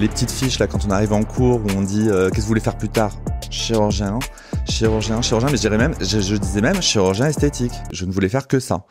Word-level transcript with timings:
les 0.00 0.08
petites 0.08 0.30
fiches 0.30 0.58
là 0.58 0.66
quand 0.66 0.84
on 0.86 0.90
arrive 0.90 1.12
en 1.12 1.22
cours 1.24 1.60
où 1.60 1.68
on 1.76 1.82
dit 1.82 2.08
euh, 2.08 2.28
qu'est-ce 2.28 2.36
que 2.36 2.40
vous 2.42 2.48
voulez 2.48 2.60
faire 2.60 2.78
plus 2.78 2.88
tard? 2.88 3.12
Chirurgien, 3.50 4.18
chirurgien, 4.66 5.22
chirurgien, 5.22 5.50
mais 5.50 5.56
je 5.56 5.62
dirais 5.62 5.78
même, 5.78 5.94
je, 6.00 6.20
je 6.20 6.36
disais 6.36 6.60
même 6.60 6.80
chirurgien 6.82 7.26
esthétique. 7.26 7.72
Je 7.92 8.04
ne 8.04 8.12
voulais 8.12 8.28
faire 8.28 8.46
que 8.46 8.60
ça. 8.60 8.84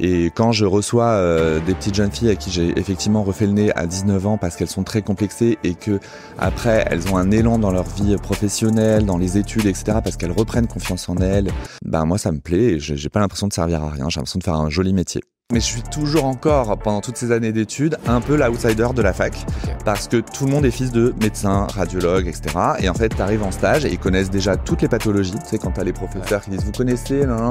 Et 0.00 0.26
quand 0.34 0.52
je 0.52 0.64
reçois 0.64 1.06
euh, 1.06 1.60
des 1.60 1.74
petites 1.74 1.94
jeunes 1.94 2.10
filles 2.10 2.30
à 2.30 2.36
qui 2.36 2.50
j'ai 2.50 2.76
effectivement 2.78 3.22
refait 3.22 3.46
le 3.46 3.52
nez 3.52 3.76
à 3.76 3.86
19 3.86 4.26
ans 4.26 4.38
parce 4.38 4.56
qu'elles 4.56 4.68
sont 4.68 4.82
très 4.82 5.02
complexées 5.02 5.58
et 5.62 5.74
que 5.74 6.00
après 6.38 6.84
elles 6.90 7.08
ont 7.12 7.16
un 7.16 7.30
élan 7.30 7.58
dans 7.58 7.70
leur 7.70 7.84
vie 7.84 8.16
professionnelle, 8.16 9.06
dans 9.06 9.18
les 9.18 9.38
études, 9.38 9.66
etc. 9.66 9.98
parce 10.02 10.16
qu'elles 10.16 10.32
reprennent 10.32 10.66
confiance 10.66 11.08
en 11.08 11.16
elles, 11.18 11.48
ben 11.84 12.04
moi 12.04 12.18
ça 12.18 12.32
me 12.32 12.40
plaît 12.40 12.74
et 12.74 12.78
j'ai 12.80 13.08
pas 13.08 13.20
l'impression 13.20 13.46
de 13.46 13.52
servir 13.52 13.82
à 13.82 13.90
rien. 13.90 14.08
J'ai 14.08 14.18
l'impression 14.18 14.38
de 14.38 14.44
faire 14.44 14.56
un 14.56 14.70
joli 14.70 14.92
métier. 14.92 15.22
Mais 15.54 15.60
je 15.60 15.66
suis 15.66 15.82
toujours 15.82 16.24
encore, 16.24 16.76
pendant 16.78 17.00
toutes 17.00 17.16
ces 17.16 17.30
années 17.30 17.52
d'études, 17.52 17.96
un 18.08 18.20
peu 18.20 18.34
l'outsider 18.34 18.88
de 18.92 19.02
la 19.02 19.12
fac. 19.12 19.46
Parce 19.84 20.08
que 20.08 20.16
tout 20.16 20.46
le 20.46 20.50
monde 20.50 20.64
est 20.64 20.72
fils 20.72 20.90
de 20.90 21.14
médecin, 21.22 21.68
radiologue, 21.72 22.26
etc. 22.26 22.56
Et 22.80 22.88
en 22.88 22.94
fait, 22.94 23.10
t'arrives 23.10 23.44
en 23.44 23.52
stage 23.52 23.84
et 23.84 23.92
ils 23.92 23.98
connaissent 24.00 24.30
déjà 24.30 24.56
toutes 24.56 24.82
les 24.82 24.88
pathologies. 24.88 25.30
Tu 25.30 25.50
sais, 25.50 25.58
quand 25.58 25.70
t'as 25.70 25.84
les 25.84 25.92
professeurs 25.92 26.42
qui 26.42 26.50
disent, 26.50 26.64
vous 26.64 26.72
connaissez, 26.72 27.24
non, 27.24 27.36
non. 27.36 27.50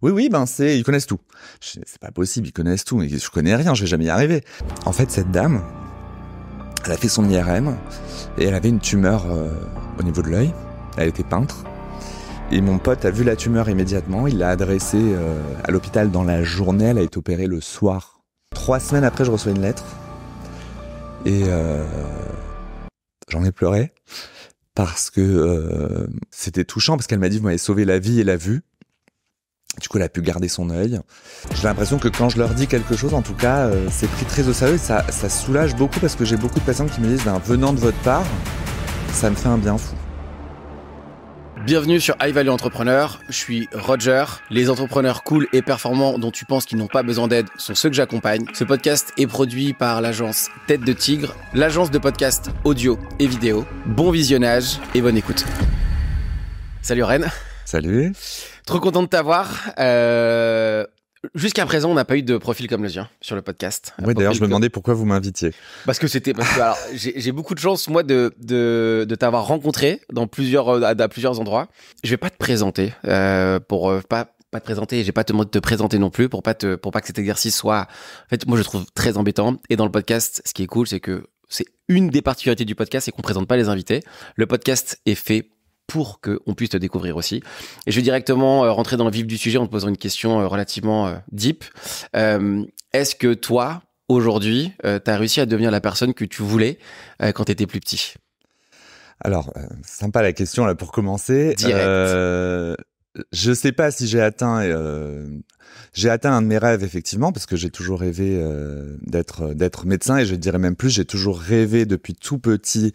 Oui, 0.00 0.12
oui, 0.12 0.28
ben 0.30 0.46
c'est, 0.46 0.78
ils 0.78 0.82
connaissent 0.82 1.04
tout. 1.04 1.20
C'est 1.60 1.98
pas 2.00 2.10
possible, 2.10 2.46
ils 2.46 2.52
connaissent 2.52 2.84
tout. 2.84 2.96
Mais 2.96 3.10
je 3.10 3.30
connais 3.30 3.54
rien, 3.54 3.74
je 3.74 3.82
vais 3.82 3.86
jamais 3.86 4.06
y 4.06 4.08
arriver. 4.08 4.42
En 4.86 4.92
fait, 4.92 5.10
cette 5.10 5.30
dame, 5.30 5.60
elle 6.86 6.92
a 6.92 6.96
fait 6.96 7.08
son 7.08 7.28
IRM 7.28 7.76
et 8.38 8.46
elle 8.46 8.54
avait 8.54 8.70
une 8.70 8.80
tumeur 8.80 9.26
euh, 9.30 9.50
au 10.00 10.02
niveau 10.02 10.22
de 10.22 10.30
l'œil. 10.30 10.54
Elle 10.96 11.10
était 11.10 11.22
peintre. 11.22 11.64
Et 12.54 12.60
mon 12.60 12.78
pote 12.78 13.06
a 13.06 13.10
vu 13.10 13.24
la 13.24 13.34
tumeur 13.34 13.70
immédiatement, 13.70 14.26
il 14.26 14.36
l'a 14.36 14.50
adressée 14.50 15.00
euh, 15.00 15.40
à 15.64 15.70
l'hôpital 15.70 16.10
dans 16.10 16.22
la 16.22 16.44
journée, 16.44 16.84
elle 16.84 16.98
a 16.98 17.02
été 17.02 17.16
opérée 17.16 17.46
le 17.46 17.62
soir. 17.62 18.20
Trois 18.54 18.78
semaines 18.78 19.04
après, 19.04 19.24
je 19.24 19.30
reçois 19.30 19.52
une 19.52 19.62
lettre. 19.62 19.86
Et 21.24 21.44
euh, 21.46 21.82
j'en 23.30 23.42
ai 23.42 23.52
pleuré 23.52 23.94
parce 24.74 25.08
que 25.08 25.22
euh, 25.22 26.06
c'était 26.30 26.66
touchant, 26.66 26.96
parce 26.96 27.06
qu'elle 27.06 27.20
m'a 27.20 27.30
dit, 27.30 27.38
vous 27.38 27.44
m'avez 27.44 27.56
sauvé 27.56 27.86
la 27.86 27.98
vie 27.98 28.20
et 28.20 28.24
la 28.24 28.36
vue. 28.36 28.60
Du 29.80 29.88
coup, 29.88 29.96
elle 29.96 30.04
a 30.04 30.10
pu 30.10 30.20
garder 30.20 30.48
son 30.48 30.68
œil. 30.68 31.00
J'ai 31.54 31.62
l'impression 31.62 31.98
que 31.98 32.08
quand 32.08 32.28
je 32.28 32.36
leur 32.36 32.50
dis 32.50 32.66
quelque 32.66 32.94
chose, 32.94 33.14
en 33.14 33.22
tout 33.22 33.32
cas, 33.32 33.70
c'est 33.90 34.10
pris 34.10 34.26
très 34.26 34.46
au 34.46 34.52
sérieux. 34.52 34.76
Ça, 34.76 35.06
ça 35.10 35.30
soulage 35.30 35.74
beaucoup 35.74 36.00
parce 36.00 36.16
que 36.16 36.26
j'ai 36.26 36.36
beaucoup 36.36 36.60
de 36.60 36.64
patients 36.66 36.84
qui 36.84 37.00
me 37.00 37.06
disent, 37.06 37.24
ben, 37.24 37.40
venant 37.46 37.72
de 37.72 37.80
votre 37.80 37.98
part, 38.02 38.26
ça 39.14 39.30
me 39.30 39.36
fait 39.36 39.48
un 39.48 39.56
bien 39.56 39.78
fou. 39.78 39.94
Bienvenue 41.64 42.00
sur 42.00 42.16
High 42.20 42.34
Value 42.34 42.48
Entrepreneur. 42.48 43.20
Je 43.28 43.36
suis 43.36 43.68
Roger. 43.72 44.24
Les 44.50 44.68
entrepreneurs 44.68 45.22
cool 45.22 45.46
et 45.52 45.62
performants 45.62 46.18
dont 46.18 46.32
tu 46.32 46.44
penses 46.44 46.66
qu'ils 46.66 46.76
n'ont 46.76 46.88
pas 46.88 47.04
besoin 47.04 47.28
d'aide 47.28 47.46
sont 47.56 47.76
ceux 47.76 47.88
que 47.88 47.94
j'accompagne. 47.94 48.46
Ce 48.52 48.64
podcast 48.64 49.12
est 49.16 49.28
produit 49.28 49.72
par 49.72 50.00
l'agence 50.00 50.48
Tête 50.66 50.80
de 50.80 50.92
Tigre, 50.92 51.36
l'agence 51.54 51.92
de 51.92 51.98
podcast 51.98 52.50
audio 52.64 52.98
et 53.20 53.28
vidéo. 53.28 53.64
Bon 53.86 54.10
visionnage 54.10 54.80
et 54.96 55.00
bonne 55.00 55.16
écoute. 55.16 55.44
Salut 56.82 57.04
Ren. 57.04 57.30
Salut. 57.64 58.12
Trop 58.66 58.80
content 58.80 59.04
de 59.04 59.08
t'avoir. 59.08 59.70
Euh, 59.78 60.84
Jusqu'à 61.34 61.64
présent, 61.66 61.90
on 61.90 61.94
n'a 61.94 62.04
pas 62.04 62.16
eu 62.16 62.22
de 62.22 62.36
profil 62.36 62.68
comme 62.68 62.82
le 62.82 62.90
tien 62.90 63.08
sur 63.20 63.36
le 63.36 63.42
podcast. 63.42 63.94
Oui, 64.04 64.12
d'ailleurs, 64.12 64.32
je 64.32 64.40
me 64.40 64.46
demandais 64.46 64.68
pourquoi 64.68 64.94
vous 64.94 65.04
m'invitiez. 65.04 65.52
Parce 65.86 66.00
que 66.00 66.08
c'était 66.08 66.32
j'ai 66.94 67.32
beaucoup 67.32 67.54
de 67.54 67.60
chance 67.60 67.88
moi 67.88 68.02
de 68.02 68.34
de, 68.38 69.06
de 69.08 69.14
t'avoir 69.14 69.46
rencontré 69.46 70.00
dans 70.12 70.26
plusieurs 70.26 70.68
euh, 70.68 70.82
à, 70.82 71.08
plusieurs 71.08 71.38
endroits. 71.38 71.68
Je 72.02 72.10
vais 72.10 72.16
pas 72.16 72.30
te 72.30 72.36
présenter 72.36 72.92
euh, 73.06 73.60
pour 73.60 73.90
euh, 73.90 74.00
pas 74.00 74.34
pas 74.50 74.58
te 74.58 74.64
présenter, 74.64 75.04
j'ai 75.04 75.12
pas 75.12 75.24
te 75.24 75.32
de 75.32 75.44
te 75.44 75.58
présenter 75.58 75.98
non 75.98 76.10
plus 76.10 76.28
pour 76.28 76.42
pas 76.42 76.54
te 76.54 76.74
pour 76.74 76.90
pas 76.90 77.00
que 77.00 77.06
cet 77.06 77.18
exercice 77.18 77.56
soit 77.56 77.86
en 78.26 78.28
fait 78.28 78.46
moi 78.46 78.58
je 78.58 78.64
trouve 78.64 78.84
très 78.92 79.16
embêtant 79.16 79.58
et 79.70 79.76
dans 79.76 79.86
le 79.86 79.92
podcast, 79.92 80.42
ce 80.44 80.52
qui 80.52 80.64
est 80.64 80.66
cool 80.66 80.88
c'est 80.88 81.00
que 81.00 81.24
c'est 81.48 81.66
une 81.88 82.08
des 82.08 82.22
particularités 82.22 82.64
du 82.64 82.74
podcast, 82.74 83.04
c'est 83.04 83.12
qu'on 83.12 83.22
présente 83.22 83.46
pas 83.46 83.56
les 83.56 83.68
invités. 83.68 84.02
Le 84.36 84.46
podcast 84.46 85.00
est 85.06 85.14
fait 85.14 85.50
pour 85.92 86.22
qu'on 86.22 86.54
puisse 86.54 86.70
te 86.70 86.78
découvrir 86.78 87.18
aussi. 87.18 87.42
Et 87.86 87.90
je 87.92 87.96
vais 87.96 88.02
directement 88.02 88.64
euh, 88.64 88.72
rentrer 88.72 88.96
dans 88.96 89.04
le 89.04 89.10
vif 89.10 89.26
du 89.26 89.36
sujet 89.36 89.58
en 89.58 89.66
te 89.66 89.70
posant 89.70 89.88
une 89.88 89.98
question 89.98 90.40
euh, 90.40 90.46
relativement 90.46 91.06
euh, 91.06 91.16
deep. 91.32 91.64
Est-ce 92.14 93.14
que 93.14 93.34
toi, 93.34 93.82
aujourd'hui, 94.08 94.72
tu 94.82 95.10
as 95.10 95.16
réussi 95.18 95.40
à 95.40 95.46
devenir 95.46 95.70
la 95.70 95.82
personne 95.82 96.14
que 96.14 96.24
tu 96.24 96.42
voulais 96.42 96.78
quand 97.34 97.44
tu 97.44 97.52
étais 97.52 97.66
plus 97.66 97.80
petit? 97.80 98.14
Alors, 99.20 99.52
sympa 99.82 100.20
la 100.20 100.32
question 100.32 100.66
là 100.66 100.74
pour 100.74 100.92
commencer. 100.92 101.54
Direct. 101.54 102.76
Je 103.32 103.52
sais 103.52 103.72
pas 103.72 103.90
si 103.90 104.06
j'ai 104.06 104.20
atteint 104.20 104.62
j'ai 105.92 106.08
atteint 106.08 106.32
un 106.32 106.42
de 106.42 106.46
mes 106.46 106.58
rêves 106.58 106.82
effectivement 106.84 107.32
parce 107.32 107.46
que 107.46 107.56
j'ai 107.56 107.70
toujours 107.70 108.00
rêvé 108.00 108.38
euh, 108.40 108.96
d'être 109.02 109.54
d'être 109.54 109.86
médecin 109.86 110.18
et 110.18 110.26
je 110.26 110.34
dirais 110.34 110.58
même 110.58 110.76
plus 110.76 110.90
j'ai 110.90 111.04
toujours 111.04 111.38
rêvé 111.38 111.84
depuis 111.84 112.14
tout 112.14 112.38
petit 112.38 112.92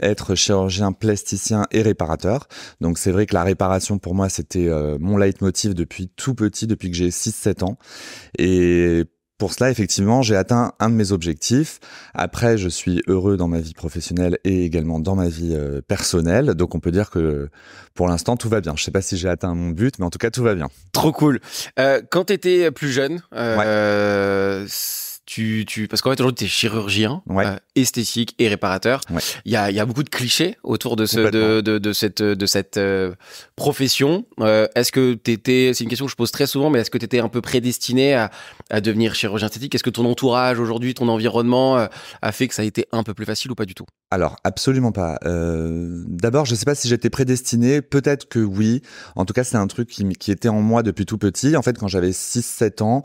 être 0.00 0.34
chirurgien 0.34 0.92
plasticien 0.92 1.66
et 1.72 1.82
réparateur. 1.82 2.48
Donc 2.80 2.98
c'est 2.98 3.10
vrai 3.10 3.26
que 3.26 3.34
la 3.34 3.44
réparation 3.44 3.98
pour 3.98 4.14
moi 4.14 4.28
c'était 4.28 4.68
euh, 4.68 4.96
mon 5.00 5.16
leitmotiv 5.16 5.74
depuis 5.74 6.08
tout 6.08 6.34
petit 6.34 6.66
depuis 6.66 6.90
que 6.90 6.96
j'ai 6.96 7.10
6 7.10 7.32
7 7.34 7.62
ans 7.62 7.78
et 8.38 9.04
pour 9.38 9.52
cela, 9.54 9.70
effectivement, 9.70 10.20
j'ai 10.20 10.34
atteint 10.34 10.72
un 10.80 10.90
de 10.90 10.94
mes 10.94 11.12
objectifs. 11.12 11.78
Après, 12.12 12.58
je 12.58 12.68
suis 12.68 13.02
heureux 13.06 13.36
dans 13.36 13.46
ma 13.46 13.60
vie 13.60 13.72
professionnelle 13.72 14.38
et 14.42 14.64
également 14.64 14.98
dans 14.98 15.14
ma 15.14 15.28
vie 15.28 15.54
euh, 15.54 15.80
personnelle. 15.80 16.54
Donc, 16.54 16.74
on 16.74 16.80
peut 16.80 16.90
dire 16.90 17.08
que 17.08 17.48
pour 17.94 18.08
l'instant, 18.08 18.36
tout 18.36 18.48
va 18.48 18.60
bien. 18.60 18.74
Je 18.76 18.82
sais 18.82 18.90
pas 18.90 19.00
si 19.00 19.16
j'ai 19.16 19.28
atteint 19.28 19.54
mon 19.54 19.70
but, 19.70 20.00
mais 20.00 20.04
en 20.04 20.10
tout 20.10 20.18
cas, 20.18 20.30
tout 20.30 20.42
va 20.42 20.56
bien. 20.56 20.68
Trop 20.92 21.12
cool. 21.12 21.38
Euh, 21.78 22.02
quand 22.10 22.24
tu 22.24 22.32
étais 22.32 22.72
plus 22.72 22.90
jeune, 22.90 23.22
euh, 23.32 24.66
tu, 25.28 25.66
tu, 25.68 25.88
parce 25.88 26.00
qu'en 26.00 26.08
fait, 26.08 26.20
aujourd'hui, 26.20 26.36
tu 26.38 26.44
es 26.46 26.48
chirurgien, 26.48 27.22
euh, 27.28 27.56
esthétique 27.76 28.34
et 28.38 28.48
réparateur. 28.48 29.02
Il 29.44 29.52
y, 29.52 29.56
a, 29.56 29.70
y 29.70 29.78
a 29.78 29.84
beaucoup 29.84 30.02
de 30.02 30.08
clichés 30.08 30.56
autour 30.62 30.96
de, 30.96 31.04
ce, 31.04 31.20
de, 31.20 31.60
de, 31.60 31.76
de 31.76 31.92
cette, 31.92 32.22
de 32.22 32.46
cette 32.46 32.78
euh, 32.78 33.12
profession. 33.54 34.24
Euh, 34.40 34.68
est-ce 34.74 34.90
que 34.90 35.12
tu 35.12 35.32
étais, 35.32 35.72
c'est 35.74 35.84
une 35.84 35.90
question 35.90 36.06
que 36.06 36.12
je 36.12 36.16
pose 36.16 36.30
très 36.30 36.46
souvent, 36.46 36.70
mais 36.70 36.78
est-ce 36.78 36.90
que 36.90 36.96
tu 36.96 37.04
étais 37.04 37.18
un 37.18 37.28
peu 37.28 37.42
prédestiné 37.42 38.14
à, 38.14 38.30
à 38.70 38.80
devenir 38.80 39.14
chirurgien 39.14 39.48
esthétique? 39.48 39.74
Est-ce 39.74 39.84
que 39.84 39.90
ton 39.90 40.06
entourage 40.06 40.60
aujourd'hui, 40.60 40.94
ton 40.94 41.08
environnement 41.08 41.76
a 42.22 42.32
fait 42.32 42.48
que 42.48 42.54
ça 42.54 42.62
a 42.62 42.64
été 42.64 42.86
un 42.92 43.02
peu 43.02 43.12
plus 43.12 43.26
facile 43.26 43.50
ou 43.50 43.54
pas 43.54 43.66
du 43.66 43.74
tout? 43.74 43.84
Alors, 44.10 44.36
absolument 44.44 44.92
pas. 44.92 45.18
D'abord, 45.22 46.46
je 46.46 46.54
sais 46.54 46.64
pas 46.64 46.74
si 46.74 46.88
j'étais 46.88 47.10
prédestiné. 47.10 47.82
Peut-être 47.82 48.30
que 48.30 48.38
oui. 48.38 48.80
En 49.14 49.26
tout 49.26 49.34
cas, 49.34 49.44
c'est 49.44 49.58
un 49.58 49.66
truc 49.66 49.90
qui, 49.90 50.08
qui 50.14 50.30
était 50.30 50.48
en 50.48 50.62
moi 50.62 50.82
depuis 50.82 51.04
tout 51.04 51.18
petit. 51.18 51.54
En 51.54 51.62
fait, 51.62 51.76
quand 51.76 51.88
j'avais 51.88 52.12
6-7 52.12 52.82
ans, 52.82 53.02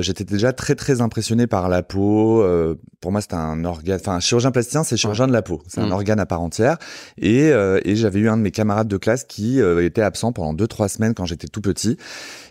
j'étais 0.00 0.24
déjà 0.24 0.54
très, 0.54 0.74
très 0.74 1.02
impressionné 1.02 1.41
par 1.46 1.68
la 1.68 1.82
peau. 1.82 2.42
Euh, 2.42 2.74
pour 3.00 3.12
moi, 3.12 3.20
c'était 3.20 3.34
un 3.34 3.64
organe. 3.64 3.98
Enfin, 4.00 4.20
chirurgien 4.20 4.50
plasticien, 4.50 4.84
c'est 4.84 4.96
chirurgien 4.96 5.26
de 5.26 5.32
la 5.32 5.42
peau. 5.42 5.62
C'est 5.66 5.80
un 5.80 5.86
mm. 5.86 5.92
organe 5.92 6.20
à 6.20 6.26
part 6.26 6.40
entière. 6.40 6.78
Et, 7.18 7.50
euh, 7.50 7.80
et 7.84 7.96
j'avais 7.96 8.20
eu 8.20 8.28
un 8.28 8.36
de 8.36 8.42
mes 8.42 8.50
camarades 8.50 8.88
de 8.88 8.96
classe 8.96 9.24
qui 9.24 9.60
euh, 9.60 9.84
était 9.84 10.02
absent 10.02 10.32
pendant 10.32 10.54
deux 10.54 10.66
trois 10.66 10.88
semaines 10.88 11.14
quand 11.14 11.26
j'étais 11.26 11.48
tout 11.48 11.60
petit. 11.60 11.96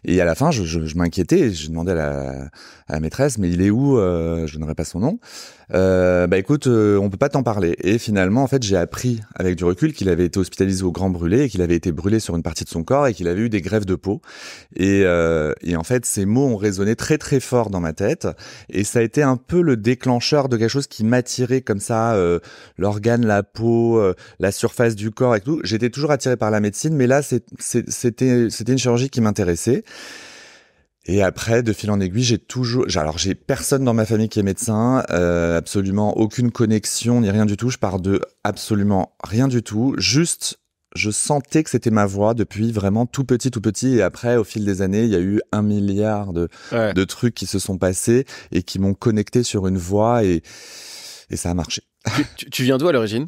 Et 0.03 0.21
à 0.21 0.25
la 0.25 0.35
fin, 0.35 0.51
je, 0.51 0.63
je, 0.63 0.85
je 0.85 0.95
m'inquiétais. 0.95 1.51
Je 1.51 1.69
demandais 1.69 1.91
à 1.91 1.95
la, 1.95 2.29
à 2.87 2.93
la, 2.93 2.99
maîtresse, 2.99 3.37
mais 3.37 3.49
il 3.49 3.61
est 3.61 3.69
où 3.69 3.97
Je 3.97 4.57
n'aurais 4.57 4.75
pas 4.75 4.85
son 4.85 4.99
nom. 4.99 5.19
bah 5.69 6.37
écoute, 6.37 6.67
on 6.67 7.09
peut 7.09 7.17
pas 7.17 7.29
t'en 7.29 7.43
parler. 7.43 7.75
Et 7.83 7.97
finalement, 7.97 8.43
en 8.43 8.47
fait, 8.47 8.63
j'ai 8.63 8.77
appris 8.77 9.21
avec 9.35 9.55
du 9.55 9.63
recul 9.63 9.93
qu'il 9.93 10.09
avait 10.09 10.25
été 10.25 10.39
hospitalisé 10.39 10.83
au 10.83 10.91
Grand 10.91 11.09
Brûlé 11.09 11.43
et 11.43 11.49
qu'il 11.49 11.61
avait 11.61 11.75
été 11.75 11.91
brûlé 11.91 12.19
sur 12.19 12.35
une 12.35 12.43
partie 12.43 12.63
de 12.63 12.69
son 12.69 12.83
corps 12.83 13.07
et 13.07 13.13
qu'il 13.13 13.27
avait 13.27 13.41
eu 13.41 13.49
des 13.49 13.61
grèves 13.61 13.85
de 13.85 13.95
peau. 13.95 14.21
Et, 14.75 15.01
et 15.01 15.75
en 15.75 15.83
fait, 15.83 16.05
ces 16.05 16.25
mots 16.25 16.47
ont 16.47 16.57
résonné 16.57 16.95
très 16.95 17.17
très 17.17 17.39
fort 17.39 17.69
dans 17.69 17.79
ma 17.79 17.93
tête. 17.93 18.27
Et 18.69 18.83
ça 18.83 18.99
a 18.99 19.01
été 19.01 19.21
un 19.21 19.37
peu 19.37 19.61
le 19.61 19.77
déclencheur 19.77 20.49
de 20.49 20.57
quelque 20.57 20.69
chose 20.69 20.87
qui 20.87 21.03
m'attirait 21.03 21.61
comme 21.61 21.79
ça, 21.79 22.13
euh, 22.13 22.39
l'organe, 22.77 23.25
la 23.25 23.43
peau, 23.43 23.99
euh, 23.99 24.13
la 24.39 24.51
surface 24.51 24.95
du 24.95 25.11
corps 25.11 25.35
et 25.35 25.41
tout. 25.41 25.59
J'étais 25.63 25.89
toujours 25.89 26.11
attiré 26.11 26.37
par 26.37 26.51
la 26.51 26.59
médecine, 26.59 26.95
mais 26.95 27.07
là, 27.07 27.21
c'était 27.21 28.47
une 28.47 28.77
chirurgie 28.77 29.09
qui 29.09 29.21
m'intéressait. 29.21 29.83
Et 31.05 31.23
après, 31.23 31.63
de 31.63 31.73
fil 31.73 31.89
en 31.89 31.99
aiguille, 31.99 32.23
j'ai 32.23 32.37
toujours, 32.37 32.85
alors 32.95 33.17
j'ai 33.17 33.33
personne 33.33 33.83
dans 33.83 33.93
ma 33.93 34.05
famille 34.05 34.29
qui 34.29 34.39
est 34.39 34.43
médecin, 34.43 35.03
euh, 35.09 35.57
absolument 35.57 36.15
aucune 36.17 36.51
connexion 36.51 37.21
ni 37.21 37.31
rien 37.31 37.47
du 37.47 37.57
tout. 37.57 37.69
Je 37.69 37.79
pars 37.79 37.99
de 37.99 38.21
absolument 38.43 39.15
rien 39.23 39.47
du 39.47 39.63
tout, 39.63 39.95
juste 39.97 40.59
je 40.95 41.09
sentais 41.09 41.63
que 41.63 41.69
c'était 41.69 41.89
ma 41.89 42.05
voix 42.05 42.33
depuis 42.33 42.71
vraiment 42.71 43.05
tout 43.05 43.23
petit, 43.23 43.49
tout 43.49 43.61
petit. 43.61 43.95
Et 43.95 44.01
après, 44.01 44.35
au 44.35 44.43
fil 44.43 44.65
des 44.65 44.81
années, 44.81 45.03
il 45.03 45.09
y 45.09 45.15
a 45.15 45.21
eu 45.21 45.41
un 45.51 45.61
milliard 45.61 46.33
de, 46.33 46.49
de 46.71 47.03
trucs 47.05 47.33
qui 47.33 47.45
se 47.45 47.59
sont 47.59 47.77
passés 47.77 48.25
et 48.51 48.61
qui 48.61 48.77
m'ont 48.77 48.93
connecté 48.93 49.43
sur 49.43 49.67
une 49.67 49.77
voix 49.77 50.23
et, 50.23 50.43
et 51.29 51.37
ça 51.37 51.49
a 51.49 51.53
marché. 51.53 51.83
Tu, 52.37 52.49
tu 52.49 52.63
viens 52.63 52.77
d'où 52.77 52.87
à 52.87 52.91
l'origine? 52.91 53.27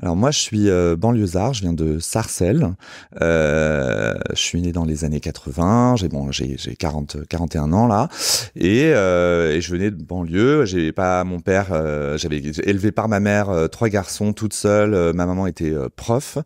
Alors 0.00 0.16
moi, 0.16 0.30
je 0.30 0.38
suis 0.38 0.70
euh, 0.70 0.96
banlieusard, 0.96 1.52
je 1.52 1.60
viens 1.60 1.74
de 1.74 1.98
Sarcelles. 1.98 2.74
Euh, 3.20 4.14
je 4.30 4.40
suis 4.40 4.60
né 4.62 4.72
dans 4.72 4.86
les 4.86 5.04
années 5.04 5.20
80. 5.20 5.96
J'ai 5.96 6.08
bon, 6.08 6.32
j'ai 6.32 6.56
j'ai 6.56 6.74
40 6.74 7.28
41 7.28 7.72
ans 7.74 7.86
là, 7.86 8.08
et, 8.56 8.86
euh, 8.86 9.54
et 9.54 9.60
je 9.60 9.70
venais 9.70 9.90
de 9.90 10.02
banlieue. 10.02 10.64
J'ai 10.64 10.92
pas 10.92 11.24
mon 11.24 11.40
père, 11.40 11.68
euh, 11.72 12.16
j'avais 12.16 12.38
élevé 12.38 12.90
par 12.90 13.08
ma 13.08 13.20
mère 13.20 13.68
trois 13.70 13.90
garçons 13.90 14.32
toute 14.32 14.54
seule. 14.54 15.12
ma 15.12 15.26
maman 15.26 15.46
était 15.46 15.74
prof 15.94 16.38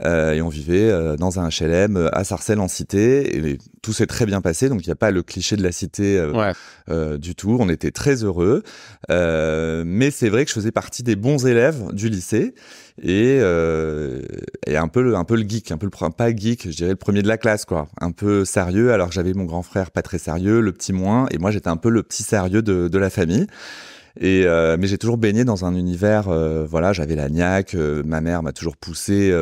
et 0.00 0.40
on 0.40 0.48
vivait 0.48 1.16
dans 1.16 1.40
un 1.40 1.48
HLM 1.48 2.08
à 2.12 2.22
Sarcelles 2.22 2.60
en 2.60 2.68
cité. 2.68 3.36
Et 3.36 3.58
tout 3.82 3.92
s'est 3.92 4.06
très 4.06 4.26
bien 4.26 4.40
passé, 4.40 4.68
donc 4.68 4.84
il 4.84 4.88
n'y 4.88 4.92
a 4.92 4.96
pas 4.96 5.10
le 5.10 5.22
cliché 5.22 5.56
de 5.56 5.62
la 5.62 5.72
cité 5.72 6.24
du 7.18 7.34
tout. 7.34 7.56
On 7.58 7.68
était 7.68 7.90
très 7.90 8.22
heureux, 8.22 8.62
mais 9.08 10.10
c'est 10.12 10.28
vrai 10.28 10.44
que 10.44 10.50
je 10.50 10.54
faisais 10.54 10.72
partie 10.72 11.02
des 11.02 11.11
bons 11.16 11.46
élèves 11.46 11.92
du 11.92 12.08
lycée 12.08 12.54
et, 13.02 13.38
euh, 13.40 14.20
et 14.66 14.76
un 14.76 14.88
peu 14.88 15.02
le, 15.02 15.16
un 15.16 15.24
peu 15.24 15.36
le 15.36 15.48
geek, 15.48 15.72
un 15.72 15.78
peu 15.78 15.86
le 15.86 16.10
pas 16.10 16.34
geek, 16.34 16.70
je 16.70 16.76
dirais 16.76 16.90
le 16.90 16.96
premier 16.96 17.22
de 17.22 17.28
la 17.28 17.38
classe 17.38 17.64
quoi, 17.64 17.88
un 18.00 18.10
peu 18.10 18.44
sérieux 18.44 18.92
alors 18.92 19.12
j'avais 19.12 19.32
mon 19.32 19.44
grand 19.44 19.62
frère 19.62 19.90
pas 19.90 20.02
très 20.02 20.18
sérieux, 20.18 20.60
le 20.60 20.72
petit 20.72 20.92
moins 20.92 21.26
et 21.30 21.38
moi 21.38 21.50
j'étais 21.50 21.68
un 21.68 21.76
peu 21.76 21.88
le 21.90 22.02
petit 22.02 22.22
sérieux 22.22 22.62
de, 22.62 22.88
de 22.88 22.98
la 22.98 23.10
famille. 23.10 23.46
Et 24.20 24.42
euh, 24.44 24.76
mais 24.78 24.88
j'ai 24.88 24.98
toujours 24.98 25.16
baigné 25.16 25.42
dans 25.44 25.64
un 25.64 25.74
univers, 25.74 26.28
euh, 26.28 26.66
voilà, 26.68 26.92
j'avais 26.92 27.14
la 27.16 27.30
niaque, 27.30 27.74
ma 27.74 28.20
mère 28.20 28.42
m'a 28.42 28.52
toujours 28.52 28.76
poussé 28.76 29.32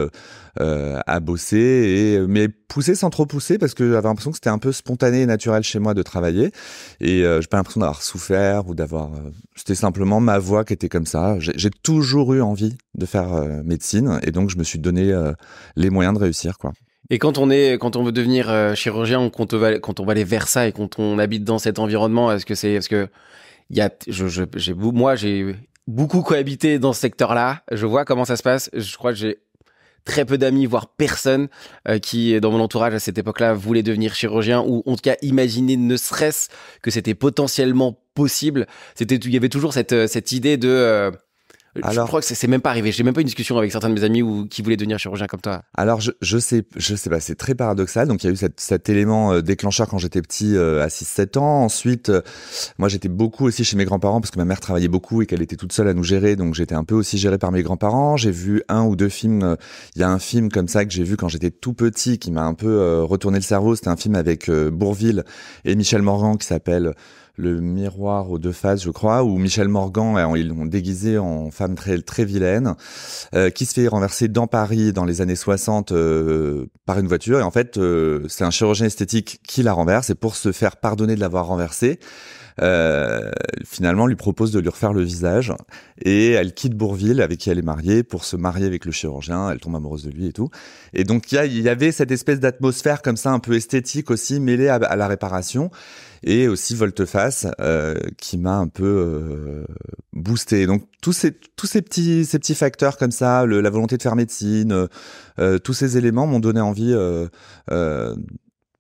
à 0.58 1.20
bosser, 1.20 1.58
et 1.58 2.20
mais 2.26 2.48
poussé 2.48 2.94
sans 2.94 3.10
trop 3.10 3.26
pousser 3.26 3.58
parce 3.58 3.74
que 3.74 3.90
j'avais 3.90 4.08
l'impression 4.08 4.30
que 4.30 4.36
c'était 4.36 4.50
un 4.50 4.58
peu 4.58 4.72
spontané 4.72 5.22
et 5.22 5.26
naturel 5.26 5.62
chez 5.62 5.78
moi 5.78 5.94
de 5.94 6.02
travailler, 6.02 6.52
et 7.00 7.22
j'ai 7.22 7.46
pas 7.48 7.56
l'impression 7.56 7.80
d'avoir 7.80 8.02
souffert 8.02 8.68
ou 8.68 8.74
d'avoir, 8.74 9.10
c'était 9.54 9.74
simplement 9.74 10.20
ma 10.20 10.38
voix 10.38 10.64
qui 10.64 10.72
était 10.72 10.88
comme 10.88 11.06
ça. 11.06 11.36
J'ai 11.38 11.70
toujours 11.70 12.34
eu 12.34 12.42
envie 12.42 12.76
de 12.94 13.06
faire 13.06 13.28
médecine, 13.64 14.20
et 14.22 14.30
donc 14.30 14.50
je 14.50 14.58
me 14.58 14.64
suis 14.64 14.78
donné 14.78 15.14
les 15.76 15.90
moyens 15.90 16.14
de 16.16 16.22
réussir, 16.22 16.58
quoi. 16.58 16.72
Et 17.12 17.18
quand 17.18 17.38
on 17.38 17.50
est, 17.50 17.76
quand 17.78 17.96
on 17.96 18.04
veut 18.04 18.12
devenir 18.12 18.76
chirurgien, 18.76 19.30
quand 19.30 19.52
on 19.52 19.58
va, 19.58 19.78
quand 19.80 19.98
on 19.98 20.04
va 20.04 20.12
aller 20.12 20.22
vers 20.22 20.46
ça 20.46 20.68
et 20.68 20.72
quand 20.72 21.00
on 21.00 21.18
habite 21.18 21.42
dans 21.42 21.58
cet 21.58 21.80
environnement, 21.80 22.30
est-ce 22.30 22.46
que 22.46 22.54
c'est, 22.54 22.74
est-ce 22.74 22.88
que 22.88 23.08
il 23.68 23.76
y 23.76 23.80
a, 23.80 23.90
je, 24.08 24.26
j'ai, 24.28 24.74
moi, 24.74 25.16
j'ai 25.16 25.56
beaucoup 25.86 26.22
cohabité 26.22 26.78
dans 26.78 26.92
ce 26.92 27.00
secteur-là. 27.00 27.62
Je 27.70 27.86
vois 27.86 28.04
comment 28.04 28.24
ça 28.24 28.36
se 28.36 28.42
passe. 28.42 28.70
Je 28.72 28.96
crois 28.96 29.12
que 29.12 29.18
j'ai 29.18 29.38
très 30.04 30.24
peu 30.24 30.38
d'amis, 30.38 30.66
voire 30.66 30.88
personne, 30.88 31.48
euh, 31.88 31.98
qui, 31.98 32.38
dans 32.40 32.50
mon 32.50 32.60
entourage 32.60 32.94
à 32.94 32.98
cette 32.98 33.18
époque-là, 33.18 33.54
voulait 33.54 33.82
devenir 33.82 34.14
chirurgien 34.14 34.62
ou 34.66 34.82
en 34.86 34.96
tout 34.96 35.02
cas 35.02 35.16
imaginer 35.22 35.76
ne 35.76 35.96
serait-ce 35.96 36.48
que 36.82 36.90
c'était 36.90 37.14
potentiellement 37.14 37.98
possible. 38.14 38.66
C'était, 38.94 39.16
il 39.16 39.32
y 39.32 39.36
avait 39.36 39.48
toujours 39.48 39.72
cette, 39.72 39.92
euh, 39.92 40.06
cette 40.06 40.32
idée 40.32 40.56
de, 40.56 40.68
euh, 40.68 41.10
alors, 41.76 42.04
je 42.04 42.08
crois 42.08 42.20
que 42.20 42.26
c'est 42.26 42.48
même 42.48 42.60
pas 42.60 42.70
arrivé. 42.70 42.90
J'ai 42.90 43.04
même 43.04 43.14
pas 43.14 43.20
une 43.20 43.26
discussion 43.26 43.56
avec 43.56 43.70
certains 43.70 43.88
de 43.88 43.94
mes 43.94 44.02
amis 44.02 44.22
ou 44.22 44.46
qui 44.46 44.62
voulaient 44.62 44.76
devenir 44.76 44.98
chirurgien 44.98 45.26
comme 45.26 45.40
toi. 45.40 45.62
Alors 45.74 46.00
je, 46.00 46.10
je 46.20 46.38
sais 46.38 46.64
je 46.76 46.96
sais 46.96 47.10
pas, 47.10 47.20
c'est 47.20 47.36
très 47.36 47.54
paradoxal. 47.54 48.08
Donc 48.08 48.24
il 48.24 48.26
y 48.26 48.30
a 48.30 48.32
eu 48.32 48.36
cet, 48.36 48.58
cet 48.58 48.88
élément 48.88 49.32
euh, 49.32 49.40
déclencheur 49.40 49.88
quand 49.88 49.98
j'étais 49.98 50.20
petit 50.20 50.56
euh, 50.56 50.82
à 50.82 50.88
6-7 50.88 51.38
ans. 51.38 51.62
Ensuite, 51.62 52.08
euh, 52.08 52.22
moi 52.78 52.88
j'étais 52.88 53.08
beaucoup 53.08 53.46
aussi 53.46 53.64
chez 53.64 53.76
mes 53.76 53.84
grands-parents 53.84 54.20
parce 54.20 54.32
que 54.32 54.38
ma 54.38 54.44
mère 54.44 54.60
travaillait 54.60 54.88
beaucoup 54.88 55.22
et 55.22 55.26
qu'elle 55.26 55.42
était 55.42 55.56
toute 55.56 55.72
seule 55.72 55.86
à 55.86 55.94
nous 55.94 56.02
gérer. 56.02 56.34
Donc 56.34 56.54
j'étais 56.54 56.74
un 56.74 56.84
peu 56.84 56.96
aussi 56.96 57.18
géré 57.18 57.38
par 57.38 57.52
mes 57.52 57.62
grands-parents. 57.62 58.16
J'ai 58.16 58.32
vu 58.32 58.62
un 58.68 58.82
ou 58.84 58.96
deux 58.96 59.08
films. 59.08 59.56
Il 59.94 60.00
y 60.00 60.04
a 60.04 60.10
un 60.10 60.18
film 60.18 60.50
comme 60.50 60.68
ça 60.68 60.84
que 60.84 60.90
j'ai 60.92 61.04
vu 61.04 61.16
quand 61.16 61.28
j'étais 61.28 61.50
tout 61.50 61.74
petit 61.74 62.18
qui 62.18 62.32
m'a 62.32 62.44
un 62.44 62.54
peu 62.54 63.02
retourné 63.02 63.38
le 63.38 63.44
cerveau. 63.44 63.76
C'était 63.76 63.88
un 63.88 63.96
film 63.96 64.16
avec 64.16 64.50
Bourville 64.50 65.24
et 65.64 65.76
Michel 65.76 66.02
Morgan 66.02 66.36
qui 66.36 66.46
s'appelle 66.46 66.94
le 67.40 67.60
miroir 67.60 68.30
aux 68.30 68.38
deux 68.38 68.52
faces, 68.52 68.82
je 68.82 68.90
crois, 68.90 69.24
où 69.24 69.38
Michel 69.38 69.68
Morgan, 69.68 70.16
euh, 70.16 70.38
ils 70.38 70.48
l'ont 70.48 70.66
déguisé 70.66 71.18
en 71.18 71.50
femme 71.50 71.74
très 71.74 72.00
très 72.02 72.24
vilaine, 72.24 72.74
euh, 73.34 73.50
qui 73.50 73.66
se 73.66 73.74
fait 73.74 73.88
renverser 73.88 74.28
dans 74.28 74.46
Paris 74.46 74.92
dans 74.92 75.04
les 75.04 75.20
années 75.20 75.36
60 75.36 75.92
euh, 75.92 76.66
par 76.86 76.98
une 76.98 77.08
voiture. 77.08 77.40
Et 77.40 77.42
en 77.42 77.50
fait, 77.50 77.78
c'est 78.28 78.44
un 78.44 78.50
chirurgien 78.50 78.86
esthétique 78.86 79.40
qui 79.46 79.62
la 79.62 79.72
renverse. 79.72 80.10
Et 80.10 80.14
pour 80.14 80.36
se 80.36 80.52
faire 80.52 80.76
pardonner 80.76 81.14
de 81.14 81.20
l'avoir 81.20 81.46
renversée, 81.46 81.98
euh, 82.62 83.30
finalement 83.64 84.06
lui 84.06 84.16
propose 84.16 84.52
de 84.52 84.60
lui 84.60 84.68
refaire 84.68 84.92
le 84.92 85.02
visage 85.02 85.52
et 86.02 86.32
elle 86.32 86.52
quitte 86.52 86.74
Bourville 86.74 87.22
avec 87.22 87.38
qui 87.38 87.48
elle 87.48 87.58
est 87.58 87.62
mariée 87.62 88.02
pour 88.02 88.24
se 88.24 88.36
marier 88.36 88.66
avec 88.66 88.84
le 88.84 88.92
chirurgien, 88.92 89.50
elle 89.50 89.60
tombe 89.60 89.76
amoureuse 89.76 90.04
de 90.04 90.10
lui 90.10 90.26
et 90.26 90.32
tout. 90.32 90.50
Et 90.92 91.04
donc 91.04 91.32
il 91.32 91.60
y, 91.60 91.68
avait 91.68 91.92
cette 91.92 92.10
espèce 92.10 92.40
d'atmosphère 92.40 93.00
comme 93.02 93.16
ça 93.16 93.30
un 93.30 93.38
peu 93.38 93.54
esthétique 93.54 94.10
aussi 94.10 94.40
mêlée 94.40 94.68
à, 94.68 94.78
la 94.78 95.08
réparation 95.08 95.70
et 96.22 96.48
aussi 96.48 96.74
volte-face 96.74 97.46
euh, 97.60 97.94
qui 98.18 98.38
m'a 98.38 98.56
un 98.56 98.68
peu 98.68 98.84
euh, 98.84 99.64
boosté. 100.12 100.66
Donc 100.66 100.84
tous 101.02 101.12
ces 101.12 101.32
tous 101.56 101.66
ces 101.66 101.82
petits 101.82 102.24
ces 102.24 102.38
petits 102.38 102.54
facteurs 102.54 102.96
comme 102.96 103.12
ça, 103.12 103.46
le, 103.46 103.60
la 103.60 103.70
volonté 103.70 103.96
de 103.96 104.02
faire 104.02 104.16
médecine, 104.16 104.88
euh, 105.38 105.58
tous 105.58 105.72
ces 105.72 105.96
éléments 105.96 106.26
m'ont 106.26 106.40
donné 106.40 106.60
envie 106.60 106.92
euh, 106.92 107.28
euh, 107.70 108.14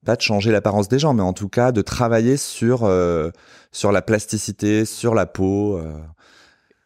pas 0.04 0.16
de 0.16 0.22
changer 0.22 0.50
l'apparence 0.50 0.88
des 0.88 0.98
gens, 0.98 1.14
mais 1.14 1.22
en 1.22 1.32
tout 1.32 1.48
cas 1.48 1.72
de 1.72 1.82
travailler 1.82 2.36
sur 2.36 2.84
euh, 2.84 3.30
sur 3.72 3.92
la 3.92 4.02
plasticité, 4.02 4.84
sur 4.84 5.14
la 5.14 5.26
peau. 5.26 5.78
Euh. 5.78 5.92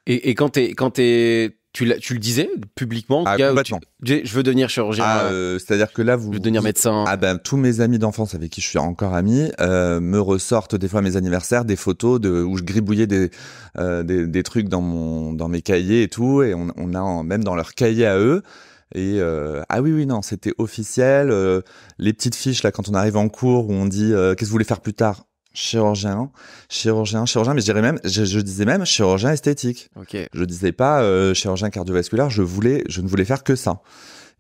Et, 0.06 0.30
et, 0.30 0.34
quand 0.34 0.50
t'es 0.50 0.70
quand 0.74 0.90
t'es 0.90 1.56
tu, 1.74 1.94
tu 2.00 2.14
le 2.14 2.18
disais 2.18 2.48
publiquement 2.74 3.24
ah, 3.26 3.36
complètement. 3.36 3.80
je 4.02 4.34
veux 4.34 4.42
devenir 4.42 4.70
chirurgien. 4.70 5.04
Ah, 5.06 5.24
euh, 5.24 5.58
C'est-à-dire 5.58 5.92
que 5.92 6.00
là, 6.00 6.16
vous. 6.16 6.32
Je 6.32 6.36
veux 6.38 6.40
devenir 6.40 6.62
médecin. 6.62 7.04
Ah 7.06 7.18
ben, 7.18 7.36
tous 7.36 7.58
mes 7.58 7.80
amis 7.80 7.98
d'enfance 7.98 8.34
avec 8.34 8.50
qui 8.50 8.62
je 8.62 8.68
suis 8.68 8.78
encore 8.78 9.14
ami 9.14 9.50
euh, 9.60 10.00
me 10.00 10.18
ressortent 10.18 10.76
des 10.76 10.88
fois 10.88 11.02
mes 11.02 11.16
anniversaires 11.16 11.66
des 11.66 11.76
photos 11.76 12.20
de 12.20 12.42
où 12.42 12.56
je 12.56 12.62
gribouillais 12.62 13.06
des, 13.06 13.30
euh, 13.76 14.02
des, 14.02 14.26
des 14.26 14.42
trucs 14.42 14.68
dans 14.70 14.80
mon 14.80 15.34
dans 15.34 15.48
mes 15.48 15.60
cahiers 15.60 16.04
et 16.04 16.08
tout, 16.08 16.42
et 16.42 16.54
on, 16.54 16.68
on 16.76 16.94
a 16.94 17.22
même 17.22 17.44
dans 17.44 17.54
leurs 17.54 17.74
cahiers 17.74 18.06
à 18.06 18.18
eux 18.18 18.42
et 18.94 19.18
euh, 19.20 19.62
ah 19.68 19.82
oui 19.82 19.92
oui 19.92 20.06
non, 20.06 20.22
c'était 20.22 20.52
officiel. 20.58 21.30
Euh, 21.30 21.60
les 21.98 22.12
petites 22.12 22.36
fiches 22.36 22.62
là 22.62 22.70
quand 22.70 22.88
on 22.88 22.94
arrive 22.94 23.16
en 23.16 23.28
cours 23.28 23.68
où 23.68 23.72
on 23.72 23.86
dit 23.86 24.12
euh, 24.12 24.34
qu'est-ce 24.34 24.42
que 24.42 24.44
vous 24.46 24.52
voulez 24.52 24.64
faire 24.64 24.80
plus 24.80 24.94
tard? 24.94 25.26
Chirurgien, 25.54 26.30
chirurgien, 26.68 27.24
chirurgien, 27.24 27.54
mais 27.54 27.60
je 27.60 27.66
dirais 27.66 27.80
même, 27.80 27.98
je, 28.04 28.24
je 28.24 28.40
disais 28.40 28.64
même 28.64 28.84
chirurgien 28.84 29.30
esthétique. 29.30 29.88
Okay. 29.96 30.26
Je 30.34 30.44
disais 30.44 30.72
pas 30.72 31.32
chirurgien 31.32 31.70
cardiovasculaire. 31.70 32.28
Je 32.28 32.42
voulais, 32.42 32.84
je 32.88 33.00
ne 33.00 33.08
voulais 33.08 33.24
faire 33.24 33.44
que 33.44 33.54
ça. 33.54 33.80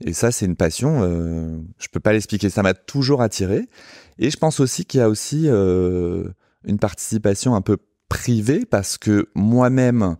Et 0.00 0.12
ça, 0.12 0.32
c'est 0.32 0.46
une 0.46 0.56
passion. 0.56 1.02
Euh, 1.02 1.58
je 1.78 1.88
peux 1.88 2.00
pas 2.00 2.12
l'expliquer. 2.12 2.50
Ça 2.50 2.62
m'a 2.62 2.74
toujours 2.74 3.22
attiré. 3.22 3.68
Et 4.18 4.30
je 4.30 4.36
pense 4.36 4.60
aussi 4.60 4.84
qu'il 4.84 5.00
y 5.00 5.02
a 5.02 5.08
aussi 5.08 5.44
euh, 5.46 6.28
une 6.64 6.78
participation 6.78 7.54
un 7.54 7.60
peu 7.60 7.78
privée 8.08 8.64
parce 8.64 8.98
que 8.98 9.28
moi-même, 9.34 10.16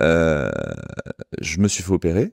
euh, 0.00 0.50
je 1.40 1.60
me 1.60 1.68
suis 1.68 1.82
fait 1.82 1.92
opérer. 1.92 2.32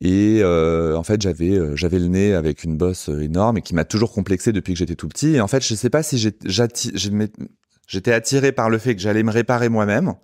Et 0.00 0.40
euh, 0.42 0.94
en 0.96 1.02
fait, 1.02 1.20
j'avais 1.20 1.58
euh, 1.58 1.74
j'avais 1.74 1.98
le 1.98 2.06
nez 2.06 2.34
avec 2.34 2.62
une 2.62 2.76
bosse 2.76 3.08
euh, 3.08 3.20
énorme 3.20 3.58
et 3.58 3.62
qui 3.62 3.74
m'a 3.74 3.84
toujours 3.84 4.12
complexé 4.12 4.52
depuis 4.52 4.72
que 4.72 4.78
j'étais 4.78 4.94
tout 4.94 5.08
petit. 5.08 5.34
Et 5.34 5.40
en 5.40 5.48
fait, 5.48 5.64
je 5.64 5.74
sais 5.74 5.90
pas 5.90 6.02
si 6.02 6.18
j'étais 6.18 8.12
attiré 8.12 8.52
par 8.52 8.70
le 8.70 8.78
fait 8.78 8.94
que 8.94 9.00
j'allais 9.00 9.24
me 9.24 9.32
réparer 9.32 9.68
moi-même 9.68 10.14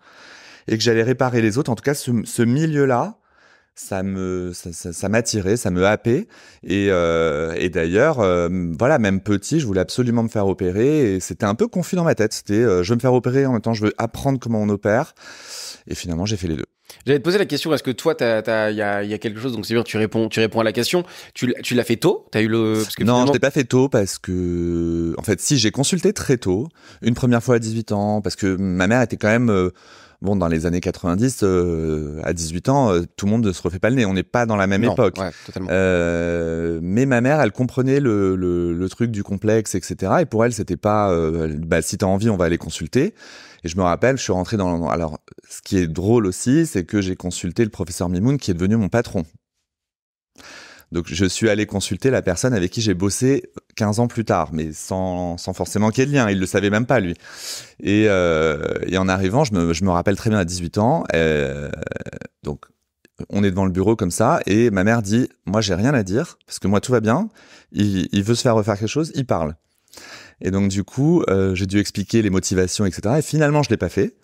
et 0.69 0.77
que 0.77 0.83
j'allais 0.83 1.03
réparer 1.03 1.43
les 1.43 1.59
autres. 1.59 1.71
En 1.71 1.75
tout 1.75 1.83
cas, 1.83 1.95
ce, 1.95 2.13
ce 2.25 2.43
milieu-là, 2.43 3.19
ça 3.75 4.05
me 4.05 4.53
ça, 4.55 4.93
ça, 4.93 5.09
m'attirait, 5.09 5.57
ça 5.57 5.71
me 5.71 5.85
happait. 5.85 6.29
Et, 6.63 6.89
euh, 6.91 7.55
et 7.59 7.69
d'ailleurs, 7.69 8.21
euh, 8.21 8.49
voilà, 8.79 8.99
même 9.01 9.21
petit, 9.21 9.59
je 9.59 9.67
voulais 9.67 9.81
absolument 9.81 10.23
me 10.23 10.29
faire 10.29 10.47
opérer. 10.47 11.15
Et 11.17 11.21
c'était 11.21 11.47
un 11.47 11.57
peu 11.57 11.67
confus 11.67 11.97
dans 11.97 12.05
ma 12.05 12.15
tête. 12.15 12.33
C'était, 12.33 12.63
je 12.63 12.89
veux 12.89 12.97
me 12.97 13.01
faire 13.01 13.15
opérer 13.15 13.47
en 13.47 13.53
même 13.53 13.61
temps, 13.61 13.75
je 13.75 13.85
veux 13.87 13.95
apprendre 13.99 14.39
comment 14.39 14.63
on 14.63 14.69
opère. 14.69 15.15
Et 15.89 15.95
finalement, 15.97 16.27
j'ai 16.27 16.37
fait 16.37 16.49
les 16.49 16.57
deux. 16.57 16.74
J'allais 17.07 17.19
te 17.19 17.25
poser 17.25 17.39
la 17.39 17.47
question, 17.47 17.73
est-ce 17.75 17.83
que 17.83 17.91
toi, 17.91 18.15
il 18.19 18.77
y 18.77 18.83
a, 18.83 19.03
y 19.03 19.15
a, 19.15 19.19
quelque 19.19 19.41
chose, 19.41 19.53
donc 19.53 19.67
c'est 19.67 19.75
bien, 19.75 19.83
tu 19.83 19.97
réponds, 19.99 20.29
tu 20.29 20.41
réponds 20.41 20.61
à 20.61 20.65
la 20.65 20.73
question. 20.73 21.05
Tu, 21.35 21.55
tu 21.63 21.75
l'as 21.75 21.85
fait 21.85 21.97
tôt? 21.97 22.27
As 22.35 22.41
eu 22.41 22.49
le... 22.49 22.81
Parce 22.83 22.95
que 22.95 23.05
non, 23.05 23.15
finalement... 23.15 23.27
je 23.27 23.33
l'ai 23.35 23.41
pas 23.41 23.51
fait 23.51 23.65
tôt 23.65 23.89
parce 23.89 24.19
que, 24.19 25.15
en 25.19 25.23
fait, 25.23 25.41
si, 25.41 25.59
j'ai 25.59 25.71
consulté 25.71 26.13
très 26.13 26.39
tôt, 26.39 26.69
une 27.03 27.15
première 27.15 27.43
fois 27.43 27.57
à 27.57 27.59
18 27.59 27.93
ans, 27.93 28.21
parce 28.23 28.37
que 28.37 28.57
ma 28.57 28.87
mère 28.87 29.03
était 29.03 29.17
quand 29.17 29.29
même... 29.29 29.51
Euh, 29.51 29.71
bon, 30.25 30.35
dans 30.35 30.49
les 30.49 30.67
années 30.67 30.81
90, 30.81 31.41
euh, 31.43 32.21
à 32.25 32.33
18 32.33 32.69
ans, 32.69 32.93
euh, 32.93 33.03
tout 33.17 33.27
le 33.27 33.31
monde 33.33 33.47
ne 33.47 33.53
se 33.53 33.63
refait 33.63 33.79
pas 33.79 33.91
le 33.91 33.97
nez. 33.97 34.07
On 34.07 34.15
n'est 34.15 34.23
pas 34.23 34.47
dans 34.47 34.57
la 34.57 34.67
même 34.67 34.83
non, 34.83 34.93
époque. 34.93 35.19
Ouais, 35.19 35.31
totalement. 35.47 35.69
Euh, 35.71 36.81
mais 36.83 37.07
ma 37.07 37.21
mère, 37.21 37.41
elle 37.41 37.53
comprenait 37.53 38.01
le, 38.01 38.35
le, 38.35 38.73
le, 38.73 38.89
truc 38.89 39.11
du 39.11 39.23
complexe, 39.23 39.75
etc. 39.75 40.13
Et 40.21 40.25
pour 40.25 40.45
elle, 40.45 40.53
c'était 40.53 40.77
pas, 40.77 41.11
euh, 41.11 41.55
bah, 41.59 41.83
si 41.83 41.99
t'as 41.99 42.07
envie, 42.07 42.31
on 42.31 42.37
va 42.37 42.47
aller 42.47 42.59
consulter. 42.59 43.15
Et 43.65 43.69
je 43.69 43.77
me 43.79 43.83
rappelle, 43.83 44.19
je 44.19 44.23
suis 44.23 44.33
rentré 44.33 44.57
dans. 44.57 44.89
Alors, 44.89 45.19
ce 45.49 45.63
qui 45.63 45.79
est 45.79 45.87
drôle 45.87 46.27
aussi, 46.27 46.67
c'est 46.67 46.85
que 46.85 47.01
j'ai 47.01 47.17
consulté 47.17 47.65
le 47.65 47.71
professeur 47.71 48.11
Mimoun, 48.11 48.39
qui 48.39 48.51
est 48.51 48.55
devenu 48.55 48.77
mon 48.77 48.91
patron. 48.91 49.25
Donc, 50.93 51.07
je 51.09 51.25
suis 51.25 51.49
allé 51.49 51.67
consulter 51.67 52.11
la 52.11 52.23
personne 52.23 52.53
avec 52.53 52.71
qui 52.71 52.83
j'ai 52.83 52.95
bossé 52.95 53.51
15 53.77 54.01
ans 54.01 54.07
plus 54.07 54.25
tard, 54.25 54.51
mais 54.53 54.73
sans, 54.73 55.39
sans 55.39 55.55
forcément 55.55 55.91
qu'il 55.91 56.05
y 56.05 56.07
ait 56.07 56.11
de 56.11 56.13
lien. 56.13 56.31
Il 56.31 56.39
le 56.39 56.47
savait 56.47 56.71
même 56.71 56.87
pas, 56.87 57.01
lui. 57.01 57.15
Et, 57.81 58.05
euh, 58.09 58.63
en 58.97 59.09
arrivant, 59.09 59.45
je 59.45 59.55
me, 59.55 59.73
je 59.73 59.83
me 59.85 59.91
rappelle 59.91 60.17
très 60.17 60.31
bien 60.31 60.39
à 60.39 60.45
18 60.45 60.79
ans. 60.79 61.05
Euh, 61.15 61.71
donc, 62.43 62.67
on 63.31 63.43
est 63.43 63.51
devant 63.51 63.65
le 63.65 63.73
bureau 63.73 63.97
comme 63.97 64.11
ça, 64.11 64.41
et 64.47 64.71
ma 64.71 64.85
mère 64.85 65.01
dit 65.01 65.29
Moi, 65.47 65.63
j'ai 65.63 65.75
rien 65.75 65.95
à 65.95 66.03
dire, 66.03 66.37
parce 66.47 66.59
que 66.59 66.69
moi, 66.69 66.81
tout 66.81 66.93
va 66.93 67.01
bien. 67.01 67.29
Il, 67.73 68.09
il 68.13 68.23
veut 68.23 68.35
se 68.35 68.43
faire 68.43 68.55
refaire 68.55 68.79
quelque 68.79 68.89
chose, 68.89 69.11
il 69.15 69.25
parle. 69.25 69.57
Et 70.41 70.51
donc 70.51 70.69
du 70.69 70.85
coup, 70.85 71.23
euh, 71.29 71.55
j'ai 71.55 71.67
dû 71.67 71.79
expliquer 71.79 72.23
les 72.23 72.31
motivations, 72.31 72.85
etc. 72.87 73.17
Et 73.19 73.23
finalement, 73.23 73.63
je 73.63 73.71
l'ai 73.71 73.77
pas 73.77 73.89
fait. 73.89 74.15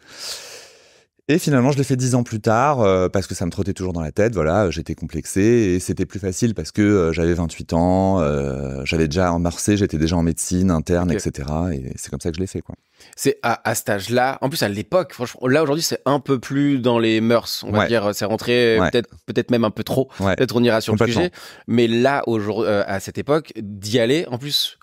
Et 1.28 1.38
finalement, 1.38 1.70
je 1.70 1.78
l'ai 1.78 1.84
fait 1.84 1.94
dix 1.94 2.16
ans 2.16 2.24
plus 2.24 2.40
tard 2.40 2.80
euh, 2.80 3.08
parce 3.08 3.28
que 3.28 3.36
ça 3.36 3.46
me 3.46 3.52
trottait 3.52 3.72
toujours 3.72 3.92
dans 3.92 4.00
la 4.00 4.10
tête. 4.10 4.34
Voilà, 4.34 4.68
j'étais 4.70 4.96
complexé 4.96 5.40
et 5.40 5.78
c'était 5.78 6.04
plus 6.04 6.18
facile 6.18 6.56
parce 6.56 6.72
que 6.72 6.82
euh, 6.82 7.12
j'avais 7.12 7.34
28 7.34 7.72
ans, 7.72 8.18
euh, 8.20 8.80
j'avais 8.84 9.06
déjà 9.06 9.32
emmarsé, 9.32 9.76
j'étais 9.76 9.96
déjà 9.96 10.16
en 10.16 10.24
médecine 10.24 10.72
interne, 10.72 11.12
okay. 11.12 11.28
etc. 11.28 11.48
Et 11.72 11.92
c'est 11.94 12.10
comme 12.10 12.18
ça 12.18 12.30
que 12.30 12.34
je 12.36 12.40
l'ai 12.40 12.48
fait, 12.48 12.62
quoi. 12.62 12.74
C'est 13.14 13.38
à, 13.44 13.60
à, 13.68 13.76
cet 13.76 13.90
âge-là. 13.90 14.38
En 14.40 14.48
plus, 14.48 14.64
à 14.64 14.68
l'époque, 14.68 15.12
franchement, 15.12 15.46
là 15.46 15.62
aujourd'hui, 15.62 15.84
c'est 15.84 16.00
un 16.04 16.18
peu 16.18 16.40
plus 16.40 16.80
dans 16.80 16.98
les 16.98 17.20
mœurs. 17.20 17.62
On 17.64 17.70
va 17.70 17.80
Ouais. 17.80 17.86
dire, 17.86 18.10
c'est 18.12 18.24
rentré 18.24 18.80
Ouais. 18.80 18.90
peut-être, 18.90 19.10
peut-être 19.26 19.52
même 19.52 19.62
un 19.64 19.70
peu 19.70 19.84
trop. 19.84 20.10
Ouais. 20.18 20.34
Peut-être 20.34 20.56
on 20.56 20.64
ira 20.64 20.80
sur 20.80 20.96
le 20.96 21.06
sujet. 21.06 21.30
Mais 21.68 21.86
là, 21.86 22.24
aujourd'hui, 22.26 22.66
euh, 22.68 22.82
à 22.88 22.98
cette 22.98 23.18
époque, 23.18 23.52
d'y 23.56 24.00
aller, 24.00 24.26
en 24.32 24.38
plus, 24.38 24.79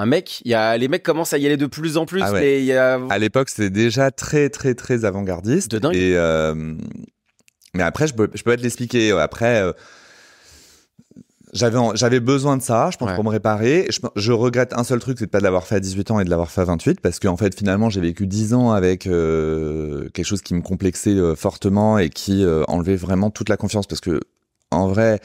un 0.00 0.06
mec, 0.06 0.40
y 0.44 0.54
a 0.54 0.76
les 0.78 0.88
mecs 0.88 1.02
commencent 1.02 1.32
à 1.32 1.38
y 1.38 1.46
aller 1.46 1.56
de 1.56 1.66
plus 1.66 1.96
en 1.96 2.06
plus. 2.06 2.22
Ah 2.22 2.32
ouais. 2.32 2.40
mais 2.40 2.58
il 2.60 2.64
y 2.64 2.72
a 2.72 2.98
À 3.10 3.18
l'époque, 3.18 3.48
c'était 3.50 3.70
déjà 3.70 4.10
très, 4.10 4.48
très, 4.48 4.74
très 4.74 5.04
avant-gardiste. 5.04 5.70
De 5.70 5.78
dingue. 5.78 5.94
Et, 5.94 6.16
euh, 6.16 6.74
Mais 7.74 7.82
après, 7.82 8.06
je 8.06 8.14
peux, 8.14 8.28
je 8.34 8.42
peux 8.42 8.50
pas 8.52 8.56
te 8.56 8.62
l'expliquer. 8.62 9.12
Après, 9.12 9.60
euh, 9.60 9.72
j'avais, 11.52 12.20
besoin 12.20 12.56
de 12.56 12.62
ça, 12.62 12.90
je 12.92 12.96
pense, 12.96 13.08
Ouais. 13.10 13.14
pour 13.14 13.24
me 13.24 13.28
réparer. 13.30 13.88
Je, 13.90 14.00
je 14.16 14.32
regrette 14.32 14.72
un 14.72 14.84
seul 14.84 15.00
truc, 15.00 15.18
c'est 15.18 15.26
de 15.26 15.30
pas 15.30 15.38
de 15.38 15.44
l'avoir 15.44 15.66
fait 15.66 15.76
à 15.76 15.80
18 15.80 16.10
ans 16.12 16.20
et 16.20 16.24
de 16.24 16.30
l'avoir 16.30 16.50
fait 16.50 16.62
à 16.62 16.64
28, 16.64 17.00
parce 17.00 17.18
qu'en 17.18 17.36
fait, 17.36 17.54
finalement, 17.56 17.90
j'ai 17.90 18.00
vécu 18.00 18.26
10 18.26 18.54
ans 18.54 18.72
avec 18.72 19.06
euh, 19.06 20.08
quelque 20.14 20.26
chose 20.26 20.42
qui 20.42 20.54
me 20.54 20.62
complexait 20.62 21.10
euh, 21.10 21.34
fortement 21.34 21.98
et 21.98 22.08
qui 22.08 22.46
enlevait 22.68 22.96
vraiment 22.96 23.30
toute 23.30 23.48
la 23.48 23.56
confiance, 23.56 23.86
parce 23.86 24.00
que 24.00 24.20
en 24.70 24.88
vrai. 24.88 25.20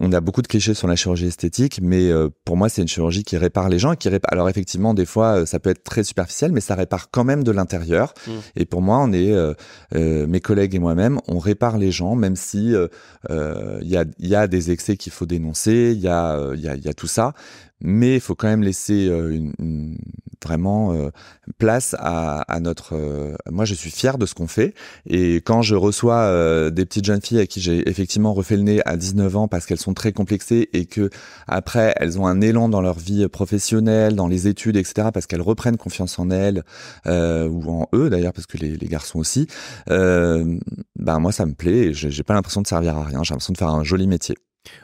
On 0.00 0.12
a 0.12 0.20
beaucoup 0.20 0.42
de 0.42 0.46
clichés 0.46 0.74
sur 0.74 0.88
la 0.88 0.96
chirurgie 0.96 1.26
esthétique, 1.26 1.80
mais 1.82 2.10
euh, 2.10 2.28
pour 2.44 2.56
moi, 2.56 2.68
c'est 2.68 2.82
une 2.82 2.88
chirurgie 2.88 3.22
qui 3.22 3.36
répare 3.36 3.68
les 3.68 3.78
gens 3.78 3.92
et 3.92 3.96
qui 3.96 4.08
répare. 4.08 4.32
Alors 4.32 4.48
effectivement, 4.48 4.94
des 4.94 5.06
fois, 5.06 5.40
euh, 5.40 5.46
ça 5.46 5.58
peut 5.60 5.70
être 5.70 5.84
très 5.84 6.04
superficiel, 6.04 6.52
mais 6.52 6.60
ça 6.60 6.74
répare 6.74 7.10
quand 7.10 7.24
même 7.24 7.44
de 7.44 7.50
l'intérieur. 7.50 8.14
Mm. 8.26 8.30
Et 8.56 8.64
pour 8.64 8.82
moi, 8.82 8.98
on 8.98 9.12
est, 9.12 9.32
euh, 9.32 9.54
euh, 9.94 10.26
mes 10.26 10.40
collègues 10.40 10.74
et 10.74 10.78
moi-même, 10.78 11.20
on 11.28 11.38
répare 11.38 11.78
les 11.78 11.90
gens, 11.90 12.14
même 12.14 12.36
si 12.36 12.74
euh, 12.74 12.88
euh, 13.30 13.78
il 13.82 13.88
y, 13.88 13.96
a, 13.96 14.04
il 14.18 14.28
y 14.28 14.34
a 14.34 14.46
des 14.46 14.70
excès 14.70 14.96
qu'il 14.96 15.12
faut 15.12 15.26
dénoncer, 15.26 15.92
il 15.94 16.00
y 16.00 16.08
a, 16.08 16.52
il 16.54 16.60
y 16.60 16.68
a, 16.68 16.74
il 16.74 16.84
y 16.84 16.88
a 16.88 16.94
tout 16.94 17.06
ça, 17.06 17.34
mais 17.80 18.14
il 18.14 18.20
faut 18.20 18.34
quand 18.34 18.48
même 18.48 18.62
laisser 18.62 19.08
euh, 19.08 19.30
une, 19.34 19.52
une- 19.58 19.98
vraiment 20.44 20.92
euh, 20.92 21.08
place 21.56 21.96
à, 21.98 22.40
à 22.52 22.60
notre. 22.60 22.94
euh, 22.94 23.34
moi, 23.50 23.64
je 23.64 23.72
suis 23.74 23.90
fier 23.90 24.18
de 24.18 24.26
ce 24.26 24.34
qu'on 24.34 24.46
fait, 24.46 24.74
et 25.06 25.36
quand 25.36 25.62
je 25.62 25.74
reçois 25.74 26.70
des 26.70 26.84
petites 26.84 27.06
jeunes 27.06 27.22
filles 27.22 27.40
à 27.40 27.46
qui 27.46 27.60
j'ai 27.62 27.88
effectivement 27.88 28.34
refait 28.34 28.56
le 28.56 28.62
nez 28.62 28.80
à 28.86 28.96
19 28.98 29.36
ans 29.36 29.48
parce 29.48 29.64
qu'elles 29.64 29.78
sont 29.78 29.94
très 29.94 30.12
complexées 30.12 30.68
et 30.74 30.84
que 30.84 31.08
après 31.46 31.94
elles 31.98 32.18
ont 32.18 32.26
un 32.26 32.40
élan 32.42 32.68
dans 32.68 32.82
leur 32.82 32.98
vie 32.98 33.26
professionnelle, 33.28 34.16
dans 34.16 34.28
les 34.28 34.48
études, 34.48 34.76
etc., 34.76 35.08
parce 35.14 35.26
qu'elles 35.26 35.40
reprennent 35.42 35.78
confiance 35.78 36.18
en 36.18 36.30
elles 36.30 36.62
euh, 37.06 37.48
ou 37.48 37.70
en 37.70 37.88
eux 37.94 38.10
d'ailleurs, 38.10 38.32
parce 38.34 38.46
que 38.46 38.58
les, 38.58 38.76
les 38.76 38.86
garçons 38.88 39.18
aussi. 39.18 39.46
Euh, 39.90 40.58
ben 40.96 41.18
moi, 41.20 41.32
ça 41.32 41.46
me 41.46 41.54
plaît. 41.54 41.92
j'ai 41.94 42.22
pas 42.22 42.34
l'impression 42.34 42.60
de 42.62 42.66
servir 42.66 42.96
à 42.96 43.04
rien. 43.04 43.22
J'ai 43.22 43.32
l'impression 43.32 43.52
de 43.52 43.58
faire 43.58 43.68
un 43.70 43.84
joli 43.84 44.06
métier. 44.06 44.36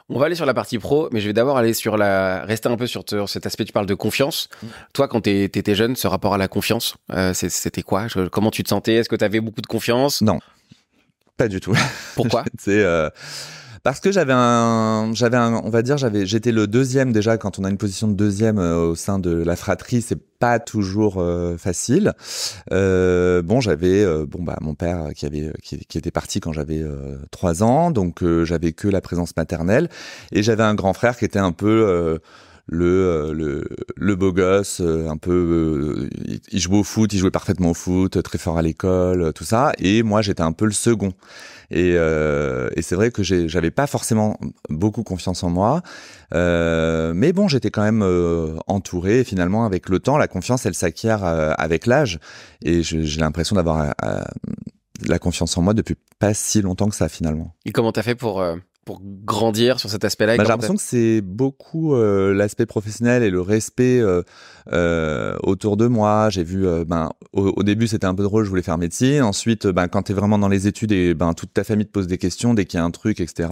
On 0.08 0.18
va 0.18 0.26
aller 0.26 0.34
sur 0.34 0.44
la 0.46 0.54
partie 0.54 0.78
pro, 0.78 1.08
mais 1.12 1.20
je 1.20 1.26
vais 1.26 1.32
d'abord 1.32 1.56
aller 1.56 1.72
sur 1.72 1.96
la, 1.96 2.44
rester 2.44 2.68
un 2.68 2.76
peu 2.76 2.86
sur 2.86 3.04
te- 3.04 3.26
cet 3.26 3.46
aspect. 3.46 3.64
Tu 3.64 3.72
parles 3.72 3.86
de 3.86 3.94
confiance. 3.94 4.48
Mm. 4.62 4.66
Toi, 4.92 5.08
quand 5.08 5.20
t'es- 5.22 5.48
t'étais 5.48 5.74
jeune, 5.74 5.96
ce 5.96 6.06
rapport 6.06 6.34
à 6.34 6.38
la 6.38 6.48
confiance, 6.48 6.96
euh, 7.12 7.32
c'était 7.34 7.82
quoi? 7.82 8.06
Je- 8.08 8.28
Comment 8.28 8.50
tu 8.50 8.62
te 8.62 8.68
sentais? 8.68 8.94
Est-ce 8.94 9.08
que 9.08 9.16
tu 9.16 9.24
avais 9.24 9.40
beaucoup 9.40 9.62
de 9.62 9.66
confiance? 9.66 10.20
Pas 11.36 11.48
du 11.48 11.60
tout. 11.60 11.74
Pourquoi? 12.16 12.44
C'est 12.58 12.82
euh, 12.82 13.08
parce 13.82 14.00
que 14.00 14.12
j'avais 14.12 14.32
un, 14.34 15.12
j'avais 15.14 15.36
un, 15.36 15.54
on 15.64 15.70
va 15.70 15.82
dire, 15.82 15.96
j'avais, 15.96 16.26
j'étais 16.26 16.52
le 16.52 16.66
deuxième 16.66 17.12
déjà. 17.12 17.38
Quand 17.38 17.58
on 17.58 17.64
a 17.64 17.70
une 17.70 17.78
position 17.78 18.08
de 18.08 18.14
deuxième 18.14 18.58
euh, 18.58 18.90
au 18.90 18.94
sein 18.94 19.18
de 19.18 19.30
la 19.30 19.56
fratrie, 19.56 20.02
c'est 20.02 20.18
pas 20.38 20.58
toujours 20.58 21.18
euh, 21.18 21.56
facile. 21.56 22.14
Euh, 22.72 23.42
bon, 23.42 23.60
j'avais, 23.60 24.02
euh, 24.02 24.26
bon 24.26 24.42
bah 24.42 24.56
mon 24.60 24.74
père 24.74 25.10
qui 25.14 25.26
avait, 25.26 25.52
qui, 25.62 25.78
qui 25.78 25.98
était 25.98 26.10
parti 26.10 26.40
quand 26.40 26.52
j'avais 26.52 26.82
trois 27.30 27.62
ans, 27.62 27.90
donc 27.90 28.24
j'avais 28.44 28.72
que 28.72 28.88
la 28.88 29.00
présence 29.00 29.36
maternelle, 29.36 29.88
et 30.32 30.42
j'avais 30.42 30.62
un 30.62 30.74
grand 30.74 30.92
frère 30.92 31.16
qui 31.16 31.24
était 31.24 31.38
un 31.38 31.52
peu 31.52 32.18
le, 32.70 32.86
euh, 32.86 33.32
le 33.34 33.64
le 33.96 34.16
beau 34.16 34.32
gosse, 34.32 34.80
euh, 34.80 35.08
un 35.08 35.16
peu, 35.16 35.32
euh, 35.32 36.08
il, 36.52 36.60
jouait 36.60 36.78
au 36.78 36.84
foot, 36.84 37.12
il 37.12 37.18
jouait 37.18 37.32
parfaitement 37.32 37.70
au 37.70 37.74
foot, 37.74 38.22
très 38.22 38.38
fort 38.38 38.58
à 38.58 38.62
l'école, 38.62 39.32
tout 39.34 39.44
ça, 39.44 39.72
et 39.78 40.04
moi 40.04 40.22
j'étais 40.22 40.42
un 40.42 40.52
peu 40.52 40.66
le 40.66 40.72
second. 40.72 41.12
Et, 41.72 41.90
et 41.92 42.82
c'est 42.82 42.96
vrai 42.96 43.12
que 43.12 43.22
j'avais 43.22 43.70
pas 43.70 43.86
forcément 43.86 44.36
beaucoup 44.70 45.04
confiance 45.04 45.44
en 45.44 45.50
moi, 45.50 45.82
mais 46.32 47.32
bon, 47.32 47.46
j'étais 47.46 47.70
quand 47.70 47.84
même 47.84 48.02
entouré. 48.66 49.20
Et 49.20 49.24
finalement, 49.24 49.64
avec 49.64 49.88
le 49.88 50.00
temps, 50.00 50.18
la 50.18 50.26
confiance, 50.26 50.66
elle 50.66 50.74
s'acquiert 50.74 51.22
avec 51.22 51.86
l'âge. 51.86 52.18
Et 52.62 52.82
j'ai 52.82 53.20
l'impression 53.20 53.54
d'avoir 53.54 53.94
la 55.06 55.18
confiance 55.20 55.56
en 55.58 55.62
moi 55.62 55.72
depuis 55.72 55.94
pas 56.18 56.34
si 56.34 56.60
longtemps 56.60 56.88
que 56.88 56.96
ça, 56.96 57.08
finalement. 57.08 57.54
Et 57.64 57.70
comment 57.70 57.92
t'as 57.92 58.02
fait 58.02 58.16
pour, 58.16 58.42
pour 58.84 59.00
grandir 59.04 59.78
sur 59.78 59.90
cet 59.90 60.04
aspect-là 60.04 60.36
Bah, 60.36 60.44
j'ai 60.44 60.48
l'impression 60.48 60.74
que 60.74 60.82
c'est 60.82 61.20
beaucoup 61.20 61.94
euh, 61.94 62.32
l'aspect 62.32 62.66
professionnel 62.66 63.22
et 63.22 63.30
le 63.30 63.40
respect 63.40 64.00
euh, 64.00 64.22
euh, 64.72 65.36
autour 65.42 65.76
de 65.76 65.86
moi. 65.86 66.30
J'ai 66.30 66.44
vu, 66.44 66.66
euh, 66.66 66.84
ben, 66.84 67.10
au, 67.32 67.48
au 67.48 67.62
début 67.62 67.86
c'était 67.86 68.06
un 68.06 68.14
peu 68.14 68.22
drôle, 68.22 68.44
je 68.44 68.50
voulais 68.50 68.62
faire 68.62 68.78
médecine. 68.78 69.22
Ensuite, 69.22 69.66
ben, 69.66 69.88
quand 69.88 70.02
t'es 70.02 70.14
vraiment 70.14 70.38
dans 70.38 70.48
les 70.48 70.66
études 70.66 70.92
et 70.92 71.14
ben 71.14 71.34
toute 71.34 71.52
ta 71.52 71.64
famille 71.64 71.86
te 71.86 71.92
pose 71.92 72.06
des 72.06 72.18
questions 72.18 72.54
dès 72.54 72.64
qu'il 72.64 72.78
y 72.78 72.80
a 72.80 72.84
un 72.84 72.90
truc, 72.90 73.20
etc. 73.20 73.50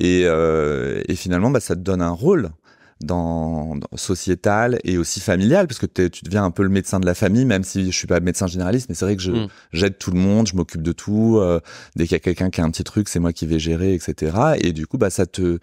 Et, 0.00 0.22
euh, 0.24 1.02
et 1.08 1.14
finalement, 1.14 1.50
bah, 1.50 1.60
ça 1.60 1.74
te 1.74 1.80
donne 1.80 2.02
un 2.02 2.10
rôle 2.10 2.50
dans, 3.04 3.76
dans- 3.76 3.86
sociétal 3.96 4.78
et 4.84 4.98
aussi 4.98 5.20
familial 5.20 5.66
parce 5.66 5.78
que 5.78 5.86
tu 5.86 6.24
deviens 6.24 6.44
un 6.44 6.50
peu 6.50 6.62
le 6.62 6.68
médecin 6.68 6.98
de 7.00 7.06
la 7.06 7.14
famille 7.14 7.44
même 7.44 7.62
si 7.64 7.92
je 7.92 7.96
suis 7.96 8.06
pas 8.06 8.20
médecin 8.20 8.46
généraliste 8.46 8.88
mais 8.88 8.94
c'est 8.94 9.04
vrai 9.04 9.16
que 9.16 9.22
je 9.22 9.30
Mm. 9.32 9.48
j'aide 9.72 9.98
tout 9.98 10.10
le 10.10 10.18
monde 10.18 10.46
je 10.48 10.56
m'occupe 10.56 10.82
de 10.82 10.92
tout 10.92 11.38
euh, 11.38 11.60
dès 11.96 12.04
qu'il 12.04 12.12
y 12.12 12.16
a 12.16 12.20
quelqu'un 12.20 12.50
qui 12.50 12.60
a 12.60 12.64
un 12.64 12.70
petit 12.70 12.84
truc 12.84 13.08
c'est 13.08 13.20
moi 13.20 13.32
qui 13.32 13.46
vais 13.46 13.58
gérer 13.58 13.94
etc 13.94 14.36
et 14.58 14.72
du 14.72 14.86
coup 14.86 14.98
bah 14.98 15.10
ça 15.10 15.26
te 15.26 15.58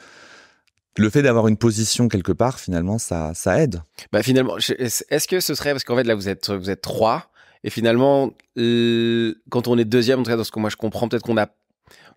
le 0.97 1.09
fait 1.09 1.21
d'avoir 1.21 1.47
une 1.47 1.57
position 1.57 2.07
quelque 2.09 2.31
part 2.33 2.59
finalement 2.59 2.97
ça 2.97 3.31
ça 3.33 3.61
aide 3.61 3.81
Bah 4.11 4.23
finalement, 4.23 4.57
est-ce 4.57 5.27
que 5.27 5.39
ce 5.39 5.55
serait 5.55 5.71
parce 5.71 5.83
qu'en 5.85 5.95
fait 5.95 6.03
là 6.03 6.15
vous 6.15 6.27
êtes 6.29 6.49
vous 6.49 6.69
êtes 6.69 6.81
trois 6.81 7.31
et 7.63 7.69
finalement 7.69 8.31
euh, 8.57 9.35
quand 9.49 9.67
on 9.67 9.77
est 9.77 9.85
deuxième, 9.85 10.19
en 10.19 10.23
tout 10.23 10.31
cas 10.31 10.35
dans 10.37 10.43
ce 10.43 10.51
que 10.51 10.59
moi 10.59 10.69
je 10.69 10.75
comprends, 10.75 11.07
peut-être 11.07 11.23
qu'on 11.23 11.37
a 11.37 11.47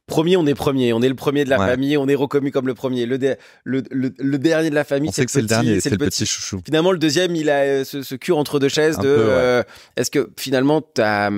premier, 0.06 0.36
on 0.36 0.46
est 0.46 0.54
premier, 0.54 0.92
on 0.92 1.00
est 1.02 1.08
le 1.08 1.14
premier 1.14 1.44
de 1.44 1.50
la 1.50 1.58
Ouais. 1.58 1.66
famille, 1.66 1.96
on 1.96 2.06
est 2.08 2.14
reconnu 2.14 2.50
comme 2.50 2.66
le 2.66 2.74
premier. 2.74 3.06
Le, 3.06 3.18
de- 3.18 3.36
le, 3.64 3.82
le, 3.90 4.12
le 4.18 4.38
dernier 4.38 4.70
de 4.70 4.74
la 4.74 4.84
famille, 4.84 5.10
c'est 5.12 5.22
le 5.22 5.26
petit- 5.26 5.46
dernier 5.46 5.80
c'est 5.80 5.90
le 5.90 5.98
petit 5.98 6.26
chouchou 6.26 6.60
Finalement, 6.64 6.92
le 6.92 6.98
deuxième, 6.98 7.34
il 7.36 7.48
a 7.50 7.60
euh, 7.62 7.84
ce, 7.84 8.02
ce 8.02 8.14
cul 8.14 8.32
entre 8.32 8.58
deux 8.60 8.68
chaises 8.68 8.98
Un 8.98 9.02
de. 9.02 9.08
ouais. 9.08 9.14
euh, 9.18 9.62
Est-ce 9.96 10.10
que 10.10 10.30
finalement 10.38 10.80
t'as 10.82 11.30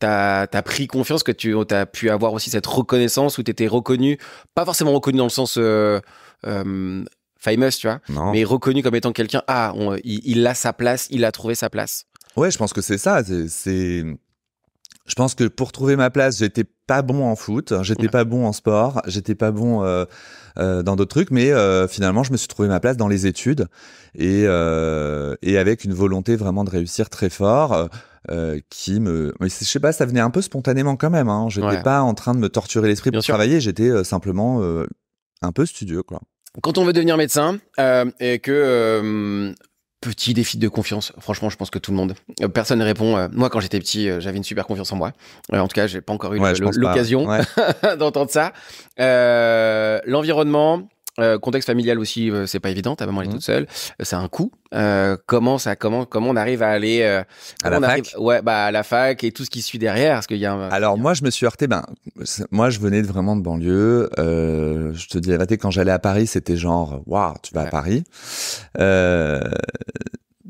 T'as 0.00 0.42
as 0.52 0.62
pris 0.62 0.86
confiance 0.86 1.22
que 1.22 1.32
tu 1.32 1.54
as 1.70 1.86
pu 1.86 2.10
avoir 2.10 2.32
aussi 2.32 2.50
cette 2.50 2.66
reconnaissance 2.66 3.38
où 3.38 3.42
tu 3.42 3.50
étais 3.50 3.68
reconnu, 3.68 4.18
pas 4.54 4.64
forcément 4.64 4.92
reconnu 4.92 5.18
dans 5.18 5.24
le 5.24 5.30
sens 5.30 5.56
euh, 5.56 6.00
euh, 6.46 7.04
famous, 7.38 7.70
tu 7.78 7.86
vois, 7.86 8.00
non 8.08 8.32
mais 8.32 8.42
reconnu 8.44 8.82
comme 8.82 8.96
étant 8.96 9.12
quelqu'un, 9.12 9.42
ah, 9.46 9.72
on- 9.76 9.96
il, 10.02 10.20
il 10.24 10.46
a 10.46 10.54
sa 10.54 10.72
place, 10.72 11.06
il 11.10 11.24
a 11.24 11.30
trouvé 11.32 11.54
sa 11.54 11.70
place. 11.70 12.06
Ouais, 12.36 12.50
je 12.50 12.58
pense 12.58 12.72
que 12.72 12.80
c'est 12.82 12.98
ça. 12.98 13.22
C'est, 13.24 13.48
c'est- 13.48 14.04
je 15.06 15.14
pense 15.14 15.34
que 15.34 15.44
pour 15.44 15.72
trouver 15.72 15.96
ma 15.96 16.10
place, 16.10 16.38
j'étais 16.38 16.64
pas 16.86 17.02
bon 17.02 17.24
en 17.24 17.36
foot, 17.36 17.72
j'étais 17.82 18.02
Ouais. 18.04 18.08
pas 18.08 18.24
bon 18.24 18.46
en 18.46 18.52
sport, 18.52 19.02
j'étais 19.06 19.34
pas 19.34 19.50
bon 19.50 19.82
euh, 19.84 20.04
euh, 20.58 20.82
dans 20.82 20.96
d'autres 20.96 21.10
trucs, 21.14 21.30
mais 21.30 21.50
euh, 21.52 21.86
finalement, 21.88 22.22
je 22.22 22.32
me 22.32 22.36
suis 22.36 22.48
trouvé 22.48 22.68
ma 22.68 22.80
place 22.80 22.96
dans 22.96 23.08
les 23.08 23.26
études 23.26 23.66
et 24.14 24.44
euh, 24.46 25.34
et 25.42 25.58
avec 25.58 25.84
une 25.84 25.94
volonté 25.94 26.36
vraiment 26.36 26.64
de 26.64 26.70
réussir 26.70 27.10
très 27.10 27.30
fort. 27.30 27.88
euh, 28.30 28.58
qui 28.70 29.00
me, 29.00 29.34
mais 29.38 29.50
je 29.50 29.64
sais 29.66 29.80
pas, 29.80 29.92
ça 29.92 30.06
venait 30.06 30.20
un 30.20 30.30
peu 30.30 30.40
spontanément 30.40 30.96
quand 30.96 31.10
même. 31.10 31.28
Hein. 31.28 31.48
J'étais 31.50 31.66
Ouais. 31.66 31.82
pas 31.82 32.00
en 32.00 32.14
train 32.14 32.34
de 32.34 32.38
me 32.38 32.48
torturer 32.48 32.88
l'esprit 32.88 33.10
pour 33.10 33.22
sûr. 33.22 33.34
travailler. 33.34 33.60
J'étais 33.60 33.90
euh, 33.90 34.02
simplement 34.02 34.62
euh, 34.62 34.86
un 35.42 35.52
peu 35.52 35.66
studieux, 35.66 36.02
quoi. 36.02 36.22
Quand 36.62 36.78
on 36.78 36.86
veut 36.86 36.94
devenir 36.94 37.18
médecin 37.18 37.58
euh, 37.78 38.10
et 38.20 38.38
que 38.38 38.50
euh, 38.50 39.52
petit 40.10 40.34
défi 40.34 40.58
de 40.58 40.68
confiance, 40.68 41.12
franchement, 41.18 41.50
je 41.50 41.56
pense 41.56 41.70
que 41.70 41.78
tout 41.78 41.90
le 41.90 41.96
monde, 41.96 42.14
euh, 42.42 42.48
personne 42.48 42.78
ne 42.78 42.84
répond. 42.84 43.16
euh, 43.16 43.28
moi, 43.32 43.48
quand 43.50 43.60
j'étais 43.60 43.78
petit, 43.78 44.08
euh, 44.08 44.20
j'avais 44.20 44.36
une 44.36 44.44
super 44.44 44.66
confiance 44.66 44.92
en 44.92 44.96
moi. 44.96 45.12
En 45.52 45.68
tout 45.68 45.74
cas, 45.74 45.86
j'ai 45.86 46.00
pas 46.00 46.12
encore 46.12 46.34
eu 46.34 46.40
Ouais, 46.40 46.52
l'occasion 46.54 47.26
Ouais. 47.26 47.40
d'entendre 47.98 48.30
ça. 48.30 48.52
Euh, 49.00 50.00
L'environnement. 50.06 50.88
Euh, 51.20 51.38
contexte 51.38 51.66
familial 51.68 51.98
aussi, 51.98 52.30
euh, 52.30 52.46
c'est 52.46 52.60
pas 52.60 52.70
évident. 52.70 52.96
Ta 52.96 53.06
maman 53.06 53.20
elle 53.22 53.26
est 53.26 53.30
Mhm. 53.30 53.34
toute 53.36 53.44
seule, 53.44 53.62
euh, 53.64 54.04
c'est 54.04 54.16
un 54.16 54.28
coût. 54.28 54.50
Euh, 54.74 55.16
comment 55.26 55.58
ça, 55.58 55.76
comment 55.76 56.04
comment 56.04 56.30
on 56.30 56.36
arrive 56.36 56.62
à 56.62 56.70
aller 56.70 57.02
euh, 57.02 57.22
À 57.62 57.70
la 57.70 57.80
fac? 57.80 58.14
Ouais, 58.18 58.42
bah 58.42 58.64
à 58.64 58.70
la 58.72 58.82
fac 58.82 59.22
et 59.22 59.30
tout 59.30 59.44
ce 59.44 59.50
qui 59.50 59.62
suit 59.62 59.78
derrière, 59.78 60.14
parce 60.14 60.26
qu'il 60.26 60.38
y 60.38 60.46
a. 60.46 60.52
un- 60.52 60.68
Alors 60.70 60.98
moi, 60.98 61.14
je 61.14 61.22
me 61.22 61.30
suis 61.30 61.46
heurté. 61.46 61.68
Ben, 61.68 61.84
moi, 62.50 62.70
je 62.70 62.80
venais 62.80 63.02
de 63.02 63.06
vraiment 63.06 63.36
de 63.36 63.42
banlieue. 63.42 64.10
Euh, 64.18 64.92
je 64.94 65.06
te 65.08 65.18
dis 65.18 65.30
la 65.30 65.36
vérité, 65.36 65.56
quand 65.58 65.70
j'allais 65.70 65.92
à 65.92 65.98
Paris, 66.00 66.26
c'était 66.26 66.56
genre, 66.56 67.02
waouh, 67.06 67.34
tu 67.42 67.54
vas 67.54 67.62
à. 67.62 67.66
Paris. 67.66 68.02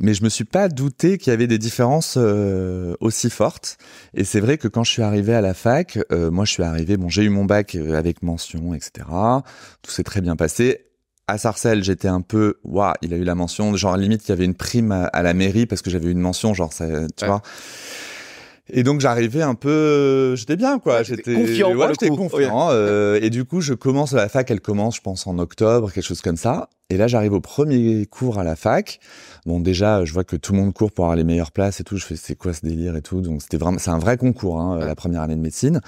Mais 0.05 0.13
je 0.13 0.23
me 0.23 0.29
suis 0.29 0.45
pas 0.45 0.69
douté 0.69 1.17
qu'il 1.17 1.31
y 1.31 1.35
avait 1.35 1.47
des 1.47 1.57
différences 1.57 2.19
euh, 2.21 2.95
aussi 3.01 3.31
fortes. 3.31 3.79
Et 4.13 4.25
c'est 4.25 4.39
vrai 4.41 4.59
que 4.59 4.69
quand 4.69 4.85
je 4.85 4.91
suis 4.91 5.01
arrivé 5.01 5.33
à 5.35 5.41
la 5.41 5.55
fac, 5.55 5.99
euh, 6.13 6.31
moi, 6.31 6.45
je 6.45 6.53
suis 6.53 6.63
arrivé. 6.63 6.99
Bon, 6.99 7.09
j'ai 7.09 7.23
eu 7.23 7.31
mon 7.31 7.47
bac 7.47 7.75
euh, 7.75 7.95
avec 7.95 8.23
mention, 8.23 8.75
etc. 8.75 9.07
Tout 9.81 9.91
s'est 9.91 10.03
très 10.03 10.21
bien 10.21 10.37
passé. 10.37 10.85
À 11.27 11.39
Sarcelles, 11.39 11.83
j'étais 11.83 12.09
un 12.09 12.21
peu, 12.21 12.57
waouh, 12.65 12.93
il 13.01 13.15
a 13.15 13.17
eu 13.17 13.25
la 13.25 13.35
mention, 13.35 13.75
genre 13.77 13.97
limite 13.97 14.29
il 14.29 14.31
y 14.31 14.33
avait 14.33 14.45
une 14.45 14.55
prime 14.55 14.93
à, 14.93 15.05
à 15.05 15.23
la 15.23 15.33
mairie 15.33 15.65
parce 15.65 15.81
que 15.81 15.89
j'avais 15.89 16.09
eu 16.09 16.13
une 16.13 16.21
mention, 16.21 16.53
genre 16.53 16.75
ça, 16.75 16.87
tu 16.87 17.25
Ouais. 17.25 17.29
vois. 17.29 17.41
Et 18.71 18.83
donc 18.83 19.01
j'arrivais 19.01 19.43
un 19.43 19.55
peu, 19.55 20.35
j'étais 20.37 20.57
bien 20.57 20.79
quoi, 20.79 20.99
Ouais, 20.99 21.05
j'étais 21.05 21.35
confiant, 21.35 21.75
ouais, 21.75 21.89
j'étais 21.91 22.09
euh, 22.73 23.19
et 23.21 23.29
du 23.29 23.45
coup 23.45 23.61
je 23.61 23.75
commence 23.75 24.15
à 24.15 24.17
la 24.17 24.29
fac, 24.31 24.51
elle 24.51 24.63
commence, 24.63 24.97
je 24.97 25.01
pense 25.03 25.27
en 25.27 25.39
octobre, 25.39 25.93
quelque 25.93 26.05
chose 26.05 26.23
comme 26.23 26.39
ça. 26.39 26.71
Et 26.89 26.97
là 26.97 27.07
j'arrive 27.07 27.35
au 27.35 27.41
premier 27.41 28.07
cours 28.07 28.39
à 28.39 28.45
la 28.45 28.57
fac. 28.57 29.01
Bon 29.45 29.61
déjà 29.61 30.07
je 30.07 30.15
vois 30.15 30.25
que 30.25 30.37
tout 30.37 30.55
le 30.55 30.61
monde 30.61 30.73
court 30.73 30.93
pour 30.93 31.05
avoir 31.05 31.17
les 31.17 31.25
meilleures 31.25 31.53
places 31.53 31.81
et 31.81 31.85
tout. 31.85 31.99
Je 31.99 32.07
fais 32.07 32.17
c'est 32.17 32.37
quoi 32.37 32.55
ce 32.55 32.65
délire 32.65 32.97
et 32.97 33.03
tout? 33.03 33.21
Donc 33.21 33.43
c'était 33.43 33.59
vraiment, 33.59 33.79
c'est 33.79 33.91
un 33.91 33.99
vrai 33.99 34.17
concours 34.17 34.59
hein, 34.59 34.79
la 34.79 34.95
première 34.95 35.21
année 35.21 35.37
de 35.37 35.41
médecine. 35.41 35.83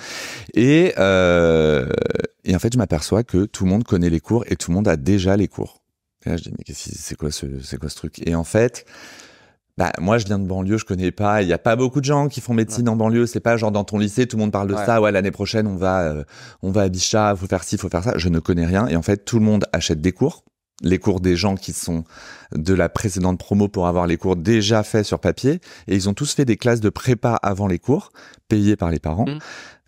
Et 0.52 0.92
euh, 0.98 1.88
et 2.44 2.54
en 2.54 2.58
fait 2.58 2.74
je 2.74 2.78
m'aperçois 2.78 3.24
que 3.24 3.46
tout 3.46 3.64
le 3.64 3.70
monde 3.70 3.84
connaît 3.84 4.10
les 4.10 4.20
cours 4.20 4.44
et 4.48 4.56
tout 4.56 4.70
le 4.70 4.74
monde 4.74 4.88
a 4.88 4.96
déjà 4.96 5.34
les 5.38 5.48
cours. 5.48 5.80
Et 6.26 6.28
là 6.28 6.36
je 6.36 6.42
dis 6.42 6.52
mais 6.58 6.74
c'est 6.74 7.16
quoi 7.16 7.30
ce 7.30 7.46
c'est 7.62 7.78
quoi 7.78 7.88
ce 7.88 7.96
truc? 7.96 8.20
Et 8.26 8.34
en 8.34 8.44
fait 8.44 8.84
Bah, 9.78 9.92
moi, 10.00 10.16
je 10.16 10.24
viens 10.24 10.38
de 10.38 10.46
banlieue, 10.46 10.78
je 10.78 10.86
connais 10.86 11.12
pas. 11.12 11.42
Il 11.42 11.48
y 11.48 11.52
a 11.52 11.58
pas 11.58 11.76
beaucoup 11.76 12.00
de 12.00 12.06
gens 12.06 12.28
qui 12.28 12.40
font 12.40 12.54
médecine 12.54 12.88
en 12.88 12.96
banlieue. 12.96 13.26
C'est 13.26 13.40
pas 13.40 13.58
genre 13.58 13.70
dans 13.72 13.84
ton 13.84 13.98
lycée, 13.98 14.26
tout 14.26 14.36
le 14.36 14.42
monde 14.42 14.52
parle 14.52 14.68
de 14.68 14.74
Ouais. 14.74 14.86
ça. 14.86 15.02
Ouais, 15.02 15.12
l'année 15.12 15.30
prochaine, 15.30 15.66
on 15.66 15.76
va, 15.76 16.00
euh, 16.02 16.24
on 16.62 16.70
va 16.70 16.82
à 16.82 16.88
Bichat, 16.88 17.36
faut 17.36 17.46
faire 17.46 17.62
ci, 17.62 17.76
faut 17.76 17.90
faire 17.90 18.02
ça. 18.02 18.14
Je 18.16 18.30
ne 18.30 18.38
connais 18.38 18.64
rien. 18.64 18.86
Et 18.88 18.96
en 18.96 19.02
fait, 19.02 19.24
tout 19.26 19.38
le 19.38 19.44
monde 19.44 19.66
achète 19.74 20.00
des 20.00 20.12
cours. 20.12 20.44
Les 20.82 20.98
cours 20.98 21.20
des 21.20 21.36
gens 21.36 21.56
qui 21.56 21.72
sont 21.72 22.04
de 22.54 22.74
la 22.74 22.88
précédente 22.90 23.38
promo 23.38 23.68
pour 23.68 23.86
avoir 23.86 24.06
les 24.06 24.16
cours 24.18 24.36
déjà 24.36 24.82
faits 24.82 25.04
sur 25.06 25.18
papier. 25.18 25.60
Et 25.88 25.94
ils 25.94 26.08
ont 26.08 26.14
tous 26.14 26.34
fait 26.34 26.44
des 26.44 26.56
classes 26.56 26.80
de 26.80 26.90
prépa 26.90 27.34
avant 27.42 27.66
les 27.66 27.78
cours, 27.78 28.10
payées 28.48 28.76
par 28.76 28.90
les 28.90 28.98
parents. 28.98 29.26
Mm. 29.26 29.38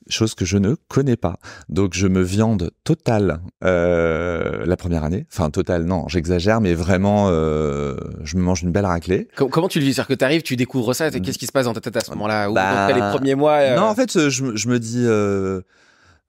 Chose 0.09 0.35
que 0.35 0.45
je 0.45 0.57
ne 0.59 0.75
connais 0.89 1.17
pas. 1.17 1.39
Donc, 1.69 1.93
je 1.95 2.07
me 2.09 2.23
viande 2.23 2.71
totale 2.85 3.41
euh, 3.65 4.65
la 4.65 4.77
première 4.77 5.05
année. 5.05 5.27
Enfin, 5.33 5.51
totale, 5.51 5.85
non, 5.85 6.09
j'exagère, 6.09 6.61
mais 6.61 6.75
vraiment, 6.75 7.27
euh, 7.29 7.97
je 8.23 8.37
me 8.37 8.43
mange 8.43 8.63
une 8.63 8.73
belle 8.73 8.87
raclée. 8.87 9.29
Com- 9.37 9.51
comment 9.51 9.69
tu 9.69 9.79
le 9.81 9.85
vis? 9.85 9.95
C'est-à-dire 9.95 10.09
que 10.09 10.15
t'arrives, 10.15 10.43
tu 10.43 10.57
découvres 10.57 10.95
ça, 10.95 11.09
et 11.09 11.21
qu'est-ce 11.21 11.39
qui 11.39 11.47
se 11.47 11.53
passe 11.53 11.67
dans 11.67 11.75
ta 11.75 11.81
tête 11.81 11.97
à 11.97 12.01
ce 12.01 12.11
moment-là? 12.13 12.51
Ou 12.51 12.55
Bah, 12.55 12.85
après 12.85 12.95
les 12.95 13.17
premiers 13.17 13.35
mois 13.35 13.59
euh, 13.59 13.77
Non, 13.77 13.83
en 13.83 13.95
fait, 13.95 14.17
euh, 14.17 14.31
je, 14.31 14.45
me- 14.45 14.57
je 14.57 14.69
me 14.69 14.79
dis, 14.79 15.05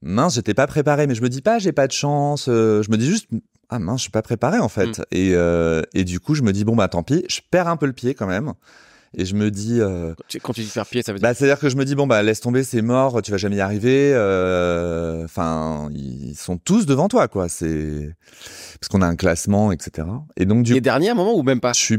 mince, 0.02 0.36
j'étais 0.36 0.54
pas 0.54 0.68
préparé, 0.68 1.08
mais 1.08 1.16
je 1.16 1.22
me 1.22 1.30
dis 1.30 1.42
pas, 1.42 1.60
j'ai 1.60 1.72
pas 1.72 1.88
de 1.88 1.92
chance. 1.92 2.46
je 2.48 2.90
me 2.92 2.98
dis 2.98 3.08
juste, 3.08 3.28
ah 3.70 3.80
mince, 3.80 4.00
je 4.00 4.04
suis 4.04 4.12
pas 4.12 4.22
préparé 4.22 4.60
en 4.60 4.70
fait. 4.70 5.02
Et, 5.12 5.32
euh, 5.36 5.82
et 5.94 6.04
du 6.04 6.20
coup, 6.20 6.36
je 6.36 6.42
me 6.42 6.52
dis, 6.52 6.64
bon, 6.66 6.76
bah 6.76 6.88
tant 6.88 7.04
pis, 7.04 7.24
je 7.30 7.40
perds 7.52 7.68
un 7.68 7.78
peu 7.78 7.86
le 7.86 7.94
pied 7.94 8.14
quand 8.14 8.28
même. 8.28 8.54
Et 9.18 9.26
je 9.26 9.36
me 9.36 9.50
dis, 9.52 9.82
euh, 9.82 10.14
quand 10.44 10.54
tu 10.54 10.62
dis 10.62 10.68
faire 10.68 10.86
pied, 10.86 11.02
ça 11.02 11.12
veut 11.14 11.20
dire. 11.20 11.28
bah, 11.28 11.34
c'est-à-dire 11.34 11.60
que 11.60 11.70
je 11.70 11.76
me 11.76 11.86
dis, 11.86 11.96
bon, 11.96 12.06
bah 12.08 12.22
laisse 12.22 12.42
tomber, 12.42 12.64
c'est 12.64 12.82
mort, 12.82 13.22
tu 13.22 13.32
vas 13.32 13.38
jamais 13.38 13.56
y 13.58 13.62
arriver. 13.62 14.12
euh, 14.14 15.24
Enfin, 15.26 15.90
ils 15.94 16.36
sont 16.36 16.58
tous 16.58 16.86
devant 16.86 17.08
toi, 17.08 17.28
quoi. 17.28 17.50
C'est 17.50 18.16
parce 18.80 18.88
qu'on 18.90 19.02
a 19.02 19.08
un 19.08 19.16
classement, 19.16 19.72
etc. 19.72 20.08
Et 20.38 20.46
donc, 20.46 20.64
du 20.64 20.74
les 20.74 20.80
coup, 20.80 20.84
derniers 20.84 21.10
à 21.10 21.12
un 21.14 21.16
moment 21.16 21.36
ou 21.36 21.44
même 21.44 21.60
pas? 21.60 21.74
Je 21.74 21.80
suis 21.82 21.98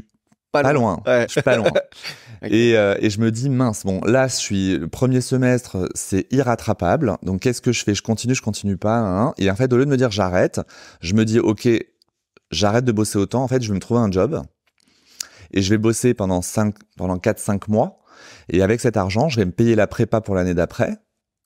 Pas 0.53 0.63
pas 0.63 0.73
loin. 0.73 1.01
loin. 1.05 1.13
Ouais. 1.19 1.27
Je 1.27 1.33
suis 1.33 1.43
pas 1.43 1.57
loin. 1.57 1.71
Et, 2.43 2.75
euh, 2.75 2.95
et 3.01 3.11
je 3.11 3.21
me 3.21 3.31
dis, 3.31 3.51
mince, 3.51 3.85
bon, 3.85 4.01
là, 4.07 4.27
je 4.27 4.35
suis, 4.35 4.79
le 4.79 4.89
premier 4.89 5.21
semestre, 5.21 5.87
c'est 5.95 6.27
irrattrapable. 6.33 7.19
Donc, 7.23 7.41
qu'est-ce 7.41 7.61
que 7.61 7.71
je 7.71 7.85
fais? 7.85 7.95
Je 7.95 8.01
continue, 8.01 8.35
je 8.35 8.41
continue 8.41 8.79
pas, 8.79 8.97
hein. 8.97 9.35
Et 9.37 9.51
en 9.51 9.57
fait, 9.57 9.71
au 9.75 9.77
lieu 9.77 9.85
de 9.85 9.91
me 9.91 9.99
dire 9.99 10.11
j'arrête, 10.11 10.59
je 11.03 11.13
me 11.13 11.27
dis, 11.27 11.39
OK, 11.39 11.69
j'arrête 12.51 12.87
de 12.87 12.93
bosser 12.93 13.19
autant. 13.19 13.43
En 13.43 13.49
fait, 13.49 13.63
je 13.63 13.69
vais 13.69 13.75
me 13.75 13.79
trouver 13.81 14.01
un 14.01 14.11
job. 14.11 14.41
Et 15.53 15.63
je 15.63 15.71
vais 15.71 15.79
bosser 15.79 16.15
pendant 16.15 16.43
cinq, 16.43 16.75
pendant 16.97 17.17
4-5 17.17 17.69
mois. 17.69 17.99
Et 18.49 18.63
avec 18.63 18.81
cet 18.81 18.97
argent, 18.97 19.29
je 19.29 19.37
vais 19.37 19.45
me 19.45 19.53
payer 19.53 19.75
la 19.75 19.87
prépa 19.87 20.21
pour 20.21 20.35
l'année 20.35 20.55
d'après. 20.55 20.97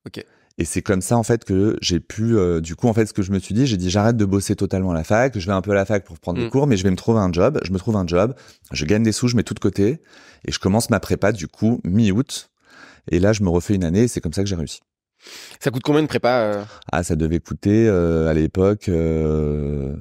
Ok. 0.06 0.24
Et 0.56 0.64
c'est 0.64 0.82
comme 0.82 1.00
ça, 1.02 1.16
en 1.16 1.24
fait, 1.24 1.44
que 1.44 1.76
j'ai 1.80 1.98
pu, 1.98 2.36
euh, 2.36 2.60
du 2.60 2.76
coup, 2.76 2.86
en 2.86 2.92
fait, 2.94 3.06
ce 3.06 3.12
que 3.12 3.22
je 3.22 3.32
me 3.32 3.40
suis 3.40 3.54
dit, 3.54 3.66
j'ai 3.66 3.76
dit, 3.76 3.90
j'arrête 3.90 4.16
de 4.16 4.24
bosser 4.24 4.54
totalement 4.54 4.92
à 4.92 4.94
la 4.94 5.02
fac, 5.02 5.36
je 5.36 5.44
vais 5.46 5.52
un 5.52 5.62
peu 5.62 5.72
à 5.72 5.74
la 5.74 5.84
fac 5.84 6.04
pour 6.04 6.18
prendre 6.20 6.38
des 6.38 6.46
Mm. 6.46 6.50
cours, 6.50 6.66
mais 6.68 6.76
je 6.76 6.84
vais 6.84 6.92
me 6.92 6.96
trouver 6.96 7.18
un 7.18 7.32
job. 7.32 7.58
Je 7.64 7.72
me 7.72 7.78
trouve 7.78 7.96
un 7.96 8.06
job, 8.06 8.34
je 8.70 8.84
gagne 8.84 9.02
des 9.02 9.10
sous, 9.10 9.26
je 9.26 9.34
mets 9.36 9.42
tout 9.42 9.54
de 9.54 9.58
côté, 9.60 10.00
et 10.46 10.52
je 10.52 10.58
commence 10.60 10.90
ma 10.90 11.00
prépa, 11.00 11.32
du 11.32 11.48
coup, 11.48 11.80
mi-août. 11.84 12.50
Et 13.10 13.18
là, 13.18 13.32
je 13.32 13.42
me 13.42 13.48
refais 13.48 13.74
une 13.74 13.82
année, 13.84 14.02
et 14.04 14.08
c'est 14.08 14.20
comme 14.20 14.32
ça 14.32 14.42
que 14.42 14.48
j'ai 14.48 14.54
réussi. 14.54 14.78
Ça 15.58 15.70
coûte 15.72 15.82
combien 15.82 16.02
de 16.02 16.06
prépa 16.06 16.38
euh? 16.42 16.64
Ah, 16.92 17.02
ça 17.02 17.16
devait 17.16 17.40
coûter, 17.40 17.88
euh, 17.88 18.28
à 18.28 18.34
l'époque, 18.34 18.88
euh, 18.88 19.96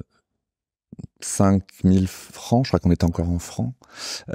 5000 1.20 2.06
francs, 2.08 2.64
je 2.64 2.70
crois 2.70 2.80
qu'on 2.80 2.90
était 2.90 3.04
encore 3.04 3.28
en 3.30 3.38
francs, 3.38 3.72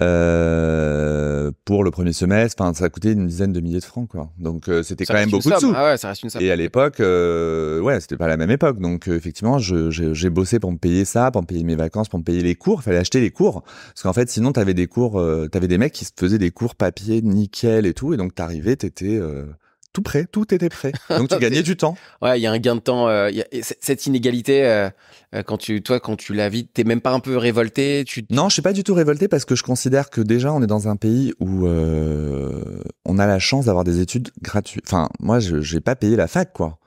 euh, 0.02 1.52
pour 1.66 1.84
le 1.84 1.92
premier 1.92 2.14
semestre. 2.14 2.62
Enfin, 2.62 2.74
ça 2.74 2.86
a 2.86 2.90
coûté 2.90 3.12
une 3.12 3.28
dizaine 3.28 3.54
de 3.54 3.60
milliers 3.60 3.80
de 3.80 3.86
francs, 3.86 4.10
quoi. 4.10 4.30
Donc, 4.40 4.70
euh, 4.70 4.82
c'était 4.84 5.06
quand 5.06 5.14
même 5.14 5.30
beaucoup 5.30 5.50
de 5.50 5.56
sous. 5.56 5.74
Ah 5.76 5.86
ouais, 5.86 5.98
ça 5.98 6.10
reste 6.10 6.24
une 6.24 6.30
somme. 6.30 6.42
Et 6.42 6.52
à 6.52 6.56
l'époque, 6.56 7.00
euh, 7.00 7.80
ouais, 7.82 8.00
c'était 8.00 8.18
pas 8.18 8.28
la 8.28 8.38
même 8.38 8.52
époque. 8.52 8.80
Donc 8.80 9.08
euh, 9.08 9.16
effectivement, 9.16 9.58
j'ai 9.60 10.30
bossé 10.30 10.60
pour 10.60 10.72
me 10.72 10.78
payer 10.78 11.06
ça, 11.06 11.32
pour 11.32 11.42
me 11.42 11.48
payer 11.48 11.64
mes 11.64 11.76
vacances, 11.76 12.10
pour 12.10 12.20
me 12.20 12.24
payer 12.24 12.42
les 12.42 12.56
cours. 12.56 12.80
Il 12.82 12.84
fallait 12.84 12.98
acheter 12.98 13.22
les 13.22 13.32
cours 13.32 13.64
parce 13.64 14.04
qu'en 14.04 14.14
fait, 14.14 14.30
sinon, 14.30 14.52
t'avais 14.52 14.74
des 14.74 14.88
cours, 14.88 15.20
euh, 15.20 15.48
t'avais 15.48 15.68
des 15.68 15.78
mecs 15.78 15.94
qui 15.94 16.06
se 16.06 16.12
faisaient 16.16 16.38
des 16.38 16.52
cours 16.52 16.76
papier, 16.76 17.22
nickel 17.22 17.86
et 17.86 17.94
tout, 17.94 18.14
et 18.14 18.18
donc 18.18 18.36
t'arrivais, 18.36 18.76
t'étais 18.76 19.18
euh, 19.18 19.46
tout 19.94 20.02
prêt, 20.02 20.26
tout 20.32 20.54
était 20.54 20.70
prêt. 20.70 20.92
Donc 21.10 21.30
tu 21.30 21.38
gagnais 21.40 21.64
du 21.64 21.76
temps. 21.78 21.96
Ouais, 22.22 22.40
il 22.40 22.44
y 22.44 22.48
a 22.48 22.52
un 22.52 22.60
gain 22.60 22.76
de 22.76 22.80
temps. 22.82 23.08
euh, 23.08 23.30
y 23.32 23.42
a- 23.42 23.48
cette 23.62 24.06
inégalité, 24.06 24.66
euh, 24.66 24.90
euh, 25.36 25.44
quand 25.44 25.58
tu, 25.58 25.82
toi, 25.82 26.00
quand 26.00 26.16
tu 26.16 26.34
la 26.34 26.50
vis, 26.50 26.68
t'es 26.68 26.84
même 26.84 27.02
pas 27.02 27.12
un 27.12 27.20
peu 27.20 27.38
révolté. 27.38 28.04
Tu, 28.06 28.26
Non, 28.30 28.50
je 28.50 28.54
suis 28.54 28.62
pas 28.62 28.74
du 28.74 28.84
tout 28.84 28.94
révolté 28.94 29.28
parce 29.28 29.46
que 29.46 29.56
je 29.56 29.64
considère 29.64 30.10
que 30.10 30.22
déjà 30.22 30.54
on 30.54 30.62
est 30.62 30.68
dans 30.68 30.88
un 30.88 30.96
pays 30.96 31.34
où 31.40 31.66
euh, 31.68 32.82
on 33.06 33.20
a 33.20 33.26
la 33.28 33.40
chance 33.40 33.66
d'avoir 33.66 33.84
des 33.84 34.00
études 34.00 34.30
gratuites. 34.42 34.84
Enfin, 34.86 35.10
moi, 35.20 35.40
je 35.40 35.62
j'ai 35.62 35.80
pas 35.82 35.96
payé 35.96 36.16
la 36.16 36.28
fac, 36.28 36.54
quoi. 36.54 36.78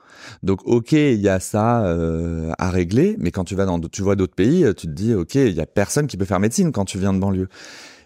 Donc, 0.45 0.61
ok, 0.67 0.93
il 0.93 1.21
y 1.21 1.29
a 1.29 1.41
ça 1.41 1.85
euh, 1.85 2.53
à 2.59 2.71
régler, 2.71 3.17
mais 3.19 3.33
quand 3.33 3.43
tu 3.45 3.57
vas 3.57 3.65
dans, 3.65 3.79
d'autres- 3.79 3.95
tu 3.95 4.03
vois 4.03 4.15
d'autres 4.15 4.35
pays, 4.37 4.65
tu 4.77 4.87
te 4.87 4.93
dis, 4.93 5.15
ok, 5.15 5.35
il 5.35 5.53
y 5.53 5.61
a 5.61 5.67
personne 5.67 6.07
qui 6.07 6.17
peut 6.17 6.25
faire 6.25 6.39
médecine 6.39 6.71
quand 6.71 6.85
tu 6.85 6.99
viens 6.99 7.13
de 7.13 7.19
banlieue. 7.19 7.49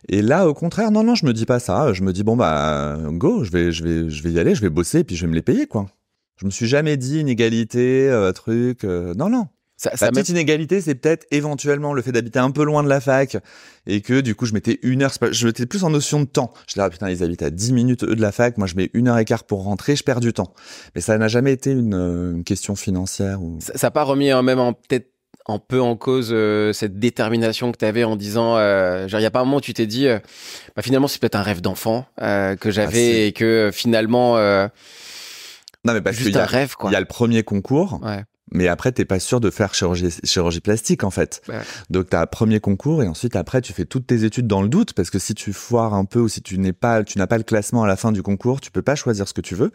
Et 0.09 0.23
là, 0.23 0.49
au 0.49 0.55
contraire, 0.55 0.91
non, 0.91 1.03
non, 1.03 1.15
je 1.15 1.27
me 1.27 1.33
dis 1.33 1.47
pas 1.47 1.59
ça. 1.59 1.93
Je 1.93 2.03
me 2.03 2.13
dis 2.13 2.23
bon 2.23 2.37
bah 2.37 2.99
go, 3.13 3.43
je 3.45 3.51
vais, 3.51 3.73
je 3.73 3.83
vais, 3.85 4.11
je 4.11 4.23
vais 4.23 4.31
y 4.33 4.39
aller, 4.39 4.55
je 4.55 4.63
vais 4.63 4.71
bosser, 4.71 5.05
puis 5.05 5.17
je 5.17 5.23
vais 5.27 5.31
me 5.31 5.35
les 5.35 5.43
payer, 5.43 5.67
quoi. 5.67 5.87
Je 6.39 6.45
me 6.47 6.51
suis 6.51 6.67
jamais 6.67 6.97
dit 6.97 7.19
inégalité, 7.21 8.09
euh, 8.11 8.31
truc. 8.33 8.85
euh, 8.85 9.15
non, 9.15 9.29
non. 9.31 9.47
ça, 9.79 9.91
La 9.91 9.97
ça 9.97 10.07
même- 10.07 10.15
petite 10.15 10.29
inégalité, 10.31 10.81
c'est 10.81 10.95
peut-être 10.95 11.27
éventuellement 11.31 11.93
le 11.95 12.03
fait 12.03 12.13
d'habiter 12.13 12.39
un 12.39 12.51
peu 12.51 12.63
loin 12.65 12.83
de 12.83 12.89
la 12.89 13.01
fac 13.01 13.37
et 13.87 14.01
que 14.01 14.21
du 14.21 14.35
coup 14.35 14.47
je 14.47 14.53
mettais 14.55 14.79
une 14.83 15.03
heure, 15.03 15.13
je 15.33 15.47
mettais 15.47 15.65
plus 15.67 15.83
en 15.85 15.91
notion 15.91 16.21
de 16.21 16.27
temps. 16.27 16.53
Je 16.67 16.75
disais, 16.75 16.83
ah 16.83 16.91
putain, 16.91 17.11
ils 17.11 17.23
habitent 17.23 17.43
à 17.43 17.51
10 17.51 17.73
minutes 17.73 18.05
eux 18.05 18.15
de 18.15 18.21
la 18.21 18.33
fac, 18.33 18.57
moi 18.59 18.67
je 18.67 18.75
mets 18.75 18.91
une 18.95 19.09
heure 19.09 19.19
et 19.19 19.25
quart 19.25 19.45
pour 19.45 19.65
rentrer, 19.65 19.97
je 19.97 20.03
perds 20.05 20.21
du 20.21 20.33
temps. 20.33 20.53
Mais 20.95 21.01
ça 21.01 21.17
n'a 21.19 21.29
jamais 21.29 21.53
été 21.53 21.71
une, 21.73 21.95
euh, 21.95 22.33
une 22.33 22.45
question 22.45 22.75
financière 22.77 23.43
ou. 23.43 23.59
ça 23.61 23.73
n'a 23.87 23.91
pas 23.91 24.03
remis 24.05 24.31
euh, 24.31 24.43
même 24.43 24.59
en 24.59 24.73
peut-être 24.75 25.11
un 25.49 25.59
peu 25.59 25.81
en 25.81 25.97
cause 25.97 26.31
euh, 26.33 26.73
cette 26.73 26.99
détermination 26.99 27.71
que 27.73 27.79
tu 27.79 27.85
avais 27.85 28.05
en 28.05 28.17
disant 28.17 28.57
euh, 28.57 29.07
genre 29.09 29.21
il 29.21 29.23
y 29.23 29.27
a 29.27 29.31
pas 29.31 29.41
un 29.41 29.45
moment 29.45 29.59
où 29.59 29.61
tu 29.61 29.75
t'es 29.75 29.87
dit 29.87 30.09
euh, 30.09 30.19
bah, 30.75 30.83
finalement 30.83 31.07
c'est 31.09 31.21
peut-être 31.21 31.37
un 31.37 31.43
rêve 31.43 31.61
d'enfant 31.61 32.05
euh, 32.21 32.57
que 32.57 32.69
Ah, 32.69 32.73
j'avais 32.73 32.93
c'est- 32.97 33.29
et 33.29 33.33
que 33.33 33.71
finalement 33.73 34.37
euh, 34.37 34.67
Non 35.85 35.93
mais 35.95 36.01
parce 36.01 36.17
juste 36.17 36.35
y 36.35 36.39
un 36.39 36.43
a, 36.43 36.47
rêve 36.47 36.75
quoi. 36.75 36.91
il 36.91 36.95
y 36.95 36.97
a 36.97 37.01
le 37.01 37.07
premier 37.07 37.43
concours, 37.45 38.01
ouais 38.03 38.25
mais 38.53 38.69
après 38.69 38.93
t'es 38.93 39.05
pas 39.05 39.19
sûr 39.19 39.41
de 39.41 39.51
faire 39.51 39.75
chirurgie, 39.75 40.09
chirurgie 40.25 40.61
plastique 40.61 41.03
en 41.05 41.11
fait. 41.11 41.43
Ouais. 41.49 41.61
Donc 41.91 42.11
t'as 42.11 42.23
un 42.23 42.27
premier 42.27 42.61
concours 42.61 43.03
et 43.03 43.09
ensuite 43.09 43.35
après 43.37 43.61
tu 43.61 43.73
fais 43.73 43.85
toutes 43.85 44.07
tes 44.07 44.25
études 44.25 44.47
dans 44.47 44.63
le 44.63 44.69
doute 44.69 44.93
parce 44.93 45.11
que 45.11 45.19
si 45.19 45.35
tu 45.35 45.53
foires 45.53 45.95
un 45.95 46.05
peu 46.05 46.21
ou 46.21 46.29
si 46.29 46.43
tu 46.43 46.59
n'es 46.59 46.73
pas, 46.73 47.03
tu 47.05 47.19
n'as 47.19 47.27
pas 47.27 47.39
le 47.39 47.45
classement 47.45 47.83
à 47.83 47.87
la 47.87 47.97
fin 47.97 48.13
du 48.13 48.23
concours, 48.23 48.61
tu 48.61 48.71
peux 48.71 48.83
pas 48.83 48.95
choisir 48.95 49.27
ce 49.29 49.35
que 49.35 49.41
tu 49.41 49.55
veux. 49.55 49.73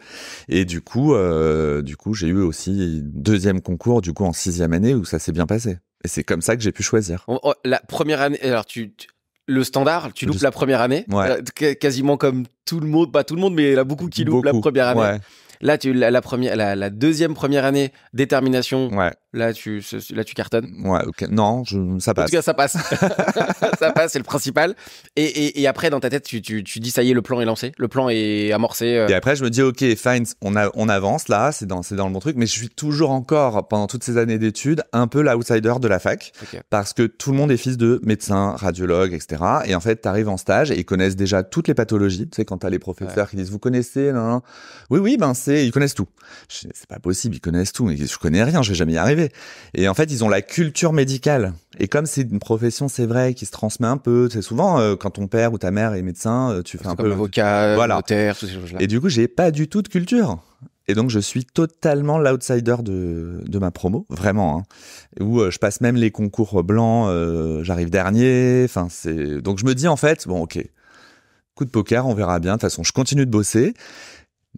Et 0.48 0.64
du 0.64 0.80
coup, 0.80 1.14
euh, 1.14 1.82
du 1.82 1.96
coup 1.96 2.14
j'ai 2.14 2.28
eu 2.28 2.40
aussi 2.40 3.00
deuxième 3.04 3.60
concours 3.60 4.00
du 4.00 4.12
coup 4.12 4.24
en 4.24 4.32
sixième 4.32 4.72
année 4.72 4.94
où 4.94 5.04
ça 5.04 5.18
s'est 5.18 5.32
bien 5.32 5.46
passé. 5.46 5.78
Et 6.04 6.08
c'est 6.08 6.24
comme 6.24 6.42
ça 6.42 6.56
que 6.56 6.62
j'ai 6.62 6.72
pu 6.72 6.82
choisir. 6.82 7.24
On- 7.28 7.38
on- 7.42 7.54
la 7.64 7.78
première 7.80 8.20
année 8.22 8.40
alors 8.42 8.66
tu, 8.66 8.92
tu- 8.94 9.08
le 9.48 9.64
standard 9.64 10.12
tu 10.14 10.24
loupes 10.24 10.40
la 10.40 10.50
première 10.52 10.80
année 10.80 11.04
Ouais. 11.10 11.30
euh, 11.30 11.42
qu- 11.54 11.74
quasiment 11.74 12.16
comme 12.16 12.44
tout 12.64 12.80
le 12.80 12.86
monde 12.86 13.12
pas 13.12 13.24
tout 13.24 13.34
le 13.34 13.40
monde 13.40 13.54
mais 13.54 13.70
il 13.70 13.72
y 13.74 13.76
en 13.76 13.80
a 13.80 13.84
beaucoup 13.84 14.08
qui 14.08 14.24
loupent 14.24 14.44
la 14.44 14.52
première 14.52 14.86
année 14.88 15.00
Ouais, 15.00 15.20
là 15.62 15.78
tu 15.78 15.92
la, 15.94 16.10
la 16.10 16.20
première 16.20 16.54
la, 16.56 16.76
la 16.76 16.90
deuxième 16.90 17.34
première 17.34 17.64
année 17.64 17.92
détermination 18.12 18.88
ouais, 18.96 19.12
là 19.32 19.52
tu 19.52 19.82
là 20.14 20.24
tu 20.24 20.34
cartonnes 20.34 20.68
ouais. 20.84 21.00
ok. 21.06 21.28
Non, 21.30 21.64
je, 21.64 21.78
ça 21.98 22.10
En 22.10 22.14
passe. 22.14 22.30
tout 22.30 22.36
cas, 22.36 22.42
ça 22.42 22.54
passe. 22.54 22.76
ça 23.78 23.92
passe, 23.92 24.12
c'est 24.12 24.18
le 24.18 24.24
principal. 24.24 24.74
Et, 25.16 25.24
et, 25.24 25.60
et 25.60 25.66
après, 25.66 25.90
dans 25.90 26.00
ta 26.00 26.10
tête, 26.10 26.24
tu, 26.24 26.42
tu, 26.42 26.62
tu 26.64 26.80
dis, 26.80 26.90
ça 26.90 27.02
y 27.02 27.10
est, 27.10 27.14
le 27.14 27.22
plan 27.22 27.40
est 27.40 27.44
lancé, 27.44 27.72
le 27.78 27.88
plan 27.88 28.08
est 28.08 28.52
amorcé. 28.52 28.96
euh. 28.96 29.08
Et 29.08 29.14
après, 29.14 29.36
je 29.36 29.44
me 29.44 29.50
dis, 29.50 29.62
ok, 29.62 29.78
fine, 29.96 30.24
on, 30.42 30.56
a, 30.56 30.70
on 30.74 30.88
avance 30.88 31.28
là, 31.28 31.52
c'est 31.52 31.66
dans, 31.66 31.82
c'est 31.82 31.94
dans 31.96 32.06
le 32.06 32.12
bon 32.12 32.18
truc, 32.20 32.36
mais 32.36 32.46
je 32.46 32.52
suis 32.52 32.68
toujours 32.68 33.10
encore, 33.10 33.68
pendant 33.68 33.86
toutes 33.86 34.04
ces 34.04 34.16
années 34.18 34.38
d'études, 34.38 34.82
un 34.92 35.06
peu 35.06 35.22
l'outsider 35.22 35.74
de 35.80 35.88
la 35.88 35.98
fac, 35.98 36.32
parce 36.70 36.92
que 36.92 37.02
tout 37.04 37.30
le 37.32 37.36
monde 37.38 37.50
est 37.50 37.56
fils 37.56 37.76
de 37.76 38.00
médecin, 38.04 38.54
radiologue, 38.56 39.12
etc. 39.14 39.42
Et 39.66 39.74
en 39.74 39.80
fait, 39.80 39.96
t'arrives 39.96 40.28
en 40.28 40.36
stage 40.36 40.70
et 40.70 40.78
ils 40.78 40.84
connaissent 40.84 41.16
déjà 41.16 41.42
toutes 41.42 41.68
les 41.68 41.74
pathologies. 41.74 42.28
Tu 42.28 42.36
sais, 42.36 42.44
quand 42.44 42.58
t'as 42.58 42.70
les 42.70 42.78
professeurs 42.78 43.30
qui 43.30 43.36
disent, 43.36 43.50
vous 43.50 43.58
connaissez, 43.58 44.12
non, 44.12 44.26
non. 44.28 44.42
Oui, 44.90 44.98
oui, 45.00 45.16
ben 45.18 45.34
c'est, 45.34 45.51
ils 45.60 45.70
connaissent 45.72 45.94
tout. 45.94 46.08
C'est 46.48 46.86
pas 46.88 46.98
possible, 46.98 47.36
ils 47.36 47.40
connaissent 47.40 47.72
tout, 47.72 47.84
mais 47.84 47.96
je 47.96 48.18
connais 48.18 48.42
rien, 48.42 48.62
je 48.62 48.70
vais 48.70 48.74
jamais 48.74 48.92
y 48.92 48.96
arriver. 48.96 49.30
Et 49.74 49.88
en 49.88 49.94
fait, 49.94 50.10
ils 50.10 50.24
ont 50.24 50.28
la 50.28 50.42
culture 50.42 50.92
médicale. 50.92 51.52
Et 51.78 51.88
comme 51.88 52.06
c'est 52.06 52.22
une 52.22 52.38
profession, 52.38 52.88
c'est 52.88 53.06
vrai, 53.06 53.34
qui 53.34 53.46
se 53.46 53.50
transmet 53.52 53.86
un 53.88 53.96
peu, 53.96 54.28
c'est 54.30 54.42
souvent 54.42 54.78
euh, 54.80 54.96
quand 54.96 55.10
ton 55.10 55.26
père 55.28 55.52
ou 55.52 55.58
ta 55.58 55.70
mère 55.70 55.94
est 55.94 56.02
médecin, 56.02 56.50
euh, 56.50 56.62
tu 56.62 56.78
fais 56.78 56.86
un 56.86 56.94
comme 56.96 57.06
peu 57.06 57.12
avocat, 57.12 57.74
Voilà. 57.74 57.96
notaire, 57.96 58.36
toutes 58.36 58.48
ces 58.48 58.54
choses-là. 58.54 58.78
et 58.80 58.86
du 58.86 59.00
coup, 59.00 59.08
j'ai 59.08 59.28
pas 59.28 59.50
du 59.50 59.68
tout 59.68 59.82
de 59.82 59.88
culture. 59.88 60.38
Et 60.88 60.94
donc, 60.94 61.10
je 61.10 61.20
suis 61.20 61.44
totalement 61.44 62.18
l'outsider 62.18 62.74
de, 62.82 63.40
de 63.46 63.58
ma 63.58 63.70
promo, 63.70 64.04
vraiment. 64.10 64.58
Hein. 64.58 64.62
Où 65.24 65.40
euh, 65.40 65.50
je 65.50 65.58
passe 65.58 65.80
même 65.80 65.94
les 65.94 66.10
concours 66.10 66.64
blancs, 66.64 67.06
euh, 67.08 67.62
j'arrive 67.62 67.88
dernier. 67.88 68.62
Enfin, 68.64 68.88
c'est 68.90 69.40
donc 69.40 69.58
je 69.60 69.64
me 69.64 69.74
dis 69.76 69.86
en 69.86 69.96
fait, 69.96 70.26
bon, 70.26 70.42
ok, 70.42 70.58
coup 71.54 71.64
de 71.64 71.70
poker, 71.70 72.06
on 72.08 72.14
verra 72.14 72.40
bien. 72.40 72.52
De 72.52 72.56
toute 72.56 72.62
façon, 72.62 72.82
je 72.82 72.92
continue 72.92 73.24
de 73.26 73.30
bosser. 73.30 73.74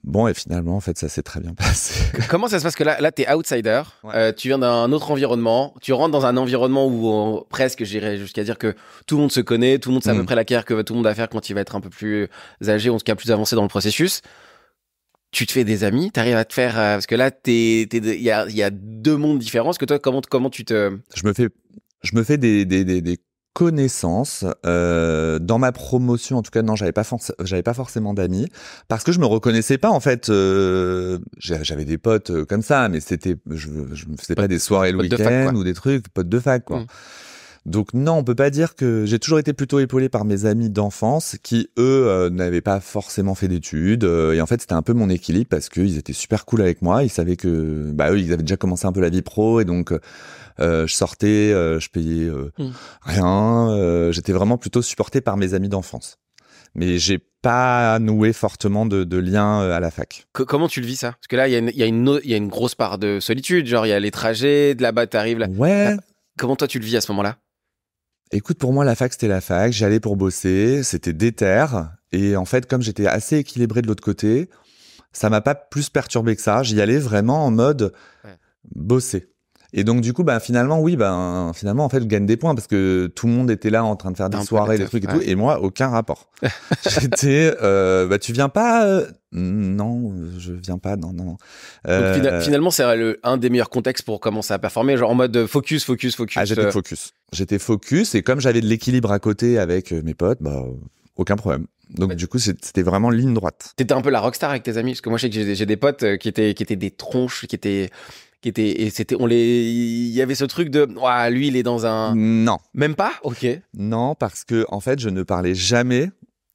Bon, 0.07 0.29
et 0.29 0.35
finalement, 0.35 0.77
en 0.77 0.81
fait, 0.81 0.99
ça 0.99 1.09
s'est 1.09 1.23
très 1.23 1.41
bien 1.41 1.55
passé. 1.57 1.95
Comment 2.29 2.47
ça 2.47 2.59
se 2.59 2.65
passe? 2.65 2.77
Que 2.77 2.85
là, 2.85 3.01
là 3.01 3.11
t'es 3.11 3.27
outsider, 3.33 3.83
Ouais. 4.03 4.13
euh, 4.15 4.33
tu 4.33 4.49
viens 4.49 4.59
d'un 4.59 4.93
autre 4.93 5.11
environnement, 5.11 5.75
tu 5.81 5.93
rentres 5.95 6.13
dans 6.13 6.27
un 6.27 6.37
environnement 6.37 6.87
où 6.87 7.39
euh, 7.39 7.41
presque, 7.49 7.85
j'irais 7.85 8.19
jusqu'à 8.19 8.45
dire 8.45 8.59
que 8.59 8.75
tout 9.07 9.17
le 9.17 9.23
monde 9.23 9.33
se 9.33 9.41
connaît, 9.41 9.79
tout 9.79 9.89
le 9.89 9.95
monde 9.95 10.03
sait 10.05 10.11
à 10.11 10.15
peu 10.15 10.21
Mm. 10.23 10.27
près 10.27 10.35
la 10.35 10.45
carrière 10.45 10.65
que 10.67 10.83
tout 10.83 10.93
le 10.93 10.99
monde 10.99 11.07
va 11.07 11.15
faire 11.15 11.29
quand 11.31 11.49
il 11.49 11.55
va 11.55 11.63
être 11.63 11.75
un 11.75 11.81
peu 11.81 11.89
plus 11.91 12.29
âgé, 12.69 12.91
en 12.91 12.99
tout 12.99 13.05
cas 13.05 13.15
plus 13.15 13.31
avancé 13.33 13.57
dans 13.57 13.63
le 13.63 13.69
processus. 13.69 14.21
Tu 15.33 15.47
te 15.47 15.53
fais 15.53 15.65
des 15.65 15.83
amis, 15.83 16.13
t'arrives 16.13 16.37
à 16.37 16.45
te 16.45 16.53
faire 16.55 16.79
euh, 16.79 16.95
parce 16.95 17.07
que 17.07 17.15
là 17.17 17.31
t'es, 17.33 17.89
t'es- 17.91 17.99
il 17.99 18.23
y 18.23 18.31
a, 18.31 18.47
il 18.49 18.55
y 18.55 18.63
a 18.63 18.71
deux 18.71 19.17
mondes 19.17 19.39
différents. 19.41 19.65
Parce 19.67 19.79
que 19.79 19.85
toi, 19.85 19.99
comment, 19.99 20.21
comment 20.31 20.49
tu 20.51 20.65
te, 20.65 20.97
je 21.17 21.27
me 21.27 21.33
fais, 21.33 21.49
je 22.03 22.15
me 22.15 22.23
fais 22.23 22.37
des, 22.39 22.65
des, 22.65 22.85
des, 22.85 23.01
des 23.01 23.19
connaissances. 23.55 24.45
Euh, 24.67 25.39
dans 25.39 25.59
ma 25.59 25.73
promotion, 25.73 26.39
en 26.39 26.43
tout 26.43 26.51
cas, 26.51 26.61
non, 26.61 26.77
j'avais 26.77 26.93
pas, 26.93 27.05
j'avais 27.41 27.63
pas 27.63 27.73
forcément 27.73 28.13
d'amis 28.13 28.49
parce 28.89 29.05
que 29.05 29.13
je 29.13 29.21
me 29.21 29.27
reconnaissais 29.27 29.79
pas 29.79 29.91
en 29.91 30.01
fait. 30.01 30.29
Euh, 30.29 31.19
j'avais 31.39 31.87
des 31.87 31.97
potes 31.97 32.31
euh, 32.31 32.45
comme 32.45 32.63
ça, 32.63 32.89
mais 32.91 33.01
c'était, 33.01 33.37
je, 33.51 33.69
je 33.93 34.07
me 34.07 34.17
faisais 34.19 34.35
pas 34.35 34.49
des 34.49 34.59
soirées 34.59 34.93
le 34.93 34.99
week-end 34.99 35.55
ou 35.55 35.65
des 35.65 35.73
trucs, 35.75 36.09
potes 36.09 36.29
de 36.29 36.39
fac 36.39 36.65
quoi. 36.65 36.81
Mm. 36.81 36.87
Donc 37.65 37.95
non, 37.95 38.19
on 38.19 38.25
peut 38.25 38.35
pas 38.35 38.51
dire 38.51 38.75
que 38.75 39.07
j'ai 39.07 39.19
toujours 39.19 39.39
été 39.39 39.55
plutôt 39.55 39.79
épaulé 39.79 40.11
par 40.11 40.27
mes 40.27 40.45
amis 40.45 40.69
d'enfance 40.69 41.37
qui 41.43 41.71
eux 41.79 42.07
euh, 42.07 42.29
n'avaient 42.29 42.61
pas 42.61 42.79
forcément 42.79 43.35
fait 43.35 43.49
d'études 43.49 44.05
et 44.05 44.39
en 44.43 44.47
fait 44.47 44.61
c'était 44.61 44.75
un 44.75 44.83
peu 44.83 44.93
mon 44.93 45.09
équilibre 45.09 45.47
parce 45.49 45.71
qu'ils 45.71 45.97
étaient 45.97 46.13
super 46.13 46.45
cool 46.45 46.61
avec 46.61 46.83
moi, 46.83 47.05
ils 47.05 47.09
savaient 47.09 47.37
que 47.37 47.91
bah 47.95 48.11
eux 48.11 48.19
ils 48.19 48.35
avaient 48.35 48.43
déjà 48.43 48.59
commencé 48.59 48.85
un 48.85 48.93
peu 48.93 49.01
la 49.01 49.09
vie 49.09 49.23
pro 49.23 49.61
et 49.61 49.65
donc 49.65 49.93
euh, 49.93 50.01
je 50.59 50.87
sortais, 50.87 51.53
euh, 51.53 51.81
je 51.81 51.89
payais 51.91 52.25
euh, 52.25 52.53
hmm. 52.59 52.71
rien. 53.03 54.11
J'étais 54.13 54.33
vraiment 54.33 54.59
plutôt 54.59 54.83
supporté 54.83 55.21
par 55.21 55.37
mes 55.37 55.55
amis 55.55 55.69
d'enfance. 55.69 56.19
Mais 56.75 56.99
j'ai 56.99 57.19
pas 57.19 57.99
noué 58.01 58.33
fortement 58.33 58.85
de, 58.85 59.05
de 59.05 59.17
liens 59.17 59.61
à 59.61 59.79
la 59.79 59.91
fac. 59.93 60.27
comment 60.33 60.67
tu 60.67 60.81
le 60.81 60.87
vis 60.87 60.97
ça? 60.97 61.13
Parce 61.13 61.29
que 61.29 61.37
là, 61.37 61.47
il 61.47 61.53
y, 61.53 61.55
a 61.55 61.59
une, 61.59 61.71
y, 61.73 61.83
a 61.83 61.87
une, 61.87 62.21
y 62.25 62.35
a 62.35 62.37
une 62.37 62.49
grosse 62.49 62.75
part 62.75 62.99
de 62.99 63.21
solitude. 63.21 63.67
Genre, 63.67 63.87
il 63.87 63.91
y 63.91 63.93
a 63.93 64.01
les 64.01 64.11
trajets, 64.11 64.75
de 64.75 64.83
là-bas, 64.83 65.07
t'arrives 65.07 65.39
là. 65.39 65.47
Ouais. 65.49 65.97
Comment 66.37 66.57
toi, 66.57 66.67
tu 66.67 66.81
le 66.81 66.85
vis 66.85 66.97
à 66.97 67.01
ce 67.01 67.13
moment-là? 67.13 67.37
Écoute, 68.33 68.59
pour 68.59 68.73
moi, 68.73 68.85
la 68.85 68.97
fac, 68.97 69.13
c'était 69.13 69.29
la 69.29 69.41
fac. 69.41 69.73
J'allais 69.73 70.01
pour 70.01 70.17
bosser. 70.17 70.83
C'était 70.83 71.13
déter. 71.13 71.67
Et 72.11 72.35
en 72.35 72.45
fait, 72.45 72.67
comme 72.67 72.83
j'étais 72.83 73.07
assez 73.07 73.37
équilibré 73.37 73.83
de 73.83 73.87
l'autre 73.87 74.03
côté, 74.03 74.51
ça 75.13 75.31
m'a 75.31 75.41
pas 75.41 75.55
plus 75.55 75.91
perturbé 75.91 76.35
que 76.35 76.43
ça. 76.43 76.65
J'y 76.65 76.81
allais 76.81 76.99
vraiment 76.99 77.45
en 77.45 77.53
mode 77.53 77.93
bosser. 78.75 79.34
Et 79.77 79.83
donc 79.83 80.03
du 80.03 80.13
coup, 80.13 80.23
bah 80.23 80.39
finalement, 80.39 80.81
oui, 80.81 80.95
ben 80.95 81.51
finalement, 81.53 81.85
en 81.85 81.89
fait, 81.89 82.01
je 82.01 82.07
gagne 82.07 82.27
des 82.27 82.37
points 82.37 82.55
parce 82.55 82.69
que 82.69 83.09
tout 83.09 83.27
le 83.27 83.33
monde 83.33 83.51
était 83.51 83.71
là 83.71 83.85
en 83.85 83.97
train 83.97 84.13
de 84.13 84.17
faire 84.17 84.31
des 84.31 84.41
soirées, 84.45 84.79
des 84.79 84.85
trucs 84.85 85.03
et 85.03 85.09
tout, 85.09 85.21
et 85.21 85.35
moi, 85.35 85.61
aucun 85.61 85.89
rapport. 85.89 86.31
J'étais, 87.01 87.53
euh, 87.61 88.07
bah 88.07 88.21
tu 88.21 88.33
viens 88.33 88.49
pas 88.49 88.87
euh, 88.87 89.09
Non, 89.33 90.13
je 90.39 90.53
viens 90.53 90.79
pas. 90.79 90.95
Non, 90.95 91.13
non. 91.13 91.39
Euh... 91.89 92.41
finalement, 92.41 92.71
c'est 92.71 92.85
un 93.25 93.37
des 93.37 93.51
meilleurs 93.51 93.69
contextes 93.69 94.05
pour 94.05 94.21
commencer 94.21 94.55
à 94.55 94.61
performer, 94.61 94.97
genre 94.97 95.11
en 95.11 95.17
mode 95.17 95.47
focus, 95.47 95.85
focus, 95.85 96.15
focus. 96.15 96.37
Ah, 96.39 96.45
j'étais 96.45 96.71
focus. 96.71 97.13
J'étais 97.33 97.59
focus, 97.59 98.15
et 98.15 98.23
comme 98.23 98.41
j'avais 98.41 98.61
de 98.61 98.67
l'équilibre 98.67 99.11
à 99.11 99.19
côté 99.19 99.59
avec 99.59 99.93
euh, 99.93 100.03
mes 100.05 100.15
potes, 100.15 100.39
bah 100.41 100.65
aucun 101.17 101.35
problème. 101.35 101.67
Donc 101.91 102.15
du 102.15 102.27
coup, 102.27 102.39
c'était 102.39 102.83
vraiment 102.83 103.11
ligne 103.11 103.35
droite. 103.35 103.73
T'étais 103.77 103.93
un 103.93 104.01
peu 104.01 104.11
la 104.11 104.21
rockstar 104.21 104.51
avec 104.51 104.63
tes 104.63 104.77
amis, 104.77 104.93
parce 104.93 105.01
que 105.01 105.09
moi, 105.09 105.19
je 105.19 105.27
sais 105.27 105.31
que 105.31 105.55
j'ai 105.55 105.67
des 105.67 105.77
potes 105.77 106.03
euh, 106.03 106.17
qui 106.17 106.29
étaient 106.29 106.55
qui 106.55 106.63
étaient 106.63 106.77
des 106.77 106.91
tronches, 106.91 107.47
qui 107.47 107.55
étaient 107.55 107.91
qui 108.45 108.51
était 108.51 108.83
et 108.83 108.91
c'était 108.91 109.17
on 109.19 109.25
les 109.25 109.71
il 109.71 110.11
y 110.11 110.21
avait 110.21 110.35
ce 110.35 110.45
truc 110.45 110.69
de 110.69 110.87
ah, 111.03 111.31
lui 111.31 111.49
il 111.49 111.57
est 111.57 111.63
dans 111.63 111.87
un 111.87 112.15
non. 112.15 112.59
Même 112.75 112.95
pas? 112.95 113.15
Ok. 113.23 113.47
Non 113.73 114.15
parce 114.15 114.45
que 114.45 114.67
en 114.69 114.81
fait 114.81 115.01
je 115.01 115.09
ne 115.09 115.23
parlais 115.23 115.55
jamais 115.55 116.11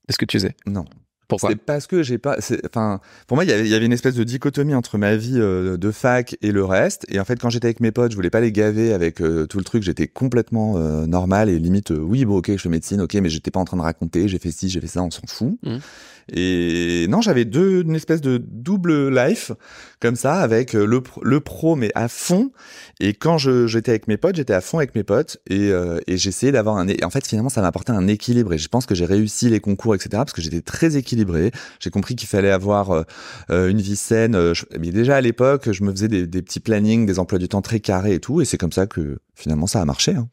est-ce 0.07 0.19
que 0.19 0.25
tu 0.25 0.37
faisais. 0.37 0.55
Non 0.67 0.85
pourquoi 1.29 1.51
C'est 1.51 1.55
parce 1.55 1.85
que 1.85 2.01
j'ai 2.01 2.17
pas. 2.17 2.37
Enfin, 2.65 2.99
pour 3.27 3.37
moi, 3.37 3.45
il 3.45 3.67
y 3.67 3.73
avait 3.75 3.85
une 3.85 3.93
espèce 3.93 4.15
de 4.15 4.23
dichotomie 4.23 4.73
entre 4.73 4.97
ma 4.97 5.15
vie 5.15 5.37
euh, 5.37 5.77
de 5.77 5.91
fac 5.91 6.35
et 6.41 6.51
le 6.51 6.65
reste. 6.65 7.05
Et 7.07 7.19
en 7.19 7.23
fait, 7.23 7.39
quand 7.39 7.51
j'étais 7.51 7.67
avec 7.67 7.81
mes 7.81 7.91
potes, 7.91 8.11
je 8.11 8.15
voulais 8.15 8.31
pas 8.31 8.41
les 8.41 8.51
gaver 8.51 8.93
avec 8.93 9.21
euh, 9.21 9.45
tout 9.45 9.59
le 9.59 9.63
truc. 9.63 9.83
J'étais 9.83 10.07
complètement 10.07 10.77
euh, 10.77 11.05
normal 11.05 11.49
et 11.49 11.59
limite, 11.59 11.91
oui, 11.91 12.25
bon, 12.25 12.37
ok, 12.37 12.51
je 12.51 12.57
fais 12.57 12.69
médecine, 12.69 12.99
ok, 12.99 13.13
mais 13.13 13.29
j'étais 13.29 13.51
pas 13.51 13.59
en 13.59 13.65
train 13.65 13.77
de 13.77 13.83
raconter. 13.83 14.27
J'ai 14.27 14.39
fait 14.39 14.49
ci, 14.49 14.69
j'ai 14.69 14.81
fait 14.81 14.87
ça, 14.87 15.03
on 15.03 15.11
s'en 15.11 15.27
fout. 15.27 15.57
Mmh. 15.61 15.77
Et 16.31 17.07
non, 17.09 17.21
j'avais 17.21 17.45
deux, 17.45 17.81
une 17.81 17.95
espèce 17.95 18.21
de 18.21 18.37
double 18.37 19.09
life 19.15 19.51
comme 19.99 20.15
ça 20.15 20.35
avec 20.35 20.75
euh, 20.75 20.85
le, 20.85 21.01
le 21.21 21.39
pro 21.39 21.75
mais 21.75 21.91
à 21.95 22.07
fond. 22.07 22.51
Et 22.99 23.13
quand 23.13 23.37
j'étais 23.37 23.91
avec 23.91 24.07
mes 24.07 24.17
potes, 24.17 24.35
j'étais 24.35 24.53
à 24.53 24.61
fond 24.61 24.77
avec 24.77 24.95
mes 24.95 25.03
potes 25.03 25.37
et, 25.49 25.71
euh, 25.71 25.99
et 26.07 26.17
j'essayais 26.17 26.51
d'avoir 26.51 26.77
un. 26.77 26.87
Et 26.87 27.03
en 27.03 27.09
fait, 27.09 27.25
finalement, 27.25 27.49
ça 27.49 27.61
m'a 27.61 27.67
apporté 27.67 27.91
un 27.91 28.07
équilibre. 28.07 28.53
Et 28.53 28.57
je 28.57 28.67
pense 28.67 28.85
que 28.85 28.95
j'ai 28.95 29.05
réussi 29.05 29.49
les 29.49 29.59
concours, 29.59 29.95
etc. 29.95 30.09
Parce 30.11 30.33
que 30.33 30.41
j'étais 30.41 30.61
très 30.61 30.97
équilibré. 30.97 31.18
J'ai 31.79 31.89
compris 31.89 32.15
qu'il 32.15 32.27
fallait 32.27 32.51
avoir 32.51 32.91
euh, 33.49 33.69
une 33.69 33.81
vie 33.81 33.95
saine. 33.95 34.37
mais 34.79 34.91
déjà 34.91 35.17
à 35.17 35.21
l'époque, 35.21 35.71
je 35.71 35.83
me 35.83 35.91
faisais 35.91 36.07
des, 36.07 36.27
des 36.27 36.41
petits 36.41 36.59
plannings, 36.59 37.05
des 37.05 37.19
emplois 37.19 37.39
du 37.39 37.47
temps 37.47 37.61
très 37.61 37.79
carrés 37.79 38.15
et 38.15 38.19
tout. 38.19 38.41
Et 38.41 38.45
c'est 38.45 38.57
comme 38.57 38.71
ça 38.71 38.87
que 38.87 39.19
finalement 39.35 39.67
ça 39.67 39.81
a 39.81 39.85
marché. 39.85 40.15
Hein. 40.15 40.29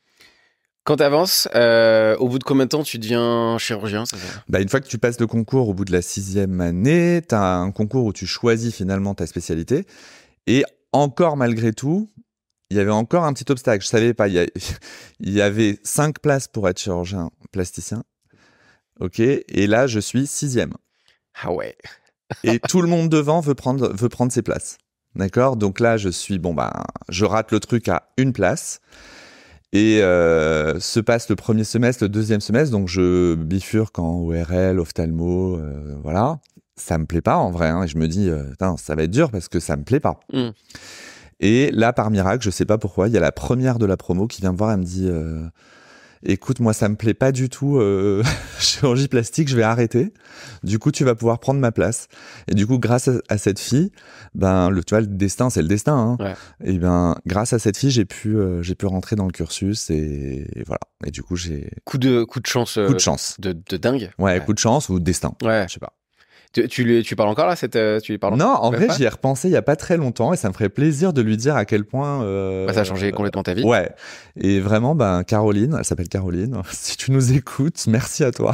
Quand 0.87 0.99
tu 0.99 1.03
avances, 1.03 1.49
euh, 1.57 2.16
au 2.18 2.29
bout 2.29 2.38
de 2.38 2.44
combien 2.44 2.64
de 2.64 2.68
temps 2.68 2.85
tu 2.85 3.01
deviens 3.01 3.59
chirurgien 3.59 4.07
ça? 4.07 4.16
Bah, 4.49 4.61
Une 4.61 4.68
fois 4.68 4.81
que 4.81 4.87
tu 4.87 4.99
passes 4.99 5.18
le 5.18 5.27
concours 5.27 5.68
au 5.68 5.75
bout 5.75 5.85
de 5.85 5.90
la 5.90 6.01
sixième 6.01 6.61
année, 6.61 7.22
tu 7.29 7.35
as 7.35 7.57
un 7.57 7.72
concours 7.72 8.05
où 8.05 8.12
tu 8.12 8.25
choisis 8.25 8.72
finalement 8.72 9.12
ta 9.12 9.27
spécialité. 9.27 9.85
Et 10.46 10.64
encore 10.92 11.37
malgré 11.37 11.72
tout, 11.72 12.09
il 12.70 12.77
y 12.77 12.81
avait 12.81 12.92
encore 12.92 13.25
un 13.25 13.33
petit 13.33 13.51
obstacle. 13.51 13.83
Je 13.83 13.88
savais 13.88 14.14
pas, 14.14 14.29
il 14.29 14.49
y, 15.20 15.40
avait 15.40 15.81
cinq 15.83 16.20
places 16.20 16.46
pour 16.46 16.68
être 16.68 16.79
chirurgien 16.79 17.31
plasticien. 17.51 18.05
Ok, 19.01 19.21
et 19.21 19.67
là 19.67 19.87
je 19.87 20.01
suis 20.01 20.27
sixième. 20.27 20.73
Ah 21.43 21.53
ouais. 21.53 21.77
et 22.45 22.59
tout 22.61 22.81
le 22.81 22.89
monde 22.89 23.09
devant 23.09 23.41
veut 23.41 23.55
prendre, 23.55 23.93
veut 23.93 24.09
prendre 24.09 24.33
ses 24.33 24.43
places. 24.43 24.79
D'accord? 25.15 25.57
Donc 25.57 25.81
là 25.81 25.97
je 25.97 26.09
suis, 26.09 26.39
bon 26.39 26.55
bah, 26.55 26.85
je 27.09 27.25
rate 27.25 27.53
le 27.53 27.61
truc 27.61 27.89
à 27.89 28.09
une 28.17 28.33
place. 28.33 28.81
Et 29.73 30.01
euh, 30.03 30.79
se 30.81 31.01
passe 31.01 31.29
le 31.29 31.37
premier 31.37 31.65
semestre, 31.65 32.05
le 32.05 32.09
deuxième 32.09 32.41
semestre, 32.41 32.71
donc 32.71 32.89
je 32.89 33.35
bifurque 33.35 33.99
en 33.99 34.21
ORL, 34.21 34.79
ophtalmo, 34.79 35.57
euh, 35.57 35.97
voilà. 36.03 36.39
Ça 36.77 36.97
me 36.99 37.05
plaît 37.05 37.21
pas 37.21 37.37
en 37.37 37.51
vrai, 37.51 37.69
hein, 37.69 37.83
et 37.83 37.89
je 37.89 37.99
me 37.99 38.07
dis, 38.07 38.31
euh, 38.31 38.45
ça 38.79 38.95
va 38.95 39.03
être 39.03 39.11
dur 39.11 39.31
parce 39.31 39.49
que 39.49 39.61
ça 39.61 39.77
me 39.77 39.83
plaît 39.83 40.01
pas. 40.01 40.21
Mm. 40.33 40.51
Et 41.41 41.71
là, 41.73 41.93
par 41.93 42.11
miracle, 42.11 42.45
je 42.45 42.51
sais 42.51 42.65
pas 42.65 42.79
pourquoi, 42.79 43.09
il 43.09 43.15
y 43.15 43.17
a 43.17 43.21
la 43.21 43.33
première 43.33 43.79
de 43.79 43.87
la 43.87 43.97
promo 43.97 44.27
qui 44.27 44.41
vient 44.41 44.53
me 44.53 44.57
voir, 44.57 44.73
elle 44.73 44.79
me 44.79 44.85
dit, 44.85 45.11
écoute, 46.27 46.61
moi, 46.61 46.73
ça 46.73 46.89
me 46.89 46.97
plaît 46.97 47.15
pas 47.15 47.33
du 47.33 47.49
tout, 47.49 47.79
euh, 47.79 48.23
chirurgie 48.59 49.09
plastique, 49.09 49.49
je 49.49 49.57
vais 49.57 49.62
arrêter. 49.62 50.12
Du 50.62 50.79
coup, 50.79 50.91
tu 50.91 51.05
vas 51.05 51.15
pouvoir 51.15 51.39
prendre 51.39 51.61
ma 51.61 51.73
place. 51.73 52.09
Et 52.49 52.55
du 52.55 52.67
coup, 52.67 52.79
grâce 52.79 53.09
à, 53.29 53.39
cette 53.39 53.59
fille, 53.59 53.91
ben, 54.35 54.71
le, 54.71 54.85
tu 54.85 54.95
vois, 54.95 55.01
le 55.01 55.07
destin, 55.07 55.51
c'est 55.51 55.62
le 55.62 55.69
destin. 55.69 56.17
Hein. 56.21 56.35
Et 56.65 56.79
ben, 56.79 57.17
grâce 57.27 57.53
à 57.53 57.59
cette 57.59 57.77
fille, 57.77 57.91
j'ai 57.91 58.05
pu, 58.05 58.37
euh, 58.37 58.62
j'ai 58.62 58.75
pu 58.75 58.87
rentrer 58.87 59.17
dans 59.17 59.27
le 59.27 59.33
cursus 59.33 59.91
et, 59.91 60.47
voilà. 60.67 60.81
Et 61.05 61.11
du 61.11 61.23
coup, 61.23 61.37
j'ai 61.37 61.71
coup 61.85 61.99
de 61.99 62.25
coup 62.25 62.41
de 62.41 62.47
chance, 62.47 62.79
coup 62.87 62.95
de 62.95 62.99
chance, 62.99 63.37
de, 63.39 63.53
de 63.53 63.77
dingue. 63.77 64.11
Ouais, 64.19 64.41
coup 64.45 64.55
de 64.55 64.59
chance 64.59 64.89
ou 64.89 64.99
destin. 64.99 65.35
Ouais, 65.43 65.67
je 65.69 65.75
sais 65.75 65.81
pas. 65.81 65.93
Tu, 66.53 66.69
tu, 66.69 67.03
tu, 67.05 67.17
parles 67.17 67.29
encore 67.29 67.47
là 67.47 67.57
cette, 67.57 67.77
euh, 67.77 68.01
tu 68.01 68.13
lui 68.13 68.19
parles 68.19 68.37
Non, 68.37 68.47
en 68.47 68.71
vrai, 68.71 68.89
j'y 68.97 69.05
ai 69.05 69.09
repensé 69.09 69.49
il 69.49 69.53
y 69.53 69.57
a 69.57 69.63
pas 69.63 69.77
très 69.77 69.97
longtemps 69.97 70.33
et 70.33 70.37
ça 70.37 70.49
me 70.49 70.55
ferait 70.55 70.69
plaisir 70.69 71.13
de 71.13 71.21
lui 71.21 71.37
dire 71.37 71.57
à 71.57 71.65
quel 71.65 71.85
point. 71.85 72.23
Euh, 72.23 72.67
bah, 72.67 72.73
ça 72.73 72.81
a 72.81 72.85
changé 72.85 73.13
complètement 73.13 73.43
ta 73.43 73.55
vie. 73.55 73.65
Ouais. 73.65 73.91
Et 74.41 74.61
vraiment, 74.61 74.95
ben 74.95 75.23
Caroline, 75.25 75.77
elle 75.79 75.85
s'appelle 75.85 76.09
Caroline. 76.09 76.63
Si 76.71 76.97
tu 76.97 77.11
nous 77.11 77.33
écoutes, 77.33 77.87
merci 77.89 78.23
à 78.23 78.31
toi. 78.31 78.53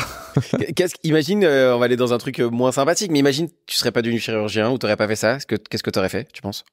Qu'est-ce 0.74 0.94
imagine, 1.02 1.44
euh, 1.44 1.74
on 1.74 1.78
va 1.78 1.84
aller 1.84 1.96
dans 1.96 2.12
un 2.12 2.18
truc 2.18 2.38
moins 2.40 2.72
sympathique, 2.72 3.10
mais 3.10 3.18
imagine, 3.18 3.48
tu 3.66 3.76
serais 3.76 3.92
pas 3.92 4.02
devenu 4.02 4.18
chirurgien 4.18 4.70
ou 4.70 4.78
t'aurais 4.78 4.96
pas 4.96 5.08
fait 5.08 5.16
ça. 5.16 5.38
Qu'est-ce 5.38 5.82
que 5.82 5.90
tu 5.90 5.98
aurais 5.98 6.08
fait, 6.08 6.28
tu 6.32 6.40
penses? 6.40 6.64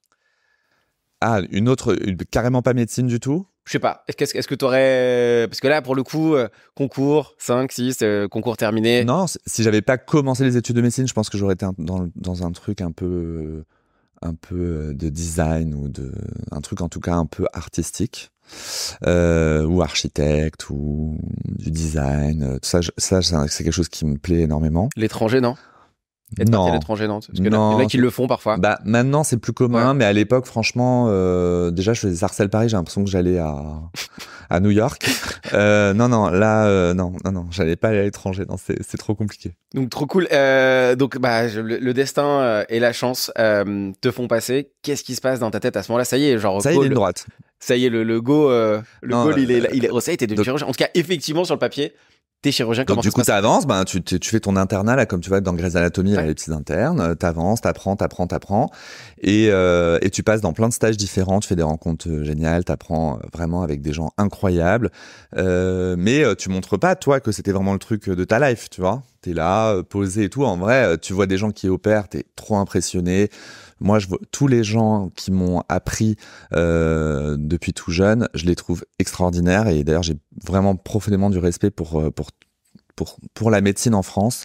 Ah, 1.20 1.40
une 1.50 1.68
autre, 1.68 1.96
carrément 2.30 2.62
pas 2.62 2.72
médecine 2.72 3.06
du 3.06 3.20
tout? 3.20 3.46
Je 3.70 3.74
sais 3.74 3.78
pas, 3.78 4.02
est-ce, 4.08 4.48
que 4.48 4.54
tu 4.56 4.64
aurais. 4.64 5.46
Parce 5.48 5.60
que 5.60 5.68
là, 5.68 5.80
pour 5.80 5.94
le 5.94 6.02
coup, 6.02 6.34
euh, 6.34 6.48
concours, 6.74 7.36
5, 7.38 7.70
6, 7.70 7.98
euh, 8.02 8.26
concours 8.26 8.56
terminé. 8.56 9.04
Non, 9.04 9.26
si 9.46 9.62
j'avais 9.62 9.80
pas 9.80 9.96
commencé 9.96 10.42
les 10.42 10.56
études 10.56 10.74
de 10.74 10.82
médecine, 10.82 11.06
je 11.06 11.14
pense 11.14 11.30
que 11.30 11.38
j'aurais 11.38 11.54
été 11.54 11.64
dans, 11.78 12.08
dans 12.16 12.44
un 12.44 12.50
truc 12.50 12.80
un 12.80 12.90
peu, 12.90 13.62
un 14.22 14.34
peu 14.34 14.56
euh, 14.56 14.92
de 14.92 15.08
design 15.08 15.72
ou 15.74 15.88
de. 15.88 16.10
Un 16.50 16.60
truc 16.62 16.80
en 16.80 16.88
tout 16.88 16.98
cas 16.98 17.14
un 17.14 17.26
peu 17.26 17.46
artistique. 17.52 18.32
ou 19.06 19.82
architecte 19.82 20.68
ou 20.70 21.16
du 21.44 21.70
design 21.70 22.58
tout 22.60 22.68
ça 22.68 22.80
ça 22.98 23.22
c'est 23.22 23.62
quelque 23.62 23.72
chose 23.72 23.88
qui 23.88 24.04
me 24.04 24.18
plaît 24.18 24.40
énormément 24.40 24.88
l'étranger 24.96 25.40
non? 25.40 25.54
Non. 26.48 26.66
à 26.66 26.72
l'étranger, 26.72 27.08
non? 27.08 27.20
Parce 27.20 27.38
que 27.38 27.48
non, 27.48 27.72
il 27.72 27.74
y 27.74 27.76
en 27.76 27.78
a 27.80 27.86
qui 27.86 27.96
le 27.96 28.10
font 28.10 28.26
parfois. 28.26 28.56
Bah 28.56 28.78
maintenant 28.84 29.24
c'est 29.24 29.36
plus 29.36 29.52
commun, 29.52 29.94
mais 29.94 30.04
à 30.04 30.12
l'époque 30.12 30.46
franchement, 30.46 31.06
euh, 31.08 31.70
déjà 31.70 31.92
je 31.92 32.00
faisais 32.00 32.16
Sarcelles 32.16 32.50
Paris, 32.50 32.68
j'ai 32.68 32.76
l'impression 32.76 33.04
que 33.04 33.10
j'allais 33.10 33.38
à 33.38 33.56
à 34.48 34.60
New 34.60 34.70
York. 34.70 35.08
euh, 35.54 35.92
non 35.92 36.08
non, 36.08 36.28
là 36.28 36.66
euh, 36.66 36.94
non 36.94 37.12
non 37.24 37.32
non, 37.32 37.46
j'allais 37.50 37.76
pas 37.76 37.88
aller 37.88 37.98
à 37.98 38.02
l'étranger, 38.02 38.44
non 38.48 38.56
c'est 38.58 38.96
trop 38.96 39.14
compliqué. 39.14 39.54
Donc 39.74 39.90
trop 39.90 40.06
cool. 40.06 40.28
Donc 40.96 41.18
bah 41.18 41.46
le, 41.48 41.92
destin 41.92 42.64
et 42.68 42.78
la 42.78 42.92
chance 42.92 43.32
te 43.36 44.10
font 44.10 44.28
passer. 44.28 44.70
Qu'est-ce 44.82 45.02
qui 45.02 45.14
se 45.14 45.20
passe 45.20 45.40
dans 45.40 45.50
ta 45.50 45.60
tête 45.60 45.76
à 45.76 45.82
ce 45.82 45.90
moment-là? 45.90 46.04
Ça 46.04 46.16
y 46.16 46.28
est, 46.28 46.38
genre 46.38 46.62
ça 46.62 46.72
y 46.72 46.78
est, 46.78 46.86
est 46.86 46.88
droite. 46.90 47.26
Ça 47.62 47.76
y 47.76 47.84
est, 47.84 47.90
le, 47.90 48.04
le 48.04 48.20
go, 48.22 48.48
le 48.48 48.82
goal, 49.02 49.38
il 49.38 49.50
est, 49.50 49.68
il 49.74 49.84
est, 49.84 49.90
oh, 49.90 50.00
ça 50.00 50.12
y 50.12 50.14
est, 50.14 50.18
t'es 50.18 50.26
devenu 50.26 50.44
chirurgien. 50.44 50.66
En 50.66 50.72
tout 50.72 50.78
cas, 50.78 50.88
effectivement, 50.94 51.44
sur 51.44 51.54
le 51.54 51.58
papier, 51.58 51.92
T'es 52.42 52.52
chirurgien, 52.52 52.86
comment 52.86 53.02
Donc, 53.02 53.04
du 53.04 53.12
coup, 53.12 53.20
tu 53.20 53.30
avances, 53.30 53.66
ben, 53.66 53.84
tu, 53.84 54.02
tu, 54.02 54.30
fais 54.30 54.40
ton 54.40 54.56
internat, 54.56 54.96
là, 54.96 55.04
comme 55.04 55.20
tu 55.20 55.28
vois, 55.28 55.42
dans 55.42 55.52
Grey's 55.52 55.76
Anatomy, 55.76 56.16
ouais. 56.16 56.26
les 56.26 56.34
petits 56.34 56.50
internes, 56.50 56.98
euh, 56.98 57.14
t'avances, 57.14 57.60
t'apprends, 57.60 57.96
t'apprends, 57.96 58.26
t'apprends, 58.26 58.70
et, 59.20 59.48
euh, 59.50 59.98
et 60.00 60.08
tu 60.08 60.22
passes 60.22 60.40
dans 60.40 60.54
plein 60.54 60.68
de 60.68 60.72
stages 60.72 60.96
différents, 60.96 61.40
tu 61.40 61.48
fais 61.48 61.56
des 61.56 61.62
rencontres 61.62 62.08
euh, 62.08 62.24
géniales, 62.24 62.64
t'apprends 62.64 63.16
euh, 63.16 63.26
vraiment 63.34 63.60
avec 63.60 63.82
des 63.82 63.92
gens 63.92 64.12
incroyables, 64.16 64.90
euh, 65.36 65.96
mais 65.98 66.34
tu 66.36 66.48
montres 66.48 66.78
pas, 66.78 66.96
toi, 66.96 67.20
que 67.20 67.30
c'était 67.30 67.52
vraiment 67.52 67.74
le 67.74 67.78
truc 67.78 68.08
de 68.08 68.24
ta 68.24 68.38
life, 68.38 68.70
tu 68.70 68.80
vois. 68.80 69.02
T'es 69.20 69.34
là, 69.34 69.82
posé 69.82 70.24
et 70.24 70.28
tout. 70.30 70.44
En 70.44 70.56
vrai, 70.56 70.96
tu 70.96 71.12
vois 71.12 71.26
des 71.26 71.36
gens 71.36 71.50
qui 71.50 71.68
opèrent, 71.68 72.08
t'es 72.08 72.24
trop 72.36 72.56
impressionné. 72.56 73.28
Moi, 73.80 73.98
je 73.98 74.06
vois 74.06 74.18
tous 74.30 74.46
les 74.46 74.62
gens 74.62 75.10
qui 75.16 75.32
m'ont 75.32 75.62
appris 75.68 76.16
euh, 76.54 77.36
depuis 77.38 77.72
tout 77.72 77.90
jeune, 77.90 78.28
je 78.34 78.44
les 78.44 78.54
trouve 78.54 78.84
extraordinaires 78.98 79.68
et 79.68 79.84
d'ailleurs, 79.84 80.02
j'ai 80.02 80.16
vraiment 80.44 80.76
profondément 80.76 81.30
du 81.30 81.38
respect 81.38 81.70
pour 81.70 82.00
euh, 82.00 82.10
pour 82.10 82.30
pour, 82.96 83.16
pour 83.32 83.50
la 83.50 83.62
médecine 83.62 83.94
en 83.94 84.02
France 84.02 84.44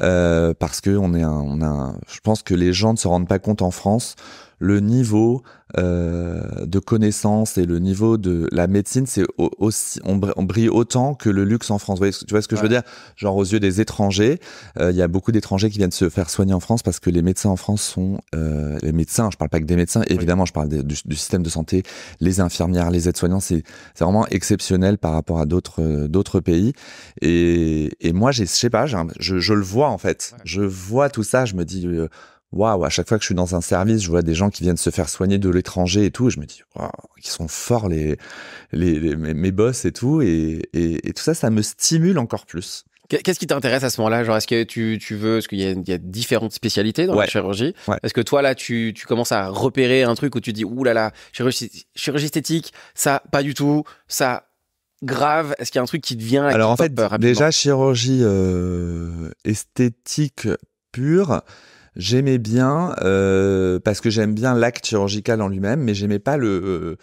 euh, 0.00 0.54
parce 0.58 0.80
que 0.80 0.96
on 0.96 1.12
est 1.12 1.22
un, 1.22 1.32
on 1.32 1.60
a 1.60 1.66
un, 1.66 1.98
je 2.08 2.20
pense 2.20 2.42
que 2.42 2.54
les 2.54 2.72
gens 2.72 2.92
ne 2.92 2.98
se 2.98 3.06
rendent 3.06 3.28
pas 3.28 3.38
compte 3.38 3.60
en 3.60 3.70
France 3.70 4.14
le 4.60 4.78
niveau 4.80 5.42
euh, 5.78 6.66
de 6.66 6.78
connaissance 6.78 7.58
et 7.58 7.64
le 7.64 7.78
niveau 7.78 8.18
de 8.18 8.48
la 8.52 8.66
médecine, 8.66 9.06
c'est 9.06 9.24
aussi 9.38 10.00
on, 10.04 10.16
brille 10.16 10.68
autant 10.68 11.14
que 11.14 11.30
le 11.30 11.44
luxe 11.44 11.70
en 11.70 11.78
France. 11.78 11.98
tu 11.98 12.30
vois 12.30 12.42
ce 12.42 12.48
que 12.48 12.56
je 12.56 12.62
veux 12.62 12.68
dire? 12.68 12.82
Genre 13.16 13.36
aux 13.36 13.44
yeux 13.44 13.60
des 13.60 13.80
étrangers, 13.80 14.38
euh, 14.78 14.90
il 14.90 14.96
y 14.96 15.02
a 15.02 15.08
beaucoup 15.08 15.32
d'étrangers 15.32 15.70
qui 15.70 15.78
viennent 15.78 15.90
se 15.90 16.08
faire 16.08 16.28
soigner 16.28 16.52
en 16.52 16.60
France 16.60 16.82
parce 16.82 17.00
que 17.00 17.10
les 17.10 17.22
médecins 17.22 17.50
en 17.50 17.56
France 17.56 17.82
sont 17.82 18.20
euh, 18.34 18.78
les 18.82 18.92
médecins. 18.92 19.30
Je 19.32 19.36
parle 19.36 19.48
pas 19.48 19.60
que 19.60 19.64
des 19.64 19.76
médecins, 19.76 20.02
évidemment, 20.08 20.44
je 20.44 20.52
parle 20.52 20.68
du, 20.68 20.82
du, 20.82 21.16
système 21.16 21.42
de 21.42 21.50
santé, 21.50 21.82
les 22.20 22.40
infirmières, 22.40 22.90
les 22.90 23.08
aides-soignants. 23.08 23.40
C'est 23.40 23.62
c'est 23.94 24.04
vraiment 24.04 24.26
exceptionnel 24.28 24.98
par 24.98 25.12
rapport 25.12 25.40
à 25.40 25.46
d'autres 25.46 25.82
euh, 25.82 26.08
d'autres 26.08 26.40
pays. 26.40 26.74
Et, 27.22 27.90
et 28.00 28.12
moi, 28.12 28.30
je 28.32 28.44
sais 28.44 28.70
pas, 28.70 28.86
je, 28.86 29.38
je 29.38 29.54
le 29.54 29.62
vois 29.62 29.88
en 29.88 29.98
fait. 29.98 30.34
Je 30.44 30.62
vois 30.62 31.08
tout 31.08 31.22
ça. 31.22 31.44
Je 31.44 31.54
me 31.54 31.64
dis 31.64 31.86
euh, 31.86 32.08
waouh, 32.52 32.84
à 32.84 32.88
chaque 32.88 33.08
fois 33.08 33.18
que 33.18 33.22
je 33.22 33.26
suis 33.26 33.34
dans 33.34 33.54
un 33.54 33.60
service, 33.60 34.02
je 34.02 34.10
vois 34.10 34.22
des 34.22 34.34
gens 34.34 34.50
qui 34.50 34.62
viennent 34.62 34.76
se 34.76 34.90
faire 34.90 35.08
soigner 35.08 35.38
de 35.38 35.48
l'étranger 35.48 36.04
et 36.04 36.10
tout, 36.10 36.28
et 36.28 36.30
je 36.30 36.40
me 36.40 36.46
dis, 36.46 36.62
waouh, 36.74 36.90
ils 37.18 37.26
sont 37.26 37.48
forts 37.48 37.88
les, 37.88 38.16
les, 38.72 39.16
mes, 39.16 39.52
boss 39.52 39.84
et 39.84 39.92
tout, 39.92 40.20
et, 40.22 40.62
et, 40.72 41.12
tout 41.12 41.22
ça, 41.22 41.34
ça 41.34 41.50
me 41.50 41.62
stimule 41.62 42.18
encore 42.18 42.46
plus. 42.46 42.84
Qu'est-ce 43.08 43.40
qui 43.40 43.48
t'intéresse 43.48 43.82
à 43.82 43.90
ce 43.90 44.00
moment-là? 44.00 44.22
Genre, 44.22 44.36
est-ce 44.36 44.46
que 44.46 44.62
tu, 44.62 44.96
tu 45.00 45.16
veux, 45.16 45.38
est-ce 45.38 45.48
qu'il 45.48 45.58
y, 45.58 45.64
y, 45.64 45.92
a 45.92 45.98
différentes 45.98 46.52
spécialités 46.52 47.06
dans 47.06 47.16
la 47.16 47.26
chirurgie. 47.26 47.74
Est-ce 48.04 48.14
que 48.14 48.20
toi, 48.20 48.40
là, 48.40 48.54
tu, 48.54 48.92
tu 48.94 49.06
commences 49.06 49.32
à 49.32 49.48
repérer 49.48 50.04
un 50.04 50.14
truc 50.14 50.36
où 50.36 50.40
tu 50.40 50.52
dis, 50.52 50.64
ouh 50.64 50.84
là 50.84 50.94
là, 50.94 51.10
chirurgie, 51.32 51.86
chirurgie 51.96 52.26
esthétique, 52.26 52.72
ça, 52.94 53.22
pas 53.32 53.42
du 53.42 53.54
tout, 53.54 53.82
ça, 54.06 54.50
grave 55.02 55.54
Est-ce 55.58 55.72
qu'il 55.72 55.78
y 55.78 55.80
a 55.80 55.82
un 55.82 55.86
truc 55.86 56.02
qui 56.02 56.16
te 56.16 56.22
vient 56.22 56.46
Alors 56.46 56.70
en 56.70 56.76
fait, 56.76 56.94
déjà 57.18 57.50
chirurgie 57.50 58.20
euh, 58.22 59.30
esthétique 59.44 60.48
pure, 60.92 61.42
J'aimais 61.96 62.38
bien 62.38 62.94
euh, 63.02 63.80
parce 63.80 64.00
que 64.00 64.10
j'aime 64.10 64.34
bien 64.34 64.54
l'acte 64.54 64.86
chirurgical 64.86 65.42
en 65.42 65.48
lui-même, 65.48 65.80
mais 65.80 65.94
j'aimais 65.94 66.20
pas 66.20 66.36
le 66.36 66.48
euh, 66.48 66.96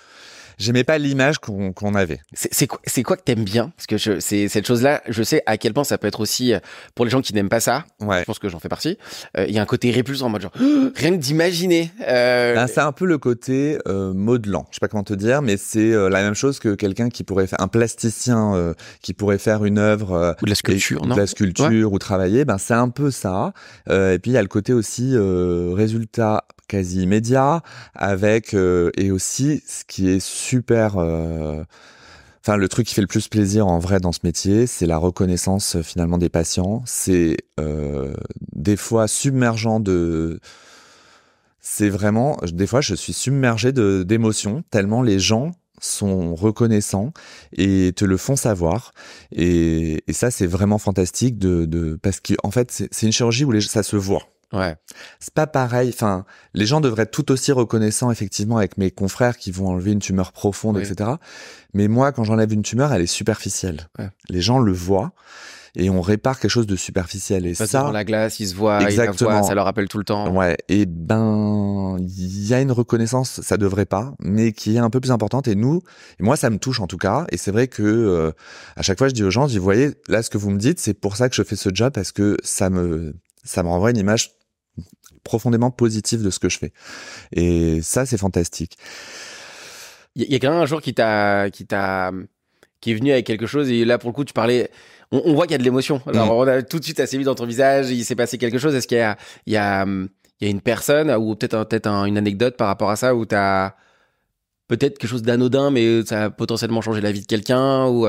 j'aimais 0.57 0.83
pas 0.83 0.97
l'image 0.97 1.39
qu'on 1.39 1.71
qu'on 1.73 1.93
avait. 1.93 2.19
C'est 2.33 2.67
quoi, 2.67 2.79
c'est 2.85 3.03
quoi 3.03 3.17
que 3.17 3.23
t'aimes 3.23 3.43
bien? 3.43 3.71
Parce 3.75 3.87
que 3.87 3.97
je, 3.97 4.19
c'est 4.19 4.47
cette 4.47 4.65
chose-là, 4.67 5.01
je 5.07 5.23
sais 5.23 5.43
à 5.45 5.57
quel 5.57 5.73
point 5.73 5.83
ça 5.83 5.97
peut 5.97 6.07
être 6.07 6.19
aussi 6.19 6.53
euh, 6.53 6.59
pour 6.95 7.05
les 7.05 7.11
gens 7.11 7.21
qui 7.21 7.33
n'aiment 7.33 7.49
pas 7.49 7.59
ça. 7.59 7.85
Ouais. 7.99 8.21
Je 8.21 8.25
pense 8.25 8.39
que 8.39 8.49
j'en 8.49 8.59
fais 8.59 8.69
partie. 8.69 8.97
Euh, 9.37 9.45
il 9.47 9.53
y 9.53 9.59
a 9.59 9.61
un 9.61 9.65
côté 9.65 9.91
répulsant 9.91 10.27
en 10.27 10.29
mode 10.29 10.41
genre 10.41 10.53
rien 10.95 11.11
que 11.11 11.17
d'imaginer. 11.17 11.91
Euh... 12.07 12.55
Ben, 12.55 12.67
c'est 12.67 12.79
un 12.79 12.91
peu 12.91 13.05
le 13.05 13.17
côté 13.17 13.77
euh, 13.87 14.13
modelant. 14.13 14.67
Je 14.71 14.75
sais 14.75 14.79
pas 14.79 14.87
comment 14.87 15.03
te 15.03 15.13
dire, 15.13 15.41
mais 15.41 15.57
c'est 15.57 15.93
euh, 15.93 16.09
la 16.09 16.21
même 16.21 16.33
chose 16.33 16.59
que 16.59 16.75
quelqu'un 16.75 17.09
qui 17.09 17.23
pourrait 17.23 17.47
faire 17.47 17.61
un 17.61 17.67
plasticien 17.67 18.73
qui 19.01 19.13
pourrait 19.13 19.37
faire 19.37 19.65
une 19.65 19.77
œuvre 19.77 20.35
ou 20.41 20.45
de 20.45 20.49
la 20.49 20.55
sculpture, 20.55 21.05
non? 21.05 21.15
de 21.15 21.19
la 21.21 21.27
sculpture 21.27 21.91
ou 21.91 21.99
travailler. 21.99 22.45
Ben 22.45 22.57
c'est 22.57 22.73
un 22.73 22.89
peu 22.89 23.11
ça. 23.11 23.53
et 23.89 24.19
puis 24.21 24.31
il 24.31 24.33
y 24.33 24.37
a 24.37 24.41
le 24.41 24.47
côté 24.47 24.73
aussi 24.73 25.15
résultat 25.17 26.45
quasi 26.67 27.03
immédiat, 27.03 27.61
avec 27.95 28.53
euh, 28.53 28.91
et 28.97 29.11
aussi 29.11 29.63
ce 29.65 29.85
qui 29.85 30.09
est 30.09 30.19
super. 30.47 30.97
Euh, 30.97 31.63
enfin, 32.41 32.57
le 32.57 32.67
truc 32.69 32.87
qui 32.87 32.93
fait 32.93 33.01
le 33.01 33.07
plus 33.07 33.27
plaisir 33.27 33.67
en 33.67 33.79
vrai 33.79 33.99
dans 33.99 34.11
ce 34.11 34.19
métier, 34.23 34.67
c'est 34.67 34.85
la 34.85 34.97
reconnaissance 34.97 35.75
euh, 35.75 35.81
finalement 35.83 36.17
des 36.17 36.29
patients. 36.29 36.83
C'est 36.85 37.37
des 38.53 38.77
fois 38.77 39.07
submergent 39.07 39.79
de 39.79 40.39
c'est 41.59 41.89
vraiment, 41.89 42.37
des 42.53 42.65
fois, 42.65 42.79
je 42.79 42.95
suis 42.95 43.11
submergé 43.11 43.73
d'émotions 43.73 44.63
tellement 44.71 45.01
les 45.01 45.19
gens 45.19 45.51
sont 45.79 46.33
reconnaissants 46.33 47.11
et 47.53 47.93
te 47.95 48.05
le 48.05 48.17
font 48.17 48.35
savoir. 48.35 48.93
Et, 49.31 50.03
ça, 50.09 50.31
c'est 50.31 50.47
vraiment 50.47 50.77
fantastique 50.77 51.37
de, 51.37 51.99
parce 52.01 52.19
qu'en 52.19 52.51
fait, 52.51 52.71
c'est 52.71 53.05
une 53.05 53.11
chirurgie 53.11 53.45
où 53.45 53.61
ça 53.61 53.83
se 53.83 53.95
voit. 53.95 54.23
Ouais. 54.53 54.75
C'est 55.19 55.33
pas 55.33 55.47
pareil. 55.47 55.89
Enfin, 55.93 56.25
les 56.53 56.65
gens 56.65 56.81
devraient 56.81 57.03
être 57.03 57.11
tout 57.11 57.31
aussi 57.31 57.51
reconnaissants, 57.51 58.11
effectivement, 58.11 58.57
avec 58.57 58.77
mes 58.77 58.91
confrères 58.91 59.37
qui 59.37 59.51
vont 59.51 59.67
enlever 59.67 59.91
une 59.91 59.99
tumeur 59.99 60.31
profonde, 60.31 60.77
etc. 60.77 61.11
Mais 61.73 61.87
moi, 61.87 62.11
quand 62.11 62.23
j'enlève 62.23 62.53
une 62.53 62.63
tumeur, 62.63 62.93
elle 62.93 63.01
est 63.01 63.07
superficielle. 63.07 63.89
Les 64.29 64.41
gens 64.41 64.59
le 64.59 64.71
voient 64.71 65.11
et 65.75 65.91
on 65.91 66.01
répare 66.01 66.39
quelque 66.39 66.51
chose 66.51 66.65
de 66.65 66.75
superficiel. 66.75 67.45
Et 67.45 67.53
ça, 67.53 67.83
dans 67.83 67.91
la 67.91 68.03
glace, 68.03 68.39
ils 68.39 68.47
se 68.47 68.55
voient, 68.55 68.81
exactement. 68.81 69.43
ça 69.43 69.53
leur 69.53 69.65
rappelle 69.65 69.87
tout 69.87 69.99
le 69.99 70.03
temps. 70.03 70.33
Ouais. 70.35 70.57
Et 70.69 70.87
ben, 70.87 71.97
il 71.99 72.47
y 72.47 72.53
a 72.53 72.61
une 72.61 72.71
reconnaissance, 72.71 73.41
ça 73.41 73.57
devrait 73.57 73.85
pas, 73.85 74.15
mais 74.19 74.53
qui 74.53 74.75
est 74.75 74.79
un 74.79 74.89
peu 74.89 74.99
plus 74.99 75.11
importante. 75.11 75.47
Et 75.47 75.55
nous, 75.55 75.81
et 76.19 76.23
moi, 76.23 76.35
ça 76.35 76.49
me 76.49 76.57
touche 76.57 76.79
en 76.79 76.87
tout 76.87 76.97
cas. 76.97 77.27
Et 77.31 77.37
c'est 77.37 77.51
vrai 77.51 77.67
que 77.67 77.83
euh, 77.83 78.31
à 78.75 78.81
chaque 78.81 78.97
fois, 78.97 79.07
je 79.07 79.13
dis 79.13 79.23
aux 79.23 79.29
gens, 79.29 79.47
je 79.47 79.53
dis, 79.53 79.59
voyez, 79.59 79.91
là, 80.07 80.23
ce 80.23 80.31
que 80.31 80.39
vous 80.39 80.49
me 80.49 80.57
dites, 80.57 80.79
c'est 80.79 80.95
pour 80.95 81.15
ça 81.15 81.29
que 81.29 81.35
je 81.35 81.43
fais 81.43 81.55
ce 81.55 81.69
job 81.71 81.93
parce 81.93 82.11
que 82.11 82.37
ça 82.43 82.71
me, 82.71 83.13
ça 83.43 83.61
me 83.61 83.69
renvoie 83.69 83.91
une 83.91 83.97
image 83.97 84.31
profondément 85.23 85.71
positive 85.71 86.23
de 86.23 86.29
ce 86.29 86.39
que 86.39 86.49
je 86.49 86.57
fais. 86.57 86.73
Et 87.31 87.81
ça, 87.81 88.05
c'est 88.05 88.17
fantastique. 88.17 88.77
Il 90.15 90.31
y, 90.31 90.35
a 90.35 90.39
quand 90.39 90.49
même 90.49 90.61
un 90.61 90.65
jour 90.65 90.81
qui 90.81 90.95
t'a, 90.95 91.51
qui 91.51 91.67
t'a, 91.67 92.11
qui 92.81 92.91
est 92.91 92.95
venu 92.95 93.11
avec 93.11 93.25
quelque 93.27 93.45
chose 93.45 93.69
et 93.69 93.85
là 93.85 93.99
pour 93.99 94.09
le 94.09 94.15
coup 94.15 94.25
tu 94.25 94.33
parlais. 94.33 94.71
On, 95.11 95.35
voit 95.35 95.45
qu'il 95.45 95.51
y 95.51 95.55
a 95.55 95.59
de 95.59 95.63
l'émotion. 95.63 96.01
Alors 96.07 96.27
mm. 96.27 96.31
on 96.31 96.47
a 96.47 96.61
tout 96.63 96.79
de 96.79 96.83
suite 96.83 96.99
assez 96.99 97.17
vu 97.17 97.23
dans 97.23 97.35
ton 97.35 97.45
visage. 97.45 97.91
Il 97.91 98.03
s'est 98.03 98.15
passé 98.15 98.39
quelque 98.39 98.57
chose. 98.57 98.73
Est-ce 98.73 98.87
qu'il 98.87 98.97
y 98.97 99.01
a, 99.01 99.15
il 99.45 99.53
y 99.53 99.57
a, 99.57 99.85
il 99.85 100.09
y 100.41 100.45
a 100.47 100.49
une 100.49 100.61
personne 100.61 101.11
ou 101.11 101.35
peut-être 101.35 101.63
peut-être 101.65 101.87
une 101.87 102.17
anecdote 102.17 102.57
par 102.57 102.67
rapport 102.67 102.89
à 102.89 102.95
ça 102.95 103.15
où 103.15 103.25
t'as 103.25 103.75
peut-être 104.67 104.97
quelque 104.97 105.09
chose 105.09 105.21
d'anodin 105.21 105.69
mais 105.69 106.03
ça 106.03 106.25
a 106.25 106.29
potentiellement 106.31 106.81
changé 106.81 106.99
la 106.99 107.11
vie 107.11 107.21
de 107.21 107.27
quelqu'un 107.27 107.85
ou. 107.85 108.07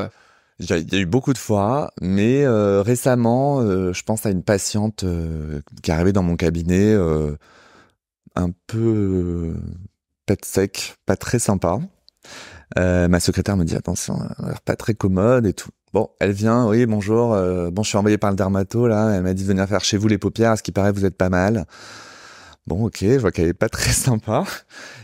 Euh, 0.61 0.79
il 0.79 0.93
y 0.93 0.97
a 0.97 1.01
eu 1.01 1.07
beaucoup 1.07 1.33
de 1.33 1.39
fois, 1.39 1.91
mais 2.01 2.45
euh, 2.45 2.83
récemment, 2.83 3.61
euh, 3.61 3.93
je 3.93 4.03
pense 4.03 4.27
à 4.27 4.31
une 4.31 4.43
patiente 4.43 5.05
euh, 5.05 5.61
qui 5.83 5.91
est 5.91 5.95
arrivée 5.95 6.13
dans 6.13 6.23
mon 6.23 6.37
cabinet 6.37 6.95
un 8.37 8.51
peu 8.67 9.55
pète 10.27 10.45
sec, 10.45 10.97
pas 11.07 11.17
très 11.17 11.39
sympa. 11.39 11.81
ma 12.77 13.21
secrétaire 13.21 13.57
me 13.57 13.65
dit 13.65 13.77
attention, 13.77 14.19
elle 14.47 14.55
pas 14.65 14.77
très 14.77 14.95
commode 14.95 15.47
et 15.47 15.53
tout. 15.53 15.71
Bon, 15.93 16.11
elle 16.21 16.33
vient, 16.33 16.69
oui, 16.69 16.87
bonjour. 16.87 17.31
bon, 17.73 17.83
je 17.83 17.89
suis 17.89 17.99
envoyé 17.99 18.19
par 18.19 18.31
le 18.31 18.37
dermato 18.37 18.87
là. 18.87 19.15
Elle 19.15 19.23
m'a 19.23 19.35
dit 19.35 19.43
de 19.45 19.49
venir 19.49 19.67
faire 19.67 19.83
chez 19.85 19.97
vous 19.97 20.07
les 20.07 20.19
paupières. 20.19 20.53
À 20.53 20.57
ce 20.57 20.63
qui 20.63 20.71
paraît, 20.71 20.93
vous 20.93 21.05
êtes 21.05 21.17
pas 21.17 21.31
mal. 21.31 21.67
Bon, 22.69 22.85
ok, 22.85 22.99
je 23.01 23.19
vois 23.19 23.33
qu'elle 23.33 23.49
est 23.49 23.55
pas 23.55 23.69
très 23.71 23.93
sympa. 23.93 24.45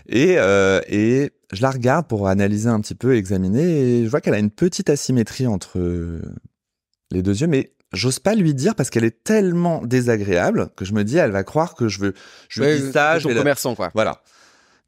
Et, 0.06 0.34
euh, 0.38 0.80
et 0.86 1.32
je 1.54 1.62
la 1.62 1.70
regarde 1.70 2.06
pour 2.06 2.28
analyser 2.28 2.68
un 2.68 2.80
petit 2.80 2.94
peu, 2.94 3.16
examiner, 3.16 3.62
et 3.62 4.04
je 4.04 4.10
vois 4.10 4.20
qu'elle 4.20 4.34
a 4.34 4.38
une 4.38 4.50
petite 4.50 4.90
asymétrie 4.90 5.46
entre 5.46 6.20
les 7.10 7.22
deux 7.22 7.40
yeux, 7.40 7.46
mais 7.46 7.72
j'ose 7.92 8.18
pas 8.18 8.34
lui 8.34 8.54
dire 8.54 8.74
parce 8.74 8.90
qu'elle 8.90 9.04
est 9.04 9.24
tellement 9.24 9.82
désagréable 9.84 10.70
que 10.76 10.84
je 10.84 10.92
me 10.92 11.04
dis, 11.04 11.16
elle 11.16 11.30
va 11.30 11.44
croire 11.44 11.74
que 11.74 11.88
je 11.88 12.00
veux, 12.00 12.14
je 12.48 12.62
lui 12.62 12.80
dis 12.80 12.92
ça. 12.92 13.18
Je 13.18 13.28
vais 13.28 13.34
commerçant, 13.34 13.74
quoi. 13.74 13.90
Voilà. 13.94 14.22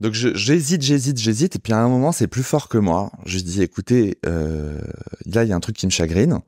Donc 0.00 0.12
j'hésite, 0.12 0.82
j'hésite, 0.82 1.18
j'hésite, 1.18 1.56
et 1.56 1.58
puis 1.58 1.72
à 1.72 1.78
un 1.78 1.88
moment, 1.88 2.12
c'est 2.12 2.26
plus 2.26 2.42
fort 2.42 2.68
que 2.68 2.76
moi. 2.76 3.10
Je 3.24 3.38
dis, 3.38 3.62
écoutez, 3.62 4.18
euh, 4.26 4.78
là, 5.24 5.44
il 5.44 5.48
y 5.48 5.52
a 5.52 5.56
un 5.56 5.60
truc 5.60 5.76
qui 5.76 5.86
me 5.86 5.90
chagrine. 5.90 6.40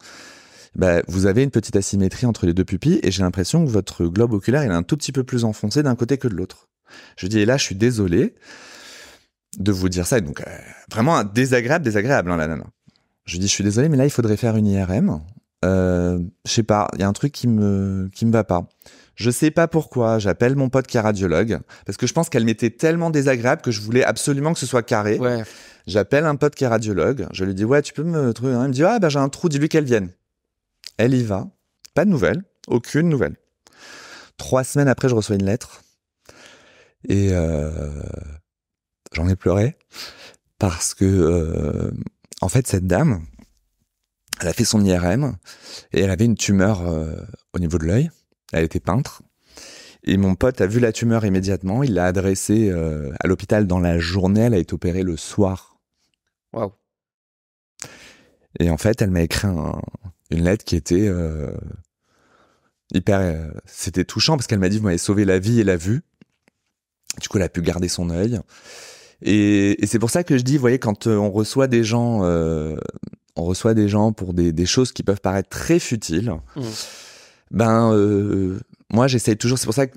Bah, 0.74 1.02
vous 1.08 1.26
avez 1.26 1.42
une 1.42 1.50
petite 1.50 1.76
asymétrie 1.76 2.26
entre 2.26 2.44
les 2.44 2.52
deux 2.52 2.64
pupilles 2.64 3.00
et 3.02 3.10
j'ai 3.10 3.22
l'impression 3.22 3.64
que 3.64 3.70
votre 3.70 4.06
globe 4.06 4.34
oculaire 4.34 4.62
il 4.64 4.70
est 4.70 4.74
un 4.74 4.82
tout 4.82 4.96
petit 4.96 5.12
peu 5.12 5.24
plus 5.24 5.44
enfoncé 5.44 5.82
d'un 5.82 5.96
côté 5.96 6.18
que 6.18 6.28
de 6.28 6.34
l'autre. 6.34 6.68
Je 7.16 7.26
dis 7.26 7.40
et 7.40 7.46
là 7.46 7.56
je 7.56 7.64
suis 7.64 7.74
désolé 7.74 8.34
de 9.56 9.72
vous 9.72 9.88
dire 9.88 10.06
ça. 10.06 10.20
donc 10.20 10.40
euh, 10.40 10.44
vraiment 10.90 11.24
désagréable, 11.24 11.84
désagréable 11.84 12.30
hein, 12.30 12.36
là, 12.36 12.46
là, 12.46 12.56
Je 13.24 13.38
dis 13.38 13.46
je 13.46 13.52
suis 13.52 13.64
désolé 13.64 13.88
mais 13.88 13.96
là 13.96 14.04
il 14.04 14.10
faudrait 14.10 14.36
faire 14.36 14.56
une 14.56 14.66
IRM. 14.66 15.20
Euh, 15.64 16.20
je 16.46 16.52
sais 16.52 16.62
pas, 16.62 16.88
il 16.94 17.00
y 17.00 17.02
a 17.02 17.08
un 17.08 17.12
truc 17.12 17.32
qui 17.32 17.48
me 17.48 18.08
qui 18.14 18.26
me 18.26 18.32
va 18.32 18.44
pas. 18.44 18.68
Je 19.16 19.30
sais 19.30 19.50
pas 19.50 19.66
pourquoi, 19.66 20.20
j'appelle 20.20 20.54
mon 20.54 20.68
pote 20.68 20.86
qui 20.86 20.96
est 20.96 21.00
radiologue, 21.00 21.58
parce 21.84 21.98
que 21.98 22.06
je 22.06 22.12
pense 22.12 22.28
qu'elle 22.28 22.44
m'était 22.44 22.70
tellement 22.70 23.10
désagréable 23.10 23.62
que 23.62 23.72
je 23.72 23.80
voulais 23.80 24.04
absolument 24.04 24.52
que 24.52 24.60
ce 24.60 24.66
soit 24.66 24.84
carré. 24.84 25.18
Ouais. 25.18 25.42
J'appelle 25.88 26.24
un 26.26 26.36
pote 26.36 26.54
qui 26.54 26.62
est 26.62 26.68
radiologue, 26.68 27.26
je 27.32 27.44
lui 27.44 27.54
dis 27.54 27.64
ouais 27.64 27.82
tu 27.82 27.92
peux 27.92 28.04
me 28.04 28.32
trouver, 28.32 28.52
il 28.52 28.58
me 28.58 28.68
dit 28.68 28.84
ah 28.84 29.00
ben 29.00 29.08
j'ai 29.08 29.18
un 29.18 29.28
trou, 29.28 29.48
dis-lui 29.48 29.68
qu'elle 29.68 29.84
vienne. 29.84 30.10
Elle 30.98 31.14
y 31.14 31.24
va. 31.24 31.48
Pas 31.94 32.04
de 32.04 32.10
nouvelles. 32.10 32.44
Aucune 32.68 33.08
nouvelle. 33.08 33.36
Trois 34.36 34.62
semaines 34.64 34.88
après, 34.88 35.08
je 35.08 35.14
reçois 35.14 35.36
une 35.36 35.44
lettre. 35.44 35.82
Et 37.08 37.30
euh, 37.32 38.02
j'en 39.18 39.28
ai 39.28 39.36
pleuré. 39.36 39.76
Parce 40.58 40.94
que, 40.94 41.04
euh, 41.04 41.90
en 42.40 42.48
fait, 42.48 42.66
cette 42.66 42.86
dame, 42.86 43.24
elle 44.40 44.48
a 44.48 44.52
fait 44.52 44.64
son 44.64 44.84
IRM 44.84 45.36
et 45.92 46.00
elle 46.00 46.10
avait 46.10 46.24
une 46.24 46.36
tumeur 46.36 46.86
euh, 46.86 47.14
au 47.52 47.58
niveau 47.58 47.78
de 47.78 47.84
l'œil. 47.84 48.10
Elle 48.52 48.64
était 48.64 48.80
peintre. 48.80 49.22
Et 50.04 50.16
mon 50.16 50.34
pote 50.34 50.60
a 50.60 50.66
vu 50.66 50.80
la 50.80 50.92
tumeur 50.92 51.24
immédiatement. 51.24 51.82
Il 51.82 51.94
l'a 51.94 52.06
adressée 52.06 52.70
à 52.70 53.26
l'hôpital 53.26 53.66
dans 53.66 53.80
la 53.80 53.98
journée. 53.98 54.42
Elle 54.42 54.54
a 54.54 54.58
été 54.58 54.72
opérée 54.72 55.02
le 55.02 55.16
soir. 55.18 55.76
Waouh. 56.54 56.72
Et 58.58 58.70
en 58.70 58.78
fait, 58.78 59.02
elle 59.02 59.10
m'a 59.10 59.22
écrit 59.22 59.48
un, 59.48 59.80
une 60.30 60.44
lettre 60.44 60.64
qui 60.64 60.76
était 60.76 61.06
euh, 61.08 61.52
hyper. 62.92 63.20
Euh, 63.20 63.50
c'était 63.66 64.04
touchant 64.04 64.36
parce 64.36 64.46
qu'elle 64.46 64.58
m'a 64.58 64.68
dit 64.68 64.78
Vous 64.78 64.84
m'avez 64.84 64.98
sauvé 64.98 65.24
la 65.24 65.38
vie 65.38 65.60
et 65.60 65.64
la 65.64 65.76
vue. 65.76 66.02
Du 67.20 67.28
coup, 67.28 67.38
elle 67.38 67.44
a 67.44 67.48
pu 67.48 67.62
garder 67.62 67.88
son 67.88 68.10
œil. 68.10 68.40
Et, 69.22 69.82
et 69.82 69.86
c'est 69.86 69.98
pour 69.98 70.10
ça 70.10 70.24
que 70.24 70.38
je 70.38 70.42
dis, 70.42 70.54
vous 70.54 70.60
voyez, 70.60 70.78
quand 70.78 71.06
euh, 71.06 71.16
on 71.16 71.30
reçoit 71.30 71.66
des 71.66 71.84
gens, 71.84 72.20
euh, 72.22 72.76
on 73.36 73.44
reçoit 73.44 73.74
des 73.74 73.88
gens 73.88 74.12
pour 74.12 74.34
des, 74.34 74.52
des, 74.52 74.66
choses 74.66 74.92
qui 74.92 75.02
peuvent 75.02 75.20
paraître 75.20 75.48
très 75.48 75.78
futiles. 75.78 76.34
Mmh. 76.56 76.62
Ben, 77.50 77.92
euh, 77.92 78.58
moi, 78.90 79.08
j'essaye 79.08 79.36
toujours. 79.36 79.58
C'est 79.58 79.66
pour 79.66 79.74
ça 79.74 79.86
que 79.86 79.96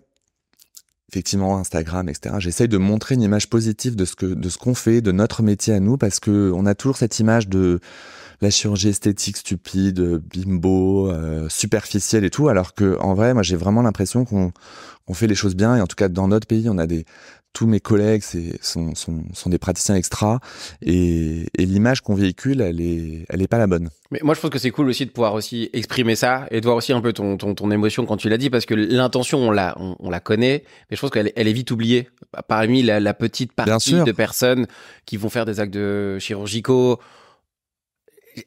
effectivement 1.11 1.57
Instagram, 1.57 2.07
etc. 2.07 2.35
J'essaye 2.39 2.69
de 2.69 2.77
montrer 2.77 3.15
une 3.15 3.21
image 3.21 3.49
positive 3.49 3.95
de 3.95 4.05
ce 4.05 4.15
que 4.15 4.25
de 4.25 4.49
ce 4.49 4.57
qu'on 4.57 4.73
fait, 4.73 5.01
de 5.01 5.11
notre 5.11 5.43
métier 5.43 5.73
à 5.73 5.79
nous, 5.79 5.97
parce 5.97 6.19
que 6.19 6.51
on 6.55 6.65
a 6.65 6.73
toujours 6.73 6.97
cette 6.97 7.19
image 7.19 7.49
de 7.49 7.81
la 8.41 8.49
chirurgie 8.49 8.89
esthétique 8.89 9.37
stupide, 9.37 9.99
bimbo, 10.33 11.11
euh, 11.11 11.47
superficielle 11.49 12.23
et 12.23 12.29
tout, 12.29 12.47
alors 12.47 12.73
que 12.73 12.97
en 12.99 13.13
vrai, 13.13 13.33
moi 13.33 13.43
j'ai 13.43 13.57
vraiment 13.57 13.81
l'impression 13.81 14.25
qu'on 14.25 14.51
on 15.07 15.13
fait 15.13 15.27
les 15.27 15.35
choses 15.35 15.55
bien 15.55 15.75
et 15.75 15.81
en 15.81 15.87
tout 15.87 15.95
cas 15.95 16.07
dans 16.07 16.27
notre 16.27 16.47
pays, 16.47 16.69
on 16.69 16.77
a 16.77 16.87
des 16.87 17.05
tous 17.53 17.67
mes 17.67 17.79
collègues 17.79 18.21
c'est, 18.23 18.63
sont, 18.63 18.95
sont, 18.95 19.23
sont, 19.33 19.49
des 19.49 19.57
praticiens 19.57 19.95
extra. 19.95 20.39
Et, 20.81 21.47
et 21.57 21.65
l'image 21.65 22.01
qu'on 22.01 22.15
véhicule, 22.15 22.61
elle 22.61 22.81
est, 22.81 23.25
elle 23.29 23.41
est 23.41 23.47
pas 23.47 23.57
la 23.57 23.67
bonne. 23.67 23.89
Mais 24.11 24.19
moi, 24.23 24.35
je 24.35 24.41
pense 24.41 24.49
que 24.49 24.59
c'est 24.59 24.71
cool 24.71 24.89
aussi 24.89 25.05
de 25.05 25.11
pouvoir 25.11 25.33
aussi 25.33 25.69
exprimer 25.73 26.15
ça 26.15 26.47
et 26.51 26.59
de 26.59 26.65
voir 26.65 26.77
aussi 26.77 26.93
un 26.93 27.01
peu 27.01 27.13
ton, 27.13 27.37
ton, 27.37 27.55
ton 27.55 27.71
émotion 27.71 28.05
quand 28.05 28.17
tu 28.17 28.29
l'as 28.29 28.37
dit 28.37 28.49
parce 28.49 28.65
que 28.65 28.73
l'intention, 28.73 29.39
on 29.39 29.51
la, 29.51 29.75
on, 29.77 30.09
la 30.09 30.19
connaît, 30.19 30.63
mais 30.89 30.97
je 30.97 31.01
pense 31.01 31.11
qu'elle 31.11 31.31
elle 31.35 31.47
est 31.47 31.53
vite 31.53 31.71
oubliée. 31.71 32.09
Parmi 32.47 32.83
la, 32.83 32.99
la 32.99 33.13
petite 33.13 33.53
partie 33.53 33.93
de 34.03 34.11
personnes 34.11 34.67
qui 35.05 35.17
vont 35.17 35.29
faire 35.29 35.45
des 35.45 35.59
actes 35.59 35.73
de 35.73 36.17
chirurgicaux 36.19 36.99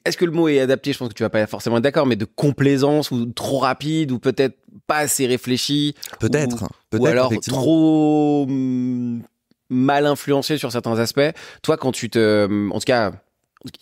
est-ce 0.05 0.17
que 0.17 0.25
le 0.25 0.31
mot 0.31 0.49
est 0.49 0.61
adapté? 0.61 0.93
Je 0.93 0.99
pense 0.99 1.09
que 1.09 1.15
tu 1.15 1.23
vas 1.23 1.31
pas 1.31 1.47
forcément 1.47 1.79
être 1.79 1.83
d'accord, 1.83 2.07
mais 2.07 2.17
de 2.17 2.25
complaisance 2.25 3.11
ou 3.11 3.27
trop 3.27 3.59
rapide 3.59 4.13
ou 4.13 4.19
peut-être 4.19 4.57
pas 4.87 4.99
assez 4.99 5.27
réfléchi. 5.27 5.95
Peut-être. 6.21 6.69
Peut 6.91 6.99
ou 6.99 7.07
alors 7.07 7.33
trop 7.47 8.47
mm, 8.49 9.23
mal 9.71 10.07
influencé 10.07 10.59
sur 10.59 10.73
certains 10.73 10.99
aspects. 10.99 11.33
Toi, 11.63 11.77
quand 11.77 11.93
tu 11.93 12.11
te, 12.11 12.71
en 12.71 12.79
tout 12.79 12.85
cas, 12.85 13.13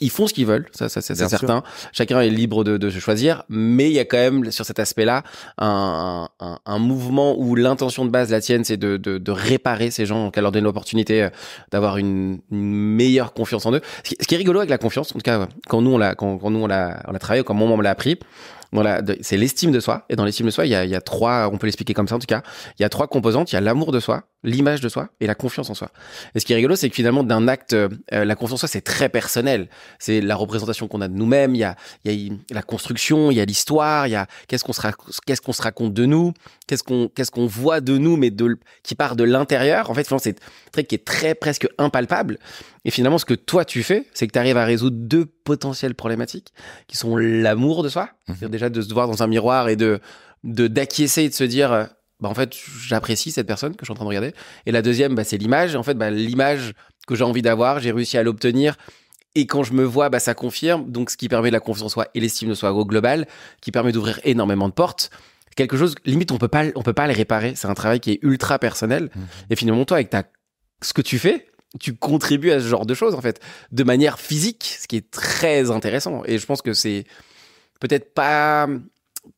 ils 0.00 0.10
font 0.10 0.26
ce 0.26 0.34
qu'ils 0.34 0.46
veulent, 0.46 0.66
ça, 0.72 0.88
ça 0.88 1.00
c'est 1.00 1.14
certain. 1.14 1.62
Chacun 1.92 2.20
est 2.20 2.30
libre 2.30 2.62
de, 2.62 2.76
de, 2.76 2.90
se 2.90 2.98
choisir, 2.98 3.42
mais 3.48 3.90
il 3.90 3.94
y 3.94 3.98
a 3.98 4.04
quand 4.04 4.18
même 4.18 4.50
sur 4.50 4.64
cet 4.64 4.78
aspect-là 4.78 5.24
un, 5.58 6.28
un, 6.40 6.58
un, 6.64 6.78
mouvement 6.78 7.36
où 7.38 7.54
l'intention 7.56 8.04
de 8.04 8.10
base, 8.10 8.30
la 8.30 8.40
tienne, 8.40 8.64
c'est 8.64 8.76
de, 8.76 8.96
de, 8.96 9.18
de, 9.18 9.30
réparer 9.32 9.90
ces 9.90 10.06
gens, 10.06 10.30
qu'à 10.30 10.40
leur 10.40 10.52
donner 10.52 10.64
l'opportunité 10.64 11.24
euh, 11.24 11.30
d'avoir 11.70 11.96
une, 11.96 12.40
une, 12.50 12.72
meilleure 12.72 13.32
confiance 13.32 13.66
en 13.66 13.72
eux. 13.72 13.80
Ce 14.04 14.14
qui, 14.26 14.34
est 14.34 14.38
rigolo 14.38 14.60
avec 14.60 14.70
la 14.70 14.78
confiance, 14.78 15.10
en 15.10 15.14
tout 15.14 15.20
cas, 15.20 15.48
quand 15.68 15.80
nous 15.80 15.90
on 15.90 15.98
l'a, 15.98 16.14
quand, 16.14 16.38
quand 16.38 16.50
nous 16.50 16.60
on 16.60 16.66
l'a, 16.66 17.02
on 17.08 17.12
l'a 17.12 17.18
travaillé, 17.18 17.42
quand 17.42 17.54
mon 17.54 17.76
me 17.76 17.82
l'a 17.82 17.90
appris, 17.90 18.18
voilà, 18.72 19.02
c'est 19.20 19.37
l'estime 19.37 19.70
de 19.70 19.80
soi. 19.80 20.06
Et 20.08 20.16
dans 20.16 20.24
l'estime 20.24 20.46
de 20.46 20.50
soi, 20.50 20.64
il 20.64 20.70
y 20.70 20.74
a, 20.74 21.00
trois, 21.00 21.50
on 21.52 21.58
peut 21.58 21.66
l'expliquer 21.66 21.92
comme 21.92 22.08
ça 22.08 22.16
en 22.16 22.18
tout 22.18 22.26
cas, 22.26 22.42
il 22.78 22.82
y 22.82 22.85
a 22.85 22.88
trois 22.88 23.06
composantes. 23.06 23.52
Il 23.52 23.54
y 23.54 23.58
a 23.58 23.61
l'amour 23.61 23.92
de 23.92 24.00
soi, 24.00 24.24
l'image 24.44 24.80
de 24.80 24.88
soi 24.88 25.11
et 25.20 25.26
la 25.26 25.35
confiance 25.35 25.68
en 25.68 25.74
soi. 25.74 25.90
Et 26.35 26.40
ce 26.40 26.46
qui 26.46 26.54
est 26.54 26.56
rigolo, 26.56 26.74
c'est 26.74 26.88
que 26.88 26.94
finalement, 26.94 27.22
d'un 27.22 27.48
acte, 27.48 27.74
euh, 27.74 27.88
la 28.11 28.35
confiance 28.35 28.61
en 28.61 28.61
soi, 28.61 28.68
c'est 28.68 28.80
très 28.80 29.11
personnel. 29.11 29.68
C'est 29.98 30.22
la 30.22 30.37
représentation 30.37 30.88
qu'on 30.88 31.02
a 31.02 31.08
de 31.08 31.14
nous-mêmes. 31.14 31.54
Il 31.54 31.58
y 31.58 31.64
a, 31.64 31.76
la 32.50 32.62
construction, 32.62 33.30
il 33.30 33.37
y 33.37 33.40
a 33.40 33.44
l'histoire, 33.44 34.06
il 34.06 34.12
y 34.12 34.16
a 34.16 34.26
qu'est-ce 34.48 34.64
qu'on 34.64 34.72
se, 34.72 35.62
raconte 35.62 35.92
de 35.92 36.06
nous, 36.06 36.32
qu'est-ce 36.66 36.82
qu'on, 36.82 37.46
voit 37.46 37.82
de 37.82 37.98
nous, 37.98 38.16
mais 38.16 38.32
qui 38.82 38.94
part 38.94 39.16
de 39.16 39.24
l'intérieur. 39.24 39.90
En 39.90 39.94
fait, 39.94 40.04
c'est 40.04 40.30
un 40.30 40.70
truc 40.72 40.88
qui 40.88 40.94
est 40.94 41.04
très 41.04 41.35
presque 41.35 41.68
impalpable. 41.76 42.38
Et 42.85 42.90
finalement, 42.90 43.18
ce 43.18 43.24
que 43.24 43.35
toi 43.35 43.64
tu 43.64 43.82
fais, 43.82 44.06
c'est 44.12 44.26
que 44.26 44.32
tu 44.32 44.38
arrives 44.38 44.56
à 44.56 44.64
résoudre 44.64 44.96
deux 44.98 45.26
potentielles 45.26 45.94
problématiques, 45.94 46.52
qui 46.88 46.96
sont 46.96 47.16
l'amour 47.16 47.82
de 47.82 47.88
soi. 47.88 48.08
C'est-à-dire 48.26 48.50
déjà 48.50 48.70
de 48.70 48.80
se 48.80 48.92
voir 48.92 49.08
dans 49.08 49.22
un 49.22 49.26
miroir 49.26 49.68
et 49.68 49.76
de 49.76 50.00
de 50.44 50.66
d'acquiescer 50.66 51.24
et 51.24 51.28
de 51.28 51.35
se 51.35 51.44
dire, 51.44 51.72
euh, 51.72 51.85
bah 52.20 52.28
en 52.28 52.35
fait, 52.35 52.54
j'apprécie 52.87 53.30
cette 53.30 53.46
personne 53.46 53.72
que 53.72 53.80
je 53.80 53.87
suis 53.87 53.92
en 53.92 53.96
train 53.96 54.04
de 54.04 54.08
regarder. 54.08 54.32
Et 54.66 54.72
la 54.72 54.82
deuxième, 54.82 55.14
bah, 55.14 55.24
c'est 55.24 55.38
l'image. 55.38 55.76
En 55.76 55.82
fait, 55.82 55.94
bah, 55.94 56.11
l'image 56.11 56.74
que 57.06 57.14
j'ai 57.14 57.24
envie 57.24 57.42
d'avoir, 57.42 57.80
j'ai 57.80 57.92
réussi 57.92 58.18
à 58.18 58.22
l'obtenir. 58.22 58.76
Et 59.35 59.46
quand 59.46 59.62
je 59.64 59.72
me 59.72 59.85
vois, 59.85 60.08
bah, 60.08 60.20
ça 60.20 60.35
confirme. 60.35 60.90
Donc, 60.90 61.11
ce 61.11 61.16
qui 61.16 61.28
permet 61.28 61.50
la 61.50 61.61
confiance 61.61 61.87
en 61.87 61.88
soi 61.88 62.08
et 62.14 62.20
l'estime 62.20 62.48
de 62.48 62.54
soi 62.54 62.72
au 62.72 62.85
global, 62.85 63.26
qui 63.61 63.72
permet 63.72 63.92
d'ouvrir 63.92 64.20
énormément 64.24 64.68
de 64.68 64.74
portes. 64.74 65.11
Quelque 65.56 65.76
chose, 65.76 65.94
limite, 66.04 66.32
on 66.32 66.38
peut 66.38 66.48
pas, 66.48 66.64
on 66.76 66.82
peut 66.82 66.92
pas 66.92 67.06
les 67.06 67.14
réparer. 67.14 67.54
C'est 67.56 67.68
un 67.68 67.74
travail 67.74 68.00
qui 68.00 68.12
est 68.12 68.18
ultra 68.22 68.58
personnel. 68.58 69.11
Mmh. 69.14 69.20
Et 69.50 69.56
finalement, 69.56 69.85
toi, 69.85 69.96
avec 69.98 70.11
ta, 70.11 70.24
ce 70.80 70.92
que 70.92 71.02
tu 71.02 71.18
fais, 71.18 71.46
tu 71.80 71.94
contribues 71.94 72.52
à 72.52 72.61
ce 72.61 72.68
genre 72.68 72.87
de 72.87 72.94
choses 72.94 73.14
en 73.14 73.22
fait 73.22 73.40
de 73.70 73.82
manière 73.82 74.20
physique 74.20 74.76
ce 74.78 74.87
qui 74.87 74.96
est 74.96 75.11
très 75.11 75.70
intéressant 75.70 76.22
et 76.26 76.37
je 76.37 76.44
pense 76.44 76.61
que 76.61 76.74
c'est 76.74 77.04
peut-être 77.82 78.14
pas 78.14 78.68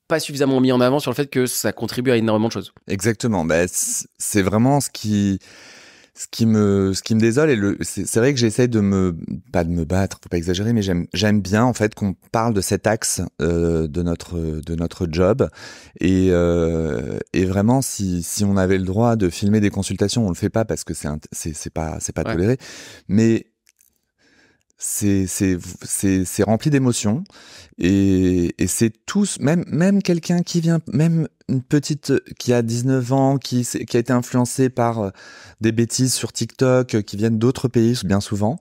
pas 0.07 0.20
suffisamment 0.20 0.61
mis 0.61 0.70
en 0.70 0.80
avant 0.80 1.00
sur 1.00 1.11
le 1.11 1.14
fait 1.14 1.28
que 1.28 1.46
ça 1.46 1.72
contribue 1.72 2.11
à 2.11 2.16
énormément 2.16 2.48
de 2.48 2.52
choses. 2.52 2.72
Exactement. 2.88 3.44
Bah, 3.44 3.64
c'est 3.66 4.42
vraiment 4.42 4.80
ce 4.80 4.90
qui 4.90 5.38
ce 6.16 6.26
qui 6.30 6.46
me 6.46 6.92
ce 6.94 7.02
qui 7.02 7.16
me 7.16 7.20
désole 7.20 7.50
et 7.50 7.57
le 7.57 7.76
c'est 7.80 8.16
vrai 8.16 8.33
que 8.33 8.38
j'essaie 8.38 8.68
de 8.68 8.78
me 8.78 9.16
pas 9.52 9.64
de 9.64 9.70
me 9.70 9.85
battre 9.85 10.20
faut 10.22 10.28
pas 10.28 10.37
exagérer 10.37 10.72
mais 10.72 10.80
j'aime 10.80 11.09
j'aime 11.12 11.40
bien 11.40 11.64
en 11.64 11.72
fait 11.72 11.96
qu'on 11.96 12.14
parle 12.30 12.54
de 12.54 12.61
cet 12.61 12.87
axe 12.87 13.20
euh, 13.42 13.88
de 13.88 14.00
notre 14.02 14.38
de 14.38 14.74
notre 14.76 15.09
job 15.11 15.48
et 15.98 16.28
euh, 16.30 17.18
et 17.33 17.44
vraiment 17.44 17.83
si 17.83 18.22
si 18.22 18.44
on 18.44 18.57
avait 18.57 18.78
le 18.78 18.85
droit 18.85 19.16
de 19.16 19.28
filmer 19.28 19.59
des 19.59 19.70
consultations 19.70 20.24
on 20.24 20.28
le 20.28 20.37
fait 20.37 20.50
pas 20.50 20.64
parce 20.64 20.85
que 20.85 20.94
c'est 20.94 21.09
c'est 21.33 21.52
c'est 21.52 21.72
pas 21.72 21.98
c'est 21.98 22.14
pas 22.14 22.22
toléré. 22.22 22.59
Mais 23.09 23.46
c'est 24.77 25.27
c'est 25.27 26.43
rempli 26.43 26.71
d'émotions 26.71 27.25
et 27.79 28.55
et 28.59 28.67
c'est 28.67 28.91
tous 29.07 29.39
même 29.41 29.65
même 29.69 30.03
quelqu'un 30.03 30.43
qui 30.43 30.61
vient 30.61 30.81
même 30.93 31.29
une 31.49 31.63
petite 31.63 32.13
qui 32.39 32.53
a 32.53 32.63
19 32.63 33.13
ans 33.13 33.39
qui 33.39 33.65
qui 33.65 33.97
a 33.97 34.01
été 34.01 34.13
influencée 34.13 34.71
par 34.71 34.99
euh, 35.01 35.11
des 35.61 35.73
bêtises 35.73 36.13
sur 36.15 36.33
TikTok 36.33 37.03
qui 37.03 37.17
viennent 37.17 37.39
d'autres 37.39 37.69
pays 37.69 37.99
bien 38.05 38.21
souvent 38.21 38.59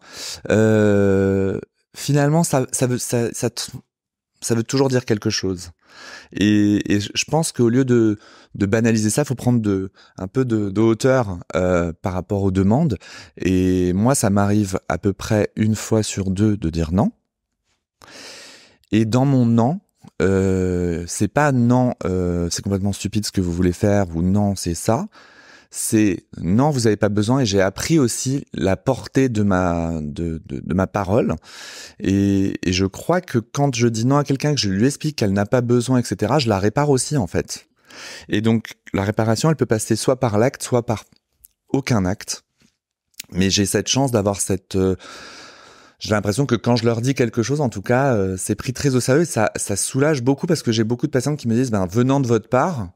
euh, 0.49 1.59
finalement 1.95 2.43
ça 2.43 2.67
ça 2.71 2.87
veut 2.87 2.99
ça, 2.99 3.33
ça 3.33 3.49
ça 4.43 4.55
veut 4.55 4.63
toujours 4.63 4.89
dire 4.89 5.05
quelque 5.05 5.29
chose. 5.29 5.71
Et, 6.33 6.81
je 6.89 7.25
pense 7.25 7.51
qu'au 7.51 7.69
lieu 7.69 7.85
de, 7.85 8.17
de 8.55 8.65
banaliser 8.65 9.09
ça, 9.09 9.25
faut 9.25 9.35
prendre 9.35 9.61
de, 9.61 9.91
un 10.17 10.27
peu 10.27 10.45
de, 10.45 10.69
de 10.69 10.81
hauteur 10.81 11.39
euh, 11.55 11.93
par 12.01 12.13
rapport 12.13 12.43
aux 12.43 12.51
demandes. 12.51 12.97
Et 13.37 13.93
moi, 13.93 14.15
ça 14.15 14.29
m'arrive 14.29 14.79
à 14.89 14.97
peu 14.97 15.13
près 15.13 15.51
une 15.55 15.75
fois 15.75 16.03
sur 16.03 16.29
deux 16.29 16.57
de 16.57 16.69
dire 16.69 16.91
non. 16.91 17.11
Et 18.91 19.05
dans 19.05 19.25
mon 19.25 19.45
non, 19.45 19.79
euh, 20.21 21.03
c'est 21.07 21.27
pas 21.27 21.51
non, 21.51 21.93
euh, 22.05 22.47
c'est 22.51 22.61
complètement 22.61 22.93
stupide 22.93 23.25
ce 23.25 23.31
que 23.31 23.41
vous 23.41 23.51
voulez 23.51 23.73
faire 23.73 24.15
ou 24.15 24.21
non, 24.21 24.55
c'est 24.55 24.75
ça 24.75 25.07
c'est 25.75 26.27
non, 26.39 26.69
vous 26.69 26.81
n'avez 26.81 26.97
pas 26.97 27.09
besoin. 27.09 27.39
Et 27.39 27.47
j'ai 27.47 27.59
appris 27.59 27.97
aussi 27.97 28.45
la 28.53 28.77
portée 28.77 29.27
de 29.27 29.41
ma 29.41 30.01
de, 30.01 30.39
de, 30.45 30.73
ma 30.75 30.85
parole. 30.85 31.35
Et, 31.99 32.59
et, 32.61 32.71
je 32.71 32.85
crois 32.85 33.21
que 33.21 33.39
quand 33.39 33.73
je 33.73 33.87
dis 33.87 34.05
non 34.05 34.17
à 34.17 34.23
quelqu'un, 34.23 34.53
que 34.53 34.61
je 34.61 34.69
lui 34.69 34.85
explique 34.85 35.15
qu'elle 35.15 35.33
n'a 35.33 35.47
pas 35.47 35.61
besoin, 35.61 35.97
etc., 35.97 36.35
je 36.37 36.47
la 36.47 36.59
répare 36.59 36.91
aussi 36.91 37.17
en 37.17 37.25
fait. 37.25 37.65
Et 38.29 38.41
donc 38.41 38.73
la 38.93 39.03
réparation, 39.03 39.49
elle 39.49 39.55
peut 39.55 39.65
passer 39.65 39.95
soit 39.95 40.19
par 40.19 40.37
l'acte, 40.37 40.61
soit 40.61 40.85
par 40.85 41.05
aucun 41.69 42.05
acte. 42.05 42.43
Mais 43.31 43.49
j'ai 43.49 43.65
cette 43.65 43.87
chance 43.87 44.11
d'avoir 44.11 44.41
cette 44.41 44.75
euh, 44.75 44.95
j'ai 45.97 46.11
l'impression 46.11 46.45
que 46.45 46.55
quand 46.55 46.75
je 46.75 46.85
leur 46.85 47.01
dis 47.01 47.15
quelque 47.15 47.41
chose, 47.41 47.61
en 47.61 47.69
tout 47.69 47.81
cas, 47.81 48.13
euh, 48.13 48.35
c'est 48.37 48.55
pris 48.55 48.73
très 48.73 48.93
au 48.93 48.99
sérieux. 48.99 49.25
Ça, 49.25 49.51
ça 49.55 49.75
soulage 49.75 50.21
beaucoup 50.21 50.45
parce 50.45 50.61
que 50.61 50.71
j'ai 50.71 50.83
beaucoup 50.83 51.07
de 51.07 51.11
patients 51.11 51.35
qui 51.35 51.47
me 51.47 51.55
disent, 51.55 51.71
ben, 51.71 51.87
venant 51.87 52.19
de 52.19 52.27
votre 52.27 52.47
part, 52.47 52.89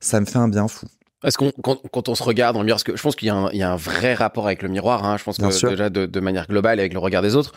ça 0.00 0.18
me 0.20 0.24
fait 0.24 0.38
un 0.38 0.48
bien 0.48 0.66
fou. 0.66 0.86
Est-ce 1.26 1.36
qu'on 1.36 1.50
quand, 1.50 1.76
quand, 1.90 2.08
on 2.08 2.14
se 2.14 2.22
regarde 2.22 2.54
dans 2.54 2.60
le 2.60 2.66
miroir, 2.66 2.76
parce 2.76 2.84
que 2.84 2.96
je 2.96 3.02
pense 3.02 3.16
qu'il 3.16 3.26
y, 3.28 3.56
y, 3.56 3.62
a 3.62 3.72
un 3.72 3.76
vrai 3.76 4.14
rapport 4.14 4.46
avec 4.46 4.62
le 4.62 4.68
miroir. 4.68 5.04
Hein, 5.04 5.16
je 5.18 5.24
pense 5.24 5.38
que 5.38 5.68
déjà 5.68 5.90
de, 5.90 6.06
de, 6.06 6.20
manière 6.20 6.46
globale 6.46 6.78
avec 6.78 6.92
le 6.92 7.00
regard 7.00 7.20
des 7.20 7.34
autres, 7.34 7.52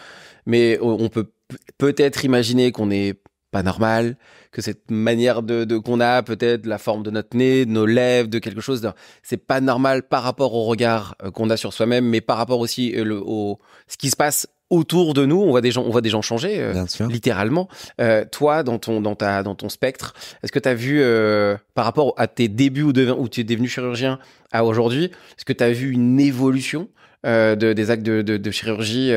mais 0.45 0.77
on 0.81 1.07
peut 1.09 1.31
peut-être 1.77 2.25
imaginer 2.25 2.71
qu'on 2.71 2.87
n'est 2.87 3.15
pas 3.51 3.63
normal, 3.63 4.17
que 4.51 4.61
cette 4.61 4.91
manière 4.91 5.41
de, 5.41 5.63
de 5.63 5.77
qu'on 5.77 5.99
a 5.99 6.21
peut-être 6.23 6.65
la 6.65 6.77
forme 6.77 7.03
de 7.03 7.11
notre 7.11 7.35
nez, 7.35 7.65
de 7.65 7.71
nos 7.71 7.85
lèvres, 7.85 8.29
de 8.29 8.39
quelque 8.39 8.61
chose, 8.61 8.91
c'est 9.23 9.37
pas 9.37 9.61
normal 9.61 10.03
par 10.03 10.23
rapport 10.23 10.53
au 10.53 10.65
regard 10.65 11.15
euh, 11.23 11.31
qu'on 11.31 11.49
a 11.49 11.57
sur 11.57 11.73
soi-même, 11.73 12.05
mais 12.05 12.21
par 12.21 12.37
rapport 12.37 12.59
aussi 12.59 12.93
euh, 12.95 13.19
au 13.23 13.59
ce 13.87 13.97
qui 13.97 14.09
se 14.09 14.15
passe 14.15 14.47
autour 14.69 15.13
de 15.13 15.25
nous, 15.25 15.37
on 15.41 15.49
voit 15.49 15.61
des 15.61 15.71
gens, 15.71 15.83
on 15.83 15.89
voit 15.89 16.01
des 16.01 16.09
gens 16.09 16.21
changer, 16.21 16.59
euh, 16.59 16.85
littéralement. 17.09 17.67
Euh, 17.99 18.25
toi, 18.29 18.63
dans 18.63 18.77
ton, 18.77 19.01
dans 19.01 19.15
ta, 19.15 19.43
dans 19.43 19.55
ton 19.55 19.69
spectre, 19.69 20.13
est-ce 20.43 20.51
que 20.51 20.59
tu 20.59 20.69
as 20.69 20.75
vu, 20.75 21.01
euh, 21.01 21.57
par 21.73 21.85
rapport 21.85 22.13
à 22.17 22.27
tes 22.27 22.47
débuts 22.47 22.83
où, 22.83 22.89
où 22.89 23.29
tu 23.29 23.41
es 23.41 23.43
devenu 23.43 23.67
chirurgien 23.67 24.19
à 24.51 24.63
aujourd'hui, 24.63 25.05
est-ce 25.05 25.45
que 25.45 25.53
tu 25.53 25.63
as 25.63 25.71
vu 25.71 25.91
une 25.91 26.19
évolution 26.19 26.89
de, 27.25 27.73
des 27.73 27.91
actes 27.91 28.03
de, 28.03 28.21
de, 28.21 28.37
de 28.37 28.51
chirurgie 28.51 29.11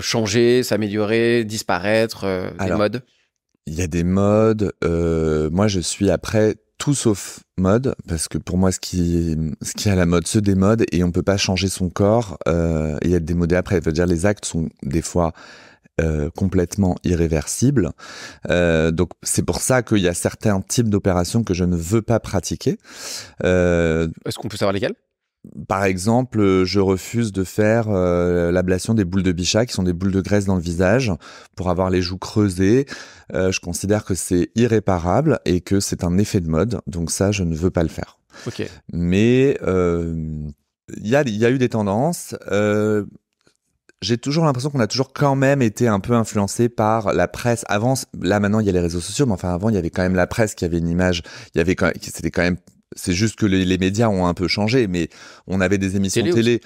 changer, 0.00 0.64
s'améliorer, 0.64 1.44
disparaître, 1.44 2.26
des 2.58 2.72
modes? 2.72 3.02
Il 3.66 3.74
y 3.74 3.82
a 3.82 3.86
des 3.86 4.02
modes. 4.04 4.72
moi, 4.82 5.68
je 5.68 5.80
suis 5.80 6.10
après 6.10 6.56
tout 6.78 6.94
sauf 6.94 7.40
mode 7.56 7.94
parce 8.06 8.28
que 8.28 8.38
pour 8.38 8.56
moi 8.56 8.72
ce 8.72 8.80
qui 8.80 9.36
ce 9.62 9.72
qui 9.72 9.88
la 9.88 10.06
mode 10.06 10.26
se 10.26 10.38
démode 10.38 10.84
et 10.92 11.02
on 11.02 11.10
peut 11.10 11.22
pas 11.22 11.36
changer 11.36 11.68
son 11.68 11.90
corps 11.90 12.38
euh, 12.48 12.96
et 13.02 13.12
être 13.12 13.24
démodé 13.24 13.56
après. 13.56 13.80
veut 13.80 13.92
dire 13.92 14.06
les 14.06 14.26
actes 14.26 14.44
sont 14.44 14.68
des 14.82 15.02
fois 15.02 15.32
euh, 16.00 16.30
complètement 16.30 16.94
irréversibles. 17.02 17.90
Euh, 18.48 18.92
donc 18.92 19.10
c'est 19.24 19.44
pour 19.44 19.60
ça 19.60 19.82
qu'il 19.82 19.98
y 19.98 20.06
a 20.06 20.14
certains 20.14 20.60
types 20.60 20.88
d'opérations 20.88 21.42
que 21.42 21.54
je 21.54 21.64
ne 21.64 21.74
veux 21.74 22.02
pas 22.02 22.20
pratiquer. 22.20 22.78
Euh, 23.42 24.06
Est-ce 24.24 24.38
qu'on 24.38 24.46
peut 24.46 24.56
savoir 24.56 24.72
lesquelles? 24.72 24.94
Par 25.66 25.84
exemple, 25.84 26.64
je 26.64 26.80
refuse 26.80 27.32
de 27.32 27.44
faire 27.44 27.86
euh, 27.88 28.52
l'ablation 28.52 28.94
des 28.94 29.04
boules 29.04 29.22
de 29.22 29.32
bichat, 29.32 29.66
qui 29.66 29.74
sont 29.74 29.82
des 29.82 29.92
boules 29.92 30.12
de 30.12 30.20
graisse 30.20 30.44
dans 30.44 30.56
le 30.56 30.60
visage, 30.60 31.12
pour 31.56 31.70
avoir 31.70 31.90
les 31.90 32.02
joues 32.02 32.18
creusées. 32.18 32.86
Euh, 33.34 33.52
je 33.52 33.60
considère 33.60 34.04
que 34.04 34.14
c'est 34.14 34.50
irréparable 34.54 35.40
et 35.44 35.60
que 35.60 35.80
c'est 35.80 36.04
un 36.04 36.18
effet 36.18 36.40
de 36.40 36.48
mode. 36.48 36.80
Donc 36.86 37.10
ça, 37.10 37.32
je 37.32 37.42
ne 37.42 37.54
veux 37.54 37.70
pas 37.70 37.82
le 37.82 37.88
faire. 37.88 38.18
Ok. 38.46 38.68
Mais 38.92 39.58
il 39.62 41.06
y, 41.06 41.16
a, 41.16 41.22
y 41.22 41.44
a 41.44 41.50
eu 41.50 41.58
des 41.58 41.68
tendances 41.68 42.34
j'ai 44.00 44.18
toujours 44.18 44.44
l'impression 44.44 44.70
qu'on 44.70 44.80
a 44.80 44.86
toujours 44.86 45.12
quand 45.12 45.34
même 45.34 45.62
été 45.62 45.88
un 45.88 46.00
peu 46.00 46.12
influencé 46.14 46.68
par 46.68 47.12
la 47.12 47.28
presse. 47.28 47.64
Avant, 47.68 47.94
là 48.20 48.40
maintenant 48.40 48.60
il 48.60 48.66
y 48.66 48.68
a 48.68 48.72
les 48.72 48.80
réseaux 48.80 49.00
sociaux, 49.00 49.26
mais 49.26 49.32
enfin 49.32 49.52
avant 49.52 49.68
il 49.70 49.74
y 49.74 49.78
avait 49.78 49.90
quand 49.90 50.02
même 50.02 50.14
la 50.14 50.26
presse 50.26 50.54
qui 50.54 50.64
avait 50.64 50.78
une 50.78 50.88
image. 50.88 51.22
Il 51.54 51.58
y 51.58 51.60
avait 51.60 51.74
quand 51.74 51.90
c'était 52.00 52.30
quand 52.30 52.42
même 52.42 52.58
c'est 52.96 53.12
juste 53.12 53.36
que 53.36 53.46
les, 53.46 53.78
médias 53.78 54.08
ont 54.08 54.26
un 54.26 54.34
peu 54.34 54.48
changé, 54.48 54.86
mais 54.86 55.08
on 55.46 55.60
avait 55.60 55.78
des 55.78 55.96
émissions 55.96 56.24
télé. 56.24 56.60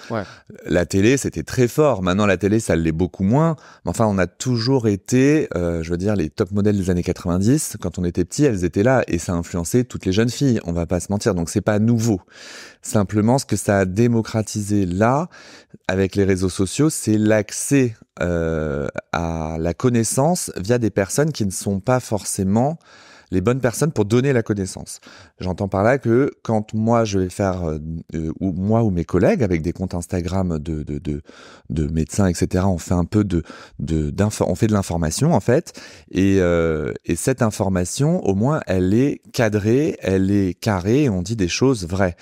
La 0.67 0.87
télé, 0.87 1.17
c'était 1.17 1.43
très 1.43 1.69
fort. 1.69 2.03
Maintenant, 2.03 2.27
la 2.27 2.37
télé, 2.37 2.61
ça 2.61 2.77
l'est 2.77 2.93
beaucoup 2.93 3.25
moins. 3.25 3.57
Mais 3.85 3.91
enfin, 3.91 4.07
on 4.07 4.19
a 4.19 4.27
toujours 4.27 4.87
été, 4.87 5.49
euh, 5.57 5.83
je 5.83 5.91
veux 5.91 5.97
dire, 5.97 6.15
les 6.15 6.31
top 6.31 6.53
modèles 6.53 6.77
des 6.77 6.91
années 6.91 7.03
90. 7.03 7.77
Quand 7.81 7.99
on 7.99 8.05
était 8.05 8.25
petit, 8.25 8.45
elles 8.45 8.65
étaient 8.65 8.85
là 8.85 9.03
et 9.09 9.19
ça 9.19 9.33
a 9.33 9.35
influencé 9.35 9.85
toutes 9.85 10.07
les 10.07 10.13
jeunes 10.13 10.31
filles. 10.31 10.61
On 10.65 10.73
va 10.73 10.87
pas 10.87 11.01
se 11.01 11.11
mentir. 11.11 11.35
Donc, 11.35 11.51
c'est 11.51 11.61
pas 11.61 11.79
nouveau. 11.79 12.21
Simplement, 12.83 13.39
ce 13.39 13.47
que 13.47 13.57
ça 13.57 13.81
a 13.81 13.85
démocratisé 13.85 14.87
là, 14.87 15.29
avec 15.89 16.15
les 16.15 16.25
réseaux 16.25 16.49
sociaux, 16.49 16.89
c'est 16.89 17.19
l'accès 17.19 17.97
euh, 18.21 18.87
à 19.13 19.57
la 19.59 19.75
connaissance 19.75 20.53
via 20.57 20.79
des 20.79 20.91
personnes 20.91 21.33
qui 21.33 21.45
ne 21.45 21.51
sont 21.51 21.81
pas 21.81 21.99
forcément 21.99 22.79
les 23.33 23.41
bonnes 23.41 23.61
personnes 23.61 23.93
pour 23.93 24.05
donner 24.05 24.33
la 24.33 24.43
connaissance. 24.43 25.01
J'entends 25.41 25.67
par 25.67 25.83
là 25.83 25.99
que 25.99 26.31
quand 26.43 26.75
moi 26.75 27.05
je 27.05 27.19
vais 27.19 27.31
faire, 27.31 27.65
euh, 27.65 27.79
euh, 28.15 28.31
ou 28.41 28.53
moi 28.53 28.85
ou 28.85 28.91
mes 28.91 29.05
collègues 29.05 29.43
avec 29.43 29.63
des 29.63 29.73
comptes 29.73 29.95
Instagram 29.95 30.59
de, 30.59 30.83
de, 30.83 30.99
de, 30.99 31.23
de 31.71 31.87
médecins, 31.87 32.27
etc., 32.27 32.65
on 32.69 32.79
fait 32.79 32.95
un 32.95 33.07
peu 33.07 33.25
de, 33.25 33.43
de 33.79 34.13
on 34.41 34.55
fait 34.55 34.67
de 34.67 34.73
l'information 34.73 35.33
en 35.33 35.41
fait, 35.41 35.73
et, 36.11 36.37
euh, 36.41 36.93
et 37.07 37.17
cette 37.17 37.41
information, 37.43 38.23
au 38.25 38.35
moins, 38.35 38.61
elle 38.67 38.93
est 38.93 39.23
cadrée, 39.33 39.97
elle 40.01 40.31
est 40.31 40.53
carrée, 40.53 41.05
et 41.05 41.09
on 41.09 41.23
dit 41.23 41.37
des 41.37 41.49
choses 41.49 41.87
vraies 41.87 42.17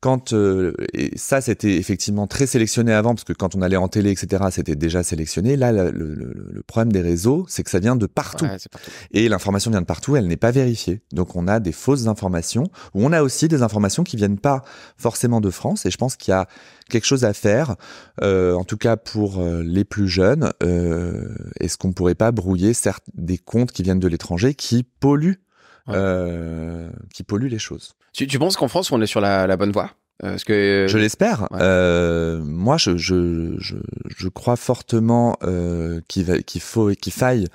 quand 0.00 0.32
euh, 0.32 0.74
et 0.92 1.16
ça 1.16 1.40
c'était 1.40 1.76
effectivement 1.76 2.26
très 2.26 2.46
sélectionné 2.46 2.92
avant 2.92 3.14
parce 3.14 3.24
que 3.24 3.32
quand 3.32 3.54
on 3.54 3.62
allait 3.62 3.76
en 3.76 3.88
télé 3.88 4.10
etc 4.10 4.44
c'était 4.50 4.76
déjà 4.76 5.02
sélectionné. 5.02 5.56
Là 5.56 5.72
le, 5.72 5.90
le, 5.90 6.14
le, 6.14 6.62
problème 6.66 6.92
des 6.92 7.00
réseaux 7.00 7.46
c'est 7.48 7.62
que 7.62 7.70
ça 7.70 7.78
vient 7.78 7.96
de 7.96 8.06
partout, 8.06 8.46
partout. 8.46 8.68
et 9.12 9.28
l'information 9.28 9.70
vient 9.70 9.80
de 9.80 9.86
partout 9.86 10.16
elle 10.16 10.26
n'est 10.26 10.36
pas 10.36 10.50
vérifiée. 10.50 11.00
Donc 11.12 11.36
on 11.36 11.48
a 11.48 11.60
des 11.60 11.72
fausses 11.72 12.06
informations 12.06 12.64
ou 12.94 13.04
on 13.04 13.12
a 13.12 13.22
aussi 13.22 13.48
des 13.48 13.62
informations 13.62 14.04
qui 14.04 14.16
viennent 14.16 14.38
pas 14.38 14.62
forcément 14.96 15.40
de 15.40 15.50
France. 15.50 15.86
Et 15.86 15.90
je 15.90 15.96
pense 15.96 16.16
qu'il 16.16 16.32
y 16.32 16.34
a 16.34 16.46
quelque 16.88 17.06
chose 17.06 17.24
à 17.24 17.32
faire 17.32 17.76
euh, 18.22 18.54
en 18.54 18.64
tout 18.64 18.76
cas 18.76 18.96
pour 18.96 19.40
euh, 19.40 19.62
les 19.62 19.84
plus 19.84 20.08
jeunes. 20.08 20.50
Euh, 20.62 21.34
est-ce 21.60 21.76
qu'on 21.76 21.92
pourrait 21.92 22.14
pas 22.14 22.32
brouiller 22.32 22.74
certes 22.74 23.04
des 23.14 23.38
comptes 23.38 23.72
qui 23.72 23.82
viennent 23.82 24.00
de 24.00 24.08
l'étranger 24.08 24.54
qui 24.54 24.82
polluent 24.82 25.40
euh, 25.88 26.90
qui 27.12 27.22
polluent 27.22 27.48
les 27.48 27.58
choses? 27.58 27.94
Tu, 28.26 28.38
penses 28.40 28.56
qu'en 28.56 28.66
France, 28.66 28.90
on 28.90 29.00
est 29.00 29.06
sur 29.06 29.20
la, 29.20 29.56
bonne 29.56 29.70
voie? 29.70 29.92
Parce 30.20 30.42
que 30.42 30.86
je 30.88 30.98
l'espère. 30.98 31.46
Euh, 31.52 32.42
moi, 32.42 32.76
je, 32.76 32.96
je, 32.96 33.54
je, 33.58 33.76
je, 34.16 34.28
crois 34.28 34.56
fortement 34.56 35.36
euh, 35.44 36.00
qu'il 36.08 36.42
qu'il 36.42 36.60
faut 36.60 36.90
qu'il 36.90 37.12
faille 37.12 37.46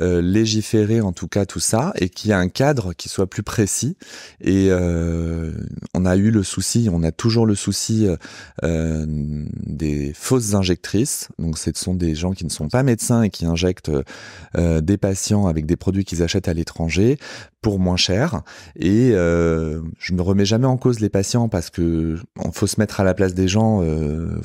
euh, 0.00 0.22
légiférer 0.22 1.02
en 1.02 1.12
tout 1.12 1.28
cas 1.28 1.44
tout 1.44 1.60
ça 1.60 1.92
et 1.96 2.08
qu'il 2.08 2.30
y 2.30 2.32
ait 2.32 2.36
un 2.36 2.48
cadre 2.48 2.94
qui 2.94 3.10
soit 3.10 3.26
plus 3.26 3.42
précis. 3.42 3.98
Et 4.40 4.68
euh, 4.70 5.52
on 5.92 6.06
a 6.06 6.16
eu 6.16 6.30
le 6.30 6.42
souci, 6.42 6.88
on 6.90 7.02
a 7.02 7.12
toujours 7.12 7.44
le 7.44 7.54
souci 7.54 8.06
euh, 8.64 9.04
des 9.66 10.12
fausses 10.14 10.54
injectrices. 10.54 11.28
Donc, 11.38 11.58
ce 11.58 11.70
sont 11.74 11.94
des 11.94 12.14
gens 12.14 12.32
qui 12.32 12.46
ne 12.46 12.50
sont 12.50 12.68
pas 12.68 12.82
médecins 12.82 13.24
et 13.24 13.30
qui 13.30 13.44
injectent 13.44 13.90
des 14.56 14.96
patients 14.96 15.46
avec 15.46 15.66
des 15.66 15.76
produits 15.76 16.06
qu'ils 16.06 16.22
achètent 16.22 16.48
à 16.48 16.54
l'étranger 16.54 17.18
pour 17.66 17.80
moins 17.80 17.96
cher. 17.96 18.42
Et 18.76 19.10
euh, 19.12 19.80
je 19.98 20.14
ne 20.14 20.20
remets 20.20 20.44
jamais 20.44 20.68
en 20.68 20.76
cause 20.76 21.00
les 21.00 21.08
patients 21.08 21.48
parce 21.48 21.68
que 21.68 22.05
on 22.38 22.52
faut 22.52 22.66
se 22.66 22.80
mettre 22.80 23.00
à 23.00 23.04
la 23.04 23.14
place 23.14 23.34
des 23.34 23.48
gens. 23.48 23.82
Euh, 23.82 24.40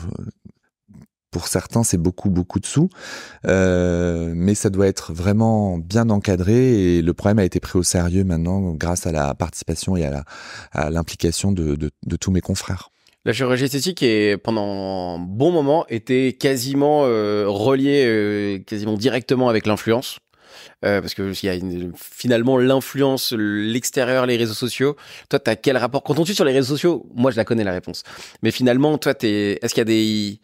pour 1.32 1.48
certains, 1.48 1.84
c'est 1.84 1.98
beaucoup, 1.98 2.30
beaucoup 2.30 2.60
de 2.60 2.66
sous, 2.66 2.90
euh, 3.48 4.34
mais 4.36 4.54
ça 4.54 4.70
doit 4.70 4.88
être 4.88 5.14
vraiment 5.14 5.78
bien 5.78 6.10
encadré 6.10 6.98
et 6.98 7.02
le 7.02 7.14
problème 7.14 7.40
a 7.40 7.46
été 7.46 7.62
pris 7.62 7.80
au 7.80 7.84
sérieux 7.84 8.26
maintenant 8.26 8.74
grâce 8.74 9.08
à 9.08 9.14
la 9.14 9.34
participation 9.34 9.96
et 9.96 10.06
à 10.74 10.90
l'implication 10.90 11.54
de, 11.54 11.90
tous 12.20 12.32
mes 12.32 12.42
confrères. 12.42 12.90
La 13.24 13.32
chirurgie 13.32 13.64
esthétique 13.64 14.04
est 14.04 14.38
pendant 14.38 15.16
un 15.16 15.20
bon 15.20 15.52
moment 15.52 15.86
était 15.88 16.34
quasiment 16.34 17.04
euh, 17.06 17.46
reliée 17.48 18.62
quasiment 18.68 18.98
directement 18.98 19.48
avec 19.48 19.68
l'influence. 19.68 20.20
Euh, 20.86 21.02
parce 21.02 21.14
que 21.14 21.32
y 21.46 21.92
finalement 21.96 22.58
l'influence, 22.58 23.34
l'extérieur, 23.38 24.26
les 24.26 24.38
réseaux 24.38 24.54
sociaux. 24.54 24.96
Toi, 25.30 25.40
t'as 25.40 25.56
quel 25.56 25.78
rapport? 25.78 26.04
Quand 26.04 26.20
on 26.20 26.24
tue 26.24 26.34
sur 26.34 26.46
les 26.46 26.54
réseaux 26.54 26.76
sociaux, 26.76 27.06
moi, 27.14 27.32
je 27.32 27.38
la 27.38 27.46
connais 27.46 27.64
la 27.64 27.74
réponse. 27.74 28.04
Mais 28.44 28.52
finalement, 28.52 28.98
toi, 28.98 29.14
t'es, 29.14 29.60
est-ce 29.62 29.74
qu'il 29.74 29.82
y 29.82 29.82
a 29.82 29.86
des 29.86 30.40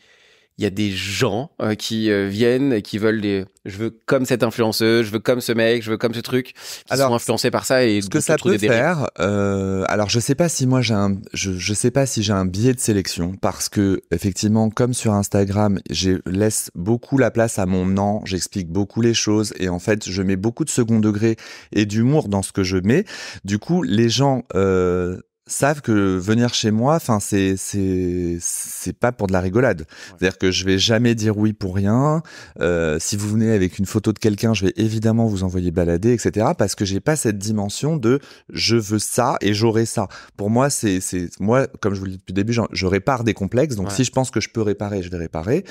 il 0.57 0.63
y 0.63 0.67
a 0.67 0.69
des 0.69 0.91
gens 0.91 1.51
euh, 1.61 1.75
qui 1.75 2.09
euh, 2.11 2.27
viennent 2.27 2.73
et 2.73 2.81
qui 2.81 2.97
veulent 2.97 3.21
des 3.21 3.45
je 3.65 3.77
veux 3.77 3.99
comme 4.05 4.25
cette 4.25 4.43
influenceuse 4.43 5.05
je 5.05 5.11
veux 5.11 5.19
comme 5.19 5.41
ce 5.41 5.51
mec 5.51 5.83
je 5.83 5.91
veux 5.91 5.97
comme 5.97 6.13
ce 6.13 6.21
truc 6.21 6.53
qui 6.53 6.53
alors, 6.89 7.09
sont 7.09 7.15
influencés 7.15 7.51
par 7.51 7.65
ça 7.65 7.85
et 7.85 8.01
ce 8.01 8.09
que 8.09 8.21
ça 8.21 8.37
peut 8.37 8.57
faire 8.57 9.09
euh, 9.19 9.83
alors 9.87 10.09
je 10.09 10.19
sais 10.19 10.35
pas 10.35 10.49
si 10.49 10.65
moi 10.67 10.81
j'ai 10.81 10.93
un 10.93 11.17
je, 11.33 11.51
je 11.51 11.73
sais 11.73 11.91
pas 11.91 12.05
si 12.05 12.23
j'ai 12.23 12.33
un 12.33 12.45
biais 12.45 12.73
de 12.73 12.79
sélection 12.79 13.33
parce 13.41 13.69
que 13.69 14.01
effectivement 14.11 14.69
comme 14.69 14.93
sur 14.93 15.13
Instagram 15.13 15.79
je 15.89 16.19
laisse 16.25 16.71
beaucoup 16.75 17.17
la 17.17 17.29
place 17.29 17.59
à 17.59 17.65
mon 17.65 17.85
nom 17.85 18.21
j'explique 18.25 18.69
beaucoup 18.69 19.01
les 19.01 19.13
choses 19.13 19.53
et 19.59 19.69
en 19.69 19.79
fait 19.79 20.09
je 20.09 20.21
mets 20.21 20.35
beaucoup 20.35 20.63
de 20.63 20.69
second 20.69 20.99
degré 20.99 21.35
et 21.71 21.85
d'humour 21.85 22.29
dans 22.29 22.41
ce 22.41 22.51
que 22.51 22.63
je 22.63 22.77
mets. 22.77 23.05
Du 23.43 23.59
coup 23.59 23.83
les 23.83 24.09
gens 24.09 24.43
euh, 24.55 25.19
savent 25.47 25.81
que 25.81 26.17
venir 26.17 26.53
chez 26.53 26.71
moi, 26.71 26.95
enfin 26.95 27.19
c'est 27.19 27.55
c'est 27.57 28.37
c'est 28.39 28.93
pas 28.93 29.11
pour 29.11 29.27
de 29.27 29.33
la 29.33 29.41
rigolade. 29.41 29.85
C'est-à-dire 30.09 30.37
que 30.37 30.51
je 30.51 30.65
vais 30.65 30.77
jamais 30.77 31.15
dire 31.15 31.37
oui 31.37 31.53
pour 31.53 31.75
rien. 31.75 32.21
Euh, 32.59 32.97
si 32.99 33.15
vous 33.15 33.29
venez 33.29 33.51
avec 33.51 33.79
une 33.79 33.85
photo 33.85 34.13
de 34.13 34.19
quelqu'un, 34.19 34.53
je 34.53 34.65
vais 34.65 34.73
évidemment 34.75 35.25
vous 35.27 35.43
envoyer 35.43 35.71
balader, 35.71 36.13
etc. 36.13 36.47
Parce 36.57 36.75
que 36.75 36.85
j'ai 36.85 36.99
pas 36.99 37.15
cette 37.15 37.37
dimension 37.37 37.97
de 37.97 38.19
je 38.49 38.75
veux 38.75 38.99
ça 38.99 39.37
et 39.41 39.53
j'aurai 39.53 39.85
ça. 39.85 40.07
Pour 40.35 40.49
moi, 40.49 40.69
c'est 40.69 40.99
c'est 40.99 41.29
moi 41.39 41.67
comme 41.79 41.93
je 41.93 41.99
vous 41.99 42.05
le 42.05 42.11
dis 42.11 42.17
depuis 42.17 42.33
le 42.33 42.35
début, 42.35 42.53
je 42.71 42.85
répare 42.85 43.23
des 43.23 43.33
complexes. 43.33 43.75
Donc 43.75 43.91
si 43.91 44.03
je 44.03 44.11
pense 44.11 44.31
que 44.31 44.41
je 44.41 44.49
peux 44.49 44.61
réparer, 44.61 45.01
je 45.01 45.09
vais 45.09 45.17
réparer. 45.17 45.63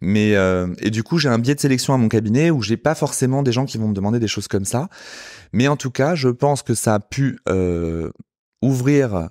Mais 0.00 0.36
euh, 0.36 0.68
et 0.78 0.90
du 0.90 1.02
coup, 1.02 1.18
j'ai 1.18 1.28
un 1.28 1.38
biais 1.38 1.54
de 1.54 1.60
sélection 1.60 1.94
à 1.94 1.96
mon 1.96 2.08
cabinet 2.08 2.50
où 2.50 2.62
j'ai 2.62 2.76
pas 2.76 2.94
forcément 2.94 3.42
des 3.42 3.52
gens 3.52 3.64
qui 3.64 3.78
vont 3.78 3.88
me 3.88 3.94
demander 3.94 4.18
des 4.18 4.28
choses 4.28 4.48
comme 4.48 4.64
ça. 4.64 4.88
Mais 5.52 5.68
en 5.68 5.76
tout 5.76 5.90
cas, 5.90 6.14
je 6.14 6.28
pense 6.28 6.62
que 6.62 6.74
ça 6.74 6.94
a 6.94 7.00
pu 7.00 7.38
euh, 7.48 8.10
ouvrir 8.62 9.28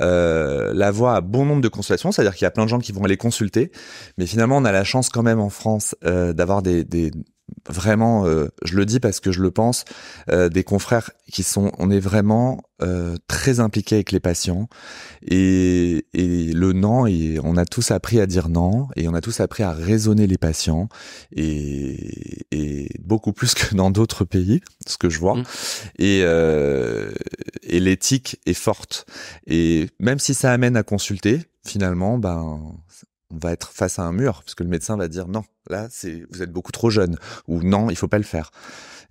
euh, 0.00 0.72
la 0.74 0.90
voie 0.90 1.16
à 1.16 1.20
bon 1.20 1.44
nombre 1.44 1.62
de 1.62 1.68
consultations, 1.68 2.12
c'est-à-dire 2.12 2.34
qu'il 2.34 2.44
y 2.44 2.46
a 2.46 2.50
plein 2.50 2.64
de 2.64 2.68
gens 2.68 2.78
qui 2.78 2.92
vont 2.92 3.04
aller 3.04 3.16
consulter, 3.16 3.70
mais 4.18 4.26
finalement 4.26 4.56
on 4.56 4.64
a 4.64 4.72
la 4.72 4.84
chance 4.84 5.08
quand 5.08 5.22
même 5.22 5.40
en 5.40 5.50
France 5.50 5.94
euh, 6.04 6.32
d'avoir 6.32 6.62
des, 6.62 6.84
des, 6.84 7.10
vraiment, 7.68 8.26
euh, 8.26 8.48
je 8.64 8.76
le 8.76 8.84
dis 8.84 9.00
parce 9.00 9.20
que 9.20 9.32
je 9.32 9.40
le 9.42 9.50
pense, 9.50 9.84
euh, 10.30 10.48
des 10.48 10.64
confrères 10.64 11.10
qui 11.30 11.42
sont, 11.42 11.72
on 11.78 11.90
est 11.90 12.00
vraiment 12.00 12.62
euh, 12.82 13.16
très 13.28 13.60
impliqués 13.60 13.96
avec 13.96 14.12
les 14.12 14.20
patients 14.20 14.68
et, 15.22 16.06
et 16.12 16.52
le 16.52 16.72
non, 16.72 17.06
et 17.06 17.38
on 17.42 17.56
a 17.56 17.64
tous 17.64 17.90
appris 17.90 18.20
à 18.20 18.26
dire 18.26 18.48
non 18.48 18.88
et 18.96 19.08
on 19.08 19.14
a 19.14 19.20
tous 19.20 19.40
appris 19.40 19.62
à 19.62 19.72
raisonner 19.72 20.26
les 20.26 20.38
patients 20.38 20.88
et, 21.32 22.46
et 22.50 22.88
beaucoup 23.00 23.32
plus 23.32 23.54
que 23.54 23.74
dans 23.74 23.90
d'autres 23.90 24.24
pays, 24.24 24.60
ce 24.86 24.98
que 24.98 25.08
je 25.08 25.18
vois. 25.18 25.36
Mmh. 25.36 25.44
Et, 25.98 26.18
et 27.62 27.80
l'éthique 27.80 28.40
est 28.46 28.54
forte 28.54 29.06
et 29.46 29.88
même 29.98 30.18
si 30.18 30.34
ça 30.34 30.52
amène 30.52 30.76
à 30.76 30.82
consulter, 30.82 31.40
finalement, 31.66 32.18
ben 32.18 32.74
on 33.30 33.36
va 33.36 33.52
être 33.52 33.70
face 33.70 33.98
à 33.98 34.02
un 34.02 34.12
mur 34.12 34.42
parce 34.44 34.54
que 34.54 34.62
le 34.62 34.68
médecin 34.70 34.96
va 34.96 35.08
dire 35.08 35.28
non, 35.28 35.44
là 35.68 35.88
c'est 35.90 36.24
vous 36.30 36.42
êtes 36.42 36.50
beaucoup 36.50 36.72
trop 36.72 36.90
jeune 36.90 37.16
ou 37.48 37.62
non, 37.62 37.90
il 37.90 37.96
faut 37.96 38.08
pas 38.08 38.18
le 38.18 38.24
faire. 38.24 38.50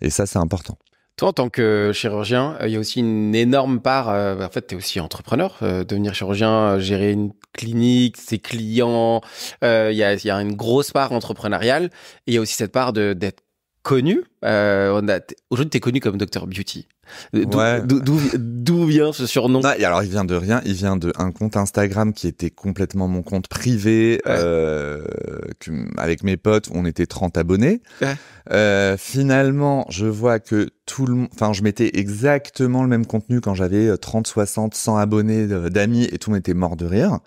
Et 0.01 0.09
ça 0.09 0.25
c'est 0.25 0.39
important. 0.39 0.77
Toi, 1.15 1.29
en 1.29 1.33
tant 1.33 1.49
que 1.49 1.91
chirurgien, 1.93 2.57
euh, 2.59 2.67
il 2.67 2.73
y 2.73 2.75
a 2.75 2.79
aussi 2.79 2.99
une 2.99 3.35
énorme 3.35 3.79
part. 3.79 4.09
Euh, 4.09 4.43
en 4.43 4.49
fait, 4.49 4.65
tu 4.65 4.73
es 4.73 4.77
aussi 4.77 4.99
entrepreneur. 4.99 5.59
Euh, 5.61 5.83
devenir 5.83 6.15
chirurgien, 6.15 6.79
gérer 6.79 7.11
une 7.11 7.33
clinique, 7.53 8.17
ses 8.17 8.39
clients, 8.39 9.21
il 9.61 9.91
y, 9.91 10.03
a, 10.03 10.15
y, 10.15 10.29
a, 10.31 10.41
une 10.41 10.55
grosse 10.55 10.89
part 10.91 11.11
entrepreneuriale. 11.11 11.85
Et 12.25 12.31
il 12.31 12.33
y 12.33 12.37
a 12.37 12.41
aussi 12.41 12.55
cette 12.55 12.71
part 12.71 12.93
d'être 12.93 13.42
connu. 13.83 14.23
Aujourd'hui, 14.41 15.69
tu 15.69 15.77
es 15.77 15.79
connu 15.79 15.99
comme 15.99 16.17
Dr 16.17 16.47
Beauty. 16.47 16.87
D'où 17.33 18.85
vient 18.85 19.13
ce 19.13 19.27
surnom? 19.27 19.61
Ah, 19.63 19.75
Alors, 19.83 20.03
il 20.03 20.09
vient 20.09 20.25
de 20.25 20.35
rien. 20.35 20.61
Il 20.65 20.73
vient 20.73 20.97
d'un 20.97 21.31
compte 21.31 21.57
Instagram 21.57 22.13
qui 22.13 22.27
était 22.27 22.49
complètement 22.49 23.07
mon 23.07 23.21
compte 23.21 23.47
privé. 23.47 24.21
Euh, 24.25 25.05
avec 25.97 26.23
mes 26.23 26.37
potes, 26.37 26.69
on 26.73 26.85
était 26.85 27.05
30 27.05 27.37
abonnés. 27.37 27.81
Euh, 28.51 28.97
finalement, 28.97 29.85
je 29.89 30.05
vois 30.05 30.39
que 30.39 30.69
tout 30.85 31.05
le 31.05 31.27
Enfin, 31.33 31.53
je 31.53 31.61
mettais 31.61 31.91
exactement 31.97 32.81
le 32.81 32.89
même 32.89 33.05
contenu 33.05 33.39
quand 33.39 33.53
j'avais 33.53 33.95
30, 33.97 34.27
60, 34.27 34.73
100 34.73 34.97
abonnés 34.97 35.47
d'amis 35.47 36.05
et 36.05 36.17
tout 36.17 36.29
le 36.29 36.35
monde 36.35 36.39
était 36.39 36.53
mort 36.53 36.75
de 36.75 36.85
rire. 36.85 37.19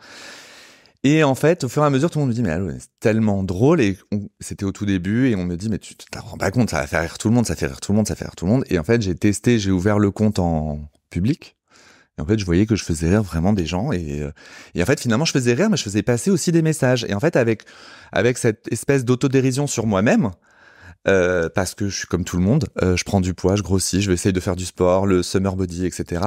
Et 1.05 1.23
en 1.25 1.35
fait, 1.35 1.65
au 1.65 1.69
fur 1.69 1.83
et 1.83 1.87
à 1.87 1.91
mesure, 1.91 2.11
tout 2.11 2.19
le 2.19 2.25
monde 2.25 2.31
me 2.31 2.35
dit, 2.35 2.43
mais 2.43 2.51
allô, 2.51 2.71
c'est 2.79 2.89
tellement 3.01 3.43
drôle. 3.43 3.81
Et 3.81 3.99
c'était 4.41 4.65
au 4.65 4.73
tout 4.73 4.87
début. 4.87 5.29
Et 5.31 5.37
on 5.37 5.45
me 5.45 5.57
dit, 5.57 5.69
mais 5.69 5.79
tu 5.79 5.95
tu 5.95 6.07
te 6.07 6.19
rends 6.19 6.37
pas 6.37 6.51
compte, 6.51 6.71
ça 6.71 6.81
va 6.81 6.87
faire 6.87 7.03
rire 7.03 7.19
tout 7.19 7.29
le 7.29 7.35
monde, 7.35 7.47
ça 7.47 7.57
fait 7.57 7.67
rire 7.67 7.81
tout 7.81 7.93
le 7.93 7.97
monde, 7.97 8.09
ça 8.09 8.15
fait 8.15 8.25
rire 8.25 8.37
tout 8.37 8.47
le 8.47 8.53
monde. 8.53 8.65
Et 8.69 8.79
en 8.79 8.85
fait, 8.85 9.03
j'ai 9.03 9.15
testé, 9.15 9.59
j'ai 9.59 9.71
ouvert 9.71 9.99
le 9.99 10.11
compte 10.11 10.39
en 10.39 10.81
public. 11.11 11.57
Et 12.19 12.23
en 12.23 12.27
fait, 12.27 12.39
je 12.39 12.45
voyais 12.45 12.67
que 12.67 12.77
je 12.77 12.85
faisais 12.85 13.09
rire 13.09 13.23
vraiment 13.23 13.53
des 13.53 13.67
gens. 13.67 13.93
Et, 13.93 14.23
euh, 14.23 14.33
et 14.75 14.83
en 14.83 14.87
fait, 14.87 15.01
finalement, 15.01 15.27
je 15.27 15.33
faisais 15.33 15.53
rire, 15.53 15.69
mais 15.71 15.77
je 15.77 15.83
faisais 15.83 16.03
passer 16.03 16.31
aussi 16.31 16.51
des 16.51 16.63
messages. 16.63 17.05
Et 17.09 17.15
en 17.15 17.21
fait, 17.21 17.37
avec, 17.37 17.65
avec 18.13 18.39
cette 18.39 18.67
espèce 18.73 19.05
d'autodérision 19.05 19.67
sur 19.67 19.87
moi-même, 19.87 20.31
euh, 21.09 21.49
parce 21.49 21.75
que 21.75 21.89
je 21.89 21.97
suis 21.99 22.07
comme 22.07 22.25
tout 22.25 22.37
le 22.37 22.43
monde, 22.43 22.67
euh, 22.83 22.97
je 22.97 23.05
prends 23.05 23.21
du 23.21 23.33
poids, 23.33 23.55
je 23.55 23.63
grossis, 23.63 24.03
je 24.03 24.09
vais 24.09 24.15
essayer 24.15 24.33
de 24.33 24.41
faire 24.41 24.57
du 24.57 24.65
sport, 24.65 25.07
le 25.07 25.23
summer 25.23 25.55
body, 25.55 25.87
etc. 25.87 26.23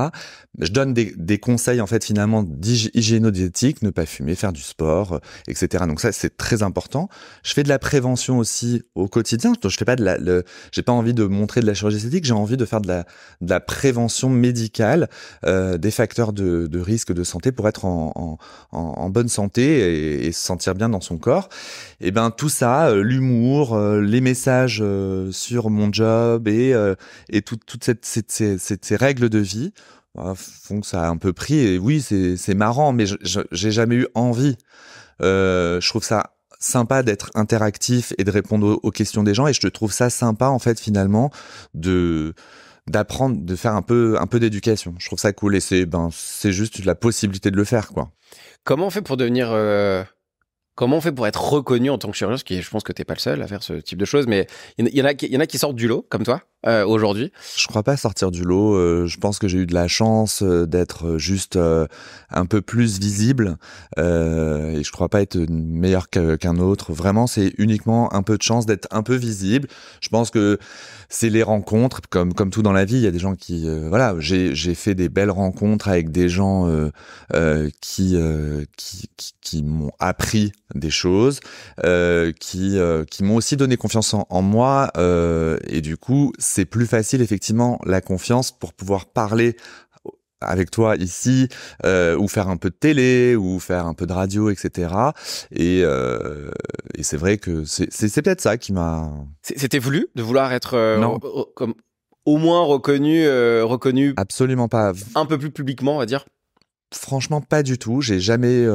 Je 0.59 0.71
donne 0.71 0.93
des, 0.93 1.13
des 1.17 1.37
conseils 1.37 1.81
en 1.81 1.87
fait 1.87 2.03
finalement 2.03 2.43
d'hygiéno-diététique, 2.43 3.81
ne 3.81 3.89
pas 3.89 4.05
fumer, 4.05 4.35
faire 4.35 4.53
du 4.53 4.61
sport, 4.61 5.13
euh, 5.13 5.19
etc. 5.47 5.83
Donc 5.85 5.99
ça 5.99 6.11
c'est 6.11 6.37
très 6.37 6.63
important. 6.63 7.09
Je 7.43 7.53
fais 7.53 7.63
de 7.63 7.69
la 7.69 7.79
prévention 7.79 8.37
aussi 8.37 8.81
au 8.95 9.07
quotidien. 9.07 9.53
Je 9.61 9.69
fais 9.69 9.85
pas 9.85 9.95
de 9.97 10.03
la, 10.03 10.17
j'ai 10.71 10.81
pas 10.81 10.93
envie 10.93 11.13
de 11.13 11.25
montrer 11.25 11.59
de 11.61 11.65
la 11.65 11.73
chirurgie 11.73 11.97
esthétique, 11.97 12.25
j'ai 12.25 12.33
envie 12.33 12.57
de 12.57 12.65
faire 12.65 12.81
de 12.81 12.87
la, 12.87 13.03
de 13.41 13.49
la 13.49 13.59
prévention 13.59 14.29
médicale 14.29 15.09
euh, 15.45 15.77
des 15.77 15.91
facteurs 15.91 16.31
de, 16.31 16.67
de 16.67 16.79
risque 16.79 17.11
de 17.11 17.23
santé 17.23 17.51
pour 17.51 17.67
être 17.67 17.83
en, 17.85 18.37
en, 18.71 18.77
en, 18.77 19.09
bonne 19.09 19.27
santé 19.29 19.63
et, 19.63 20.27
et 20.27 20.31
se 20.31 20.41
sentir 20.41 20.73
bien 20.73 20.87
dans 20.87 21.01
son 21.01 21.17
corps. 21.17 21.49
Et 21.99 22.11
ben 22.11 22.31
tout 22.31 22.49
ça, 22.49 22.93
l'humour, 22.95 23.77
les 23.77 24.21
messages 24.21 24.58
euh, 24.81 25.31
sur 25.31 25.69
mon 25.69 25.91
job 25.93 26.47
et 26.47 26.73
euh, 26.73 26.95
et 27.29 27.41
tout- 27.41 27.57
toutes 27.65 27.83
cette, 27.83 28.05
cette- 28.05 28.31
ces, 28.31 28.57
ces- 28.59 28.95
règles 28.95 29.29
de 29.29 29.39
vie 29.39 29.71
bah, 30.15 30.33
font 30.35 30.81
que 30.81 30.87
ça 30.87 31.03
a 31.03 31.07
un 31.09 31.17
peu 31.17 31.33
pris. 31.33 31.59
Et 31.59 31.77
oui, 31.77 32.01
c'est 32.01 32.53
marrant, 32.55 32.91
mais 32.91 33.05
j'ai 33.51 33.71
jamais 33.71 33.95
eu 33.95 34.07
envie. 34.15 34.57
Euh, 35.21 35.79
je 35.81 35.89
trouve 35.89 36.03
ça 36.03 36.31
sympa 36.59 37.03
d'être 37.03 37.29
interactif 37.35 38.13
et 38.17 38.23
de 38.23 38.31
répondre 38.31 38.79
aux, 38.83 38.91
questions 38.91 39.23
des 39.23 39.33
gens 39.33 39.47
et 39.47 39.53
je 39.53 39.67
trouve 39.67 39.93
ça 39.93 40.09
sympa 40.09 40.47
en 40.47 40.59
fait 40.59 40.77
finalement 40.79 41.31
de 41.73 42.33
d'apprendre 42.87 43.37
de 43.39 43.55
faire 43.55 43.75
un 43.75 43.81
peu 43.81 44.17
un 44.19 44.27
peu 44.27 44.41
d'éducation 44.41 44.93
je 44.97 45.05
trouve 45.05 45.19
ça 45.19 45.31
cool 45.31 45.55
et 45.55 45.61
c'est 45.61 45.85
ben 45.85 46.09
c'est 46.11 46.51
juste 46.51 46.83
la 46.83 46.95
possibilité 46.95 47.49
de 47.49 47.55
le 47.55 47.63
faire 47.63 47.87
quoi 47.89 48.09
Comment 48.65 48.87
on 48.87 48.89
fait 48.89 49.01
pour 49.01 49.15
devenir. 49.15 49.49
Comment 50.79 50.95
on 50.95 51.01
fait 51.01 51.11
pour 51.11 51.27
être 51.27 51.43
reconnu 51.43 51.89
en 51.89 51.97
tant 51.97 52.09
que 52.09 52.15
chirurgien 52.15 52.35
Parce 52.35 52.43
que 52.43 52.61
je 52.61 52.69
pense 52.69 52.83
que 52.83 52.93
t'es 52.93 53.03
pas 53.03 53.13
le 53.13 53.19
seul 53.19 53.41
à 53.41 53.47
faire 53.47 53.63
ce 53.63 53.73
type 53.73 53.99
de 53.99 54.05
choses, 54.05 54.27
mais 54.27 54.47
il 54.77 54.95
y 54.95 55.01
en 55.01 55.39
a 55.41 55.45
qui 55.45 55.57
sortent 55.57 55.75
du 55.75 55.89
lot, 55.89 56.05
comme 56.07 56.23
toi, 56.23 56.41
euh, 56.67 56.85
aujourd'hui. 56.85 57.31
Je 57.55 57.67
crois 57.67 57.83
pas 57.83 57.95
sortir 57.95 58.31
du 58.31 58.43
lot. 58.43 58.75
euh, 58.75 59.05
je 59.05 59.17
pense 59.17 59.39
que 59.39 59.47
j'ai 59.47 59.59
eu 59.59 59.65
de 59.65 59.73
la 59.73 59.87
chance 59.87 60.43
euh, 60.43 60.65
d'être 60.65 61.17
juste 61.17 61.57
un 61.57 62.45
peu 62.45 62.61
plus 62.61 62.99
visible 62.99 63.57
et 63.97 64.01
je 64.83 64.91
crois 64.91 65.07
pas 65.07 65.21
être 65.21 65.37
meilleur 65.49 66.09
qu'un 66.09 66.57
autre. 66.57 66.91
Vraiment, 66.91 67.27
c'est 67.27 67.53
uniquement 67.57 68.13
un 68.13 68.23
peu 68.23 68.37
de 68.37 68.41
chance 68.41 68.65
d'être 68.65 68.87
un 68.91 69.03
peu 69.03 69.15
visible. 69.15 69.67
Je 70.01 70.09
pense 70.09 70.31
que 70.31 70.57
c'est 71.07 71.29
les 71.29 71.43
rencontres, 71.43 72.01
comme 72.09 72.33
comme 72.33 72.49
tout 72.51 72.61
dans 72.61 72.73
la 72.73 72.85
vie. 72.85 72.95
Il 72.95 73.01
y 73.01 73.07
a 73.07 73.11
des 73.11 73.19
gens 73.19 73.35
qui, 73.35 73.67
voilà, 73.87 74.15
j'ai 74.19 74.75
fait 74.75 74.95
des 74.95 75.09
belles 75.09 75.31
rencontres 75.31 75.87
avec 75.87 76.11
des 76.11 76.29
gens 76.29 76.69
qui, 77.81 78.17
qui 78.77 79.09
qui 79.41 79.63
m'ont 79.63 79.91
appris 79.99 80.51
des 80.75 80.91
choses, 80.91 81.39
qui 82.39 82.77
qui 83.09 83.23
m'ont 83.23 83.35
aussi 83.35 83.57
donné 83.57 83.77
confiance 83.77 84.13
en, 84.13 84.27
en 84.29 84.41
moi 84.41 84.91
et 85.67 85.81
du 85.81 85.97
coup 85.97 86.31
c'est 86.51 86.65
plus 86.65 86.87
facile 86.87 87.21
effectivement 87.21 87.79
la 87.85 88.01
confiance 88.01 88.51
pour 88.51 88.73
pouvoir 88.73 89.05
parler 89.05 89.55
avec 90.41 90.71
toi 90.71 90.95
ici 90.95 91.49
euh, 91.85 92.15
ou 92.17 92.27
faire 92.29 92.47
un 92.47 92.55
peu 92.57 92.69
de 92.69 92.75
télé 92.75 93.35
ou 93.35 93.59
faire 93.59 93.85
un 93.85 93.93
peu 93.93 94.05
de 94.07 94.13
radio 94.13 94.49
etc 94.49 94.63
et, 95.51 95.81
euh, 95.83 96.49
et 96.95 97.03
c'est 97.03 97.17
vrai 97.17 97.37
que 97.37 97.65
c'est 97.65 98.21
peut-être 98.21 98.41
ça 98.41 98.57
qui 98.57 98.71
m'a 98.73 99.11
C'était 99.43 99.79
voulu 99.79 100.07
de 100.15 100.23
vouloir 100.23 100.53
être 100.53 100.75
euh, 100.75 100.97
Non. 100.97 101.17
re- 101.17 101.53
comme 101.55 101.73
au 102.25 102.37
moins 102.37 102.61
reconnu, 102.63 103.27
reconnu 103.63 104.13
absolument 104.17 104.67
pas 104.69 104.93
un 105.15 105.25
peu 105.25 105.37
plus 105.37 105.51
publiquement, 105.51 105.95
on 105.95 105.99
va 105.99 106.05
dire. 106.05 106.25
Franchement, 106.93 107.41
pas 107.41 107.61
du 107.63 107.77
tout. 107.77 108.01
J'ai 108.01 108.19
jamais, 108.19 108.65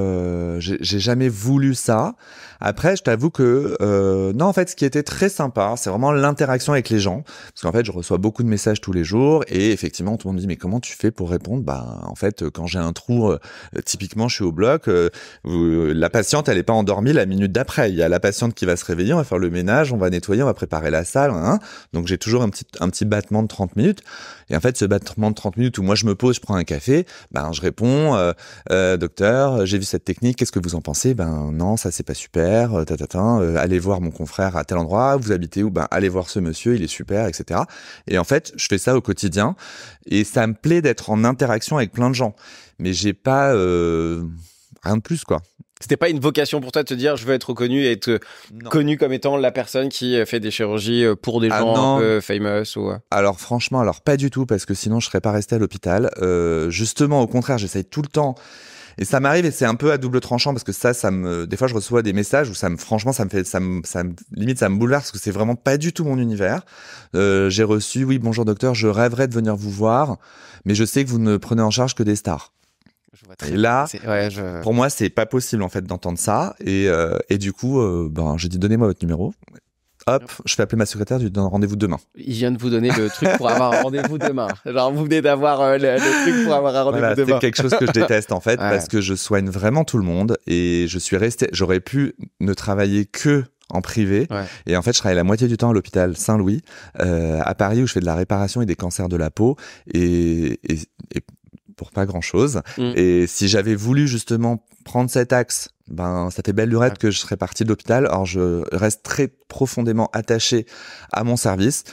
j'ai 0.60 0.98
jamais 1.00 1.28
voulu 1.28 1.74
ça. 1.74 2.14
Après, 2.66 2.96
je 2.96 3.02
t'avoue 3.02 3.28
que 3.28 3.76
euh, 3.82 4.32
non, 4.32 4.46
en 4.46 4.54
fait, 4.54 4.70
ce 4.70 4.74
qui 4.74 4.86
était 4.86 5.02
très 5.02 5.28
sympa, 5.28 5.74
c'est 5.76 5.90
vraiment 5.90 6.12
l'interaction 6.12 6.72
avec 6.72 6.88
les 6.88 6.98
gens, 6.98 7.22
parce 7.50 7.60
qu'en 7.60 7.72
fait, 7.72 7.84
je 7.84 7.92
reçois 7.92 8.16
beaucoup 8.16 8.42
de 8.42 8.48
messages 8.48 8.80
tous 8.80 8.92
les 8.92 9.04
jours, 9.04 9.44
et 9.48 9.70
effectivement, 9.70 10.16
tout 10.16 10.28
le 10.28 10.32
monde 10.32 10.36
me 10.36 10.40
dit 10.40 10.46
mais 10.46 10.56
comment 10.56 10.80
tu 10.80 10.94
fais 10.96 11.10
pour 11.10 11.28
répondre? 11.28 11.62
Bah, 11.62 12.00
en 12.04 12.14
fait, 12.14 12.48
quand 12.48 12.66
j'ai 12.66 12.78
un 12.78 12.94
trou, 12.94 13.28
euh, 13.30 13.38
typiquement, 13.84 14.28
je 14.28 14.36
suis 14.36 14.44
au 14.44 14.52
bloc. 14.52 14.88
euh, 14.88 15.10
vous- 15.44 15.92
la 15.92 16.08
patiente, 16.08 16.48
elle 16.48 16.56
est 16.56 16.62
pas 16.62 16.72
endormie 16.72 17.12
la 17.12 17.26
minute 17.26 17.52
d'après. 17.52 17.90
Il 17.90 17.96
y 17.96 18.02
a 18.02 18.08
la 18.08 18.18
patiente 18.18 18.54
qui 18.54 18.64
va 18.64 18.76
se 18.76 18.84
réveiller, 18.86 19.12
on 19.12 19.18
va 19.18 19.24
faire 19.24 19.38
le 19.38 19.50
ménage, 19.50 19.92
on 19.92 19.98
va 19.98 20.08
nettoyer, 20.08 20.42
on 20.42 20.46
va 20.46 20.54
préparer 20.54 20.90
la 20.90 21.04
salle. 21.04 21.32
hein. 21.32 21.58
Donc, 21.92 22.06
j'ai 22.06 22.16
toujours 22.16 22.42
un 22.42 22.48
petit, 22.48 22.64
un 22.80 22.88
petit 22.88 23.04
battement 23.04 23.42
de 23.42 23.48
30 23.48 23.76
minutes. 23.76 24.02
Et 24.50 24.56
en 24.56 24.60
fait, 24.60 24.76
ce 24.76 24.84
battement 24.84 25.30
de 25.30 25.34
30 25.34 25.56
minutes 25.56 25.78
où 25.78 25.82
moi 25.82 25.94
je 25.94 26.06
me 26.06 26.14
pose, 26.14 26.36
je 26.36 26.40
prends 26.40 26.54
un 26.54 26.64
café, 26.64 27.06
ben 27.30 27.52
je 27.52 27.60
réponds, 27.62 28.14
euh, 28.14 28.32
euh, 28.70 28.96
docteur, 28.96 29.64
j'ai 29.66 29.78
vu 29.78 29.84
cette 29.84 30.04
technique, 30.04 30.36
qu'est-ce 30.36 30.52
que 30.52 30.60
vous 30.62 30.74
en 30.74 30.80
pensez 30.82 31.14
Ben 31.14 31.50
non, 31.52 31.76
ça 31.76 31.90
c'est 31.90 32.02
pas 32.02 32.14
super, 32.14 32.53
euh, 32.54 32.84
tatatin, 32.84 33.40
euh, 33.40 33.56
allez 33.56 33.78
voir 33.78 34.00
mon 34.00 34.10
confrère 34.10 34.56
à 34.56 34.64
tel 34.64 34.78
endroit, 34.78 35.16
vous 35.16 35.32
habitez 35.32 35.62
où? 35.62 35.70
Ben 35.70 35.86
allez 35.90 36.08
voir 36.08 36.28
ce 36.30 36.38
monsieur, 36.38 36.74
il 36.76 36.82
est 36.82 36.86
super, 36.86 37.26
etc. 37.26 37.60
Et 38.08 38.18
en 38.18 38.24
fait, 38.24 38.52
je 38.56 38.66
fais 38.68 38.78
ça 38.78 38.96
au 38.96 39.00
quotidien 39.00 39.56
et 40.06 40.24
ça 40.24 40.46
me 40.46 40.54
plaît 40.54 40.82
d'être 40.82 41.10
en 41.10 41.24
interaction 41.24 41.76
avec 41.76 41.92
plein 41.92 42.08
de 42.10 42.14
gens, 42.14 42.34
mais 42.78 42.92
j'ai 42.92 43.12
pas 43.12 43.52
euh, 43.54 44.22
rien 44.82 44.96
de 44.96 45.02
plus 45.02 45.24
quoi. 45.24 45.42
C'était 45.80 45.96
pas 45.96 46.08
une 46.08 46.20
vocation 46.20 46.60
pour 46.60 46.72
toi 46.72 46.82
de 46.82 46.88
te 46.88 46.94
dire 46.94 47.16
je 47.16 47.26
veux 47.26 47.34
être 47.34 47.50
reconnu 47.50 47.82
et 47.82 47.92
être 47.92 48.18
connu 48.70 48.96
comme 48.96 49.12
étant 49.12 49.36
la 49.36 49.50
personne 49.50 49.88
qui 49.90 50.16
fait 50.24 50.40
des 50.40 50.50
chirurgies 50.50 51.04
pour 51.20 51.40
des 51.42 51.48
Ah 51.50 51.58
gens 51.58 51.74
non. 51.74 51.96
un 51.96 51.98
peu 51.98 52.20
famous 52.20 52.76
ou. 52.76 52.92
Alors 53.10 53.38
franchement, 53.38 53.80
alors 53.80 54.00
pas 54.00 54.16
du 54.16 54.30
tout 54.30 54.46
parce 54.46 54.64
que 54.64 54.72
sinon 54.72 55.00
je 55.00 55.06
serais 55.08 55.20
pas 55.20 55.32
resté 55.32 55.56
à 55.56 55.58
l'hôpital. 55.58 56.10
Euh, 56.22 56.70
justement, 56.70 57.20
au 57.20 57.26
contraire, 57.26 57.58
j'essaye 57.58 57.84
tout 57.84 58.00
le 58.02 58.08
temps. 58.08 58.34
Et 58.98 59.04
ça 59.04 59.20
m'arrive 59.20 59.44
et 59.44 59.50
c'est 59.50 59.64
un 59.64 59.74
peu 59.74 59.92
à 59.92 59.98
double 59.98 60.20
tranchant 60.20 60.52
parce 60.52 60.64
que 60.64 60.72
ça, 60.72 60.94
ça 60.94 61.10
me, 61.10 61.46
des 61.46 61.56
fois 61.56 61.66
je 61.68 61.74
reçois 61.74 62.02
des 62.02 62.12
messages 62.12 62.48
où 62.50 62.54
ça 62.54 62.68
me, 62.68 62.76
franchement, 62.76 63.12
ça 63.12 63.24
me 63.24 63.30
fait, 63.30 63.44
ça 63.44 63.60
me, 63.60 63.82
ça 63.84 64.04
me- 64.04 64.14
limite 64.32 64.58
ça 64.58 64.68
me 64.68 64.76
bouleverse 64.76 65.04
parce 65.04 65.12
que 65.12 65.18
c'est 65.18 65.30
vraiment 65.30 65.56
pas 65.56 65.76
du 65.78 65.92
tout 65.92 66.04
mon 66.04 66.18
univers. 66.18 66.62
Euh, 67.14 67.50
j'ai 67.50 67.64
reçu, 67.64 68.04
oui, 68.04 68.18
bonjour 68.18 68.44
docteur, 68.44 68.74
je 68.74 68.86
rêverais 68.88 69.28
de 69.28 69.34
venir 69.34 69.56
vous 69.56 69.70
voir, 69.70 70.18
mais 70.64 70.74
je 70.74 70.84
sais 70.84 71.04
que 71.04 71.10
vous 71.10 71.18
ne 71.18 71.36
prenez 71.36 71.62
en 71.62 71.70
charge 71.70 71.94
que 71.94 72.02
des 72.02 72.16
stars. 72.16 72.52
Je 73.12 73.26
vois 73.26 73.36
très 73.36 73.52
Et 73.52 73.56
là, 73.56 73.86
C'est- 73.88 74.06
ouais, 74.06 74.28
je- 74.30 74.60
pour 74.62 74.74
moi, 74.74 74.90
c'est 74.90 75.08
pas 75.10 75.24
possible 75.26 75.62
en 75.62 75.68
fait 75.68 75.82
d'entendre 75.84 76.18
ça. 76.18 76.56
Et, 76.60 76.88
euh, 76.88 77.16
et 77.30 77.38
du 77.38 77.52
coup, 77.52 77.80
euh, 77.80 78.08
ben, 78.10 78.36
j'ai 78.38 78.48
dit 78.48 78.58
donnez-moi 78.58 78.88
votre 78.88 79.02
numéro. 79.04 79.32
Hop, 80.06 80.24
je 80.44 80.54
fais 80.54 80.62
appeler 80.62 80.78
ma 80.78 80.86
secrétaire, 80.86 81.18
je 81.18 81.24
lui 81.24 81.30
donne 81.30 81.46
rendez-vous 81.46 81.76
demain. 81.76 81.98
Il 82.16 82.34
vient 82.34 82.50
de 82.52 82.58
vous 82.58 82.70
donner 82.70 82.90
le 82.90 83.08
truc 83.08 83.28
pour 83.38 83.48
avoir 83.48 83.72
un 83.72 83.82
rendez-vous 83.82 84.18
demain. 84.18 84.48
Genre, 84.66 84.92
vous 84.92 85.04
venez 85.04 85.22
d'avoir 85.22 85.60
euh, 85.62 85.78
le, 85.78 85.94
le 85.94 86.22
truc 86.32 86.44
pour 86.44 86.54
avoir 86.54 86.76
un 86.76 86.82
rendez-vous 86.82 87.00
Voilà, 87.00 87.14
demain. 87.14 87.34
c'est 87.36 87.40
quelque 87.40 87.62
chose 87.62 87.74
que 87.74 87.86
je 87.86 87.92
déteste 87.92 88.30
en 88.32 88.40
fait 88.40 88.52
Ouais. 88.60 88.70
parce 88.70 88.88
que 88.88 89.00
je 89.00 89.14
soigne 89.14 89.48
vraiment 89.48 89.84
tout 89.84 89.98
le 89.98 90.04
monde 90.04 90.36
et 90.46 90.86
je 90.88 90.98
suis 90.98 91.16
resté. 91.16 91.48
J'aurais 91.52 91.80
pu 91.80 92.14
ne 92.40 92.52
travailler 92.54 93.06
que 93.06 93.44
en 93.70 93.80
privé 93.80 94.26
Ouais. 94.30 94.44
et 94.66 94.76
en 94.76 94.82
fait 94.82 94.92
je 94.92 94.98
travaille 94.98 95.16
la 95.16 95.24
moitié 95.24 95.48
du 95.48 95.56
temps 95.56 95.70
à 95.70 95.72
l'hôpital 95.72 96.16
Saint-Louis 96.18 96.60
euh, 97.00 97.40
à 97.42 97.54
Paris 97.54 97.82
où 97.82 97.86
je 97.86 97.94
fais 97.94 98.00
de 98.00 98.04
la 98.04 98.14
réparation 98.14 98.60
et 98.60 98.66
des 98.66 98.76
cancers 98.76 99.08
de 99.08 99.16
la 99.16 99.30
peau 99.30 99.56
et, 99.92 100.60
et, 100.70 100.78
et 101.14 101.20
pour 101.76 101.90
pas 101.90 102.06
grand 102.06 102.20
chose 102.20 102.62
Mm. 102.78 102.92
et 102.96 103.26
si 103.26 103.48
j'avais 103.48 103.74
voulu 103.74 104.06
justement 104.08 104.64
prendre 104.84 105.10
cet 105.10 105.32
axe 105.32 105.68
ben 105.88 106.30
ça 106.30 106.42
fait 106.44 106.54
belle 106.54 106.70
lurette 106.70 106.96
que 106.98 107.10
je 107.10 107.18
serais 107.18 107.36
parti 107.36 107.62
de 107.64 107.68
l'hôpital. 107.68 108.06
Alors 108.06 108.24
je 108.24 108.64
reste 108.74 109.02
très 109.02 109.28
profondément 109.48 110.08
attaché 110.14 110.66
à 111.12 111.24
mon 111.24 111.36
service 111.36 111.84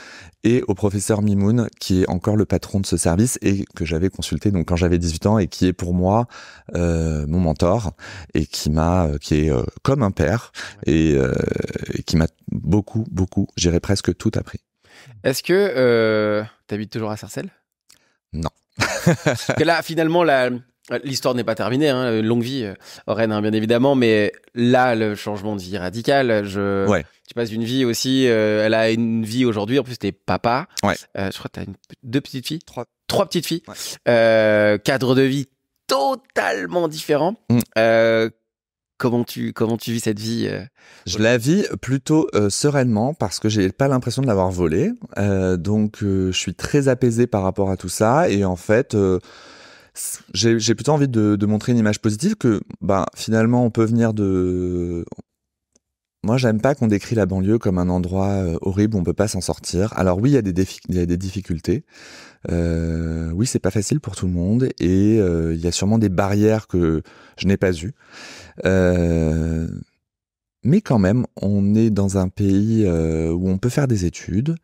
et 0.44 0.62
au 0.66 0.74
professeur 0.74 1.20
Mimoun, 1.22 1.68
qui 1.78 2.02
est 2.02 2.08
encore 2.08 2.36
le 2.36 2.46
patron 2.46 2.80
de 2.80 2.86
ce 2.86 2.96
service 2.96 3.38
et 3.42 3.64
que 3.76 3.84
j'avais 3.84 4.08
consulté 4.08 4.50
donc 4.50 4.66
quand 4.68 4.76
j'avais 4.76 4.98
18 4.98 5.26
ans 5.26 5.38
et 5.38 5.46
qui 5.46 5.66
est 5.66 5.72
pour 5.74 5.92
moi 5.94 6.26
euh, 6.74 7.26
mon 7.28 7.38
mentor 7.38 7.92
et 8.34 8.46
qui 8.46 8.70
m'a, 8.70 9.06
euh, 9.06 9.18
qui 9.18 9.34
est 9.46 9.50
euh, 9.50 9.62
comme 9.82 10.02
un 10.02 10.10
père 10.10 10.52
et, 10.86 11.14
euh, 11.14 11.32
et 11.92 12.02
qui 12.02 12.16
m'a 12.16 12.28
beaucoup, 12.50 13.04
beaucoup, 13.10 13.46
j'irais 13.56 13.80
presque 13.80 14.16
tout 14.16 14.32
appris. 14.36 14.60
Est-ce 15.22 15.42
que 15.42 15.52
euh, 15.52 16.42
t'habites 16.66 16.90
toujours 16.92 17.10
à 17.10 17.16
Sarcelles? 17.18 17.50
Que 19.56 19.64
là, 19.64 19.82
finalement, 19.82 20.24
la- 20.24 20.50
l'histoire 21.04 21.34
n'est 21.34 21.44
pas 21.44 21.54
terminée. 21.54 21.88
Hein, 21.88 22.18
une 22.20 22.26
longue 22.26 22.42
vie, 22.42 22.64
euh, 22.64 22.74
Oren, 23.06 23.32
hein, 23.32 23.40
bien 23.40 23.52
évidemment. 23.52 23.94
Mais 23.94 24.32
là, 24.54 24.94
le 24.94 25.14
changement 25.14 25.56
de 25.56 25.60
vie 25.62 25.78
radical. 25.78 26.44
Je, 26.44 26.86
Ouais. 26.86 27.04
Tu 27.28 27.34
passes 27.34 27.48
d'une 27.50 27.64
vie 27.64 27.84
aussi. 27.84 28.26
euh, 28.28 28.66
elle 28.66 28.74
a 28.74 28.90
une 28.90 29.24
vie 29.24 29.44
aujourd'hui. 29.44 29.78
En 29.78 29.84
plus, 29.84 29.96
t'es 29.96 30.12
papa. 30.12 30.66
Ouais. 30.82 30.94
Euh, 31.16 31.30
je 31.32 31.38
crois 31.38 31.48
que 31.48 31.60
t'as 31.60 31.64
une- 31.64 31.76
deux 32.02 32.20
petites 32.20 32.46
filles. 32.46 32.58
Trois. 32.66 32.84
Trois 33.06 33.26
petites 33.26 33.46
filles. 33.46 33.62
Ouais. 33.68 33.74
Euh, 34.08 34.76
cadre 34.78 35.14
de 35.14 35.22
vie 35.22 35.48
totalement 35.86 36.88
différent. 36.88 37.34
Mm. 37.50 37.58
Comment 39.02 39.24
tu 39.24 39.52
comment 39.52 39.76
tu 39.76 39.90
vis 39.90 39.98
cette 39.98 40.20
vie 40.20 40.46
euh 40.48 40.62
Je 41.06 41.18
la 41.18 41.36
vis 41.36 41.66
plutôt 41.80 42.28
euh, 42.36 42.50
sereinement 42.50 43.14
parce 43.14 43.40
que 43.40 43.48
j'ai 43.48 43.72
pas 43.72 43.88
l'impression 43.88 44.22
de 44.22 44.28
l'avoir 44.28 44.52
volé. 44.52 44.92
Euh, 45.18 45.56
donc 45.56 46.04
euh, 46.04 46.30
je 46.30 46.38
suis 46.38 46.54
très 46.54 46.86
apaisé 46.86 47.26
par 47.26 47.42
rapport 47.42 47.72
à 47.72 47.76
tout 47.76 47.88
ça 47.88 48.30
et 48.30 48.44
en 48.44 48.54
fait 48.54 48.96
j'ai 50.32 50.74
plutôt 50.76 50.92
envie 50.92 51.08
de, 51.08 51.34
de, 51.34 51.46
montrer 51.46 51.72
une 51.72 51.78
image 51.78 52.00
positive 52.00 52.36
que 52.36 52.60
bah, 52.80 53.06
finalement 53.16 53.64
on 53.64 53.70
peut 53.70 53.84
venir 53.84 54.14
de 54.14 55.04
moi, 56.32 56.38
j'aime 56.38 56.62
pas 56.62 56.74
qu'on 56.74 56.86
décrit 56.86 57.14
la 57.14 57.26
banlieue 57.26 57.58
comme 57.58 57.76
un 57.76 57.90
endroit 57.90 58.30
euh, 58.30 58.56
horrible 58.62 58.96
où 58.96 58.98
on 58.98 59.04
peut 59.04 59.12
pas 59.12 59.28
s'en 59.28 59.42
sortir. 59.42 59.92
Alors 59.98 60.18
oui, 60.18 60.30
il 60.30 60.32
y 60.32 60.38
a 60.38 60.40
des, 60.40 60.66
il 60.88 60.94
y 60.94 60.98
a 60.98 61.04
des 61.04 61.18
difficultés. 61.18 61.84
Euh, 62.50 63.30
oui, 63.34 63.46
c'est 63.46 63.58
pas 63.58 63.70
facile 63.70 64.00
pour 64.00 64.16
tout 64.16 64.24
le 64.24 64.32
monde 64.32 64.70
et 64.80 65.18
euh, 65.20 65.52
il 65.52 65.60
y 65.60 65.66
a 65.66 65.72
sûrement 65.72 65.98
des 65.98 66.08
barrières 66.08 66.68
que 66.68 67.02
je 67.36 67.46
n'ai 67.46 67.58
pas 67.58 67.74
eues. 67.74 67.92
Euh, 68.64 69.68
mais 70.64 70.80
quand 70.80 70.98
même, 70.98 71.26
on 71.36 71.74
est 71.74 71.90
dans 71.90 72.16
un 72.16 72.30
pays 72.30 72.88
où 72.88 73.50
on 73.50 73.58
peut 73.58 73.68
faire 73.68 73.86
des 73.86 74.06
études. 74.06 74.54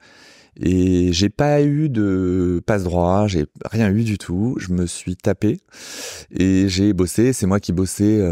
Et 0.59 1.13
j'ai 1.13 1.29
pas 1.29 1.61
eu 1.61 1.91
de 1.91 2.63
passe 2.65 2.85
droit, 2.85 3.27
j'ai 3.27 3.45
rien 3.71 3.91
eu 3.91 4.05
du 4.05 4.17
tout. 4.17 4.57
Je 4.59 4.73
me 4.73 4.87
suis 4.87 5.17
tapé 5.17 5.61
et 6.31 6.67
j'ai 6.71 6.95
bossé. 6.95 7.35
C'est 7.35 7.47
moi 7.47 7.61
qui 7.61 7.75
bossais 7.75 8.27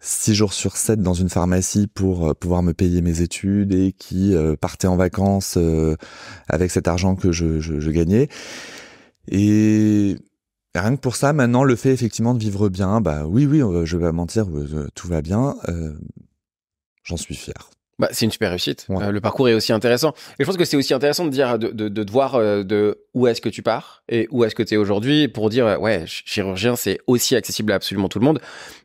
six 0.00 0.34
jours 0.34 0.52
sur 0.52 0.76
7 0.76 1.02
dans 1.02 1.14
une 1.14 1.28
pharmacie 1.28 1.86
pour 1.86 2.28
euh, 2.28 2.34
pouvoir 2.34 2.62
me 2.62 2.72
payer 2.72 3.02
mes 3.02 3.20
études 3.20 3.74
et 3.74 3.92
qui 3.92 4.34
euh, 4.34 4.56
partait 4.56 4.86
en 4.86 4.96
vacances 4.96 5.56
euh, 5.56 5.96
avec 6.48 6.70
cet 6.70 6.88
argent 6.88 7.16
que 7.16 7.32
je, 7.32 7.90
gagnais. 7.90 8.28
Et 9.28 10.16
rien 10.74 10.96
que 10.96 11.00
pour 11.00 11.16
ça, 11.16 11.32
maintenant, 11.32 11.64
le 11.64 11.76
fait 11.76 11.92
effectivement 11.92 12.34
de 12.34 12.38
vivre 12.38 12.68
bien, 12.68 13.00
bah 13.00 13.26
oui, 13.26 13.46
oui, 13.46 13.60
je 13.84 13.96
vais 13.96 14.04
pas 14.04 14.12
mentir, 14.12 14.46
tout 14.94 15.08
va 15.08 15.20
bien. 15.20 15.56
J'en 17.02 17.16
suis 17.16 17.34
fier. 17.34 17.70
Bah, 17.98 18.08
c'est 18.12 18.24
une 18.24 18.30
super 18.30 18.50
réussite. 18.50 18.86
Ouais. 18.88 19.04
Euh, 19.04 19.10
le 19.10 19.20
parcours 19.20 19.48
est 19.48 19.54
aussi 19.54 19.72
intéressant. 19.72 20.14
Et 20.38 20.44
je 20.44 20.44
pense 20.44 20.56
que 20.56 20.64
c'est 20.64 20.76
aussi 20.76 20.94
intéressant 20.94 21.24
de 21.24 21.30
dire, 21.30 21.58
de, 21.58 21.68
de, 21.68 21.88
de 21.88 22.04
te 22.04 22.12
voir 22.12 22.36
euh, 22.36 22.62
de 22.62 23.04
où 23.12 23.26
est-ce 23.26 23.40
que 23.40 23.48
tu 23.48 23.62
pars 23.62 24.04
et 24.08 24.28
où 24.30 24.44
est-ce 24.44 24.54
que 24.54 24.62
tu 24.62 24.74
es 24.74 24.76
aujourd'hui 24.76 25.26
pour 25.26 25.50
dire, 25.50 25.80
ouais, 25.80 26.04
chirurgien, 26.06 26.76
c'est 26.76 27.00
aussi 27.08 27.34
accessible 27.34 27.72
à 27.72 27.74
absolument 27.74 28.08
tout 28.08 28.20
le 28.20 28.24
monde. 28.24 28.40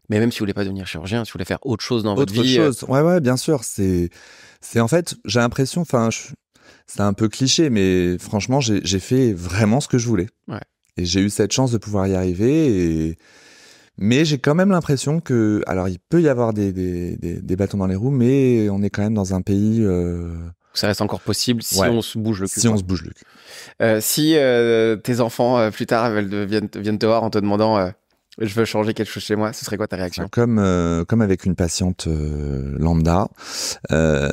Mais 0.10 0.20
même 0.20 0.32
si 0.32 0.40
vous 0.40 0.44
voulez 0.44 0.54
pas 0.54 0.64
devenir 0.64 0.88
chirurgien, 0.88 1.26
si 1.26 1.32
vous 1.32 1.34
voulez 1.34 1.46
faire 1.46 1.60
autre 1.62 1.84
chose 1.84 2.04
dans 2.04 2.14
autre 2.14 2.34
votre 2.34 2.42
vie. 2.42 2.56
Chose. 2.56 2.84
Ouais, 2.88 3.02
ouais, 3.02 3.20
bien 3.20 3.38
sûr. 3.38 3.64
C'est, 3.64 4.10
c'est 4.62 4.80
en 4.80 4.88
fait, 4.88 5.16
j'ai 5.26 5.40
l'impression, 5.40 5.82
enfin, 5.82 6.10
c'est 6.88 7.02
un 7.02 7.14
peu 7.14 7.30
cliché, 7.30 7.70
mais 7.70 8.18
franchement, 8.18 8.62
j'ai 8.62 9.00
fait 9.00 9.32
vraiment 9.34 9.80
ce 9.80 9.88
que 9.88 10.00
je 10.00 10.08
voulais. 10.08 10.28
Ouais. 10.48 10.60
Et 10.98 11.06
j'ai 11.06 11.22
eu 11.22 11.30
cette 11.30 11.52
chance 11.52 11.72
de 11.72 11.78
pouvoir 11.78 12.08
y 12.08 12.16
arriver 12.16 13.08
et, 13.08 13.18
mais 13.98 14.26
j'ai 14.26 14.40
quand 14.40 14.56
même 14.56 14.72
l'impression 14.72 15.20
que, 15.20 15.62
alors 15.68 15.88
il 15.88 16.00
peut 16.00 16.22
y 16.22 16.30
avoir 16.30 16.54
des, 16.54 16.72
des, 16.72 17.16
des, 17.18 17.42
des, 17.42 17.56
bâtons 17.56 17.78
dans 17.78 17.88
les 17.88 17.96
roues, 17.96 18.12
mais 18.12 18.70
on 18.70 18.82
est 18.82 18.90
quand 18.90 19.04
même 19.04 19.14
dans 19.14 19.34
un 19.34 19.42
pays. 19.42 19.82
Euh... 19.82 20.36
Ça 20.74 20.88
reste 20.88 21.02
encore 21.02 21.22
possible 21.22 21.62
si 21.62 21.80
ouais. 21.80 21.90
on 21.90 22.02
se 22.02 22.18
bouge 22.18 22.42
le 22.42 22.48
cul. 22.48 22.60
Si 22.60 22.68
quoi. 22.68 22.76
on 22.76 22.78
se 22.78 22.84
bouge 22.84 23.04
le 23.04 23.12
cul. 23.12 23.24
Euh, 23.82 24.00
si 24.02 24.36
euh, 24.36 24.96
tes 24.96 25.20
enfants 25.20 25.60
euh, 25.60 25.70
plus 25.70 25.86
tard 25.86 26.12
viennent, 26.12 26.70
viennent 26.76 26.98
te 26.98 27.06
voir 27.06 27.24
en 27.24 27.30
te 27.30 27.38
demandant 27.38 27.78
euh, 27.78 27.90
je 28.40 28.54
veux 28.54 28.66
changer 28.66 28.94
quelque 28.94 29.10
chose 29.10 29.24
chez 29.24 29.36
moi, 29.36 29.54
ce 29.54 29.64
serait 29.64 29.78
quoi 29.78 29.88
ta 29.88 29.96
réaction? 29.96 30.28
Comme 30.32 30.58
euh, 30.60 31.06
comme 31.06 31.22
avec 31.22 31.46
une 31.46 31.56
patiente 31.56 32.08
euh, 32.08 32.76
lambda, 32.80 33.28
euh, 33.92 34.30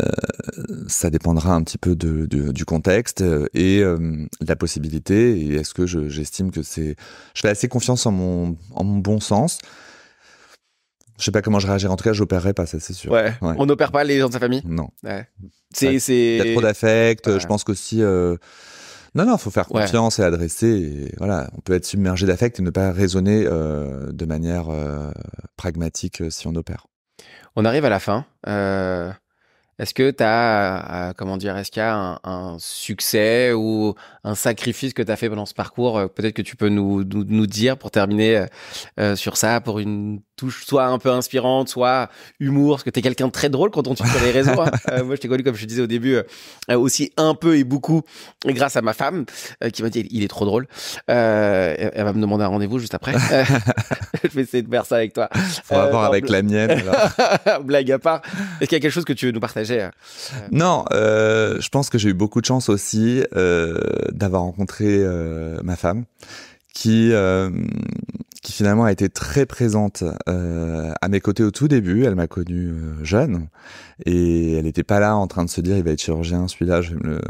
ça 0.89 1.11
dépendra 1.11 1.55
un 1.55 1.63
petit 1.63 1.79
peu 1.79 1.95
de, 1.95 2.27
de 2.27 2.53
du 2.53 2.65
contexte 2.65 3.23
et 3.55 3.81
de 3.81 4.29
la 4.47 4.57
possibilité. 4.57 5.39
Et 5.39 5.55
est-ce 5.57 5.75
que 5.75 5.87
j'estime 5.87 6.51
que 6.51 6.63
c'est, 6.63 6.97
je 7.35 7.41
fais 7.41 7.49
assez 7.49 7.69
confiance 7.69 8.07
en 8.07 8.13
mon 8.13 8.57
en 8.75 8.85
mon 8.85 8.99
bon 8.99 9.21
sens. 9.21 9.59
Je 11.19 11.25
sais 11.27 11.33
pas 11.33 11.43
comment 11.43 11.59
je 11.59 11.67
réagirais. 11.67 11.93
En 11.93 11.97
tout 11.97 12.05
cas, 12.05 12.15
j'opérerai 12.15 12.55
pas, 12.55 12.65
ça 12.65 12.81
c'est 12.81 12.95
sûr. 12.95 13.13
Ouais. 13.13 13.35
ouais. 13.43 13.55
On 13.59 13.67
n'opère 13.67 13.93
pas 13.93 14.05
les 14.05 14.19
gens 14.19 14.29
de 14.29 14.33
sa 14.33 14.39
famille? 14.39 14.63
Non. 14.65 14.89
Ouais. 15.05 15.29
C'est 15.75 15.99
c'est. 15.99 16.39
Il 16.39 16.47
y 16.47 16.49
a 16.49 16.53
trop 16.53 16.63
d'affect. 16.63 17.27
Ouais. 17.27 17.39
Je 17.39 17.47
pense 17.47 17.63
qu'aussi. 17.63 18.03
Euh, 18.03 18.39
non, 19.15 19.27
non, 19.27 19.39
faut 19.39 19.51
faire 19.51 19.67
confiance 19.67 20.19
ouais. 20.19 20.25
et 20.25 20.27
adresser. 20.27 20.67
Et 20.67 21.15
voilà, 21.19 21.51
on 21.57 21.61
peut 21.61 21.75
être 21.75 21.85
submergé 21.85 22.27
d'affect 22.27 22.61
et 22.61 22.63
ne 22.63 22.71
pas 22.71 22.93
raisonner 22.93 23.45
euh, 23.47 24.13
de 24.13 24.25
manière 24.25 24.69
euh, 24.71 25.11
pragmatique 25.57 26.23
si 26.31 26.47
on 26.47 26.55
opère. 26.55 26.87
On 27.57 27.65
arrive 27.65 27.85
à 27.85 27.91
la 27.91 27.99
fin. 27.99 28.25
Euh, 28.47 29.11
est-ce 29.81 29.95
que 29.95 30.11
tu 30.11 30.23
as, 30.23 31.09
euh, 31.09 31.13
comment 31.17 31.39
dire, 31.39 31.57
est-ce 31.57 31.71
qu'il 31.71 31.81
y 31.81 31.83
a 31.83 31.97
un, 31.97 32.19
un, 32.23 32.57
succès 32.59 33.55
ou 33.55 33.95
un 34.25 34.35
sacrifice 34.35 34.93
que 34.93 35.01
tu 35.01 35.11
as 35.11 35.17
fait 35.17 35.31
pendant 35.31 35.47
ce 35.47 35.55
parcours? 35.55 35.97
Euh, 35.97 36.07
Peut-être 36.07 36.35
que 36.35 36.43
tu 36.43 36.55
peux 36.55 36.69
nous, 36.69 37.03
nous, 37.03 37.25
nous 37.25 37.47
dire 37.47 37.79
pour 37.79 37.91
terminer 37.91 38.45
euh, 38.99 39.17
sur 39.17 39.39
ça, 39.39 39.63
pour 39.63 39.79
une 39.79 40.21
touche 40.41 40.65
soit 40.67 40.87
un 40.87 40.99
peu 40.99 41.11
inspirante, 41.11 41.69
soit 41.69 42.11
humour, 42.39 42.77
parce 42.77 42.83
que 42.83 42.91
tu 42.91 42.99
es 42.99 43.03
quelqu'un 43.03 43.27
de 43.27 43.33
très 43.33 43.49
drôle 43.49 43.71
quand 43.71 43.87
on 43.87 43.95
te 43.95 44.07
sur 44.07 44.21
les 44.25 44.31
réseaux. 44.31 44.61
Hein. 44.61 44.71
euh, 44.91 45.05
moi, 45.05 45.15
je 45.17 45.21
t'ai 45.21 45.29
connu, 45.29 45.43
comme 45.43 45.55
je 45.55 45.63
te 45.63 45.67
disais 45.67 45.83
au 45.83 45.87
début, 45.87 46.17
euh, 46.17 46.79
aussi 46.79 47.13
un 47.17 47.35
peu 47.35 47.57
et 47.57 47.65
beaucoup 47.65 48.03
grâce 48.47 48.77
à 48.77 48.83
ma 48.83 48.93
femme 48.93 49.25
euh, 49.63 49.71
qui 49.71 49.83
m'a 49.83 49.91
dit 49.91 50.07
il 50.11 50.25
est 50.25 50.29
trop 50.29 50.45
drôle. 50.45 50.67
Euh, 51.11 51.75
elle 51.79 52.05
va 52.05 52.13
me 52.13 52.21
demander 52.21 52.45
un 52.45 52.49
rendez-vous 52.49 52.79
juste 52.79 52.95
après. 52.95 53.13
je 54.25 54.29
vais 54.31 54.43
essayer 54.43 54.63
de 54.63 54.71
faire 54.71 54.87
ça 54.87 54.97
avec 54.97 55.13
toi. 55.13 55.29
Faut 55.65 55.75
voir 55.75 56.05
avec 56.05 56.29
la 56.29 56.43
mienne. 56.43 56.71
Alors. 56.71 57.63
Blague 57.65 57.93
à 57.93 57.99
part, 57.99 58.23
est-ce 58.61 58.69
qu'il 58.69 58.77
y 58.77 58.81
a 58.81 58.81
quelque 58.81 58.93
chose 58.93 59.05
que 59.05 59.13
tu 59.13 59.27
veux 59.27 59.33
nous 59.33 59.41
partager 59.41 59.89
non, 60.51 60.85
euh, 60.93 61.61
je 61.61 61.69
pense 61.69 61.91
que 61.91 61.99
j'ai 61.99 62.11
eu 62.11 62.15
beaucoup 62.15 62.41
de 62.41 62.47
chance 62.47 62.69
aussi 62.69 63.23
euh, 63.37 63.79
d'avoir 64.13 64.43
rencontré 64.43 64.87
euh, 64.89 65.59
ma 65.63 65.77
femme, 65.77 66.05
qui 66.75 67.13
euh, 67.13 67.51
qui 68.43 68.53
finalement 68.53 68.85
a 68.85 68.93
été 68.93 69.09
très 69.09 69.45
présente 69.47 70.03
euh, 70.29 70.93
à 71.01 71.09
mes 71.09 71.21
côtés 71.21 71.43
au 71.43 71.51
tout 71.51 71.69
début. 71.69 72.05
Elle 72.05 72.15
m'a 72.15 72.27
connu 72.27 72.73
jeune 73.03 73.49
et 74.07 74.55
elle 74.55 74.65
n'était 74.65 74.83
pas 74.83 75.01
là 75.01 75.17
en 75.17 75.27
train 75.27 75.45
de 75.45 75.51
se 75.51 75.61
dire 75.61 75.77
il 75.77 75.85
va 75.85 75.91
être 75.91 76.01
chirurgien 76.01 76.49
celui-là. 76.49 76.81
Je 76.81 76.95
le... 76.95 77.21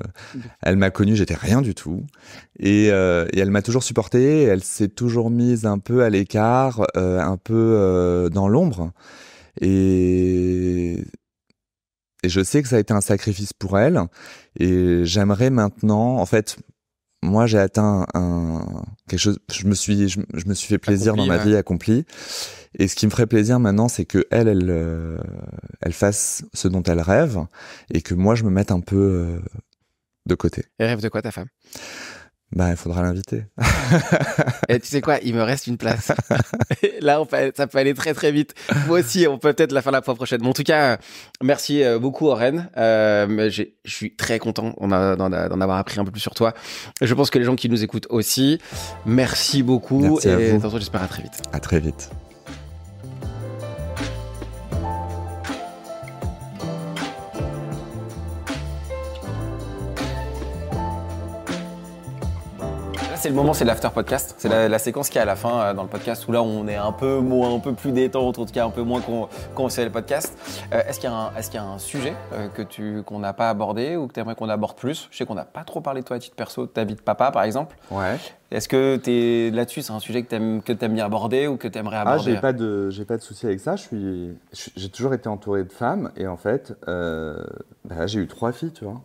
Elle 0.63 0.77
m'a 0.77 0.91
connu, 0.91 1.17
j'étais 1.17 1.35
rien 1.35 1.63
du 1.63 1.75
tout 1.75 2.05
et, 2.59 2.87
et 2.87 3.39
elle 3.39 3.51
m'a 3.51 3.63
toujours 3.63 3.83
supporté. 3.83 4.43
Elle 4.43 4.63
s'est 4.63 4.89
toujours 4.89 5.31
mise 5.31 5.67
un 5.67 5.79
peu 5.79 6.05
à 6.05 6.11
l'écart, 6.11 6.87
un 6.95 7.37
peu 7.37 8.29
dans 8.33 8.49
l'ombre. 8.49 8.93
Et 9.61 11.05
et 12.23 12.29
je 12.29 12.43
sais 12.43 12.63
que 12.63 12.69
ça 12.69 12.77
a 12.77 12.79
été 12.79 12.93
un 12.93 13.01
sacrifice 13.01 13.53
pour 13.53 13.79
elle. 13.79 14.01
Et 14.59 15.05
j'aimerais 15.05 15.51
maintenant, 15.51 16.17
en 16.17 16.27
fait, 16.27 16.59
moi 17.23 17.47
j'ai 17.47 17.59
atteint 17.59 18.07
un 18.15 18.85
quelque 19.09 19.21
chose. 19.21 19.39
Je 19.53 19.67
me 19.67 19.75
suis, 19.75 20.09
je, 20.09 20.21
je 20.35 20.47
me 20.47 20.55
suis 20.55 20.69
fait 20.69 20.79
plaisir 20.79 21.13
accompli, 21.13 21.29
dans 21.29 21.35
ma 21.35 21.39
ouais. 21.39 21.51
vie 21.51 21.57
accomplie. 21.57 22.07
Et 22.79 22.87
ce 22.89 22.95
qui 22.95 23.07
me 23.07 23.11
ferait 23.11 23.27
plaisir 23.27 23.59
maintenant, 23.59 23.89
c'est 23.89 24.05
que 24.05 24.27
elle, 24.31 24.49
elle, 24.49 24.71
euh, 24.71 25.19
elle 25.81 25.93
fasse 25.93 26.45
ce 26.55 26.69
dont 26.69 26.83
elle 26.85 27.01
rêve, 27.01 27.39
et 27.93 28.01
que 28.01 28.15
moi 28.15 28.35
je 28.35 28.45
me 28.45 28.51
mette 28.51 28.71
un 28.71 28.81
peu 28.81 28.97
euh, 28.97 29.41
de 30.27 30.35
côté. 30.35 30.65
Et 30.79 30.87
rêve 30.87 31.01
de 31.01 31.09
quoi 31.09 31.21
ta 31.21 31.33
femme? 31.33 31.49
Bah, 32.53 32.71
il 32.71 32.77
faudra 32.77 33.03
l'inviter. 33.03 33.45
Et 34.69 34.81
tu 34.81 34.89
sais 34.89 35.01
quoi, 35.01 35.19
il 35.23 35.35
me 35.35 35.43
reste 35.43 35.67
une 35.67 35.77
place. 35.77 36.13
Là, 37.01 37.21
on 37.21 37.27
peut, 37.27 37.53
ça 37.57 37.67
peut 37.67 37.79
aller 37.79 37.95
très 37.95 38.13
très 38.13 38.33
vite. 38.33 38.55
Moi 38.87 39.01
aussi, 39.01 39.27
on 39.29 39.39
peut 39.39 39.53
peut-être 39.53 39.73
la 39.73 39.83
faire 39.83 39.93
la 39.93 40.03
fois 40.03 40.15
prochaine. 40.15 40.41
Mais 40.43 40.49
en 40.49 40.53
tout 40.53 40.65
cas, 40.65 40.99
merci 41.43 41.83
beaucoup, 42.01 42.27
Oren. 42.27 42.69
Euh, 42.77 43.51
je 43.51 43.65
suis 43.85 44.17
très 44.17 44.39
content 44.39 44.75
d'en 44.81 45.61
avoir 45.61 45.79
appris 45.79 46.01
un 46.01 46.05
peu 46.05 46.11
plus 46.11 46.21
sur 46.21 46.35
toi. 46.35 46.55
Je 47.01 47.15
pense 47.15 47.31
que 47.31 47.39
les 47.39 47.45
gens 47.45 47.57
qui 47.57 47.69
nous 47.69 47.85
écoutent 47.85 48.09
aussi. 48.11 48.59
Merci 49.07 49.63
beaucoup. 49.63 50.01
Merci 50.01 50.29
et 50.29 50.59
j'espère 50.75 51.03
à 51.03 51.09
très 51.09 51.23
vite. 51.23 51.43
À 51.53 51.61
très 51.61 51.81
vite. 51.81 52.11
C'est 63.21 63.29
le 63.29 63.35
moment, 63.35 63.53
c'est 63.53 63.67
l'after 63.67 63.91
podcast. 63.93 64.35
C'est 64.39 64.49
la, 64.49 64.67
la, 64.67 64.79
séquence 64.79 65.11
qui 65.11 65.19
est 65.19 65.21
à 65.21 65.27
la 65.27 65.37
fin 65.37 65.61
euh, 65.61 65.75
dans 65.75 65.83
le 65.83 65.91
podcast 65.91 66.27
où 66.27 66.33
là 66.33 66.43
on 66.43 66.67
est 66.67 66.77
un 66.77 66.93
peu 66.93 67.19
moins, 67.19 67.55
un 67.55 67.59
peu 67.59 67.75
plus 67.75 67.93
détente, 67.93 68.39
en 68.39 68.47
tout 68.47 68.53
cas 68.53 68.65
un 68.65 68.71
peu 68.71 68.81
moins 68.81 69.03
qu'on 69.03 69.29
qu 69.55 69.71
sait 69.71 69.85
le 69.85 69.91
podcast. 69.91 70.39
Euh, 70.73 70.81
est-ce 70.89 70.99
qu'il 70.99 71.11
y, 71.11 71.13
est 71.13 71.51
qu 71.51 71.55
y, 71.57 71.59
a 71.59 71.65
un 71.65 71.79
sujet 71.79 72.15
euh, 72.33 72.49
que 72.49 72.63
tu 72.63 73.03
qu'on 73.05 73.19
n'a 73.19 73.35
pas 73.35 73.51
abordé 73.51 73.97
ou 73.97 74.07
que 74.07 74.15
tu 74.15 74.21
aimerais 74.21 74.37
qu'on 74.37 74.49
aborde 74.49 74.75
plus? 74.75 75.07
Je 75.11 75.19
sais 75.19 75.27
qu'on 75.27 75.35
n'a 75.35 75.45
pas 75.45 75.65
trop 75.65 75.83
parlé 75.83 76.01
de 76.01 76.07
toi 76.07 76.17
à 76.17 76.19
titre 76.19 76.35
perso, 76.35 76.65
de 76.65 76.71
ta 76.71 76.85
vie 76.85 76.95
de 76.95 77.01
papa 77.03 77.31
par 77.31 77.43
exemple. 77.43 77.77
Ouais. 77.91 78.17
Est-ce 78.51 78.69
que 78.69 78.99
es 79.07 79.51
là-dessus, 79.51 79.83
c'est 79.83 79.93
un 79.93 80.01
sujet 80.01 80.23
que 80.23 80.31
tu 80.31 80.37
aimes, 80.37 80.63
aimes 80.67 80.95
bien 80.95 81.05
aborder 81.05 81.47
ou 81.47 81.59
que 81.59 81.69
tu 81.69 81.79
aimerais 81.79 81.99
aborder 81.99 82.23
Ah, 82.23 82.25
j'ai 82.25 82.41
pas 82.41 82.55
de, 82.55 82.89
j'ai 82.89 83.05
pas 83.05 83.19
de 83.19 83.23
souci 83.23 83.45
avec 83.45 83.61
ça. 83.61 83.77
Je 83.77 83.83
suis, 83.83 84.39
j'ai 84.77 84.89
toujours 84.89 85.13
été 85.13 85.29
entouré 85.29 85.65
de 85.65 85.73
femmes 85.73 86.11
et 86.17 86.27
en 86.27 86.39
fait, 86.39 86.73
bah, 86.87 88.07
j'ai 88.07 88.21
eu 88.21 88.27
trois 88.27 88.53
filles, 88.53 88.73
tu 88.73 88.85
vois. 88.85 89.03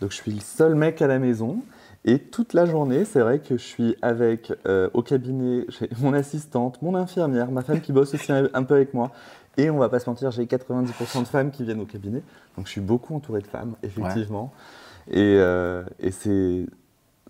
Donc 0.00 0.12
je 0.12 0.16
suis 0.16 0.32
le 0.32 0.40
seul 0.40 0.74
mec 0.74 1.02
à 1.02 1.06
la 1.06 1.18
maison. 1.18 1.62
Et 2.04 2.18
toute 2.18 2.54
la 2.54 2.64
journée, 2.64 3.04
c'est 3.04 3.20
vrai 3.20 3.40
que 3.40 3.56
je 3.58 3.62
suis 3.62 3.96
avec 4.00 4.52
euh, 4.66 4.88
au 4.94 5.02
cabinet, 5.02 5.66
j'ai 5.68 5.90
mon 6.00 6.14
assistante, 6.14 6.80
mon 6.82 6.94
infirmière, 6.94 7.50
ma 7.50 7.62
femme 7.62 7.80
qui 7.80 7.92
bosse 7.92 8.14
aussi 8.14 8.32
un, 8.32 8.62
peu 8.62 8.74
avec 8.74 8.94
moi. 8.94 9.10
Et 9.56 9.68
on 9.68 9.78
va 9.78 9.88
pas 9.88 9.98
se 9.98 10.08
mentir, 10.08 10.30
j'ai 10.30 10.44
90% 10.46 11.20
de 11.20 11.26
femmes 11.26 11.50
qui 11.50 11.64
viennent 11.64 11.80
au 11.80 11.86
cabinet. 11.86 12.22
Donc 12.56 12.66
je 12.66 12.72
suis 12.72 12.80
beaucoup 12.80 13.14
entouré 13.14 13.40
de 13.40 13.46
femmes, 13.46 13.74
effectivement. 13.82 14.52
Ouais. 15.08 15.18
Et, 15.18 15.36
euh, 15.38 15.82
et 15.98 16.10
c'est 16.10 16.66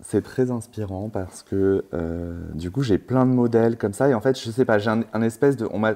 c'est 0.03 0.23
très 0.23 0.49
inspirant 0.49 1.09
parce 1.09 1.43
que 1.43 1.85
euh, 1.93 2.35
du 2.55 2.71
coup 2.71 2.81
j'ai 2.81 2.97
plein 2.97 3.25
de 3.25 3.31
modèles 3.31 3.77
comme 3.77 3.93
ça. 3.93 4.09
Et 4.09 4.13
en 4.13 4.21
fait, 4.21 4.39
je 4.39 4.49
sais 4.49 4.65
pas, 4.65 4.79
j'ai 4.79 4.89
un, 4.89 5.03
un, 5.13 5.21
espèce 5.21 5.57
de, 5.57 5.67
on 5.71 5.79
m'a, 5.79 5.93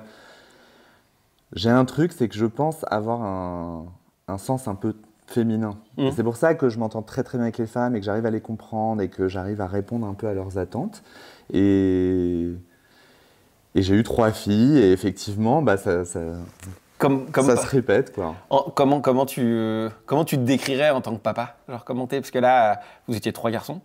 j'ai 1.54 1.70
un 1.70 1.86
truc, 1.86 2.12
c'est 2.12 2.28
que 2.28 2.36
je 2.36 2.46
pense 2.46 2.86
avoir 2.90 3.24
un, 3.24 3.86
un 4.28 4.38
sens 4.38 4.68
un 4.68 4.76
peu 4.76 4.94
féminin. 5.28 5.78
Et 5.98 6.12
C'est 6.12 6.24
pour 6.24 6.36
ça 6.38 6.54
que 6.56 6.70
je 6.70 6.78
m'entends 6.80 7.02
très 7.02 7.24
très 7.24 7.38
bien 7.38 7.46
avec 7.46 7.58
les 7.58 7.68
femmes 7.68 7.96
et 7.96 8.00
que 8.00 8.06
j'arrive 8.06 8.26
à 8.26 8.32
les 8.32 8.42
comprendre 8.42 9.02
et 9.02 9.10
que 9.10 9.28
j'arrive 9.28 9.62
à 9.62 9.68
répondre 9.68 10.06
un 10.08 10.14
peu 10.14 10.28
à 10.28 10.34
leurs 10.34 10.58
attentes. 10.58 11.04
Et, 11.54 12.50
et 13.76 13.82
j'ai 13.82 13.96
eu 13.96 14.04
trois 14.04 14.32
filles 14.32 14.78
et 14.78 14.92
effectivement, 14.92 15.62
bah, 15.62 15.78
ça, 15.78 16.06
ça, 16.06 16.20
Comme, 16.98 17.30
comme 17.32 17.46
ça 17.46 17.58
se 17.58 17.68
répète. 17.68 18.14
Quoi. 18.14 18.36
en- 18.50 18.72
comment, 18.74 19.02
comment, 19.02 19.26
tu, 19.26 19.42
euh, 19.44 19.90
comment 20.06 20.26
tu 20.26 20.38
te 20.38 20.44
décrirais 20.44 20.92
en 20.92 21.02
tant 21.02 21.14
que 21.16 21.22
papa? 21.22 21.56
Genre, 21.68 21.84
comment 21.84 22.08
Parce 22.08 22.32
que 22.32 22.40
là, 22.40 22.80
vous 23.08 23.16
étiez 23.16 23.34
trois 23.34 23.52
garçons. 23.52 23.82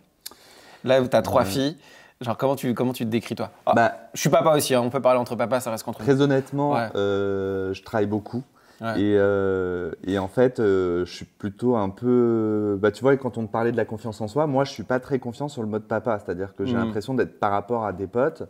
Là, 0.83 1.01
tu 1.05 1.15
as 1.15 1.21
trois 1.21 1.41
Ouais. 1.43 1.47
filles. 1.47 1.77
Genre, 2.21 2.37
comment 2.37 2.55
tu, 2.55 2.73
comment 2.75 2.93
tu 2.93 3.03
te 3.03 3.09
décris, 3.09 3.33
toi? 3.35 3.49
Ah, 3.65 3.73
Bah, 3.75 3.93
Je 4.13 4.19
suis 4.19 4.29
papa 4.29 4.55
aussi, 4.55 4.75
hein, 4.75 4.81
on 4.83 4.91
peut 4.91 5.01
parler 5.01 5.19
entre 5.19 5.35
papas, 5.35 5.59
ça 5.59 5.71
reste 5.71 5.83
contre 5.83 5.99
nous. 5.99 6.05
très 6.05 6.21
honnêtement, 6.21 6.73
Ouais. 6.73 6.87
euh, 6.95 7.73
je 7.73 7.81
travaille 7.81 8.05
beaucoup. 8.05 8.43
Ouais. 8.81 8.99
Et, 8.99 9.15
euh, 9.17 9.91
et 10.05 10.17
en 10.17 10.27
fait, 10.27 10.59
euh, 10.59 11.05
je 11.05 11.13
suis 11.13 11.25
plutôt 11.25 11.75
un 11.75 11.89
peu. 11.89 12.79
Bah, 12.81 12.91
tu 12.91 13.01
vois, 13.01 13.15
quand 13.15 13.37
on 13.37 13.45
te 13.45 13.51
parlait 13.51 13.71
de 13.71 13.77
la 13.77 13.85
confiance 13.85 14.19
en 14.21 14.27
soi, 14.27 14.47
moi, 14.47 14.63
je 14.63 14.71
suis 14.71 14.83
pas 14.83 14.99
très 14.99 15.19
confiant 15.19 15.47
sur 15.47 15.61
le 15.61 15.67
mode 15.67 15.83
papa. 15.83 16.17
C'est-à-dire 16.19 16.55
que 16.55 16.65
j'ai 16.65 16.73
Mhm. 16.75 16.79
l'impression 16.85 17.13
d'être 17.13 17.39
par 17.39 17.51
rapport 17.51 17.85
à 17.85 17.93
des 17.93 18.07
potes 18.07 18.43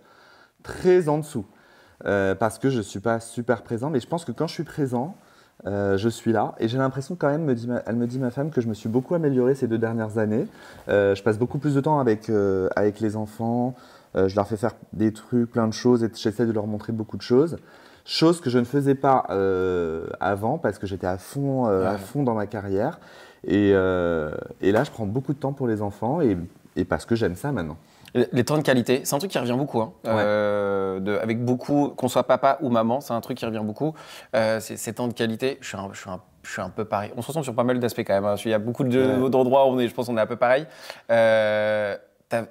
très 0.63 1.09
en 1.09 1.17
dessous. 1.17 1.45
Euh, 2.05 2.33
parce 2.33 2.57
que 2.59 2.69
je 2.69 2.81
suis 2.81 2.99
pas 3.01 3.19
super 3.19 3.61
présent. 3.61 3.89
Mais 3.89 3.99
je 3.99 4.07
pense 4.07 4.23
que 4.25 4.31
quand 4.31 4.47
je 4.47 4.53
suis 4.53 4.63
présent, 4.63 5.15
euh, 5.67 5.97
je 5.97 6.07
suis 6.09 6.31
là. 6.31 6.55
Et 6.59 6.67
j'ai 6.67 6.77
l'impression 6.77 7.15
quand 7.15 7.29
même, 7.29 7.43
me 7.43 7.53
dit 7.53 7.67
ma- 7.67 7.83
elle 7.85 7.95
me 7.97 8.07
dit 8.07 8.17
ma 8.17 8.31
femme, 8.31 8.49
que 8.51 8.61
je 8.61 8.67
me 8.69 8.73
suis 8.73 8.89
beaucoup 8.89 9.13
amélioré 9.13 9.53
ces 9.53 9.67
deux 9.67 9.77
dernières 9.77 10.17
années. 10.17 10.47
Euh, 10.87 11.13
je 11.13 11.21
passe 11.21 11.37
beaucoup 11.37 11.59
plus 11.59 11.75
de 11.75 11.81
temps 11.81 11.99
avec, 11.99 12.29
euh, 12.29 12.69
avec 12.75 12.99
les 13.01 13.15
enfants. 13.15 13.75
Je 14.13 14.35
leur 14.35 14.45
fais 14.45 14.57
faire 14.57 14.73
des 14.91 15.13
trucs, 15.13 15.49
plein 15.49 15.67
de 15.67 15.73
choses, 15.73 16.03
et 16.03 16.09
j'essaie 16.13 16.45
de 16.45 16.51
leur 16.51 16.67
montrer 16.67 16.91
beaucoup 16.91 17.15
de 17.15 17.21
choses. 17.21 17.57
Chose 18.05 18.41
que 18.41 18.49
je 18.49 18.59
ne 18.59 18.63
faisais 18.65 18.95
pas 18.95 19.25
euh, 19.29 20.07
avant 20.19 20.57
parce 20.57 20.79
que 20.79 20.87
j'étais 20.87 21.07
à 21.07 21.17
fond, 21.17 21.67
euh, 21.67 21.83
à 21.87 21.97
fond 21.97 22.23
dans 22.23 22.33
ma 22.33 22.47
carrière. 22.47 22.99
Et, 23.45 23.71
euh, 23.73 24.31
et 24.61 24.71
là, 24.71 24.83
je 24.83 24.91
prends 24.91 25.05
beaucoup 25.05 25.33
de 25.33 25.39
temps 25.39 25.53
pour 25.53 25.67
les 25.67 25.81
enfants 25.81 26.21
et, 26.21 26.37
et 26.75 26.85
parce 26.85 27.05
que 27.05 27.15
j'aime 27.15 27.35
ça 27.35 27.51
maintenant. 27.51 27.77
Les 28.33 28.43
temps 28.43 28.57
de 28.57 28.61
qualité, 28.63 29.01
c'est 29.05 29.15
un 29.15 29.19
truc 29.19 29.31
qui 29.31 29.39
revient 29.39 29.55
beaucoup. 29.57 29.79
hein. 29.81 29.93
Euh, 30.05 30.99
de, 30.99 31.15
avec 31.17 31.45
beaucoup, 31.45 31.89
qu'on 31.95 32.09
soit 32.09 32.23
papa 32.23 32.57
ou 32.61 32.69
maman, 32.69 32.99
c'est 32.99 33.13
un 33.13 33.21
truc 33.21 33.37
qui 33.37 33.45
revient 33.45 33.61
beaucoup. 33.63 33.93
Euh, 34.35 34.59
ces 34.59 34.93
temps 34.93 35.07
de 35.07 35.13
qualité, 35.13 35.57
je 35.61 35.67
suis, 35.69 35.77
un, 35.77 35.87
je, 35.93 35.99
suis 36.01 36.09
un, 36.09 36.19
je 36.43 36.51
suis 36.51 36.61
un 36.61 36.69
peu 36.69 36.83
pareil. 36.83 37.13
On 37.15 37.21
se 37.21 37.27
ressemble 37.27 37.45
sur 37.45 37.55
pas 37.55 37.63
mal 37.63 37.79
d'aspects 37.79 38.01
quand 38.05 38.13
même. 38.13 38.25
hein. 38.25 38.35
Il 38.43 38.51
y 38.51 38.53
a 38.53 38.59
beaucoup 38.59 38.83
de- 38.83 39.29
d'endroits 39.29 39.65
où 39.65 39.69
on 39.69 39.79
est, 39.79 39.87
je 39.87 39.93
pense 39.93 40.07
qu'on 40.07 40.17
est 40.17 40.21
un 40.21 40.25
peu 40.27 40.35
pareil. 40.35 40.65
Euh, 41.09 41.95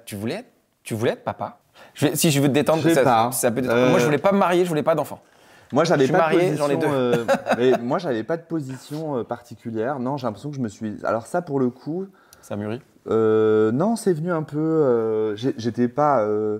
tu, 0.05 0.15
voulais 0.15 0.35
être, 0.35 0.49
tu 0.83 0.93
voulais 0.95 1.11
être 1.11 1.23
papa? 1.23 1.59
Je 1.93 2.07
vais- 2.07 2.15
Si 2.15 2.31
je 2.31 2.41
veux 2.41 2.47
te 2.47 2.53
détendre, 2.53 2.81
ça, 2.95 3.03
ça 3.31 3.51
peut 3.51 3.59
être- 3.59 3.89
Moi, 3.89 3.99
je 3.99 4.05
voulais 4.05 4.17
pas 4.17 4.31
me 4.31 4.37
marier, 4.39 4.63
je 4.63 4.69
voulais 4.69 4.83
pas 4.83 4.95
d'enfant. 4.95 5.19
Moi, 5.73 5.83
j'avais 5.85 6.07
pas 6.07 6.17
marié, 6.17 6.39
de 6.51 6.55
ai 6.55 6.57
position. 6.57 6.79
deux. 6.79 6.87
euh, 6.87 7.25
mais 7.57 7.77
moi, 7.77 7.97
j'avais 7.97 8.23
pas 8.23 8.37
de 8.37 8.43
position 8.43 9.17
euh, 9.17 9.23
particulière. 9.23 9.99
Non, 9.99 10.17
j'ai 10.17 10.27
l'impression 10.27 10.49
que 10.51 10.55
je 10.57 10.61
me 10.61 10.67
suis. 10.67 10.97
Alors 11.03 11.27
ça, 11.27 11.41
pour 11.41 11.59
le 11.59 11.69
coup, 11.69 12.07
Ça 12.41 12.55
mûrit. 12.55 12.81
euh, 13.09 13.71
non, 13.71 13.95
c'est 13.95 14.13
venu 14.13 14.31
un 14.31 14.43
peu. 14.43 14.57
euh, 14.59 15.35
J'étais 15.35 15.87
pas 15.87 16.23
euh, 16.23 16.59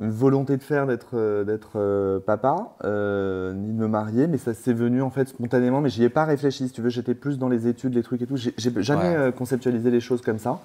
une 0.00 0.10
volonté 0.10 0.56
de 0.56 0.62
faire 0.62 0.86
d'être 0.86 1.10
euh, 1.14 1.42
d'être 1.44 1.72
euh, 1.76 2.20
papa, 2.20 2.76
euh, 2.84 3.52
ni 3.52 3.72
de 3.72 3.78
me 3.78 3.88
marier, 3.88 4.26
mais 4.28 4.38
ça 4.38 4.54
s'est 4.54 4.72
venu 4.72 5.02
en 5.02 5.10
fait 5.10 5.28
spontanément. 5.28 5.80
Mais 5.80 5.90
j'y 5.90 6.04
ai 6.04 6.08
pas 6.08 6.24
réfléchi. 6.24 6.68
Si 6.68 6.72
tu 6.72 6.80
veux, 6.82 6.88
j'étais 6.90 7.14
plus 7.14 7.36
dans 7.38 7.48
les 7.48 7.66
études, 7.66 7.94
les 7.94 8.02
trucs 8.04 8.22
et 8.22 8.26
tout. 8.26 8.36
J'ai 8.36 8.54
jamais 8.76 9.02
Ouais. 9.10 9.16
euh, 9.16 9.32
conceptualisé 9.32 9.90
les 9.90 10.00
choses 10.00 10.22
comme 10.22 10.38
ça. 10.38 10.60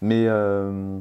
Mais 0.00 0.24
euh, 0.26 0.98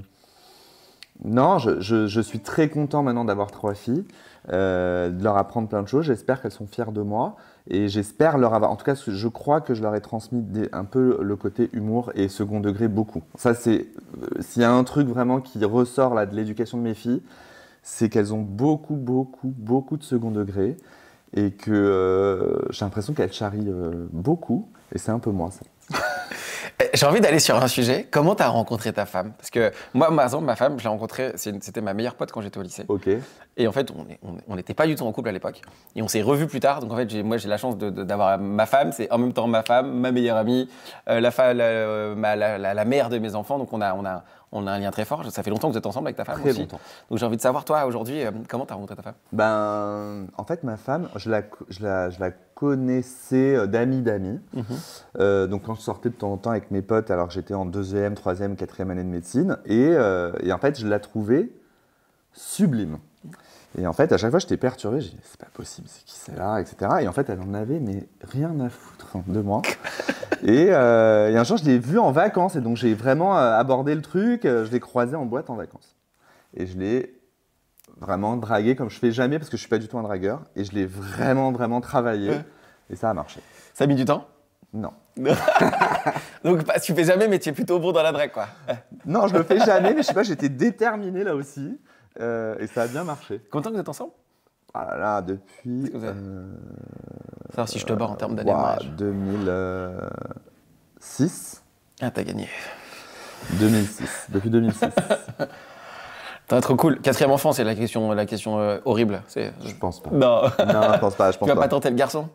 non, 1.24 1.58
je, 1.58 1.80
je- 1.80 2.08
je 2.08 2.22
suis 2.22 2.40
très 2.40 2.70
content 2.70 3.02
maintenant 3.04 3.26
d'avoir 3.26 3.50
trois 3.52 3.74
filles, 3.74 4.06
euh, 4.52 5.10
de 5.10 5.24
leur 5.24 5.38
apprendre 5.38 5.68
plein 5.68 5.82
de 5.82 5.88
choses. 5.88 6.06
J'espère 6.06 6.42
qu'elles 6.42 6.52
sont 6.52 6.68
fières 6.68 6.92
de 6.92 7.02
moi 7.02 7.36
et 7.70 7.90
j'espère 7.90 8.38
leur 8.38 8.54
avoir. 8.54 8.72
En 8.72 8.76
tout 8.76 8.86
cas, 8.86 8.96
je 8.96 9.28
crois 9.28 9.62
que 9.62 9.74
je 9.74 9.82
leur 9.82 9.94
ai 9.96 10.02
transmis 10.02 10.44
un 10.72 10.86
peu 10.86 11.20
le 11.22 11.36
côté 11.36 11.70
humour 11.74 12.12
et 12.16 12.30
second 12.30 12.60
degré 12.60 12.88
beaucoup. 12.88 13.24
Ça, 13.36 13.54
c'est 13.54 13.88
euh, 14.22 14.42
s'il 14.42 14.62
y 14.62 14.66
a 14.66 14.72
un 14.72 14.84
truc 14.84 15.08
vraiment 15.08 15.42
qui 15.42 15.64
ressort 15.66 16.14
là 16.14 16.26
de 16.26 16.36
l'éducation 16.36 16.78
de 16.78 16.84
mes 16.84 16.94
filles, 16.94 17.22
c'est 17.84 18.10
qu'elles 18.10 18.34
ont 18.34 18.42
beaucoup, 18.42 18.96
beaucoup, 18.96 19.54
beaucoup 19.58 19.98
de 19.98 20.04
second 20.04 20.32
degré 20.32 20.78
et 21.34 21.52
que 21.52 21.72
euh, 21.72 22.72
j'ai 22.72 22.86
l'impression 22.86 23.14
qu'elles 23.14 23.34
charrient 23.34 23.72
beaucoup 24.12 24.70
et 24.94 24.98
c'est 24.98 25.12
un 25.12 25.20
peu 25.20 25.32
moi 25.32 25.52
ça. 25.52 25.66
Eh, 26.80 26.90
J'ai 26.94 27.08
envie 27.08 27.22
d'aller 27.22 27.40
sur 27.40 27.56
un 27.56 27.68
sujet. 27.68 28.08
Comment 28.12 28.36
tu 28.36 28.44
as 28.44 28.50
rencontré 28.50 28.94
ta 28.94 29.08
femme? 29.08 29.34
Parce 29.36 29.50
que 29.50 29.72
moi, 29.96 30.14
par 30.16 30.24
exemple, 30.26 30.46
ma 30.46 30.56
femme, 30.56 30.78
je 30.78 30.84
l'ai 30.84 30.90
rencontrée, 30.90 31.32
c'était 31.36 31.82
ma 31.82 31.96
meilleure 31.96 32.14
pote 32.14 32.32
quand 32.32 32.42
j'étais 32.42 32.60
au 32.60 32.62
lycée. 32.62 32.86
Ok. 32.88 33.10
Et 33.60 33.68
en 33.68 33.72
fait, 33.72 33.92
on 34.48 34.56
n'était 34.56 34.76
pas 34.76 34.86
du 34.86 34.94
tout 34.94 35.04
en 35.04 35.12
couple 35.12 35.30
à 35.30 35.32
l'époque. 35.32 35.62
Et 35.96 36.04
on 36.04 36.08
s'est 36.08 36.22
revus 36.22 36.46
plus 36.46 36.60
tard. 36.60 36.80
Donc 36.82 36.92
en 36.92 36.96
fait, 36.96 37.12
moi, 37.24 37.38
j'ai 37.38 37.50
la 37.50 37.58
chance 37.58 37.78
d'avoir 37.78 38.38
ma 38.38 38.68
femme. 38.68 38.92
C'est 38.92 39.12
en 39.12 39.18
même 39.18 39.34
temps 39.34 39.48
ma 39.48 39.64
femme, 39.64 39.92
ma 40.00 40.12
meilleure 40.12 40.38
amie, 40.38 40.70
euh, 41.10 41.20
la, 41.20 41.32
fa- 41.32 41.56
la, 41.56 41.64
euh, 41.64 42.16
ma- 42.16 42.36
la- 42.36 42.86
mère 42.86 43.10
de 43.10 43.18
mes 43.18 43.34
enfants. 43.34 43.58
Donc 43.58 43.74
on 43.74 43.82
a, 43.82 43.96
on, 43.96 44.06
a, 44.06 44.24
on 44.52 44.68
a 44.68 44.72
un 44.72 44.78
lien 44.80 44.92
très 44.92 45.06
fort. 45.06 45.26
Ça 45.32 45.42
fait 45.42 45.50
longtemps 45.50 45.70
que 45.70 45.74
vous 45.74 45.80
êtes 45.80 45.86
ensemble 45.88 46.08
avec 46.10 46.18
ta 46.18 46.26
femme 46.26 46.40
Très 46.42 46.52
aussi. 46.52 46.60
longtemps. 46.60 46.80
Donc 47.10 47.18
j'ai 47.18 47.26
envie 47.26 47.38
de 47.38 47.42
savoir, 47.42 47.66
toi, 47.66 47.86
aujourd'hui, 47.88 48.24
euh, 48.24 48.30
comment 48.48 48.68
tu 48.68 48.74
as 48.74 48.76
rencontré 48.76 48.96
ta 48.96 49.02
femme? 49.02 49.16
Ben, 49.34 50.28
en 50.38 50.44
fait, 50.44 50.64
ma 50.64 50.78
femme, 50.78 51.10
je 51.16 51.32
la, 51.32 51.42
je 51.70 51.82
la, 51.84 52.10
je 52.12 52.20
la 52.20 52.30
connaissais 52.58 53.56
euh, 53.56 53.68
d'amis 53.68 54.02
d'amis. 54.02 54.40
Euh, 55.20 55.46
donc, 55.46 55.64
quand 55.64 55.76
je 55.76 55.82
sortais 55.82 56.10
de 56.10 56.16
temps 56.16 56.34
en 56.34 56.38
temps 56.38 56.50
avec 56.50 56.72
mes 56.72 56.82
potes, 56.82 57.12
alors 57.12 57.30
j'étais 57.30 57.54
en 57.54 57.66
deuxième, 57.66 58.16
troisième, 58.16 58.56
quatrième 58.56 58.90
année 58.90 59.04
de 59.04 59.10
médecine, 59.10 59.58
et, 59.66 59.90
euh, 59.92 60.32
et 60.42 60.52
en 60.52 60.58
fait, 60.58 60.80
je 60.80 60.88
la 60.88 61.00
trouvais 61.00 61.52
sublime. 62.34 62.98
Et 63.78 63.86
en 63.86 63.94
fait, 63.94 64.12
à 64.12 64.18
chaque 64.18 64.32
fois, 64.32 64.40
j'étais 64.40 64.58
perturbé. 64.58 65.02
J'ai 65.02 65.12
dit, 65.12 65.20
c'est 65.24 65.40
pas 65.40 65.52
possible, 65.54 65.88
c'est 65.88 66.04
qui 66.04 66.16
celle-là, 66.16 66.60
etc. 66.60 66.92
Et 67.02 67.08
en 67.08 67.12
fait, 67.12 67.30
elle 67.30 67.42
en 67.42 67.54
avait, 67.54 67.80
mais 67.80 68.08
rien 68.24 68.60
à 68.60 68.70
foutre 68.70 69.18
de 69.28 69.42
moi. 69.42 69.62
et, 70.44 70.70
euh, 70.72 71.30
et 71.30 71.38
un 71.38 71.44
jour, 71.44 71.58
je 71.58 71.66
l'ai 71.66 71.78
vue 71.78 72.00
en 72.00 72.12
vacances, 72.12 72.56
et 72.56 72.62
donc 72.62 72.76
j'ai 72.76 72.96
vraiment 72.96 73.36
abordé 73.36 73.94
le 73.94 74.02
truc. 74.02 74.42
Je 74.46 74.72
l'ai 74.72 74.80
croisée 74.80 75.16
en 75.16 75.26
boîte 75.26 75.52
en 75.52 75.56
vacances. 75.56 75.96
Et 76.56 76.66
je 76.66 76.76
l'ai 76.76 77.17
vraiment 78.00 78.38
dragué 78.38 78.76
comme 78.76 78.90
je 78.90 79.00
fais 79.00 79.12
jamais, 79.12 79.40
parce 79.40 79.50
que 79.50 79.58
je 79.58 79.62
suis 79.62 79.70
pas 79.70 79.80
du 79.80 79.88
tout 79.88 79.98
un 79.98 80.04
dragueur. 80.04 80.42
Et 80.56 80.64
je 80.64 80.72
l'ai 80.74 80.86
vraiment, 80.86 81.52
vraiment 81.52 81.82
travaillé. 81.82 82.32
Et 82.90 82.96
ça 82.96 83.10
a 83.10 83.14
marché. 83.14 83.42
Ça 83.74 83.84
a 83.84 83.88
mis 83.88 83.96
du 83.96 84.06
temps? 84.06 84.26
Non. 84.74 84.92
Donc 86.44 86.64
tu 86.84 86.94
fais 86.94 87.04
jamais, 87.04 87.28
mais 87.28 87.40
tu 87.40 87.50
es 87.50 87.54
plutôt 87.54 87.80
bon 87.80 87.92
dans 87.92 88.04
la 88.04 88.12
drague, 88.12 88.32
quoi. 88.32 88.48
Non, 89.06 89.28
je 89.28 89.36
le 89.36 89.44
fais 89.44 89.60
jamais, 89.60 89.94
mais 89.94 90.02
je 90.04 90.08
sais 90.08 90.14
pas, 90.14 90.24
j'étais 90.24 90.50
déterminé 90.50 91.24
là 91.24 91.36
aussi. 91.36 91.80
Euh, 92.20 92.56
et 92.60 92.68
ça 92.68 92.84
a 92.84 92.88
bien 92.88 93.04
marché. 93.04 93.40
Temps 93.52 93.62
que 93.62 93.70
vous 93.70 93.80
êtes 93.80 93.90
ensemble? 93.90 94.12
Ah 94.74 94.86
là 94.92 94.98
là, 94.98 95.22
depuis. 95.22 95.84
Est-ce 95.86 95.92
que 95.92 95.98
vous 95.98 96.04
avez- 96.04 96.20
euh, 96.20 96.54
Savoir 97.50 97.70
si 97.70 97.80
je 97.80 97.86
te 97.86 97.94
bats 97.94 98.08
en 98.08 98.16
termes 98.16 98.36
d'année 98.36 98.52
de 98.52 98.56
ouah, 98.56 98.62
mariage. 98.62 98.92
2006 98.98 101.64
Ah, 102.02 102.12
t'as 102.12 102.24
gagné. 102.24 102.50
2006. 103.60 104.28
Depuis 104.30 104.50
2006. 104.50 104.82
T'as 106.48 106.62
trop 106.62 106.76
cool. 106.76 107.00
Quatrième 107.02 107.32
enfant, 107.32 107.52
c'est 107.52 107.64
la 107.66 107.76
question, 107.76 108.12
la 108.14 108.26
question 108.26 108.60
euh, 108.60 108.80
horrible. 108.86 109.22
C'est... 109.28 109.52
Je 109.66 109.76
pense 109.76 110.02
pas. 110.02 110.12
Non. 110.12 110.44
Non, 110.44 110.94
je 110.94 111.00
pense 111.00 111.16
pas. 111.16 111.32
Je 111.32 111.34
tu 111.38 111.40
pense 111.40 111.50
vas 111.50 111.56
pas 111.56 111.62
pas. 111.62 111.68
tenter 111.68 111.90
le 111.90 111.96
garçon? 111.96 112.30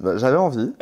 Bah, 0.00 0.16
J'avais 0.18 0.36
envie. 0.36 0.72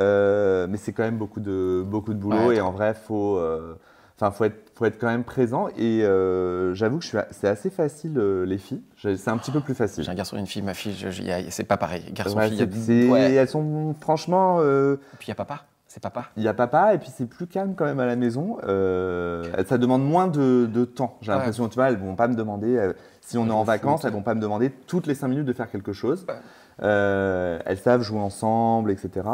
Euh, 0.00 0.66
mais 0.68 0.76
c'est 0.78 0.92
quand 0.92 1.02
même 1.04 1.18
beaucoup 1.18 1.40
de, 1.40 1.82
beaucoup 1.86 2.14
de 2.14 2.18
boulot 2.18 2.48
Ouais, 2.48 2.56
et 2.56 2.60
en 2.60 2.72
vrai, 2.72 2.94
faut, 2.94 3.36
euh, 3.36 3.78
enfin, 4.18 4.30
faut 4.32 4.44
être, 4.44 4.72
faut 4.74 4.86
être 4.86 4.98
quand 4.98 5.06
même 5.06 5.22
présent. 5.22 5.68
Et 5.78 6.02
euh, 6.02 6.74
j'avoue 6.74 6.96
que 6.98 7.04
je 7.04 7.08
suis, 7.10 7.18
a- 7.18 7.28
c'est 7.30 7.46
assez 7.46 7.70
facile 7.70 8.14
euh, 8.18 8.44
les 8.44 8.58
filles. 8.58 8.82
C'est 9.00 9.28
un 9.28 9.36
petit 9.36 9.52
peu 9.52 9.60
plus 9.60 9.74
facile. 9.74 10.02
J'ai 10.02 10.10
un 10.10 10.14
garçon 10.14 10.36
et 10.36 10.40
une 10.40 10.46
fille. 10.46 10.62
Ma 10.62 10.74
fille, 10.74 10.94
je- 10.98 11.10
je- 11.10 11.22
y 11.22 11.30
a- 11.30 11.48
c'est 11.50 11.62
pas 11.64 11.76
pareil. 11.76 12.02
Garçon, 12.12 12.36
Ouais, 12.38 12.48
fille. 12.48 12.58
y 12.58 12.62
a- 12.62 12.66
c'est- 12.72 12.80
c'est- 12.80 13.08
ouais. 13.08 13.34
Elles 13.34 13.48
sont 13.48 13.94
franchement, 14.00 14.56
euh, 14.60 14.94
Et 15.12 15.16
puis 15.18 15.26
il 15.26 15.30
y 15.30 15.32
a 15.32 15.36
papa. 15.36 15.60
C'est 15.94 16.02
papa. 16.02 16.24
il 16.36 16.42
y 16.42 16.48
a 16.48 16.54
papa 16.54 16.92
et 16.92 16.98
puis 16.98 17.08
c'est 17.16 17.24
plus 17.26 17.46
calme 17.46 17.74
quand 17.76 17.84
même 17.84 18.00
à 18.00 18.06
la 18.06 18.16
maison. 18.16 18.58
Euh, 18.66 19.44
ça 19.68 19.78
demande 19.78 20.04
moins 20.04 20.26
de, 20.26 20.66
de 20.66 20.84
temps. 20.84 21.16
J'ai 21.20 21.30
Ouais. 21.30 21.36
l'impression, 21.38 21.68
tu 21.68 21.76
vois, 21.76 21.88
elles 21.88 21.96
vont 21.98 22.16
pas 22.16 22.26
me 22.26 22.34
demander 22.34 22.76
euh, 22.76 22.92
si 23.20 23.38
on 23.38 23.46
est 23.46 23.52
en 23.52 23.62
vacances, 23.62 24.00
foot. 24.00 24.08
elles 24.08 24.12
vont 24.12 24.22
pas 24.24 24.34
me 24.34 24.40
demander 24.40 24.70
toutes 24.88 25.06
les 25.06 25.14
cinq 25.14 25.28
minutes 25.28 25.46
de 25.46 25.52
faire 25.52 25.70
quelque 25.70 25.92
chose. 25.92 26.26
Ouais. 26.28 26.34
Euh, 26.82 27.60
elles 27.64 27.78
savent 27.78 28.02
jouer 28.02 28.18
ensemble, 28.18 28.90
etc. 28.90 29.24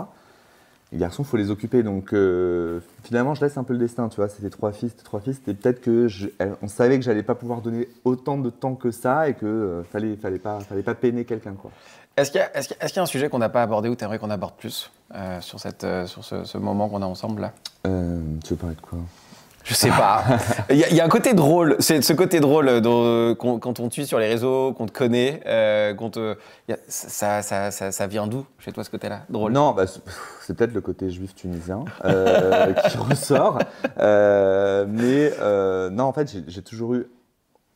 Les 0.92 0.98
garçons, 0.98 1.24
faut 1.24 1.38
les 1.38 1.50
occuper. 1.50 1.82
Donc 1.82 2.14
finalement, 3.04 3.34
je 3.34 3.40
laisse 3.42 3.56
un 3.56 3.64
peu 3.64 3.72
le 3.72 3.78
destin. 3.78 4.10
Tu 4.10 4.16
vois, 4.16 4.28
c'était 4.28 4.50
trois 4.50 4.72
filles, 4.72 4.90
c'était 4.90 5.02
trois 5.04 5.20
filles. 5.20 5.32
C'était 5.34 5.54
peut-être 5.54 5.80
que 5.80 6.08
je- 6.08 6.28
on 6.60 6.68
savait 6.68 6.98
que 6.98 7.04
j'allais 7.06 7.22
pas 7.22 7.36
pouvoir 7.36 7.62
donner 7.62 7.88
autant 8.04 8.36
de 8.36 8.50
temps 8.50 8.74
que 8.74 8.90
ça 8.90 9.30
et 9.30 9.34
que 9.34 9.82
fallait, 9.90 10.14
fallait 10.16 10.38
pas, 10.38 10.60
fallait 10.60 10.82
pas 10.82 10.94
peiner 10.94 11.24
quelqu'un, 11.24 11.54
quoi. 11.54 11.70
Est-ce 12.20 12.30
qu'il 12.30 12.40
y, 12.40 12.44
a- 12.44 12.86
y 12.86 12.96
y 12.96 12.98
un 13.00 13.06
sujet 13.06 13.28
qu'on 13.28 13.38
n'a 13.38 13.48
pas 13.48 13.62
abordé 13.62 13.88
ou 13.88 13.96
tu 13.96 14.04
aimerais 14.04 14.18
qu'on 14.18 14.30
aborde 14.30 14.54
plus 14.54 14.90
euh, 15.14 15.40
sur, 15.40 15.58
cette, 15.60 15.84
euh, 15.84 16.06
sur 16.06 16.24
ce, 16.24 16.44
ce 16.44 16.58
moment 16.58 16.88
qu'on 16.88 17.02
a 17.02 17.06
ensemble 17.06 17.42
là? 17.42 17.52
Euh, 17.86 18.20
tu 18.44 18.50
veux 18.54 18.56
parler 18.58 18.76
de 18.76 18.80
quoi? 18.80 18.98
Je 19.62 19.74
sais 19.74 19.90
pas. 19.90 20.24
Il 20.70 20.76
y, 20.76 20.84
a- 20.84 20.88
il 20.88 20.96
y 20.96 21.00
a 21.00 21.04
un 21.04 21.08
côté 21.10 21.34
drôle. 21.34 21.76
C'est 21.80 22.00
ce 22.00 22.14
côté 22.14 22.40
drôle 22.40 22.68
euh, 22.68 22.80
dont- 22.80 23.34
qu'on- 23.34 23.58
quand 23.58 23.78
on 23.78 23.88
te 23.88 23.92
suit 23.92 24.06
sur 24.06 24.18
les 24.18 24.26
réseaux, 24.26 24.72
qu'on 24.72 24.86
te 24.86 24.92
connaît, 24.92 25.40
qu'on 25.98 26.08
te. 26.10 26.32
a- 26.70 26.76
ça, 26.88 27.42
ça, 27.42 27.70
ça, 27.70 27.92
ça 27.92 28.06
vient 28.06 28.26
d'où? 28.26 28.46
Chez 28.58 28.72
toi 28.72 28.84
ce 28.84 28.90
côté-là 28.90 29.20
Drôle. 29.28 29.52
Non, 29.52 29.72
bah, 29.72 29.84
c'est 30.40 30.54
peut-être 30.56 30.72
le 30.72 30.80
côté 30.80 31.10
juif 31.10 31.34
tunisien 31.34 31.84
qui 32.02 32.96
ressort. 33.10 33.58
Mais 34.88 35.32
non, 35.90 36.04
en 36.04 36.12
fait, 36.12 36.30
j'ai- 36.48 36.62
toujours 36.62 36.94
eu 36.94 37.06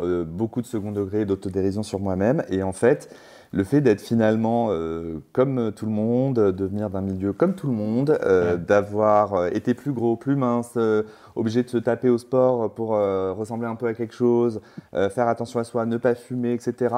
beaucoup 0.01 0.62
de 0.62 0.66
second 0.66 0.90
degré, 0.90 1.24
d'autodérision 1.26 1.82
sur 1.82 2.01
moi-même. 2.01 2.45
Et 2.49 2.62
en 2.62 2.72
fait, 2.72 3.14
le 3.55 3.63
fait 3.63 3.81
d'être 3.81 4.01
finalement 4.01 4.69
euh, 4.71 5.21
comme 5.33 5.73
tout 5.73 5.87
le 5.87 5.93
monde, 5.93 6.35
de 6.35 6.65
venir 6.65 6.91
d'un 6.91 7.01
milieu 7.01 7.33
comme 7.33 7.55
tout 7.55 7.69
le 7.69 7.73
monde, 7.73 8.19
euh, 8.23 8.57
d'avoir 8.57 9.35
euh, 9.35 9.49
été 9.53 9.75
plus 9.75 9.93
gros, 9.93 10.17
plus 10.17 10.35
mince, 10.35 10.77
obligé 11.37 11.63
de 11.63 11.69
se 11.69 11.79
taper 11.79 12.09
au 12.11 12.19
sport 12.19 12.75
pour 12.75 12.91
ressembler 12.91 13.69
un 13.69 13.77
peu 13.77 13.87
à 13.87 13.95
quelque 13.95 14.15
chose, 14.15 14.61
faire 14.93 15.29
attention 15.29 15.61
à 15.61 15.65
soi, 15.65 15.87
ne 15.87 15.97
pas 15.97 16.15
fumer, 16.15 16.53
etc. 16.53 16.95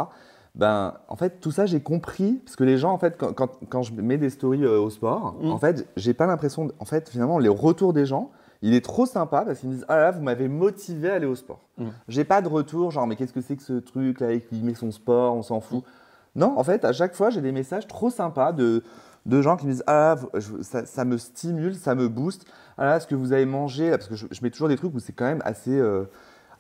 Ben, 0.55 0.95
en 1.09 1.17
fait, 1.17 1.41
tout 1.41 1.51
ça, 1.51 1.67
j'ai 1.67 1.81
compris, 1.81 2.41
parce 2.45 2.57
que 2.57 2.65
les 2.65 2.79
gens, 2.79 2.93
en 2.93 2.99
fait, 2.99 3.17
quand, 3.19 3.35
quand, 3.69 3.83
je 3.83 3.93
mets 3.93 4.17
des 4.17 4.31
stories 4.31 4.65
au 4.67 4.89
sport, 4.89 5.37
mmh. 5.41 5.51
en 5.51 5.59
fait, 5.59 5.87
j'ai 5.97 6.15
pas 6.15 6.27
l'impression, 6.27 6.69
en 6.79 6.85
fait, 6.87 7.11
finalement, 7.11 7.39
les 7.39 7.51
retours 7.51 7.93
des 7.93 8.07
gens, 8.07 8.31
il 8.63 8.73
est 8.73 8.85
trop 8.85 9.05
sympa 9.05 9.43
parce 9.45 9.61
qu'ils 9.61 9.69
me 9.69 9.75
disent 9.75 9.85
Ah 9.89 9.99
là, 9.99 10.11
vous 10.13 10.23
m'avez 10.23 10.49
motivé 10.49 11.11
à 11.11 11.15
aller 11.15 11.27
au 11.27 11.35
sport. 11.35 11.61
Mmh. 11.77 11.85
J'ai 12.09 12.25
pas 12.25 12.41
de 12.41 12.49
retour, 12.49 12.91
genre, 12.91 13.07
mais 13.07 13.17
qu'est-ce 13.17 13.35
que 13.35 13.43
c'est 13.43 13.57
que 13.57 13.63
ce 13.63 13.75
truc 13.75 14.21
là, 14.21 14.29
il 14.33 14.65
met 14.65 14.75
son 14.75 14.91
sport, 14.91 15.35
on 15.35 15.43
s'en 15.43 15.61
fout. 15.61 15.85
Non, 16.37 16.59
en 16.59 16.63
fait, 16.63 16.85
à 16.85 16.93
chaque 16.93 17.15
fois, 17.15 17.31
j'ai 17.31 17.41
des 17.41 17.51
messages 17.51 17.89
trop 17.89 18.11
sympas 18.11 18.53
de, 18.53 18.83
de 19.25 19.43
gens 19.43 19.57
qui 19.57 19.67
me 19.67 19.73
disent 19.73 19.85
Ah, 19.87 20.17
ça, 20.63 21.05
me 21.05 21.17
stimule, 21.17 21.75
ça 21.75 21.95
me 21.95 22.09
booste. 22.09 22.47
Ah 22.79 22.85
là, 22.85 23.01
ce 23.01 23.07
que 23.07 23.15
vous 23.15 23.33
avez 23.33 23.47
mangé, 23.47 23.91
parce 23.91 24.07
que 24.07 24.15
je, 24.15 24.27
mets 24.43 24.51
toujours 24.51 24.69
des 24.69 24.77
trucs 24.77 24.95
où 24.95 25.01
c'est 25.01 25.15
quand 25.15 25.25
même 25.25 25.43
assez. 25.45 25.77
Euh, 25.77 26.05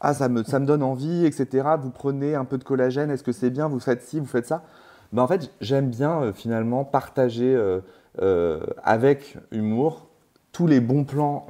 ah, 0.00 0.14
ça 0.14 0.28
me, 0.28 0.42
ça 0.42 0.58
me 0.58 0.66
donne 0.66 0.82
envie, 0.82 1.26
etc. 1.26 1.68
Vous 1.80 1.90
prenez 1.90 2.34
un 2.34 2.44
peu 2.44 2.58
de 2.58 2.64
collagène, 2.64 3.10
est-ce 3.10 3.22
que 3.22 3.32
c'est 3.32 3.50
bien? 3.50 3.68
Vous 3.68 3.80
faites 3.80 4.02
ci, 4.02 4.18
vous 4.18 4.26
faites 4.26 4.46
ça 4.46 4.62
ben, 5.12 5.22
En 5.22 5.28
fait, 5.28 5.50
j'aime 5.60 5.88
bien 5.88 6.22
euh, 6.22 6.32
finalement 6.32 6.84
partager 6.84 7.54
euh, 7.54 8.60
avec 8.82 9.38
humour 9.52 10.08
tous 10.52 10.66
les 10.66 10.80
bons 10.80 11.04
plans 11.04 11.46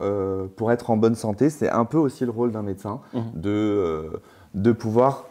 pour 0.57 0.73
être 0.73 0.91
en 0.91 0.97
bonne 0.97 1.15
santé. 1.15 1.49
C'est 1.49 1.71
un 1.71 1.85
peu 1.85 1.97
aussi 1.97 2.25
le 2.25 2.33
rôle 2.33 2.51
d'un 2.51 2.63
médecin 2.63 3.01
mmh. 3.13 3.21
de, 3.35 4.11
de 4.55 4.73
pouvoir 4.73 5.27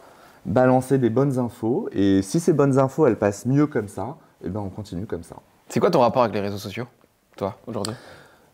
balancer 0.45 0.97
des 0.97 1.09
bonnes 1.09 1.39
infos. 1.39 1.89
Et 1.91 2.21
si 2.21 2.39
ces 2.39 2.53
bonnes 2.53 2.79
infos, 2.79 3.07
elles 3.07 3.17
passent 3.17 3.45
mieux 3.45 3.67
comme 3.67 3.87
ça, 3.87 4.17
eh 4.43 4.49
ben 4.49 4.59
on 4.59 4.69
continue 4.69 5.05
comme 5.05 5.23
ça. 5.23 5.35
C'est 5.69 5.79
quoi 5.79 5.91
ton 5.91 6.01
rapport 6.01 6.23
avec 6.23 6.35
les 6.35 6.41
réseaux 6.41 6.57
sociaux, 6.57 6.85
toi, 7.35 7.57
aujourd'hui? 7.67 7.95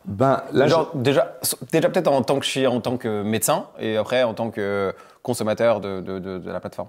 Ben, 0.04 0.42
là, 0.52 0.66
Genre, 0.66 0.90
déjà, 0.94 1.38
déjà 1.70 1.88
peut-être 1.88 2.08
en 2.08 2.22
tant 2.22 2.40
que 2.40 2.66
en 2.66 2.80
tant 2.80 2.96
que 2.96 3.22
médecin 3.22 3.66
et 3.78 3.96
après 3.96 4.24
en 4.24 4.34
tant 4.34 4.50
que 4.50 4.92
consommateur 5.22 5.80
de, 5.80 6.00
de, 6.00 6.18
de 6.18 6.50
la 6.50 6.58
plateforme, 6.58 6.88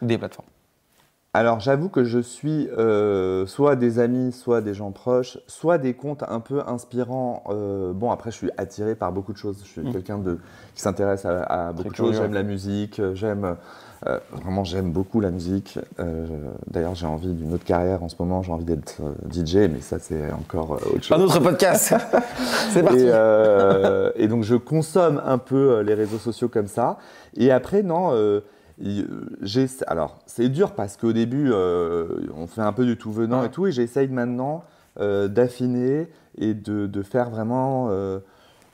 des 0.00 0.18
plateformes. 0.18 0.48
Alors 1.34 1.60
j'avoue 1.60 1.88
que 1.88 2.04
je 2.04 2.18
suis 2.18 2.68
euh, 2.76 3.46
soit 3.46 3.74
des 3.74 3.98
amis, 3.98 4.32
soit 4.32 4.60
des 4.60 4.74
gens 4.74 4.90
proches, 4.90 5.38
soit 5.46 5.78
des 5.78 5.94
comptes 5.94 6.24
un 6.28 6.40
peu 6.40 6.62
inspirants. 6.66 7.44
Euh, 7.48 7.94
bon 7.94 8.10
après 8.10 8.30
je 8.30 8.36
suis 8.36 8.50
attiré 8.58 8.94
par 8.94 9.12
beaucoup 9.12 9.32
de 9.32 9.38
choses. 9.38 9.62
Je 9.64 9.70
suis 9.70 9.80
mmh. 9.80 9.92
quelqu'un 9.92 10.18
de 10.18 10.38
qui 10.74 10.82
s'intéresse 10.82 11.24
à, 11.24 11.72
beaucoup 11.72 11.88
de 11.88 11.96
choses. 11.96 12.16
J'aime 12.16 12.34
la 12.34 12.42
musique, 12.42 13.00
j'aime 13.14 13.56
euh, 14.06 14.18
vraiment 14.32 14.64
j'aime 14.64 14.90
beaucoup 14.90 15.20
la 15.20 15.30
musique. 15.30 15.78
D'ailleurs 16.66 16.94
j'ai 16.94 17.06
envie 17.06 17.32
d'une 17.32 17.54
autre 17.54 17.64
carrière 17.64 18.02
en 18.02 18.08
ce 18.08 18.16
moment. 18.18 18.42
J'ai 18.42 18.52
envie 18.52 18.64
d'être 18.64 19.00
DJ, 19.30 19.68
mais 19.72 19.80
ça 19.80 19.98
c'est 19.98 20.32
encore 20.32 20.72
autre 20.72 21.02
chose. 21.02 21.18
Un 21.18 21.22
autre 21.22 21.40
podcast. 21.40 21.94
c'est 22.72 22.82
parti. 22.82 23.06
Et, 24.18 24.24
et, 24.24 24.28
donc 24.28 24.44
je 24.44 24.56
consomme 24.56 25.22
un 25.24 25.38
peu 25.38 25.80
les 25.80 25.94
réseaux 25.94 26.18
sociaux 26.18 26.48
comme 26.48 26.68
ça. 26.68 26.98
Et 27.36 27.50
après 27.50 27.82
non 27.82 28.12
euh, 28.80 29.82
alors, 29.86 30.18
c'est 30.26 30.48
dur 30.48 30.72
parce 30.72 30.96
qu'au 30.96 31.12
début, 31.12 31.50
euh, 31.52 32.26
on 32.36 32.46
fait 32.46 32.62
un 32.62 32.72
peu 32.72 32.84
du 32.84 32.96
tout 32.96 33.12
venant 33.12 33.44
et 33.44 33.50
tout, 33.50 33.66
et 33.66 33.72
j'essaye 33.72 34.08
maintenant 34.08 34.64
euh, 35.00 35.28
d'affiner 35.28 36.08
et 36.38 36.54
de, 36.54 37.02
faire 37.02 37.30
vraiment 37.30 37.90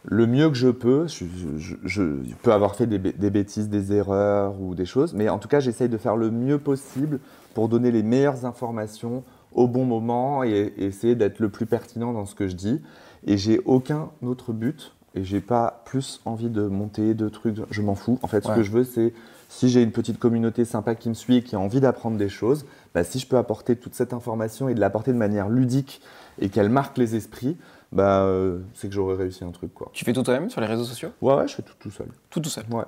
le 0.05 0.27
mieux 0.27 0.49
que 0.49 0.57
je 0.57 0.69
peux. 0.69 1.07
Je, 1.07 2.03
peux 2.43 2.53
avoir 2.53 2.75
fait 2.75 2.87
des, 2.87 2.99
bêtises, 2.99 3.69
des 3.69 3.93
erreurs 3.93 4.61
ou 4.61 4.75
des 4.75 4.87
choses, 4.87 5.15
mais 5.15 5.29
en 5.29 5.39
tout 5.39 5.49
cas, 5.49 5.61
j'essaye 5.61 5.89
de 5.89 5.99
faire 5.99 6.17
le 6.17 6.31
mieux 6.31 6.59
possible 6.59 7.21
pour 7.55 7.69
donner 7.69 7.91
les 7.91 8.03
meilleures 8.03 8.45
informations 8.45 9.25
au 9.53 9.67
bon 9.67 9.85
moment 9.85 10.45
et, 10.45 10.73
essayer 10.79 11.15
d'être 11.15 11.41
le 11.41 11.49
plus 11.49 11.67
pertinent 11.67 12.13
dans 12.13 12.27
ce 12.27 12.35
que 12.35 12.49
je 12.49 12.55
dis. 12.55 12.81
Et 13.27 13.37
j'ai 13.37 13.61
aucun 13.65 14.11
autre 14.23 14.53
but 14.53 14.95
et 15.15 15.25
j'ai 15.25 15.41
pas 15.41 15.83
plus 15.85 16.21
envie 16.25 16.51
de 16.51 16.63
monter 16.63 17.15
de 17.15 17.29
trucs. 17.29 17.57
Je 17.71 17.83
m'en 17.83 17.95
fous. 17.95 18.19
En 18.23 18.29
fait, 18.29 18.45
ce 18.45 18.53
que 18.53 18.63
je 18.63 18.71
veux, 18.71 18.85
c'est 18.85 19.13
si 19.49 19.71
j'ai 19.71 19.83
une 19.83 19.93
petite 19.93 20.19
communauté 20.19 20.65
sympa 20.65 20.95
qui 20.95 21.09
me 21.09 21.15
suit 21.15 21.37
et 21.37 21.43
qui 21.43 21.57
a 21.57 21.59
envie 21.59 21.81
d'apprendre 21.81 22.19
des 22.19 22.29
choses, 22.29 22.67
bah, 22.95 23.03
si 23.03 23.19
je 23.19 23.27
peux 23.27 23.39
apporter 23.39 23.77
toute 23.77 23.95
cette 23.95 24.13
information 24.13 24.69
et 24.69 24.75
de 24.75 24.81
l'apporter 24.81 25.13
de 25.13 25.19
manière 25.19 25.49
ludique 25.49 26.03
et 26.39 26.51
qu'elle 26.51 26.69
marque 26.69 26.99
les 26.99 27.17
esprits, 27.17 27.57
bah, 27.93 28.23
euh, 28.23 28.59
c'est 28.75 28.89
que 28.89 28.95
j'aurais 28.95 29.17
réussi 29.17 29.45
un 29.45 29.51
truc. 29.51 29.73
Quoi. 29.73 29.91
Tu 29.93 30.05
fais 30.05 30.13
tout 30.13 30.23
toi-même 30.23 30.51
sur 30.51 30.61
les 30.61 30.67
réseaux 30.67 30.85
sociaux? 30.85 31.11
Ouais, 31.21 31.35
ouais, 31.35 31.49
je 31.49 31.55
fais 31.55 31.63
tout 31.63 31.75
tout 31.79 31.91
seul. 31.91 32.09
Tout 32.31 32.41
tout 32.41 32.51
seul 32.51 32.65
Ouais. 32.71 32.85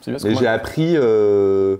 C'est 0.00 0.10
bien 0.10 0.18
ce 0.18 0.34
j'ai 0.34 0.46
appris, 0.46 0.96
euh, 0.96 1.78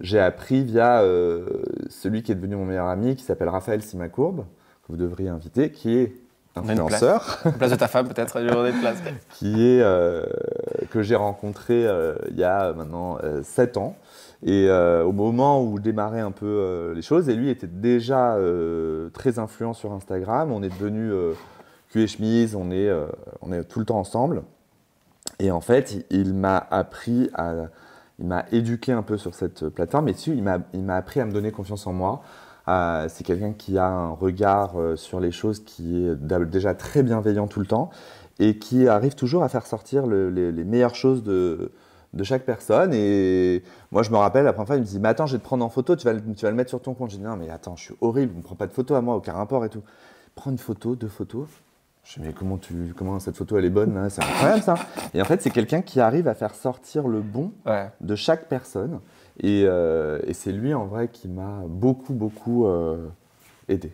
j'ai 0.00 0.18
appris 0.18 0.64
via 0.64 1.02
euh, 1.02 1.62
celui 1.88 2.24
qui 2.24 2.32
est 2.32 2.34
devenu 2.34 2.56
mon 2.56 2.64
meilleur 2.64 2.88
ami, 2.88 3.14
qui 3.14 3.22
s'appelle 3.22 3.48
Raphaël 3.48 3.82
Simacourbe, 3.82 4.46
que 4.82 4.88
vous 4.88 4.96
devriez 4.96 5.28
inviter, 5.28 5.70
qui 5.70 5.96
est 5.96 6.16
influenceur. 6.56 7.38
Place. 7.42 7.54
place 7.56 7.70
de 7.70 7.76
ta 7.76 7.86
femme 7.86 8.08
peut-être, 8.08 8.40
place. 8.80 8.98
qui 9.30 9.64
est 9.64 9.82
que 10.90 11.02
j'ai 11.02 11.14
rencontré 11.14 11.86
il 12.30 12.36
y 12.36 12.44
a 12.44 12.72
maintenant 12.72 13.18
7 13.42 13.76
euh, 13.76 13.80
ans. 13.80 13.96
Et 14.44 14.70
au 14.70 15.12
moment 15.12 15.62
où 15.64 15.78
je 15.78 15.82
démarrais 15.82 16.20
un 16.20 16.30
peu 16.30 16.92
les 16.94 17.02
choses, 17.02 17.28
et 17.28 17.34
lui 17.34 17.48
était 17.48 17.66
déjà 17.66 18.36
très 19.14 19.38
influent 19.38 19.72
sur 19.72 19.92
Instagram, 19.92 20.52
on 20.52 20.62
est 20.62 20.68
devenu 20.68 21.10
cul 21.88 22.02
et 22.02 22.06
chemise, 22.06 22.54
on 22.54 22.70
est, 22.70 22.90
on 23.40 23.50
est 23.50 23.64
tout 23.64 23.78
le 23.78 23.86
temps 23.86 23.98
ensemble. 23.98 24.42
Et 25.38 25.50
en 25.50 25.62
fait, 25.62 26.06
il, 26.10 26.34
m'a 26.34 26.58
appris 26.70 27.30
à, 27.32 27.54
il 28.18 28.26
m'a 28.26 28.44
éduqué 28.52 28.92
un 28.92 29.02
peu 29.02 29.16
sur 29.16 29.34
cette 29.34 29.70
plateforme, 29.70 30.08
et 30.08 30.12
dessus, 30.12 30.32
il 30.32 30.42
m'a 30.42 30.96
appris 30.96 31.20
à 31.20 31.24
me 31.24 31.32
donner 31.32 31.50
confiance 31.50 31.86
en 31.86 31.94
moi, 31.94 32.22
euh, 32.68 33.06
c'est 33.08 33.24
quelqu'un 33.24 33.52
qui 33.52 33.78
a 33.78 33.86
un 33.86 34.10
regard 34.10 34.80
euh, 34.80 34.96
sur 34.96 35.20
les 35.20 35.30
choses 35.30 35.60
qui 35.60 36.04
est 36.04 36.16
déjà 36.16 36.74
très 36.74 37.04
bienveillant 37.04 37.46
tout 37.46 37.60
le 37.60 37.66
temps 37.66 37.90
et 38.40 38.58
qui 38.58 38.88
arrive 38.88 39.14
toujours 39.14 39.44
à 39.44 39.48
faire 39.48 39.66
sortir 39.66 40.06
les, 40.06 40.64
meilleures 40.64 40.96
choses 40.96 41.22
de, 41.22 41.70
chaque 42.24 42.44
personne. 42.44 42.92
Et 42.94 43.62
moi, 43.90 44.02
je 44.02 44.10
me 44.10 44.16
rappelle, 44.16 44.44
la 44.44 44.52
première 44.52 44.66
fois, 44.66 44.76
il 44.76 44.82
me 44.82 44.86
dit 44.86 45.00
Mais 45.00 45.08
attends, 45.08 45.26
je 45.26 45.32
vais 45.32 45.38
te 45.38 45.44
prendre 45.44 45.64
en 45.64 45.68
photo, 45.68 45.96
tu 45.96 46.04
vas, 46.04 46.14
tu 46.14 46.44
vas 46.44 46.50
le 46.50 46.56
mettre 46.56 46.70
sur 46.70 46.80
ton 46.80 46.94
compte. 46.94 47.10
J'ai 47.10 47.18
dit 47.18 47.24
Non, 47.24 47.36
mais 47.36 47.50
attends, 47.50 47.76
je 47.76 47.84
suis 47.84 47.94
horrible, 48.00 48.32
ne 48.32 48.38
me 48.38 48.42
prends 48.42 48.56
pas 48.56 48.66
de 48.66 48.72
photo 48.72 48.94
à 48.94 49.00
moi, 49.00 49.16
aucun 49.16 49.32
rapport 49.32 49.64
et 49.64 49.68
tout. 49.68 49.82
Prends 50.34 50.50
une 50.50 50.58
photo, 50.58 50.96
deux 50.96 51.08
photos. 51.08 51.48
Je 52.04 52.20
dis, 52.20 52.26
mais 52.26 52.32
comment, 52.32 52.56
tu, 52.56 52.94
comment 52.96 53.18
cette 53.18 53.36
photo 53.36 53.58
elle 53.58 53.64
est 53.64 53.70
bonne 53.70 54.08
C'est 54.10 54.22
incroyable 54.22 54.62
ça. 54.62 54.76
Et 55.12 55.20
en 55.20 55.24
fait, 55.24 55.42
c'est 55.42 55.50
quelqu'un 55.50 55.82
qui 55.82 55.98
arrive 55.98 56.28
à 56.28 56.34
faire 56.34 56.54
sortir 56.54 57.08
le 57.08 57.20
bon 57.20 57.50
de 58.00 58.14
chaque 58.14 58.48
personne. 58.48 59.00
Euh, 59.44 60.20
et, 60.26 60.32
c'est 60.32 60.52
lui, 60.52 60.72
en 60.72 60.86
vrai, 60.86 61.08
qui 61.08 61.28
m'a 61.28 61.62
beaucoup, 61.66 62.14
beaucoup 62.14 62.66
euh, 62.66 63.08
aidé. 63.68 63.92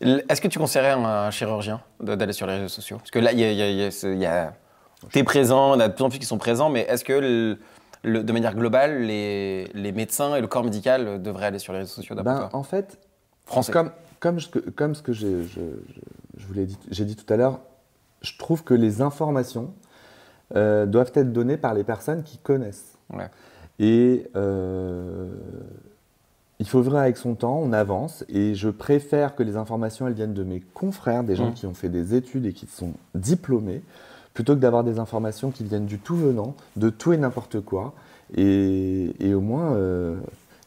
Est-ce 0.00 0.40
que 0.40 0.48
tu 0.48 0.58
conseillerais 0.58 0.90
à 0.90 1.26
un 1.26 1.30
chirurgien 1.30 1.80
d'aller 2.00 2.32
sur 2.32 2.46
les 2.46 2.54
réseaux 2.54 2.68
sociaux? 2.68 2.98
Parce 2.98 3.10
que 3.10 3.18
là, 3.18 3.32
il 3.32 3.40
y 3.40 3.44
a, 3.44 3.90
t'es 3.90 4.16
présent, 4.16 4.16
il 4.16 4.18
y 4.18 4.26
a 4.26 4.54
de 5.02 5.22
plus 5.22 5.52
en 5.52 6.08
plus 6.08 6.18
qui 6.18 6.26
sont 6.26 6.38
présents, 6.38 6.70
mais 6.70 6.80
est-ce 6.88 7.04
que 7.04 7.56
de 8.04 8.32
manière 8.32 8.54
globale, 8.54 9.02
les, 9.02 9.92
médecins 9.94 10.36
et 10.36 10.40
le 10.40 10.46
corps 10.46 10.64
médical 10.64 11.22
devraient 11.22 11.46
aller 11.46 11.58
sur 11.58 11.72
les 11.72 11.80
réseaux 11.80 11.94
sociaux 11.94 12.14
ben, 12.16 12.48
En 12.52 12.62
fait, 12.62 12.98
Français. 13.46 13.72
Comme, 13.72 13.90
comme, 14.20 14.38
je, 14.40 14.48
comme 14.48 14.94
ce 14.94 15.02
que 15.02 15.12
je, 15.12 15.42
je, 15.42 15.60
je 16.36 16.46
vous 16.46 16.54
l'ai 16.54 16.66
dit, 16.66 16.78
j'ai 16.90 17.04
dit 17.04 17.16
tout 17.16 17.32
à 17.32 17.36
l'heure, 17.36 17.60
je 18.22 18.36
trouve 18.38 18.64
que 18.64 18.74
les 18.74 19.02
informations 19.02 19.72
euh, 20.54 20.86
doivent 20.86 21.12
être 21.14 21.32
données 21.32 21.56
par 21.56 21.74
les 21.74 21.84
personnes 21.84 22.22
qui 22.22 22.38
connaissent. 22.38 22.98
Ouais. 23.12 23.28
Et 23.78 24.26
euh, 24.36 25.28
il 26.58 26.68
faut 26.68 26.80
vivre 26.80 26.96
avec 26.96 27.16
son 27.16 27.34
temps, 27.34 27.58
on 27.58 27.72
avance, 27.72 28.24
et 28.28 28.54
je 28.54 28.68
préfère 28.68 29.34
que 29.34 29.42
les 29.42 29.56
informations 29.56 30.06
elles 30.06 30.14
viennent 30.14 30.34
de 30.34 30.44
mes 30.44 30.60
confrères, 30.60 31.24
des 31.24 31.36
gens 31.36 31.50
mmh. 31.50 31.54
qui 31.54 31.66
ont 31.66 31.74
fait 31.74 31.88
des 31.88 32.14
études 32.14 32.46
et 32.46 32.52
qui 32.52 32.66
sont 32.66 32.94
diplômés, 33.14 33.82
plutôt 34.36 34.54
que 34.54 34.60
d'avoir 34.60 34.84
des 34.84 34.98
informations 34.98 35.50
qui 35.50 35.64
viennent 35.64 35.86
du 35.86 35.98
tout 35.98 36.14
venant, 36.14 36.54
de 36.76 36.90
tout 36.90 37.14
et 37.14 37.16
n'importe 37.16 37.62
quoi. 37.62 37.94
Et, 38.36 39.32
au 39.34 39.40
moins, 39.40 39.72
euh, 39.76 40.14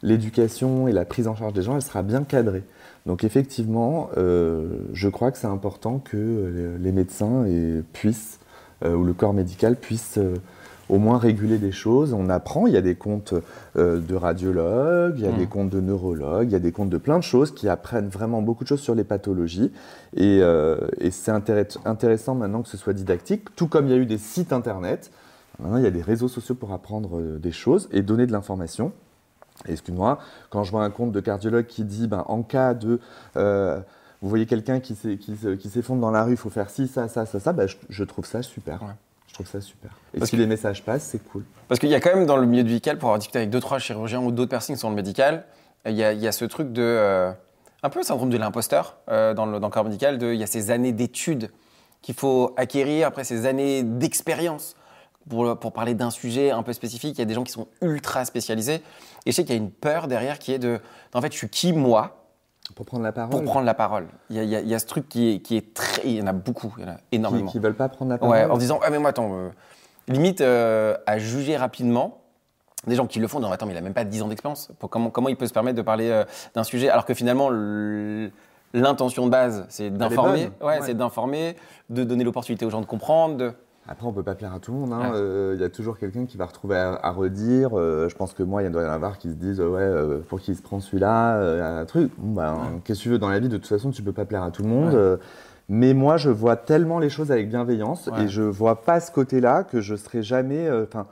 l'éducation 0.01 0.87
et 0.87 0.91
la 0.91 1.05
prise 1.05 1.27
en 1.27 1.35
charge 1.35 1.53
des 1.53 1.61
gens, 1.61 1.75
elle 1.75 1.83
sera 1.83 2.01
bien 2.01 2.23
cadrée. 2.23 2.63
Donc 3.05 3.23
effectivement, 3.23 4.09
euh, 4.17 4.79
je 4.93 5.07
crois 5.07 5.31
que 5.31 5.37
c'est 5.37 5.47
important 5.47 5.99
que 5.99 6.77
les 6.81 6.91
médecins 6.91 7.45
puissent, 7.93 8.39
ou 8.83 9.03
le 9.03 9.13
corps 9.13 9.33
médical 9.33 9.75
puisse 9.75 10.17
au 10.89 10.97
moins 10.97 11.17
réguler 11.17 11.57
des 11.57 11.71
choses. 11.71 12.13
On 12.13 12.29
apprend, 12.29 12.67
il 12.67 12.73
y 12.73 12.77
a 12.77 12.81
des 12.81 12.95
comptes 12.95 13.33
euh, 13.77 13.99
de 13.99 14.15
radiologues, 14.15 15.15
il 15.17 15.23
y 15.23 15.27
a 15.27 15.31
des 15.31 15.45
mmh. 15.45 15.49
comptes 15.49 15.69
de 15.69 15.79
neurologues, 15.79 16.49
il 16.49 16.51
y 16.51 16.55
a 16.55 16.59
des 16.59 16.71
comptes 16.71 16.89
de 16.89 16.97
plein 16.97 17.17
de 17.17 17.23
choses 17.23 17.53
qui 17.53 17.69
apprennent 17.69 18.09
vraiment 18.09 18.41
beaucoup 18.41 18.63
de 18.63 18.69
choses 18.69 18.81
sur 18.81 18.95
les 18.95 19.03
pathologies. 19.03 19.71
Et, 20.15 20.39
euh, 20.41 20.77
c'est 21.11 21.31
intéressant 21.31 22.35
maintenant 22.35 22.61
que 22.61 22.69
ce 22.69 22.77
soit 22.77 22.93
didactique, 22.93 23.55
tout 23.55 23.67
comme 23.67 23.85
il 23.85 23.91
y 23.91 23.93
a 23.93 23.97
eu 23.97 24.05
des 24.05 24.17
sites 24.17 24.51
internet. 24.51 25.11
Maintenant, 25.59 25.77
il 25.77 25.83
y 25.83 25.87
a 25.87 25.91
des 25.91 26.01
réseaux 26.01 26.27
sociaux 26.27 26.55
pour 26.55 26.71
apprendre 26.71 27.19
euh, 27.19 27.37
des 27.37 27.51
choses 27.51 27.87
et 27.91 28.01
donner 28.01 28.25
de 28.25 28.31
l'information. 28.31 28.91
Excuse-moi, 29.67 30.19
quand 30.49 30.63
je 30.63 30.71
vois 30.71 30.85
un 30.85 30.89
compte 30.89 31.11
de 31.11 31.19
cardiologue 31.19 31.65
qui 31.65 31.83
dit 31.83 32.07
ben, 32.07 32.23
en 32.27 32.43
cas 32.43 32.73
de 32.73 32.99
vous 34.21 34.27
voyez 34.27 34.45
quelqu'un 34.45 34.81
qui 34.81 34.95
s'effondre 34.95 36.01
dans 36.01 36.11
la 36.11 36.25
rue, 36.25 36.33
il 36.33 36.37
faut 36.37 36.49
faire 36.49 36.69
ci, 36.69 36.87
ça, 36.87 37.07
ça, 37.07 37.25
ça, 37.25 37.39
ça, 37.39 37.53
ben, 37.53 37.67
je, 37.89 38.03
trouve 38.03 38.25
ça 38.25 38.41
super. 38.41 38.79
Je 38.81 38.85
trouve 39.43 39.47
ça 39.47 39.61
super. 39.61 39.91
Et 40.13 40.19
Parce 40.19 40.29
si 40.29 40.35
que... 40.35 40.41
les 40.41 40.47
messages 40.47 40.83
passent, 40.83 41.03
c'est 41.03 41.23
cool. 41.31 41.43
Parce 41.67 41.79
qu'il 41.79 41.89
y 41.89 41.95
a 41.95 41.99
quand 41.99 42.13
même 42.13 42.25
dans 42.25 42.37
le 42.37 42.45
milieu 42.45 42.63
médical, 42.63 42.97
pour 42.97 43.09
avoir 43.09 43.19
discuté 43.19 43.39
avec 43.39 43.49
deux, 43.49 43.59
trois 43.59 43.79
chirurgiens 43.79 44.21
ou 44.21 44.31
d'autres 44.31 44.49
personnes 44.49 44.75
qui 44.75 44.79
sont 44.79 44.87
dans 44.87 44.91
le 44.91 44.95
médical, 44.95 45.45
il 45.85 45.93
y 45.93 46.03
a, 46.03 46.13
il 46.13 46.19
y 46.19 46.27
a 46.27 46.31
ce 46.31 46.45
truc 46.45 46.73
de. 46.73 46.81
euh, 46.81 47.31
un 47.81 47.89
peu 47.89 47.99
le 47.99 48.05
syndrome 48.05 48.29
de 48.29 48.37
l'imposteur 48.37 48.97
euh, 49.09 49.33
dans, 49.33 49.45
le, 49.45 49.59
dans 49.59 49.67
le 49.67 49.71
corps 49.71 49.85
médical. 49.85 50.17
De, 50.17 50.33
il 50.33 50.39
y 50.39 50.43
a 50.43 50.47
ces 50.47 50.71
années 50.71 50.91
d'études 50.91 51.51
qu'il 52.01 52.15
faut 52.15 52.53
acquérir, 52.57 53.07
après 53.07 53.23
ces 53.23 53.45
années 53.45 53.83
d'expérience 53.83 54.75
pour, 55.29 55.57
pour 55.59 55.71
parler 55.73 55.93
d'un 55.93 56.09
sujet 56.09 56.51
un 56.51 56.63
peu 56.63 56.73
spécifique. 56.73 57.17
Il 57.17 57.19
y 57.19 57.21
a 57.21 57.25
des 57.25 57.33
gens 57.33 57.43
qui 57.43 57.51
sont 57.51 57.67
ultra 57.81 58.25
spécialisés. 58.25 58.81
Et 59.25 59.31
je 59.31 59.35
sais 59.35 59.43
qu'il 59.43 59.55
y 59.55 59.57
a 59.57 59.61
une 59.61 59.71
peur 59.71 60.07
derrière 60.07 60.39
qui 60.39 60.51
est 60.53 60.59
de. 60.59 60.79
En 61.13 61.21
fait, 61.21 61.31
je 61.31 61.37
suis 61.37 61.49
qui, 61.49 61.71
moi, 61.71 62.18
Pour 62.75 62.85
prendre 62.85 63.03
la 63.03 63.11
parole. 63.11 63.31
pour 63.31 63.43
prendre 63.43 63.65
la 63.65 63.73
parole 63.73 64.07
Il 64.29 64.35
y 64.37 64.39
a, 64.55 64.59
y 64.61 64.73
y 64.73 64.79
ce 64.79 64.85
truc 64.85 65.09
qui 65.09 65.33
est, 65.33 65.39
qui 65.39 65.57
est 65.57 65.73
très. 65.73 66.01
Il 66.05 66.11
y 66.17 66.21
en 66.21 66.27
a 66.27 66.33
beaucoup, 66.33 66.73
il 66.77 66.83
y 66.83 66.87
en 66.87 66.91
a 66.91 66.95
qui, 66.95 67.01
énormément. 67.13 67.51
qui 67.51 67.59
veulent 67.59 67.75
pas 67.75 67.89
prendre 67.89 68.11
la 68.11 68.17
parole. 68.17 68.35
Ouais, 68.35 68.45
en 68.45 68.57
disant, 68.57 68.79
ah 68.83 68.89
mais 68.89 68.99
moi 68.99 69.09
attends, 69.09 69.31
euh, 69.33 69.49
limite 70.07 70.41
euh, 70.41 70.95
à 71.05 71.17
juger 71.19 71.57
rapidement. 71.57 72.15
Des 72.87 72.95
gens 72.95 73.07
qui 73.07 73.19
le 73.19 73.27
font, 73.27 73.39
non, 73.41 73.51
attends, 73.51 73.65
mais 73.65 73.73
il 73.73 73.77
a 73.77 73.81
même 73.81 73.93
pas 73.93 74.05
10 74.05 74.21
ans 74.21 74.27
d'expérience. 74.29 74.71
Comment, 74.89 75.09
comment 75.09 75.27
il 75.27 75.35
peut 75.35 75.47
se 75.47 75.51
permettre 75.53 75.75
de 75.75 75.81
parler 75.81 76.09
euh, 76.09 76.23
d'un 76.55 76.63
sujet 76.63 76.89
alors 76.89 77.03
que 77.05 77.13
finalement, 77.13 77.49
l'intention 78.73 79.25
de 79.25 79.31
base, 79.31 79.65
c'est 79.69 79.89
d'informer, 79.89 80.47
bonne. 80.47 80.67
ouais, 80.67 80.79
Ouais. 80.79 80.85
c'est 80.85 80.93
d'informer, 80.93 81.55
de 81.89 82.03
donner 82.05 82.23
l'opportunité 82.23 82.65
aux 82.65 82.69
gens 82.69 82.79
de 82.81 82.85
comprendre. 82.85 83.35
De... 83.35 83.53
Après, 83.91 84.05
on 84.05 84.13
peut 84.13 84.21
pas 84.23 84.35
plaire 84.35 84.53
à 84.53 84.59
tout 84.59 84.71
le 84.71 84.77
monde. 84.77 84.93
hein. 84.93 85.13
Euh, 85.15 85.53
Il 85.55 85.61
y 85.61 85.63
a 85.63 85.69
toujours 85.69 85.97
quelqu'un 85.97 86.25
qui 86.25 86.37
va 86.37 86.45
retrouver 86.45 86.75
à, 86.77 86.93
à 87.01 87.09
redire. 87.11 87.71
Euh, 87.73 88.07
je 88.07 88.15
pense 88.15 88.33
que 88.33 88.43
moi, 88.43 88.61
il 88.61 88.69
doit 88.71 88.83
y 88.83 88.85
en 88.85 88.91
avoir 88.91 89.17
qui 89.17 89.29
se 89.29 89.35
disent 89.35 89.59
ouais, 89.59 89.79
euh, 89.81 90.19
pour 90.29 90.39
qui 90.39 90.51
il 90.51 90.55
se 90.55 90.61
prend 90.61 90.79
celui-là, 90.79 91.37
euh, 91.37 91.81
un 91.81 91.85
truc. 91.85 92.11
Bon, 92.19 92.33
ben, 92.33 92.55
Qu'est-ce 92.83 92.99
que 92.99 93.03
tu 93.03 93.09
veux 93.09 93.17
dans 93.17 93.29
la 93.29 93.39
vie? 93.39 93.49
De 93.49 93.57
toute 93.57 93.65
façon, 93.67 93.89
tu 93.89 94.03
peux 94.03 94.13
pas 94.13 94.25
plaire 94.25 94.43
à 94.43 94.51
tout 94.51 94.61
le 94.61 94.69
monde. 94.69 94.93
Ouais. 94.93 95.17
Mais 95.69 95.93
moi, 95.95 96.17
je 96.17 96.29
vois 96.29 96.55
tellement 96.55 96.99
les 96.99 97.09
choses 97.09 97.31
avec 97.31 97.49
bienveillance 97.49 98.07
Ouais. 98.07 98.23
et 98.23 98.27
je 98.27 98.41
vois 98.43 98.81
pas 98.83 98.99
ce 98.99 99.11
côté-là 99.11 99.63
que 99.63 99.81
je 99.81 99.95
serai 99.95 100.21
jamais. 100.21 100.69
Enfin, 100.71 101.07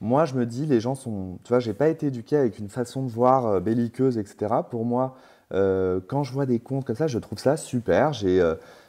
moi, 0.00 0.24
je 0.24 0.34
me 0.34 0.46
dis, 0.46 0.66
les 0.66 0.80
gens 0.80 0.96
sont. 0.96 1.38
Tu 1.44 1.48
vois, 1.50 1.60
j'ai 1.60 1.74
pas 1.74 1.88
été 1.88 2.06
éduqué 2.08 2.36
avec 2.36 2.58
une 2.58 2.68
façon 2.68 3.04
de 3.04 3.08
voir 3.10 3.60
belliqueuse, 3.60 4.18
etc. 4.18 4.52
Pour 4.68 4.84
moi, 4.84 5.14
quand 5.52 6.22
je 6.24 6.32
vois 6.32 6.46
des 6.46 6.58
comptes 6.58 6.84
comme 6.84 6.96
ça, 6.96 7.06
je 7.06 7.18
trouve 7.20 7.38
ça 7.38 7.56
super. 7.56 8.12
J'ai 8.12 8.40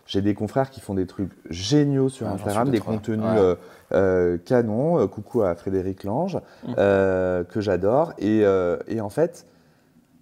j'ai 0.06 0.22
des 0.22 0.34
confrères 0.34 0.70
qui 0.70 0.82
font 0.82 0.94
des 0.94 1.06
trucs 1.08 1.32
géniaux 1.50 2.10
sur 2.10 2.28
Instagram, 2.28 2.70
des 2.70 2.80
contenus 2.80 3.20
Ouais. 3.22 3.38
euh, 3.38 3.56
euh, 3.94 4.38
canons. 4.38 5.00
Euh, 5.00 5.08
coucou 5.08 5.42
à 5.44 5.56
Frédéric 5.56 6.04
Lange, 6.04 6.40
euh, 6.78 7.44
que 7.44 7.62
j'adore. 7.62 8.14
Et, 8.18 8.44
et 8.88 9.02
en 9.02 9.10
fait, 9.10 9.46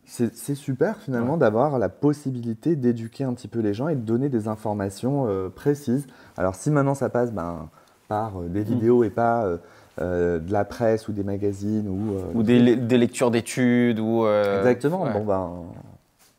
c'est 0.06 0.56
super 0.56 0.98
finalement 0.98 1.38
d'avoir 1.38 1.78
la 1.78 1.88
possibilité 1.90 2.76
d'éduquer 2.76 3.24
un 3.26 3.34
petit 3.34 3.48
peu 3.48 3.60
les 3.60 3.74
gens 3.76 3.90
et 3.90 3.96
de 3.96 4.02
donner 4.02 4.28
des 4.30 4.48
informations 4.48 5.26
euh, 5.28 5.50
précises. 5.50 6.08
Alors 6.36 6.56
si 6.56 6.72
maintenant 6.72 6.96
ça 6.96 7.10
passe 7.10 7.32
ben, 7.32 7.70
par 8.08 8.42
euh, 8.42 8.48
des 8.48 8.64
vidéos 8.64 9.04
et 9.04 9.12
pas 9.12 9.46
euh, 10.02 10.40
de 10.40 10.52
la 10.52 10.66
presse 10.66 11.08
ou 11.10 11.12
des 11.12 11.24
magazines 11.24 11.88
ou, 11.88 12.38
Ou 12.40 12.42
des, 12.42 12.76
des 12.76 12.98
lectures 12.98 13.30
d'études. 13.30 14.00
ou 14.00 14.26
Exactement. 14.28 15.04
ouais. 15.04 15.14
Bon 15.14 15.24
ben. 15.26 15.52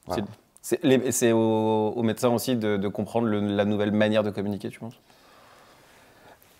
voilà. 0.06 0.24
C'est 0.62 1.32
aux, 1.32 1.92
aux 1.96 2.02
médecins 2.02 2.28
aussi 2.28 2.56
de, 2.56 2.76
de 2.76 2.88
comprendre 2.88 3.26
le- 3.26 3.40
la 3.40 3.64
nouvelle 3.64 3.92
manière 3.92 4.22
de 4.22 4.30
communiquer, 4.30 4.68
tu 4.68 4.78
penses? 4.78 4.98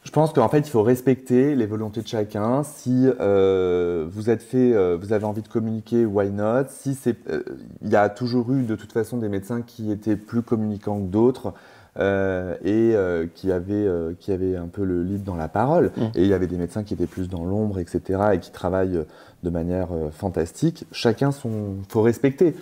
Je 0.03 0.11
pense 0.11 0.33
qu'en 0.33 0.49
fait, 0.49 0.61
il 0.61 0.71
faut 0.71 0.83
respecter 0.83 1.55
les 1.55 1.67
volontés 1.67 2.01
de 2.01 2.09
chacun. 2.09 2.63
Si 2.63 3.07
euh, 3.21 4.07
vous 4.11 4.31
êtes 4.31 4.43
fait, 4.43 4.73
euh, 4.73 4.97
vous 4.99 5.13
avez 5.13 5.27
envie 5.27 5.43
de 5.43 5.49
communiquer, 5.49 6.07
why 6.07 6.31
not? 6.31 6.65
Si 6.71 6.95
c'est, 6.95 7.29
euh, 7.29 7.43
il 7.83 7.91
y 7.91 7.97
a 7.97 8.09
toujours 8.09 8.51
eu 8.51 8.63
de 8.63 8.75
toute 8.77 8.93
façon 8.93 9.19
des 9.19 9.29
médecins 9.29 9.61
qui 9.61 9.93
étaient 9.93 10.17
plus 10.17 10.41
communicants 10.41 10.99
que 10.99 11.07
d'autres 11.07 11.53
euh, 11.99 12.55
et 12.65 12.97
euh, 12.97 13.27
qui 13.35 13.53
avaient, 13.53 13.75
euh, 13.75 14.15
qui 14.19 14.33
avaient 14.33 14.57
un 14.57 14.69
peu 14.69 14.85
le 14.85 15.03
lead 15.03 15.23
dans 15.23 15.37
la 15.37 15.49
parole. 15.49 15.93
Mm. 15.99 16.03
Et 16.15 16.23
il 16.23 16.29
y 16.29 16.33
avait 16.33 16.47
des 16.47 16.57
médecins 16.57 16.83
qui 16.83 16.95
étaient 16.95 17.07
plus 17.07 17.29
dans 17.29 17.45
l'ombre, 17.45 17.79
etc. 17.79 18.21
et 18.33 18.39
qui 18.39 18.53
travaillent 18.53 19.05
de 19.43 19.51
manière 19.51 19.89
fantastique. 20.13 20.87
Chacun 20.93 21.31
son, 21.31 21.77
faut 21.91 22.01
respecter. 22.01 22.55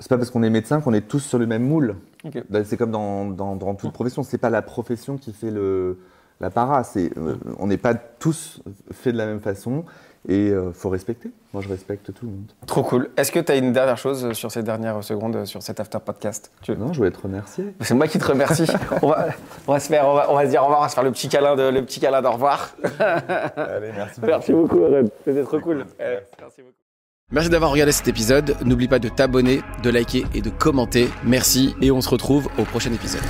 C'est 0.00 0.08
pas 0.08 0.16
parce 0.18 0.30
qu'on 0.30 0.42
est 0.42 0.50
médecin 0.50 0.80
qu'on 0.80 0.94
est 0.94 1.08
tous 1.08 1.20
sur 1.20 1.38
le 1.38 1.46
même 1.46 1.62
moule. 1.64 1.96
Ben, 2.50 2.64
c'est 2.64 2.76
comme 2.76 2.90
dans, 2.90 3.26
dans, 3.26 3.56
dans 3.56 3.74
toute 3.74 3.92
profession. 3.92 4.22
C'est 4.22 4.38
pas 4.38 4.50
la 4.50 4.62
profession 4.62 5.16
qui 5.18 5.32
fait 5.32 5.50
le, 5.50 5.98
la 6.40 6.50
para. 6.50 6.84
C'est, 6.84 7.10
euh, 7.16 7.36
on 7.58 7.66
n'est 7.66 7.78
pas 7.78 7.94
tous 7.94 8.60
faits 8.92 9.12
de 9.12 9.18
la 9.18 9.26
même 9.26 9.40
façon 9.40 9.84
et 10.28 10.48
il 10.48 10.70
faut 10.74 10.88
respecter. 10.90 11.30
Moi, 11.54 11.62
je 11.62 11.68
respecte 11.68 12.12
tout 12.12 12.26
le 12.26 12.32
monde. 12.32 12.52
Trop 12.66 12.82
cool. 12.82 13.08
Est-ce 13.16 13.30
que 13.32 13.38
tu 13.38 13.50
as 13.52 13.56
une 13.56 13.72
dernière 13.72 13.96
chose 13.96 14.32
sur 14.32 14.50
ces 14.50 14.62
dernières 14.62 15.02
secondes 15.02 15.44
sur 15.46 15.62
cet 15.62 15.80
after 15.80 15.98
podcast? 16.04 16.50
Tu- 16.60 16.76
Non, 16.76 16.92
je 16.92 16.98
voulais 16.98 17.12
te 17.12 17.20
remercier. 17.22 17.72
C'est 17.80 17.94
moi 17.94 18.08
qui 18.08 18.18
te 18.18 18.26
remercie. 18.26 18.66
on, 19.02 19.08
va, 19.08 19.28
on 19.68 19.72
va 19.72 19.80
se 19.80 19.86
faire, 19.88 20.06
on 20.06 20.14
va, 20.14 20.30
on 20.30 20.34
va 20.34 20.44
se 20.44 20.50
dire 20.50 20.60
au 20.60 20.64
revoir, 20.64 20.80
on 20.80 20.82
va 20.82 20.88
se 20.88 20.94
faire 20.96 21.04
le 21.04 21.12
petit 21.12 21.28
câlin 21.28 21.54
de, 21.56 21.62
le 21.70 21.82
petit 21.84 22.00
câlin 22.00 22.20
d'au 22.20 22.32
revoir. 22.32 22.70
Allez, 22.98 23.92
merci. 23.96 24.20
Merci 24.22 24.52
beaucoup. 24.52 24.80
C'était 25.24 25.44
trop 25.44 25.60
cool. 25.60 25.86
Eh, 26.00 26.18
Merci 26.40 26.62
beaucoup. 26.62 26.74
Merci 27.30 27.50
d'avoir 27.50 27.72
regardé 27.72 27.92
cet 27.92 28.08
épisode. 28.08 28.56
N'oublie 28.64 28.88
pas 28.88 28.98
de 28.98 29.10
t'abonner, 29.10 29.60
de 29.82 29.90
liker 29.90 30.24
et 30.32 30.40
de 30.40 30.48
commenter. 30.48 31.10
Merci 31.24 31.74
et 31.82 31.90
on 31.90 32.00
se 32.00 32.08
retrouve 32.08 32.48
au 32.56 32.62
prochain 32.62 32.90
épisode. 32.90 33.20